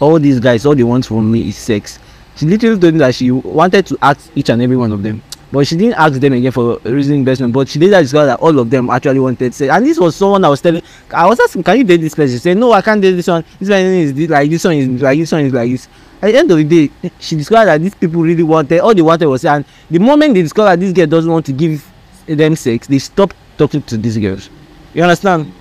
All 0.00 0.18
these 0.18 0.40
guys 0.40 0.66
all 0.66 0.74
they 0.74 0.82
want 0.82 1.06
from 1.06 1.30
me 1.30 1.48
is 1.48 1.56
sex. 1.56 1.98
She 2.36 2.46
literally 2.46 2.78
told 2.78 2.94
me 2.94 3.00
that 3.00 3.14
she 3.14 3.30
wanted 3.30 3.86
to 3.86 3.98
ask 4.00 4.30
each 4.34 4.48
and 4.48 4.62
every 4.62 4.76
one 4.76 4.92
of 4.92 5.02
them 5.02 5.22
but 5.50 5.66
she 5.66 5.76
didn't 5.76 5.94
ask 5.94 6.20
them 6.20 6.32
again 6.32 6.52
for 6.52 6.78
a 6.84 6.90
reason 6.90 7.14
investment 7.14 7.52
but 7.52 7.68
she 7.68 7.78
later 7.78 8.02
discovered 8.02 8.26
that 8.26 8.40
all 8.40 8.58
of 8.58 8.68
them 8.70 8.90
actually 8.90 9.18
wanted 9.18 9.54
sex. 9.54 9.70
And 9.72 9.84
this 9.84 9.98
was 9.98 10.16
someone 10.16 10.44
i 10.44 10.48
was 10.48 10.60
telling 10.60 10.82
i 11.10 11.26
was 11.26 11.40
asking 11.40 11.62
can 11.62 11.78
you 11.78 11.84
date 11.84 12.00
this 12.00 12.14
person? 12.14 12.36
She 12.36 12.38
said 12.38 12.56
no 12.56 12.72
i 12.72 12.82
can't 12.82 13.00
date 13.00 13.12
this 13.12 13.26
one. 13.26 13.44
This 13.58 13.68
one 13.68 13.80
is 13.80 14.30
like 14.30 14.50
this 14.50 14.64
one 14.64 14.74
is 14.74 15.02
like 15.02 15.18
this 15.18 15.32
one 15.32 15.40
is 15.42 15.52
like 15.52 15.70
this. 15.70 15.88
At 16.20 16.32
the 16.32 16.38
end 16.38 16.50
of 16.50 16.58
the 16.58 16.64
day 16.64 17.10
she 17.18 17.36
discovered 17.36 17.66
that 17.66 17.80
these 17.80 17.94
people 17.94 18.22
really 18.22 18.42
wanted 18.42 18.80
all 18.80 18.94
they 18.94 19.02
wanted 19.02 19.26
was 19.26 19.44
and 19.44 19.64
the 19.90 19.98
moment 19.98 20.34
they 20.34 20.42
discovered 20.42 20.70
that 20.70 20.80
this 20.80 20.92
girl 20.92 21.06
doesn't 21.06 21.30
want 21.30 21.46
to 21.46 21.52
give 21.52 21.86
them 22.26 22.56
sex 22.56 22.86
they 22.86 22.98
stop 22.98 23.32
talking 23.56 23.82
to 23.82 23.96
these 23.96 24.18
girls. 24.18 24.50
You 24.94 25.02
understand? 25.02 25.52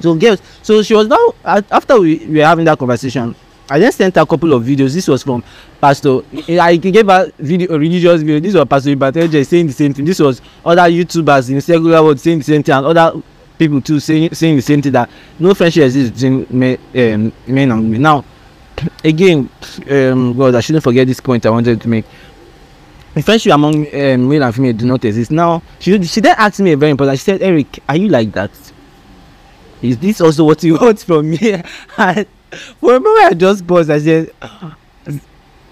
So 0.00 0.14
girls 0.14 0.40
so 0.62 0.82
she 0.82 0.94
was 0.94 1.08
now 1.08 1.34
after 1.44 1.98
we 2.00 2.24
were 2.26 2.44
having 2.44 2.64
that 2.66 2.78
conversation 2.78 3.34
i 3.70 3.78
then 3.78 3.92
sent 3.92 4.16
a 4.16 4.26
couple 4.26 4.52
of 4.52 4.62
videos. 4.62 4.92
This 4.92 5.08
was 5.08 5.22
from 5.22 5.42
pastor 5.80 6.20
i 6.60 6.76
gave 6.76 7.06
her 7.06 7.30
video 7.38 7.74
a 7.74 7.78
religious 7.78 8.20
video. 8.22 8.40
This 8.40 8.54
was 8.54 8.64
pastor 8.66 8.90
ibateje 8.94 9.46
saying 9.46 9.66
the 9.66 9.72
same 9.72 9.94
thing. 9.94 10.04
This 10.04 10.20
was 10.20 10.40
other 10.64 10.82
youtubers 10.82 11.50
in 11.50 11.60
secular 11.60 12.02
world 12.02 12.20
saying 12.20 12.38
the 12.38 12.44
same 12.44 12.62
thing 12.62 12.74
and 12.74 12.86
other 12.86 13.20
people 13.58 13.80
too 13.80 14.00
saying 14.00 14.34
saying 14.34 14.56
the 14.56 14.62
same 14.62 14.82
thing 14.82 14.92
that 14.92 15.08
no 15.38 15.54
friendship 15.54 15.84
exists 15.84 16.10
between 16.10 16.46
men 16.50 16.78
um, 16.94 17.32
men 17.46 17.70
and 17.70 17.82
women. 17.82 18.02
Now 18.02 18.24
again 19.04 19.48
um, 19.90 20.36
god 20.36 20.54
i 20.56 20.60
shouldn't 20.60 20.82
forget 20.82 21.06
this 21.06 21.20
point 21.20 21.46
i 21.46 21.50
wanted 21.50 21.80
to 21.80 21.88
make. 21.88 22.04
Friendship 23.22 23.52
among 23.52 23.86
um, 23.94 24.28
male 24.28 24.42
and 24.42 24.52
female 24.54 24.72
do 24.72 24.86
not 24.86 25.04
exist. 25.04 25.30
Now 25.30 25.62
she 25.78 26.02
she 26.02 26.20
then 26.20 26.34
asked 26.36 26.60
me 26.60 26.72
a 26.72 26.76
very 26.76 26.90
important 26.90 27.18
she 27.18 27.24
said 27.24 27.42
eric 27.42 27.78
are 27.88 27.96
you 27.96 28.08
like 28.08 28.32
that? 28.32 28.50
Is 29.80 29.98
this 29.98 30.20
also 30.20 30.44
what 30.44 30.62
you 30.62 30.76
want 30.80 30.98
from 31.00 31.30
me? 31.30 31.62
And 31.96 32.26
for 32.80 32.94
a 32.96 33.00
moment 33.00 33.26
i 33.26 33.34
just 33.34 33.66
paused 33.66 33.90
i 33.90 33.98
said 33.98 34.30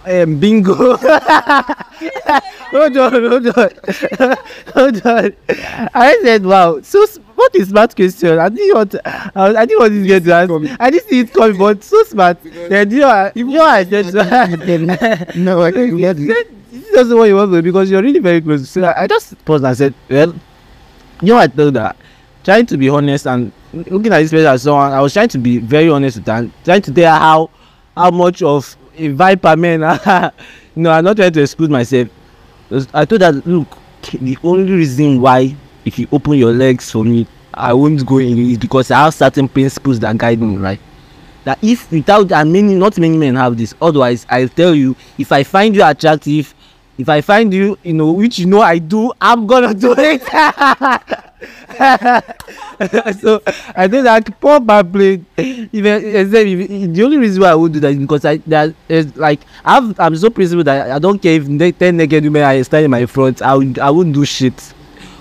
um, 0.05 0.39
bingo. 0.41 0.75
Hold 2.73 2.97
on 2.97 3.13
hold 3.13 3.47
on 3.47 3.71
hold 4.75 5.07
on. 5.07 5.33
I 5.95 6.19
said 6.23 6.45
wow. 6.45 6.81
So 6.81 7.07
what 7.35 7.55
is 7.55 7.69
smart 7.69 7.95
question. 7.95 8.39
I 8.39 8.49
didn't 8.49 8.75
want 8.75 8.95
i, 9.05 9.31
I 9.37 9.67
didn't 9.67 9.79
want 9.79 9.93
this 9.93 10.25
girl 10.25 10.47
to 10.49 10.67
ask. 10.67 10.81
i 10.81 10.91
didn't 10.91 11.09
see 11.09 11.21
it 11.21 11.33
coming 11.33 11.59
but 11.59 11.85
so 11.85 12.03
smart. 12.05 12.39
Then 12.43 12.91
you 12.91 13.01
know 13.01 13.09
I- 13.09 13.33
you 13.35 13.45
know 13.47 13.63
i 13.65 13.85
said 13.85 14.07
No, 15.37 15.63
I 15.63 15.71
can't 15.71 15.97
get 15.99 16.19
it. 16.19 16.73
This 16.73 16.89
is 16.89 16.97
also 16.97 17.19
what 17.19 17.25
you 17.29 17.37
want 17.37 17.53
me 17.53 17.61
because 17.61 17.91
you're 17.91 18.03
really 18.03 18.19
very 18.21 18.41
close. 18.41 18.69
So 18.71 18.83
I, 18.85 19.03
I 19.03 19.07
just 19.07 19.45
paused 19.45 19.63
and 19.65 19.77
said, 19.77 19.95
well, 20.09 20.35
you 21.21 21.29
know, 21.35 21.37
I 21.39 21.47
told 21.47 21.77
her, 21.77 21.95
trying 22.43 22.65
to 22.67 22.77
be 22.79 22.89
honest 22.89 23.27
and 23.27 23.53
looking 23.73 24.13
at 24.13 24.19
this 24.21 24.31
person 24.31 24.47
as 24.47 24.63
someone, 24.63 24.93
I 24.93 25.01
was 25.01 25.13
trying 25.13 25.29
to 25.29 25.39
be 25.39 25.59
very 25.59 25.89
honest 25.89 26.19
with 26.19 26.29
and 26.29 26.53
trying 26.65 26.83
to 26.83 26.93
tell 26.93 27.13
her 27.13 27.19
how 27.19 27.51
how 27.97 28.11
much 28.11 28.43
of 28.43 28.77
a 28.97 29.09
viper 29.09 29.57
man. 29.57 29.81
know, 29.81 30.91
I'm 30.91 31.05
not 31.05 31.17
trying 31.17 31.33
to 31.33 31.43
exclude 31.43 31.71
myself. 31.71 32.09
I 32.95 33.05
told 33.05 33.21
her, 33.21 33.33
look, 33.33 33.77
the 34.13 34.39
only 34.43 34.73
reason 34.73 35.21
why 35.21 35.55
if 35.85 35.99
you 35.99 36.09
open 36.13 36.35
your 36.35 36.53
legs 36.53 36.91
for 36.91 37.05
me, 37.05 37.27
I 37.53 37.73
won't 37.75 38.05
go 38.07 38.19
in 38.19 38.39
is 38.39 38.59
because 38.59 38.91
I 38.91 39.05
have 39.05 39.15
certain 39.15 39.49
principles 39.49 40.01
that 40.01 40.17
guide 40.17 40.41
me, 40.41 40.57
right? 40.57 40.81
that 41.45 41.59
if 41.63 41.91
without 41.91 42.31
and 42.33 42.53
many 42.53 42.75
not 42.75 42.99
many 42.99 43.17
men 43.17 43.35
have 43.35 43.57
this 43.57 43.75
otherwise 43.81 44.27
I'll 44.29 44.49
tell 44.49 44.75
you 44.75 44.97
if 45.19 45.33
i 45.33 45.43
find 45.43 45.75
you 45.75 45.85
attractive 45.85 46.55
if 46.99 47.09
i 47.09 47.21
find 47.21 47.53
you 47.53 47.77
you 47.83 47.95
know 47.95 48.13
which 48.13 48.39
you 48.39 48.47
know 48.47 48.61
i 48.61 48.79
do 48.79 49.13
i'm 49.21 49.47
gonna 49.47 49.75
do 49.75 49.95
it 49.99 50.23
so 53.21 53.43
i 53.75 53.89
think 53.89 54.05
that 54.05 54.23
play 54.93 55.21
even 55.73 56.93
the 56.93 57.03
only 57.05 57.17
reason 57.17 57.43
why 57.43 57.51
i 57.51 57.55
would 57.55 57.73
do 57.73 57.81
that 57.81 57.93
is 57.93 57.99
because 57.99 58.25
i 58.25 58.37
that 58.39 58.75
is 58.89 59.17
like 59.17 59.41
i've 59.65 59.99
i'm 59.99 60.17
so 60.17 60.31
principled 60.31 60.67
that 60.67 60.91
i 60.91 60.99
don't 60.99 61.21
care 61.21 61.35
if 61.35 61.49
ne- 61.49 61.73
ten 61.73 61.97
naked 61.97 62.23
women 62.25 62.43
are 62.43 62.63
standing 62.65 62.87
in 62.87 62.91
my 62.91 63.07
front 63.07 63.43
i 63.43 63.55
would 63.55 63.79
i 63.79 63.91
won't 63.91 64.13
do 64.13 64.25
shit. 64.25 64.75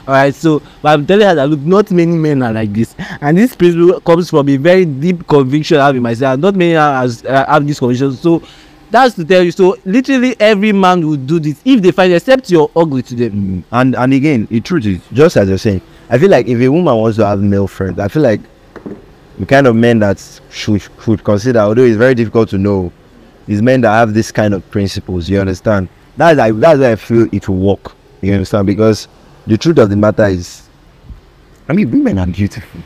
Alright 0.07 0.34
so 0.34 0.61
but 0.82 0.93
i'm 0.93 1.05
telling 1.05 1.28
her 1.28 1.36
that 1.36 1.47
look 1.47 1.59
not 1.59 1.91
many 1.91 2.15
men 2.15 2.41
are 2.41 2.51
like 2.51 2.74
this. 2.74 2.95
And 3.22 3.38
this 3.38 3.55
principle 3.55 4.01
comes 4.01 4.30
from 4.30 4.49
a 4.49 4.57
very 4.57 4.84
deep 4.84 5.28
conviction 5.28 5.78
i 5.78 5.86
have 5.86 5.95
in 5.95 6.01
myself. 6.01 6.39
Not 6.39 6.55
many 6.55 6.74
has 6.74 7.24
uh, 7.24 7.45
have 7.47 7.65
this 7.67 7.78
conviction. 7.80 8.13
So 8.13 8.41
that's 8.89 9.15
to 9.15 9.24
tell 9.24 9.41
you 9.43 9.51
so 9.51 9.78
literally 9.86 10.36
every 10.39 10.74
man 10.74 11.07
will 11.07 11.15
do 11.15 11.39
this 11.39 11.61
if 11.63 11.82
they 11.82 11.91
find 11.91 12.11
except 12.13 12.49
you're 12.49 12.69
ugly 12.76 13.03
to 13.03 13.15
them. 13.15 13.32
Mm. 13.32 13.63
And 13.72 13.95
and 13.95 14.13
again, 14.13 14.47
the 14.49 14.59
truth 14.59 14.86
is, 14.86 15.01
just 15.13 15.38
as 15.38 15.47
you're 15.47 15.57
saying, 15.57 15.82
I 16.12 16.18
feel 16.18 16.30
like 16.30 16.45
if 16.47 16.59
a 16.59 16.68
woman 16.68 16.93
wants 16.97 17.16
to 17.18 17.26
have 17.26 17.39
male 17.41 17.68
friends, 17.68 17.97
I 17.97 18.09
feel 18.09 18.22
like 18.22 18.41
the 19.39 19.45
kind 19.45 19.66
of 19.66 19.78
men 19.78 19.99
that 19.99 20.20
should 20.49 20.82
should 21.01 21.24
consider, 21.24 21.59
although 21.59 21.86
it's 21.86 21.95
very 21.95 22.14
difficult 22.14 22.49
to 22.49 22.57
know, 22.57 22.91
is 23.47 23.62
men 23.62 23.80
that 23.82 23.91
have 23.91 24.14
this 24.14 24.30
kind 24.30 24.53
of 24.53 24.70
principles. 24.72 25.30
You 25.30 25.39
understand? 25.39 25.88
That's 26.18 26.38
I 26.38 26.51
that's 26.51 26.80
why 26.82 26.91
I 26.91 26.95
feel 26.97 27.30
it 27.32 27.47
will 27.47 27.55
work. 27.55 27.93
You 28.20 28.34
understand? 28.34 28.68
Because 28.68 29.07
the 29.47 29.57
truth 29.57 29.78
of 29.78 29.89
the 29.89 29.95
matter 29.95 30.26
is, 30.26 30.68
I 31.70 31.74
mean, 31.74 31.89
women 31.89 32.20
are 32.20 32.28
beautiful. 32.28 32.82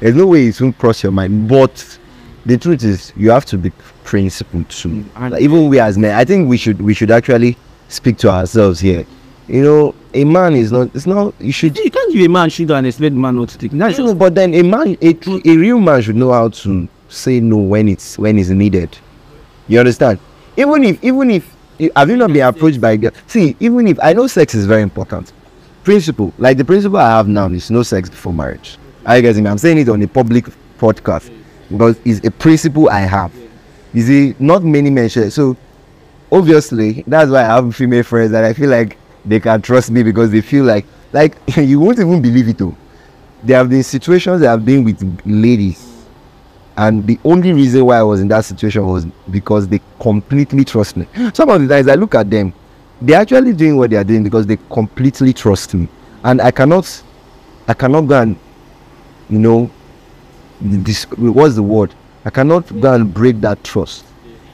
There's 0.00 0.16
no 0.16 0.26
way 0.26 0.48
it 0.48 0.60
won't 0.60 0.76
cross 0.76 1.00
your 1.04 1.12
mind. 1.12 1.48
But 1.48 1.98
the 2.44 2.58
truth 2.58 2.82
is, 2.82 3.12
you 3.14 3.30
have 3.30 3.44
to 3.46 3.56
be 3.56 3.70
principled 4.02 4.68
too. 4.68 4.88
Mm, 4.88 5.06
and 5.14 5.38
even 5.38 5.68
we 5.68 5.78
as 5.78 5.96
men, 5.96 6.12
I 6.16 6.24
think 6.24 6.48
we 6.48 6.56
should 6.56 6.82
we 6.82 6.92
should 6.92 7.12
actually 7.12 7.56
speak 7.88 8.18
to 8.18 8.30
ourselves 8.30 8.80
here. 8.80 9.06
You 9.46 9.62
know, 9.62 9.94
a 10.14 10.24
man 10.24 10.54
is 10.54 10.72
not. 10.72 10.88
It's 10.94 11.06
not. 11.06 11.34
You 11.38 11.52
should. 11.52 11.76
you 11.76 11.90
can't 11.90 12.12
give 12.12 12.24
a 12.24 12.28
man 12.28 12.48
shit 12.48 12.70
and 12.70 12.86
expect 12.86 13.14
man 13.14 13.36
not 13.36 13.50
to 13.50 13.58
take 13.58 13.72
that's 13.72 13.98
No, 13.98 14.14
but 14.14 14.34
then 14.34 14.54
a 14.54 14.62
man, 14.62 14.96
a, 15.02 15.12
true- 15.12 15.42
a 15.44 15.56
real 15.56 15.78
man 15.78 16.00
should 16.00 16.16
know 16.16 16.32
how 16.32 16.48
to 16.48 16.88
say 17.08 17.40
no 17.40 17.56
when 17.58 17.88
it's 17.88 18.18
when 18.18 18.38
it's 18.38 18.48
needed. 18.48 18.96
You 19.68 19.80
understand? 19.80 20.18
Even 20.56 20.84
if, 20.84 21.02
even 21.04 21.30
if, 21.30 21.56
have 21.96 22.08
you 22.08 22.16
not 22.16 22.32
been 22.32 22.46
approached 22.46 22.80
by 22.80 22.92
a 22.92 22.96
girl? 22.96 23.10
See, 23.26 23.56
even 23.60 23.86
if 23.88 23.98
I 24.02 24.12
know 24.12 24.26
sex 24.26 24.54
is 24.54 24.66
very 24.66 24.82
important, 24.82 25.32
principle 25.82 26.32
like 26.38 26.56
the 26.56 26.64
principle 26.64 26.98
I 26.98 27.10
have 27.10 27.28
now 27.28 27.46
is 27.48 27.70
no 27.70 27.82
sex 27.82 28.08
before 28.08 28.32
marriage. 28.32 28.78
Are 29.04 29.16
you 29.16 29.22
getting 29.22 29.44
me? 29.44 29.50
I'm 29.50 29.58
saying 29.58 29.78
it 29.78 29.88
on 29.88 30.00
a 30.02 30.08
public 30.08 30.46
podcast 30.78 31.30
because 31.70 31.98
it's 32.04 32.26
a 32.26 32.30
principle 32.30 32.88
I 32.88 33.00
have. 33.00 33.32
You 33.92 34.02
see, 34.02 34.34
not 34.38 34.64
many 34.64 34.90
men 34.90 35.08
share. 35.08 35.30
So 35.30 35.56
obviously, 36.32 37.04
that's 37.06 37.30
why 37.30 37.42
I 37.42 37.56
have 37.56 37.74
female 37.76 38.02
friends 38.02 38.30
that 38.32 38.44
I 38.44 38.54
feel 38.54 38.70
like 38.70 38.96
they 39.24 39.40
can 39.40 39.62
trust 39.62 39.90
me 39.90 40.02
because 40.02 40.30
they 40.30 40.40
feel 40.40 40.64
like 40.64 40.86
like 41.12 41.36
you 41.56 41.80
won't 41.80 41.98
even 41.98 42.20
believe 42.20 42.48
it 42.48 42.58
though. 42.58 42.76
There 43.42 43.58
have 43.58 43.68
been 43.68 43.82
situations 43.82 44.40
that 44.40 44.52
I've 44.52 44.64
been 44.64 44.84
with 44.84 45.20
ladies, 45.26 46.04
and 46.76 47.06
the 47.06 47.18
only 47.24 47.52
reason 47.52 47.84
why 47.84 47.98
I 47.98 48.02
was 48.02 48.20
in 48.20 48.28
that 48.28 48.44
situation 48.44 48.86
was 48.86 49.04
because 49.30 49.68
they 49.68 49.80
completely 50.00 50.64
trust 50.64 50.96
me. 50.96 51.06
Some 51.34 51.50
of 51.50 51.60
the 51.60 51.68
times 51.68 51.88
I 51.88 51.94
look 51.94 52.14
at 52.14 52.30
them, 52.30 52.52
they're 53.00 53.20
actually 53.20 53.52
doing 53.52 53.76
what 53.76 53.90
they 53.90 53.96
are 53.96 54.04
doing 54.04 54.24
because 54.24 54.46
they 54.46 54.58
completely 54.70 55.32
trust 55.32 55.74
me, 55.74 55.88
and 56.22 56.40
I 56.40 56.50
cannot, 56.50 57.02
I 57.68 57.74
cannot 57.74 58.02
go 58.02 58.22
and, 58.22 58.36
you 59.28 59.38
know, 59.38 59.70
this 60.60 61.04
what's 61.04 61.54
the 61.56 61.62
word? 61.62 61.94
I 62.24 62.30
cannot 62.30 62.80
go 62.80 62.94
and 62.94 63.12
break 63.12 63.40
that 63.42 63.62
trust. 63.62 64.04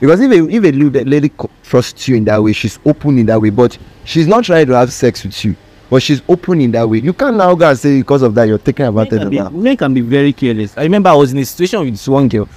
Because 0.00 0.20
if 0.20 0.30
a, 0.32 0.48
if 0.48 0.64
a 0.64 0.72
lady- 0.72 1.04
lady 1.04 1.32
trusts 1.62 2.08
you 2.08 2.16
in 2.16 2.24
that 2.24 2.42
way, 2.42 2.52
she's 2.52 2.78
open 2.86 3.18
in 3.18 3.26
that 3.26 3.40
way, 3.40 3.50
but 3.50 3.76
she's 4.04 4.26
not 4.26 4.44
trying 4.44 4.66
to 4.66 4.72
have 4.74 4.92
sex 4.92 5.22
with 5.24 5.44
you, 5.44 5.54
but 5.90 6.02
she's 6.02 6.22
open 6.28 6.60
in 6.60 6.70
that 6.72 6.88
way. 6.88 6.98
You 6.98 7.12
can't 7.12 7.36
now 7.36 7.54
go 7.54 7.68
and 7.68 7.78
say 7.78 7.98
because 8.00 8.22
of 8.22 8.34
that 8.34 8.44
you're 8.44 8.58
taking 8.58 8.86
advantage 8.86 9.22
of 9.22 9.30
that. 9.30 9.52
men 9.52 9.76
can 9.76 9.92
be 9.94 10.00
very 10.00 10.32
careless. 10.32 10.76
I 10.76 10.82
remember 10.84 11.10
i 11.10 11.14
was 11.14 11.32
in 11.32 11.38
a 11.38 11.44
situation 11.44 11.80
with 11.80 11.90
this 11.90 12.08
one 12.08 12.28
girl. 12.28 12.48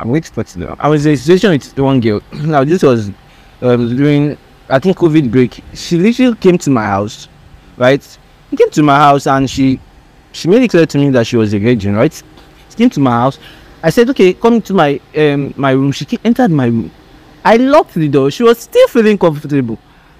I'm 0.00 0.08
going 0.08 0.22
to 0.22 0.30
talk 0.32 0.46
to 0.46 0.76
i 0.78 0.88
was 0.88 1.06
in 1.06 1.12
a 1.12 1.16
situation 1.16 1.50
with 1.52 1.78
one 1.78 2.00
girl. 2.00 2.20
Now 2.32 2.64
this 2.64 2.82
was 2.82 3.10
um, 3.62 3.96
during 3.96 4.36
i 4.68 4.78
think 4.78 4.96
covid 4.96 5.30
break. 5.30 5.62
She 5.74 5.96
literally 5.98 6.36
came 6.36 6.58
to 6.58 6.70
my 6.70 6.84
house 6.84 7.28
right? 7.76 8.02
She 8.50 8.56
came 8.56 8.70
to 8.70 8.82
my 8.82 8.96
house 8.96 9.26
and 9.26 9.48
she 9.48 9.80
she 10.32 10.48
made 10.48 10.62
it 10.62 10.68
clear 10.70 10.86
to 10.86 10.98
me 10.98 11.10
that 11.10 11.26
she 11.26 11.36
was 11.36 11.54
a 11.54 11.58
virgin 11.58 11.94
right? 11.96 12.12
She 12.70 12.76
came 12.76 12.90
to 12.90 13.00
my 13.00 13.10
house 13.12 13.38
i 13.82 13.90
said 13.90 14.08
okay 14.10 14.32
come 14.34 14.60
to 14.60 14.74
my 14.74 15.00
um 15.16 15.54
my 15.56 15.70
room. 15.72 15.92
She 15.92 16.06
entered 16.24 16.50
my 16.50 16.66
room. 16.66 16.90
I 17.44 17.56
locked 17.56 17.94
the 17.94 18.08
door. 18.08 18.30
She 18.30 18.42
was 18.42 18.58
still 18.58 18.88
feeling 18.88 19.16
comfortable. 19.18 19.78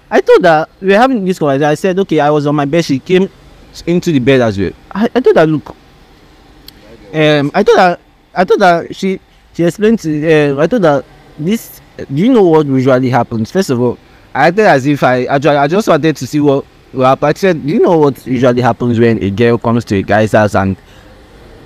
I 0.09 0.21
told 0.21 0.43
her 0.43 0.65
we 0.81 0.87
were 0.87 0.97
having 0.97 1.23
this 1.25 1.37
conversation. 1.39 1.69
I 1.69 1.75
said 1.75 1.99
okay 1.99 2.19
i 2.19 2.29
was 2.29 2.47
on 2.47 2.55
my 2.55 2.65
bed. 2.65 2.85
She 2.85 2.99
came 2.99 3.29
into 3.85 4.11
the 4.11 4.19
bed 4.19 4.41
as 4.41 4.57
well. 4.57 4.71
I, 4.91 5.09
I 5.13 5.19
told 5.19 5.35
her 5.35 5.45
look 5.45 5.75
um 7.13 7.51
i 7.53 7.63
told 7.63 7.79
her 7.79 7.97
i 8.35 8.43
told 8.45 8.61
her 8.61 8.87
she 8.91 9.19
she 9.53 9.63
explained 9.63 9.99
to 9.99 10.09
uh, 10.31 10.61
i 10.61 10.67
told 10.67 10.83
her 10.83 11.03
this 11.37 11.81
do 11.97 12.15
you 12.15 12.31
know 12.31 12.43
what 12.43 12.65
usually 12.65 13.09
happens? 13.09 13.51
First 13.51 13.71
of 13.71 13.81
all 13.81 13.97
i 14.33 14.47
acted 14.47 14.65
as 14.65 14.85
if 14.85 15.03
i 15.03 15.27
i 15.27 15.67
just 15.67 15.87
wanted 15.87 16.15
to 16.15 16.27
see 16.27 16.39
what 16.39 16.65
happen 16.93 17.29
i 17.29 17.33
said 17.33 17.65
do 17.65 17.73
you 17.73 17.79
know 17.79 17.97
what 17.97 18.25
usually 18.27 18.61
happens 18.61 18.99
when 18.99 19.21
a 19.23 19.29
girl 19.31 19.57
comes 19.57 19.83
to 19.85 19.97
a 19.97 20.01
guy's 20.03 20.33
house 20.33 20.55
and 20.55 20.77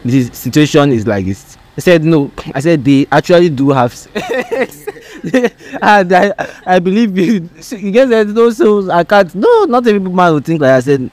this 0.05 0.37
situation 0.37 0.91
is 0.91 1.05
like 1.05 1.25
this 1.25 1.57
i 1.77 1.81
said 1.81 2.03
no. 2.03 2.31
I 2.53 2.59
said 2.59 2.83
they 2.85 3.07
actually 3.11 3.49
do 3.49 3.69
have 3.71 3.93
and 5.81 6.13
i 6.13 6.33
i 6.65 6.79
believe 6.79 7.17
you. 7.17 7.49
You 7.71 8.05
that 8.07 8.27
no 8.27 8.49
so 8.51 8.91
i 8.91 9.03
can't 9.03 9.33
no 9.35 9.65
not 9.65 9.87
every 9.87 9.99
man 9.99 10.33
would 10.33 10.45
think 10.45 10.61
like 10.61 10.71
i 10.71 10.79
said 10.79 11.09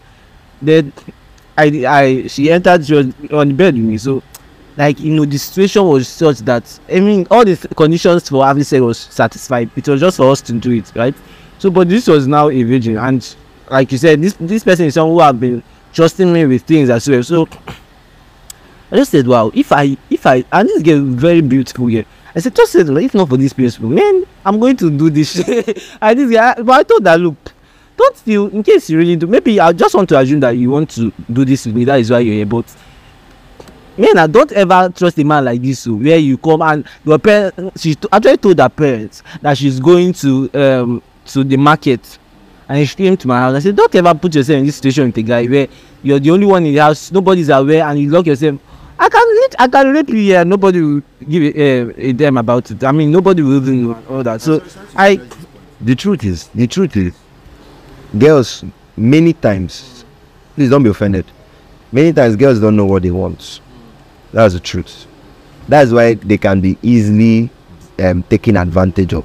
then 0.61 0.93
i 1.57 1.65
i 1.87 2.27
she 2.27 2.51
entered 2.51 2.85
she 2.85 2.97
on 3.33 3.49
the 3.49 3.55
bed 3.55 3.75
with 3.75 3.85
me. 3.85 3.99
So 3.99 4.23
like 4.77 5.01
you 5.01 5.15
know 5.15 5.25
the 5.25 5.39
situation 5.39 5.85
was 5.85 6.09
such 6.09 6.39
that 6.39 6.79
i 6.89 7.01
mean 7.01 7.27
all 7.31 7.45
the 7.45 7.57
conditions 7.77 8.29
for 8.29 8.45
having 8.45 8.65
sex 8.65 8.81
was 8.81 8.99
satisfied. 8.99 9.71
It 9.77 9.89
was 9.89 10.01
just 10.01 10.17
for 10.17 10.31
us 10.31 10.41
to 10.43 10.53
do 10.53 10.73
it 10.73 10.93
right? 10.95 11.15
So 11.59 11.71
but 11.71 11.89
this 11.89 12.07
was 12.07 12.27
now 12.27 12.49
a 12.51 12.63
virgin. 12.63 12.97
And 12.99 13.37
like 13.71 13.93
you 13.93 13.99
said 13.99 14.21
this 14.21 14.35
this 14.35 14.65
person 14.65 14.87
is 14.87 14.95
someone 14.95 15.15
who 15.17 15.21
have 15.21 15.41
been 15.41 15.63
trusting 15.93 16.33
me 16.33 16.47
with 16.47 16.63
things 16.63 16.91
as 16.91 17.09
well. 17.09 17.23
So 17.23 17.49
I 18.91 18.97
just 18.97 19.13
said, 19.13 19.27
wow, 19.27 19.51
if 19.55 19.71
I, 19.73 19.97
if 20.09 20.27
I, 20.27 20.45
and 20.53 20.69
this 20.69 20.83
girl 20.83 21.03
very 21.05 21.41
beautiful 21.41 21.89
girl. 21.89 22.05
I 22.35 22.41
said, 22.41 22.55
just 22.55 22.73
said, 22.73 22.89
if 22.89 23.15
not 23.15 23.29
for 23.29 23.37
this 23.37 23.53
principle, 23.53 23.89
man, 23.89 24.25
I'm 24.45 24.59
going 24.59 24.77
to 24.79 24.91
do 24.91 25.11
this. 25.11 25.33
shit." 25.33 25.83
and 26.01 26.19
this 26.19 26.31
guy, 26.31 26.55
but 26.63 26.73
I 26.73 26.83
told 26.83 27.05
that, 27.05 27.21
look, 27.21 27.37
don't 27.97 28.17
feel, 28.17 28.47
in 28.49 28.63
case 28.63 28.89
you 28.89 28.99
really 28.99 29.17
do, 29.17 29.27
maybe 29.27 29.61
I 29.61 29.73
just 29.73 29.95
want 29.95 30.09
to 30.11 30.19
assume 30.19 30.41
that 30.41 30.51
you 30.57 30.71
want 30.71 30.91
to 30.91 31.13
do 31.33 31.45
this 31.45 31.67
with 31.67 31.75
me. 31.75 31.85
That 31.85 32.01
is 32.01 32.11
why 32.11 32.21
you're 32.21 32.35
here. 32.35 32.47
But, 32.47 32.65
man, 33.99 34.17
I 34.19 34.27
don't 34.27 34.51
ever 34.53 34.93
trust 34.95 35.19
a 35.19 35.25
man 35.25 35.45
like 35.45 35.61
this, 35.61 35.87
oh, 35.87 35.95
where 35.95 36.19
you 36.19 36.39
come 36.39 36.63
and 36.63 36.87
your 37.05 37.19
parents, 37.19 37.83
she 37.83 37.97
actually 38.13 38.37
told 38.39 38.59
her 38.59 38.69
parents 38.69 39.23
that 39.43 39.59
she's 39.59 39.79
going 39.81 40.13
to, 40.15 40.51
um, 40.55 41.03
to 41.27 41.45
the 41.45 41.57
market. 41.57 42.19
And 42.69 42.89
she 42.89 42.95
came 42.95 43.17
to 43.17 43.27
my 43.27 43.41
house. 43.41 43.57
I 43.57 43.59
said, 43.59 43.75
don't 43.75 43.93
ever 43.97 44.15
put 44.15 44.35
yourself 44.35 44.61
in 44.61 44.67
this 44.67 44.77
situation 44.77 45.07
with 45.07 45.19
a 45.19 45.23
guy 45.23 45.45
where 45.47 45.67
you're 46.05 46.21
the 46.21 46.31
only 46.31 46.47
one 46.47 46.65
in 46.65 46.73
the 46.73 46.81
house, 46.81 47.11
nobody's 47.11 47.49
aware, 47.49 47.85
and 47.85 47.99
you 47.99 48.11
lock 48.11 48.27
yourself. 48.27 48.61
I 49.03 49.09
can 49.09 49.29
rape, 49.29 49.55
I 49.59 49.67
can 49.69 49.93
rape 49.95 50.09
you 50.11 50.17
here. 50.17 50.45
Nobody 50.45 50.81
will 50.83 51.03
give 51.27 51.57
a, 51.57 51.81
uh, 51.81 51.93
a 51.97 52.13
damn 52.13 52.37
about 52.37 52.71
it. 52.71 52.85
I 52.85 52.93
mean, 52.93 53.11
nobody 53.11 53.43
will 53.43 53.57
even 53.57 53.95
all 54.09 54.23
that. 54.23 54.43
So 54.43 54.63
I, 54.95 55.19
The 55.83 55.95
truth 55.95 56.25
is, 56.25 56.49
the 56.49 56.67
truth 56.67 56.95
is, 56.99 57.15
girls 58.19 58.63
many 58.99 59.33
times, 59.33 60.05
please 60.55 60.69
don't 60.69 60.83
be 60.83 60.91
offended. 60.91 61.25
Many 61.91 62.13
times 62.13 62.37
girls 62.37 62.61
don't 62.61 62.77
know 62.77 62.85
what 62.85 63.03
they 63.03 63.11
want. 63.11 63.61
That's 64.33 64.53
the 64.53 64.61
truth. 64.61 65.07
That's 65.67 65.91
why 65.91 66.15
they 66.15 66.37
can 66.37 66.61
be 66.61 66.77
easily 66.83 67.49
um, 67.99 68.23
taken 68.25 68.59
advantage 68.59 69.15
of. 69.15 69.25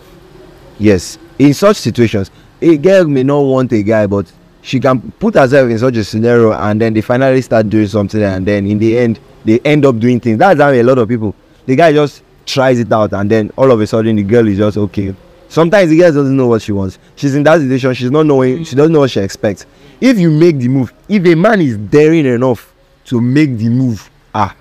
Yes, 0.79 1.17
in 1.37 1.53
such 1.53 1.75
situations, 1.75 2.31
a 2.61 2.77
girl 2.77 3.05
may 3.05 3.23
not 3.23 3.41
want 3.41 3.73
a 3.73 3.83
guy, 3.83 4.07
but 4.07 4.31
she 4.61 4.79
can 4.79 5.11
put 5.19 5.35
herself 5.35 5.69
in 5.69 5.77
such 5.77 5.97
a 5.97 6.03
scenario, 6.05 6.53
and 6.53 6.79
then 6.79 6.93
they 6.93 7.01
finally 7.01 7.41
start 7.41 7.69
doing 7.69 7.87
something, 7.87 8.23
and 8.23 8.45
then 8.45 8.65
in 8.65 8.79
the 8.79 8.97
end, 8.97 9.19
they 9.45 9.59
end 9.59 9.85
up 9.85 9.97
doing 9.99 10.19
things. 10.19 10.37
That's 10.39 10.59
how 10.59 10.71
a 10.71 10.83
lot 10.83 10.97
of 10.97 11.07
people. 11.07 11.33
The 11.65 11.75
guy 11.75 11.93
just 11.93 12.23
tries 12.45 12.79
it 12.79 12.91
out, 12.91 13.13
and 13.13 13.29
then 13.29 13.51
all 13.57 13.71
of 13.71 13.79
a 13.79 13.87
sudden, 13.87 14.15
the 14.17 14.23
girl 14.23 14.47
is 14.47 14.57
just 14.57 14.77
okay. 14.77 15.15
Sometimes 15.47 15.89
the 15.89 15.97
girl 15.97 16.11
doesn't 16.11 16.35
know 16.35 16.47
what 16.47 16.61
she 16.61 16.71
wants. 16.71 16.99
She's 17.15 17.35
in 17.35 17.43
that 17.43 17.59
situation. 17.59 17.93
She's 17.93 18.11
not 18.11 18.25
knowing. 18.25 18.63
She 18.63 18.75
doesn't 18.75 18.91
know 18.91 18.99
what 19.01 19.11
she 19.11 19.19
expects. 19.21 19.65
If 20.01 20.19
you 20.19 20.29
make 20.29 20.57
the 20.57 20.67
move, 20.67 20.93
if 21.07 21.25
a 21.25 21.35
man 21.35 21.61
is 21.61 21.77
daring 21.77 22.25
enough 22.25 22.73
to 23.05 23.21
make 23.21 23.57
the 23.57 23.69
move, 23.69 24.09
ah, 24.33 24.55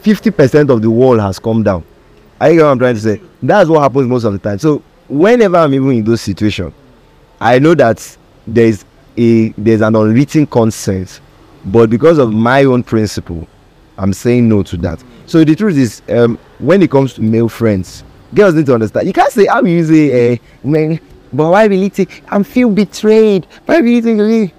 fifty 0.00 0.30
percent 0.30 0.70
of 0.70 0.80
the 0.80 0.90
wall 0.90 1.18
has 1.18 1.38
come 1.38 1.62
down. 1.62 1.84
I 2.40 2.54
get 2.54 2.62
what 2.62 2.68
I'm 2.70 2.78
trying 2.78 2.94
to 2.94 3.00
say. 3.00 3.20
That's 3.42 3.68
what 3.68 3.82
happens 3.82 4.06
most 4.08 4.24
of 4.24 4.32
the 4.32 4.38
time. 4.38 4.58
So 4.58 4.82
whenever 5.08 5.58
I'm 5.58 5.74
even 5.74 5.90
in 5.90 6.04
those 6.04 6.22
situations, 6.22 6.72
I 7.40 7.58
know 7.58 7.74
that 7.74 8.16
there's 8.46 8.84
a 9.16 9.48
there's 9.50 9.82
an 9.82 9.94
unwritten 9.94 10.46
consent, 10.46 11.20
but 11.64 11.90
because 11.90 12.18
of 12.18 12.32
my 12.32 12.64
own 12.64 12.82
principle, 12.82 13.46
I'm 13.98 14.12
saying 14.12 14.48
no 14.48 14.62
to 14.62 14.76
that. 14.78 15.02
So 15.26 15.44
the 15.44 15.54
truth 15.54 15.76
is, 15.76 16.02
um, 16.08 16.38
when 16.58 16.82
it 16.82 16.90
comes 16.90 17.14
to 17.14 17.22
male 17.22 17.48
friends, 17.48 18.02
girls 18.34 18.54
need 18.54 18.66
to 18.66 18.74
understand. 18.74 19.06
You 19.06 19.12
can't 19.12 19.32
say 19.32 19.46
I'm 19.48 19.66
using 19.66 20.10
a 20.10 20.40
man, 20.64 21.00
but 21.32 21.50
why 21.50 21.66
will 21.66 21.90
take? 21.90 22.22
I'm 22.28 22.44
feel 22.44 22.70
betrayed. 22.70 23.46
Why 23.66 23.80
will 23.80 24.06
it? 24.30 24.52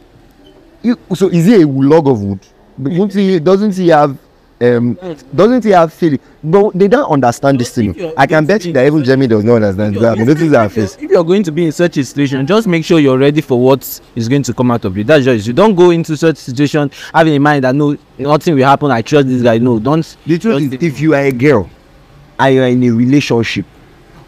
You, 0.83 0.97
so 1.13 1.29
is 1.29 1.47
it 1.47 1.63
a 1.63 1.67
log 1.67 2.07
of 2.07 2.21
wood? 2.21 2.39
Doesn't 2.81 3.43
doesn't 3.43 3.75
he 3.75 3.89
have 3.89 4.17
um 4.61 4.93
doesn't 5.35 5.63
he 5.63 5.71
have 5.71 5.91
feeling? 5.93 6.19
But 6.43 6.71
they 6.73 6.87
don't 6.87 7.09
understand 7.11 7.59
this 7.59 7.73
thing. 7.73 8.13
I 8.17 8.27
can 8.27 8.45
bet 8.45 8.63
you 8.65 8.73
that 8.73 8.85
even 8.85 9.03
Jamie 9.03 9.27
does 9.27 9.43
not 9.43 9.55
understand 9.55 9.95
that. 9.97 10.17
This 10.25 10.41
is 10.41 10.53
our 10.53 10.69
face. 10.69 10.95
if 10.99 11.09
you're 11.09 11.23
going 11.23 11.43
to 11.43 11.51
be 11.51 11.65
in 11.65 11.71
such 11.71 11.97
a 11.97 12.03
situation, 12.03 12.45
just 12.45 12.67
make 12.67 12.85
sure 12.85 12.99
you're 12.99 13.17
ready 13.17 13.41
for 13.41 13.59
what 13.59 14.01
is 14.15 14.29
going 14.29 14.43
to 14.43 14.53
come 14.53 14.71
out 14.71 14.85
of 14.85 14.97
it. 14.97 15.07
That's 15.07 15.25
just 15.25 15.47
you 15.47 15.53
don't 15.53 15.75
go 15.75 15.91
into 15.91 16.15
such 16.17 16.37
situation 16.37 16.91
having 17.13 17.33
in 17.33 17.41
mind 17.41 17.63
that 17.63 17.75
no 17.75 17.97
nothing 18.17 18.55
will 18.55 18.65
happen. 18.65 18.91
I 18.91 19.01
trust 19.01 19.27
this 19.27 19.41
guy. 19.41 19.57
No, 19.57 19.79
don't. 19.79 20.15
The 20.25 20.37
truth 20.37 20.73
is, 20.73 20.83
if 20.83 20.99
you 20.99 21.13
are 21.13 21.21
a 21.25 21.31
girl 21.31 21.69
and 22.39 22.55
you 22.55 22.61
are 22.61 22.67
in 22.67 22.83
a 22.83 22.89
relationship, 22.89 23.65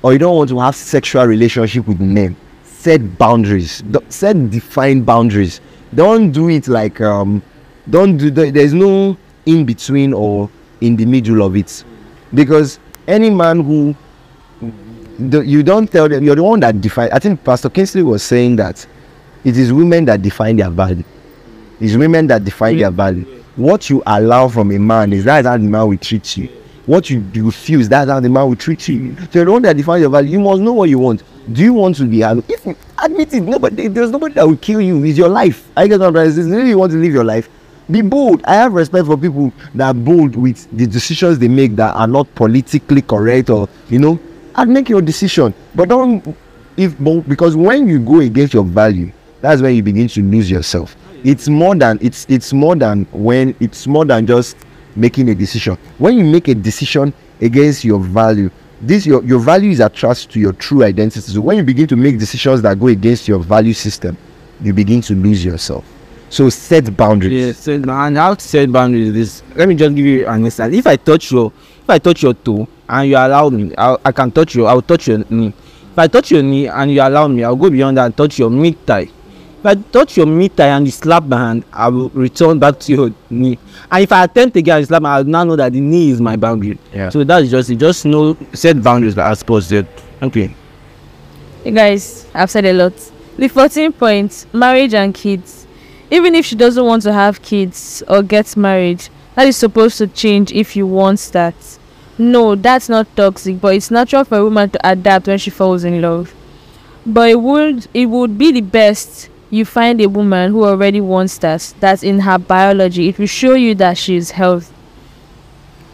or 0.01 0.13
you 0.13 0.19
don't 0.19 0.35
want 0.35 0.49
to 0.49 0.59
have 0.59 0.75
sexual 0.75 1.25
relationship 1.25 1.87
with 1.87 1.99
men 1.99 2.35
set 2.63 3.17
boundaries 3.17 3.81
set 4.09 4.49
defined 4.49 5.05
boundaries 5.05 5.61
don't 5.95 6.31
do 6.31 6.49
it 6.49 6.67
like 6.67 6.99
um 6.99 7.41
don't 7.89 8.17
do 8.17 8.29
the, 8.29 8.51
there's 8.51 8.73
no 8.73 9.17
in 9.45 9.65
between 9.65 10.13
or 10.13 10.49
in 10.81 10.95
the 10.95 11.05
middle 11.05 11.41
of 11.45 11.55
it. 11.55 11.83
Because 12.33 12.79
any 13.07 13.29
man 13.29 13.61
who 13.63 13.95
the, 15.19 15.41
you 15.41 15.61
don't 15.63 15.91
tell 15.91 16.09
them 16.09 16.23
you're 16.23 16.35
the 16.35 16.41
one 16.43 16.59
that 16.59 16.81
define 16.81 17.07
i 17.11 17.19
think 17.19 17.43
pastor 17.43 17.69
kingsley 17.69 18.01
was 18.01 18.23
saying 18.23 18.55
that 18.55 18.83
it 19.43 19.57
is 19.57 19.73
women 19.73 20.05
that 20.05 20.21
define 20.21 20.55
their 20.55 20.69
value. 20.69 21.03
It's 21.79 21.95
women 21.95 22.27
that 22.27 22.43
define 22.45 22.77
their 22.77 22.91
value. 22.91 23.25
What 23.55 23.89
you 23.89 24.01
allow 24.05 24.47
from 24.47 24.71
a 24.71 24.79
man 24.79 25.11
is 25.11 25.25
that's 25.25 25.45
how 25.45 25.57
the 25.57 25.63
man 25.63 25.87
will 25.87 25.97
treat 25.97 26.37
you. 26.37 26.47
What 26.85 27.09
you 27.09 27.23
refuse 27.35 27.89
that's 27.89 28.09
how 28.09 28.19
the 28.19 28.29
man 28.29 28.47
will 28.47 28.55
treat 28.55 28.87
you. 28.87 29.15
So 29.17 29.27
you're 29.33 29.45
the 29.45 29.51
one 29.51 29.61
that 29.63 29.75
define 29.75 30.01
your 30.01 30.09
value. 30.09 30.31
You 30.31 30.39
must 30.39 30.61
know 30.61 30.73
what 30.73 30.89
you 30.89 30.99
want. 30.99 31.23
Do 31.51 31.61
you 31.61 31.73
want 31.73 31.97
to 31.97 32.05
be 32.05 32.21
alone 32.21 32.43
if 32.47 32.65
you 32.65 32.75
admit 33.03 33.33
it 33.33 33.41
nobody 33.41 33.89
there's 33.89 34.11
nobody 34.11 34.35
that 34.35 34.47
will 34.47 34.55
kill 34.57 34.79
you. 34.79 35.03
It's 35.03 35.17
your 35.17 35.27
life. 35.29 35.69
I 35.75 35.87
get 35.87 35.99
what 35.99 36.15
i'm 36.15 36.65
you 36.67 36.77
want 36.77 36.93
to 36.93 36.97
live 36.97 37.13
your 37.13 37.25
life 37.25 37.49
be 37.89 38.01
bold. 38.01 38.43
I 38.45 38.55
have 38.55 38.73
respect 38.73 39.05
for 39.05 39.17
people 39.17 39.53
that 39.75 39.87
are 39.87 39.93
bold 39.93 40.35
with 40.35 40.69
the 40.75 40.87
decisions 40.87 41.39
they 41.39 41.47
make 41.47 41.75
that 41.75 41.95
are 41.95 42.07
not 42.07 42.33
politically 42.35 43.01
correct 43.01 43.49
or 43.49 43.67
you 43.89 43.99
know 43.99 44.19
and 44.55 44.73
make 44.73 44.89
your 44.89 45.01
decision. 45.01 45.53
But 45.75 45.89
don't 45.89 46.35
if 46.77 46.97
because 47.27 47.55
when 47.55 47.87
you 47.87 47.99
go 47.99 48.19
against 48.19 48.53
your 48.53 48.63
value 48.63 49.11
that's 49.41 49.61
when 49.61 49.75
you 49.75 49.83
begin 49.83 50.07
to 50.07 50.21
lose 50.21 50.49
yourself. 50.49 50.95
It's 51.23 51.47
more 51.47 51.75
than 51.75 51.99
it's 52.01 52.25
it's 52.29 52.53
more 52.53 52.75
than 52.75 53.05
when 53.11 53.55
it's 53.59 53.87
more 53.87 54.05
than 54.05 54.25
just 54.25 54.57
making 54.95 55.29
a 55.29 55.35
decision. 55.35 55.77
When 55.97 56.17
you 56.17 56.23
make 56.23 56.47
a 56.47 56.55
decision 56.55 57.13
against 57.41 57.83
your 57.83 57.99
value 57.99 58.49
this 58.81 59.05
your 59.05 59.23
your 59.23 59.39
value 59.39 59.71
is 59.71 59.79
attached 59.79 60.31
to 60.31 60.39
your 60.39 60.53
true 60.53 60.83
identity. 60.83 61.31
So 61.31 61.41
when 61.41 61.57
you 61.57 61.63
begin 61.63 61.87
to 61.87 61.95
make 61.95 62.19
decisions 62.19 62.61
that 62.61 62.79
go 62.79 62.87
against 62.87 63.27
your 63.27 63.39
value 63.39 63.73
system 63.73 64.17
you 64.61 64.73
begin 64.73 65.01
to 65.01 65.13
lose 65.13 65.43
yourself 65.43 65.85
so 66.33 66.49
set 66.49 66.95
boundaries 66.97 67.31
Yeah, 67.31 67.53
so 67.53 67.73
and 67.73 68.17
how 68.17 68.33
to 68.33 68.41
set 68.43 68.71
boundaries 68.71 69.09
is 69.09 69.13
this. 69.13 69.55
Let 69.55 69.69
me 69.69 69.75
just 69.75 69.95
give 69.95 70.05
you 70.05 70.27
an 70.27 70.43
instance. 70.45 70.75
If 70.75 70.87
I 70.87 70.95
touch 70.95 71.31
your, 71.31 71.53
if 71.83 71.89
I 71.89 71.99
touch 71.99 72.23
your 72.23 72.33
toe 72.33 72.67
and 72.89 73.07
you 73.09 73.15
allow 73.15 73.49
me, 73.49 73.73
I, 73.77 73.97
I 74.03 74.11
can 74.11 74.31
touch 74.31 74.55
you. 74.55 74.65
I 74.65 74.73
will 74.73 74.81
touch 74.81 75.07
your 75.07 75.19
knee. 75.29 75.53
If 75.91 75.99
I 75.99 76.07
touch 76.07 76.31
your 76.31 76.41
knee 76.41 76.67
and 76.67 76.91
you 76.91 77.01
allow 77.01 77.27
me, 77.27 77.43
I'll 77.43 77.55
go 77.55 77.69
beyond 77.69 77.97
that 77.97 78.05
and 78.05 78.17
touch 78.17 78.39
your 78.39 78.49
mid 78.49 78.83
thigh. 78.83 79.09
If 79.59 79.65
I 79.65 79.75
touch 79.75 80.17
your 80.17 80.25
mid 80.25 80.55
thigh 80.55 80.69
and 80.75 80.87
you 80.87 80.91
slap 80.91 81.23
my 81.23 81.37
hand, 81.37 81.65
I 81.71 81.87
will 81.89 82.09
return 82.09 82.57
back 82.57 82.79
to 82.79 82.91
your 82.91 83.11
knee. 83.29 83.59
And 83.91 84.03
if 84.03 84.11
I 84.11 84.23
attempt 84.23 84.57
again 84.57 84.77
and 84.79 84.87
slap 84.87 85.03
my, 85.03 85.19
I 85.19 85.23
now 85.23 85.43
know 85.43 85.55
that 85.55 85.71
the 85.71 85.79
knee 85.81 86.09
is 86.09 86.19
my 86.19 86.35
boundary. 86.35 86.79
Yeah. 86.91 87.09
So 87.09 87.23
that's 87.23 87.49
just 87.51 87.69
it. 87.69 87.75
Just 87.75 88.05
know 88.05 88.35
set 88.53 88.81
boundaries, 88.81 89.15
like 89.15 89.27
I 89.27 89.33
suppose 89.35 89.67
said. 89.67 89.87
Okay. 90.21 90.53
You 91.63 91.71
guys, 91.71 92.25
I've 92.33 92.49
said 92.49 92.65
a 92.65 92.73
lot. 92.73 92.93
The 93.37 93.47
14 93.47 93.93
points 93.93 94.47
marriage 94.51 94.95
and 94.95 95.13
kids. 95.13 95.62
Even 96.13 96.35
if 96.35 96.45
she 96.45 96.55
doesn't 96.55 96.85
want 96.85 97.01
to 97.01 97.11
have 97.11 97.41
kids 97.41 98.03
or 98.07 98.21
get 98.21 98.55
married, 98.55 99.09
that 99.33 99.47
is 99.47 99.57
supposed 99.57 99.97
to 99.97 100.05
change 100.05 100.51
if 100.51 100.75
you 100.75 100.85
want 100.85 101.17
that. 101.33 101.55
No, 102.19 102.53
that's 102.53 102.87
not 102.87 103.07
toxic, 103.15 103.59
but 103.59 103.73
it's 103.73 103.89
natural 103.89 104.23
for 104.23 104.37
a 104.37 104.43
woman 104.43 104.69
to 104.69 104.87
adapt 104.87 105.25
when 105.25 105.39
she 105.39 105.49
falls 105.49 105.83
in 105.83 106.03
love. 106.03 106.31
But 107.03 107.31
it 107.31 107.41
would 107.41 107.87
it 107.95 108.05
would 108.05 108.37
be 108.37 108.51
the 108.51 108.61
best 108.61 109.31
you 109.49 109.65
find 109.65 109.99
a 110.01 110.07
woman 110.07 110.51
who 110.51 110.63
already 110.63 111.01
wants 111.01 111.39
that. 111.39 111.73
That's 111.79 112.03
in 112.03 112.19
her 112.19 112.37
biology. 112.37 113.09
It 113.09 113.17
will 113.17 113.25
show 113.25 113.55
you 113.55 113.73
that 113.75 113.97
she's 113.97 114.29
healthy. 114.29 114.71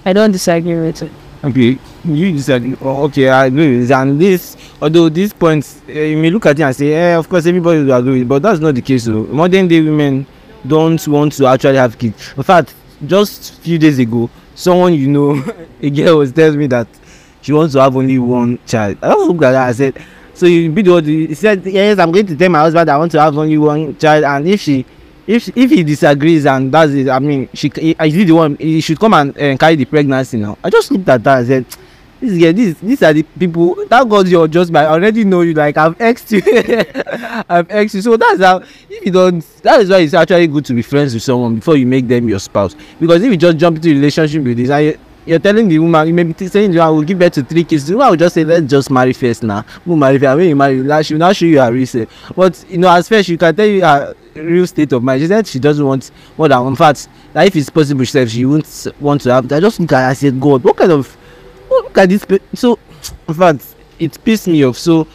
I 0.03 0.11
don't 0.11 0.33
disagree 0.33 0.81
with 0.81 1.01
it. 1.01 1.11
Okay, 1.45 1.77
you. 2.05 2.77
Oh, 2.81 3.03
okay, 3.05 3.29
I 3.29 3.45
agree 3.45 3.71
with 3.77 3.87
this. 3.87 3.91
And 3.91 4.19
this, 4.19 4.57
although 4.81 5.09
these 5.09 5.33
points, 5.33 5.81
uh, 5.87 5.91
you 5.91 6.17
may 6.17 6.29
look 6.29 6.45
at 6.45 6.59
it 6.59 6.63
and 6.63 6.75
say, 6.75 6.93
eh, 6.93 7.17
of 7.17 7.27
course, 7.27 7.45
everybody 7.45 7.83
will 7.83 7.93
agree, 7.93 8.23
but 8.23 8.41
that's 8.41 8.59
not 8.59 8.75
the 8.75 8.81
case. 8.81 9.05
So, 9.05 9.23
modern 9.25 9.67
day 9.67 9.81
women 9.81 10.25
don't 10.65 11.05
want 11.07 11.33
to 11.33 11.45
actually 11.47 11.77
have 11.77 11.97
kids. 11.97 12.33
In 12.35 12.43
fact, 12.43 12.73
just 13.05 13.55
few 13.61 13.77
days 13.77 13.99
ago, 13.99 14.29
someone 14.55 14.93
you 14.93 15.07
know, 15.07 15.43
a 15.81 15.89
girl 15.89 16.17
was 16.19 16.31
telling 16.31 16.59
me 16.59 16.67
that 16.67 16.87
she 17.41 17.53
wants 17.53 17.73
to 17.73 17.81
have 17.81 17.95
only 17.95 18.19
one 18.19 18.59
child. 18.65 18.97
I 19.01 19.09
just 19.13 19.27
looked 19.27 19.43
at 19.43 19.53
her 19.53 19.67
and 19.67 19.75
said, 19.75 20.05
so 20.33 20.45
you 20.45 20.71
be 20.71 20.81
the 20.81 20.91
one. 20.91 21.03
He 21.03 21.33
said, 21.33 21.65
yes, 21.65 21.99
I'm 21.99 22.11
going 22.11 22.27
to 22.27 22.35
tell 22.35 22.49
my 22.49 22.59
husband 22.59 22.89
I 22.89 22.97
want 22.97 23.11
to 23.11 23.21
have 23.21 23.37
only 23.37 23.57
one 23.57 23.97
child, 23.97 24.23
and 24.23 24.47
if 24.47 24.61
she 24.61 24.85
if 25.29 25.55
if 25.55 25.69
he 25.69 25.83
disagrees 25.83 26.47
and 26.47 26.71
that's 26.71 26.91
it 26.93 27.07
i 27.07 27.19
mean 27.19 27.47
she 27.53 27.71
he, 27.75 27.91
is 27.91 28.13
he 28.15 28.23
the 28.23 28.31
one 28.31 28.55
he 28.55 28.81
should 28.81 28.99
come 28.99 29.13
and 29.13 29.37
uh, 29.37 29.55
carry 29.57 29.75
the 29.75 29.85
pregnancy 29.85 30.37
now 30.37 30.57
i 30.63 30.71
just 30.71 30.89
looked 30.91 31.07
at 31.07 31.23
her 31.23 31.37
and 31.37 31.47
said 31.47 31.65
this 32.19 32.37
girl 32.37 32.53
this 32.53 32.79
these 32.79 33.03
are 33.03 33.13
the 33.13 33.23
people 33.23 33.75
that 33.87 34.07
god 34.07 34.27
your 34.27 34.47
just 34.47 34.71
by 34.71 34.85
already 34.85 35.23
know 35.23 35.41
you 35.41 35.53
like 35.53 35.77
i've 35.77 35.97
exed 35.97 36.31
you. 36.31 36.39
I've 37.49 37.67
exed 37.67 37.95
you. 37.95 38.01
So 38.01 38.17
that's 38.17 38.41
how 38.41 38.57
if 38.89 39.05
you 39.05 39.11
don't 39.11 39.41
that 39.63 39.81
is 39.81 39.89
why 39.89 39.99
it's 39.99 40.13
actually 40.13 40.47
good 40.47 40.65
to 40.65 40.73
be 40.73 40.81
friends 40.81 41.13
with 41.13 41.23
someone 41.23 41.55
before 41.55 41.75
you 41.75 41.85
make 41.85 42.07
them 42.07 42.27
your 42.27 42.39
spouse. 42.39 42.75
Because 42.99 43.21
if 43.23 43.31
you 43.31 43.37
just 43.37 43.57
jump 43.57 43.77
into 43.77 43.89
relationship 43.89 44.43
with 44.43 44.57
this 44.57 44.69
I 44.69 44.79
you, 44.79 44.99
you're 45.25 45.39
telling 45.39 45.67
the 45.67 45.77
woman 45.77 46.07
you 46.07 46.13
may 46.13 46.23
be 46.23 46.47
saying 46.47 46.73
woman 46.73 46.95
will 46.95 47.03
give 47.03 47.19
birth 47.19 47.33
to 47.33 47.43
three 47.43 47.63
kids. 47.63 47.85
The 47.85 47.93
woman 47.95 48.11
will 48.11 48.17
just 48.17 48.35
say 48.35 48.43
let's 48.43 48.65
just 48.67 48.89
marry 48.89 49.13
first 49.13 49.43
now. 49.43 49.65
We'll 49.85 49.97
marry 49.97 50.17
first. 50.17 50.37
When 50.37 50.49
you 50.49 50.55
marry 50.55 50.77
now 50.77 51.01
she 51.01 51.13
will 51.13 51.19
now 51.19 51.33
show 51.33 51.45
you 51.45 51.59
her 51.59 51.71
real 51.71 52.07
but 52.35 52.65
you 52.69 52.77
know 52.77 52.89
as 52.89 53.07
first 53.07 53.27
she 53.27 53.37
can 53.37 53.55
tell 53.55 53.67
you 53.67 53.81
her 53.81 54.15
real 54.35 54.67
state 54.67 54.91
of 54.93 55.03
mind. 55.03 55.21
She 55.21 55.27
said 55.27 55.47
she 55.47 55.59
doesn't 55.59 55.85
want 55.85 56.11
more 56.37 56.47
than 56.47 56.65
in 56.67 56.75
fact 56.75 57.07
that 57.33 57.47
if 57.47 57.55
it's 57.55 57.69
possible 57.69 58.03
she 58.03 58.11
said 58.11 58.29
she 58.29 58.45
won't 58.45 58.87
want 58.99 59.21
to 59.21 59.31
have 59.31 59.51
i 59.51 59.59
just 59.59 59.79
look 59.79 59.91
at 59.91 60.17
her 60.17 60.31
god 60.31 60.63
what 60.63 60.77
kind 60.77 60.91
of 60.91 61.15
look 61.83 61.97
at 61.97 62.09
this 62.09 62.25
so 62.53 62.77
in 63.27 63.33
fact 63.33 63.75
it 63.99 64.23
pissed 64.23 64.47
me 64.47 64.63
off. 64.63 64.77
So 64.77 65.07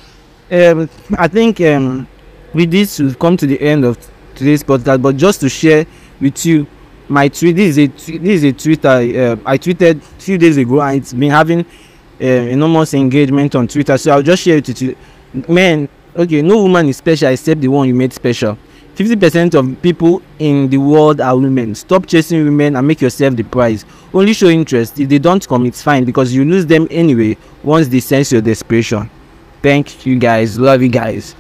um 0.51 0.89
i 1.19 1.27
think 1.27 1.61
um 1.63 2.07
with 2.53 2.71
this 2.71 2.99
we've 3.01 3.19
come 3.19 3.37
to 3.37 3.47
the 3.47 3.61
end 3.61 3.85
of 3.85 3.99
today's 4.35 4.63
podcast 4.63 5.01
but 5.01 5.17
just 5.17 5.41
to 5.41 5.49
share 5.49 5.87
with 6.21 6.45
you 6.45 6.67
my 7.09 7.29
tweet 7.29 7.57
this 7.57 7.77
is 7.77 7.79
a 7.79 8.19
this 8.19 8.43
is 8.43 8.45
a 8.45 8.53
tweet 8.53 8.85
i 8.85 9.17
uh, 9.17 9.37
i 9.47 9.57
tweeted 9.59 10.03
few 10.19 10.39
days 10.39 10.57
ago 10.57 10.81
and 10.83 10.99
it's 11.01 11.13
been 11.13 11.31
having 11.31 11.61
uh, 12.21 12.25
enormous 12.25 12.95
engagement 12.95 13.55
on 13.55 13.67
twitter. 13.67 13.97
So 13.99 14.13
i'll 14.13 14.23
just 14.23 14.43
share 14.43 14.59
it 14.59 14.69
with 14.69 14.83
you. 14.83 14.97
Man 15.49 15.89
okay 16.17 16.43
no 16.43 16.63
woman 16.63 16.89
is 16.89 16.99
special 16.99 17.29
except 17.31 17.61
the 17.61 17.69
one 17.69 17.89
you 17.89 17.95
made 17.95 18.13
special 18.13 18.57
fifty 18.95 19.17
percent 19.17 19.55
of 19.55 19.81
people 19.83 20.23
in 20.39 20.69
the 20.69 20.79
world 20.79 21.21
are 21.21 21.37
women. 21.37 21.75
Stop 21.75 22.07
chasing 22.07 22.45
women 22.45 22.77
and 22.77 22.87
make 22.87 23.01
yourself 23.01 23.37
the 23.37 23.43
prize. 23.43 23.85
Only 24.13 24.33
show 24.33 24.49
interest. 24.49 24.99
If 25.01 25.09
they 25.09 25.19
don't 25.19 25.47
come 25.47 25.67
it's 25.67 25.83
fine 25.83 26.05
because 26.05 26.35
you 26.35 26.45
lose 26.45 26.67
them 26.67 26.87
anyway 26.91 27.37
once 27.63 27.89
they 27.89 28.01
sense 28.01 28.33
your 28.33 28.43
desperation. 28.43 29.11
Thank 29.63 30.07
you 30.07 30.19
guys. 30.19 30.59
Love 30.59 30.83
you 30.83 30.89
guys 30.89 31.35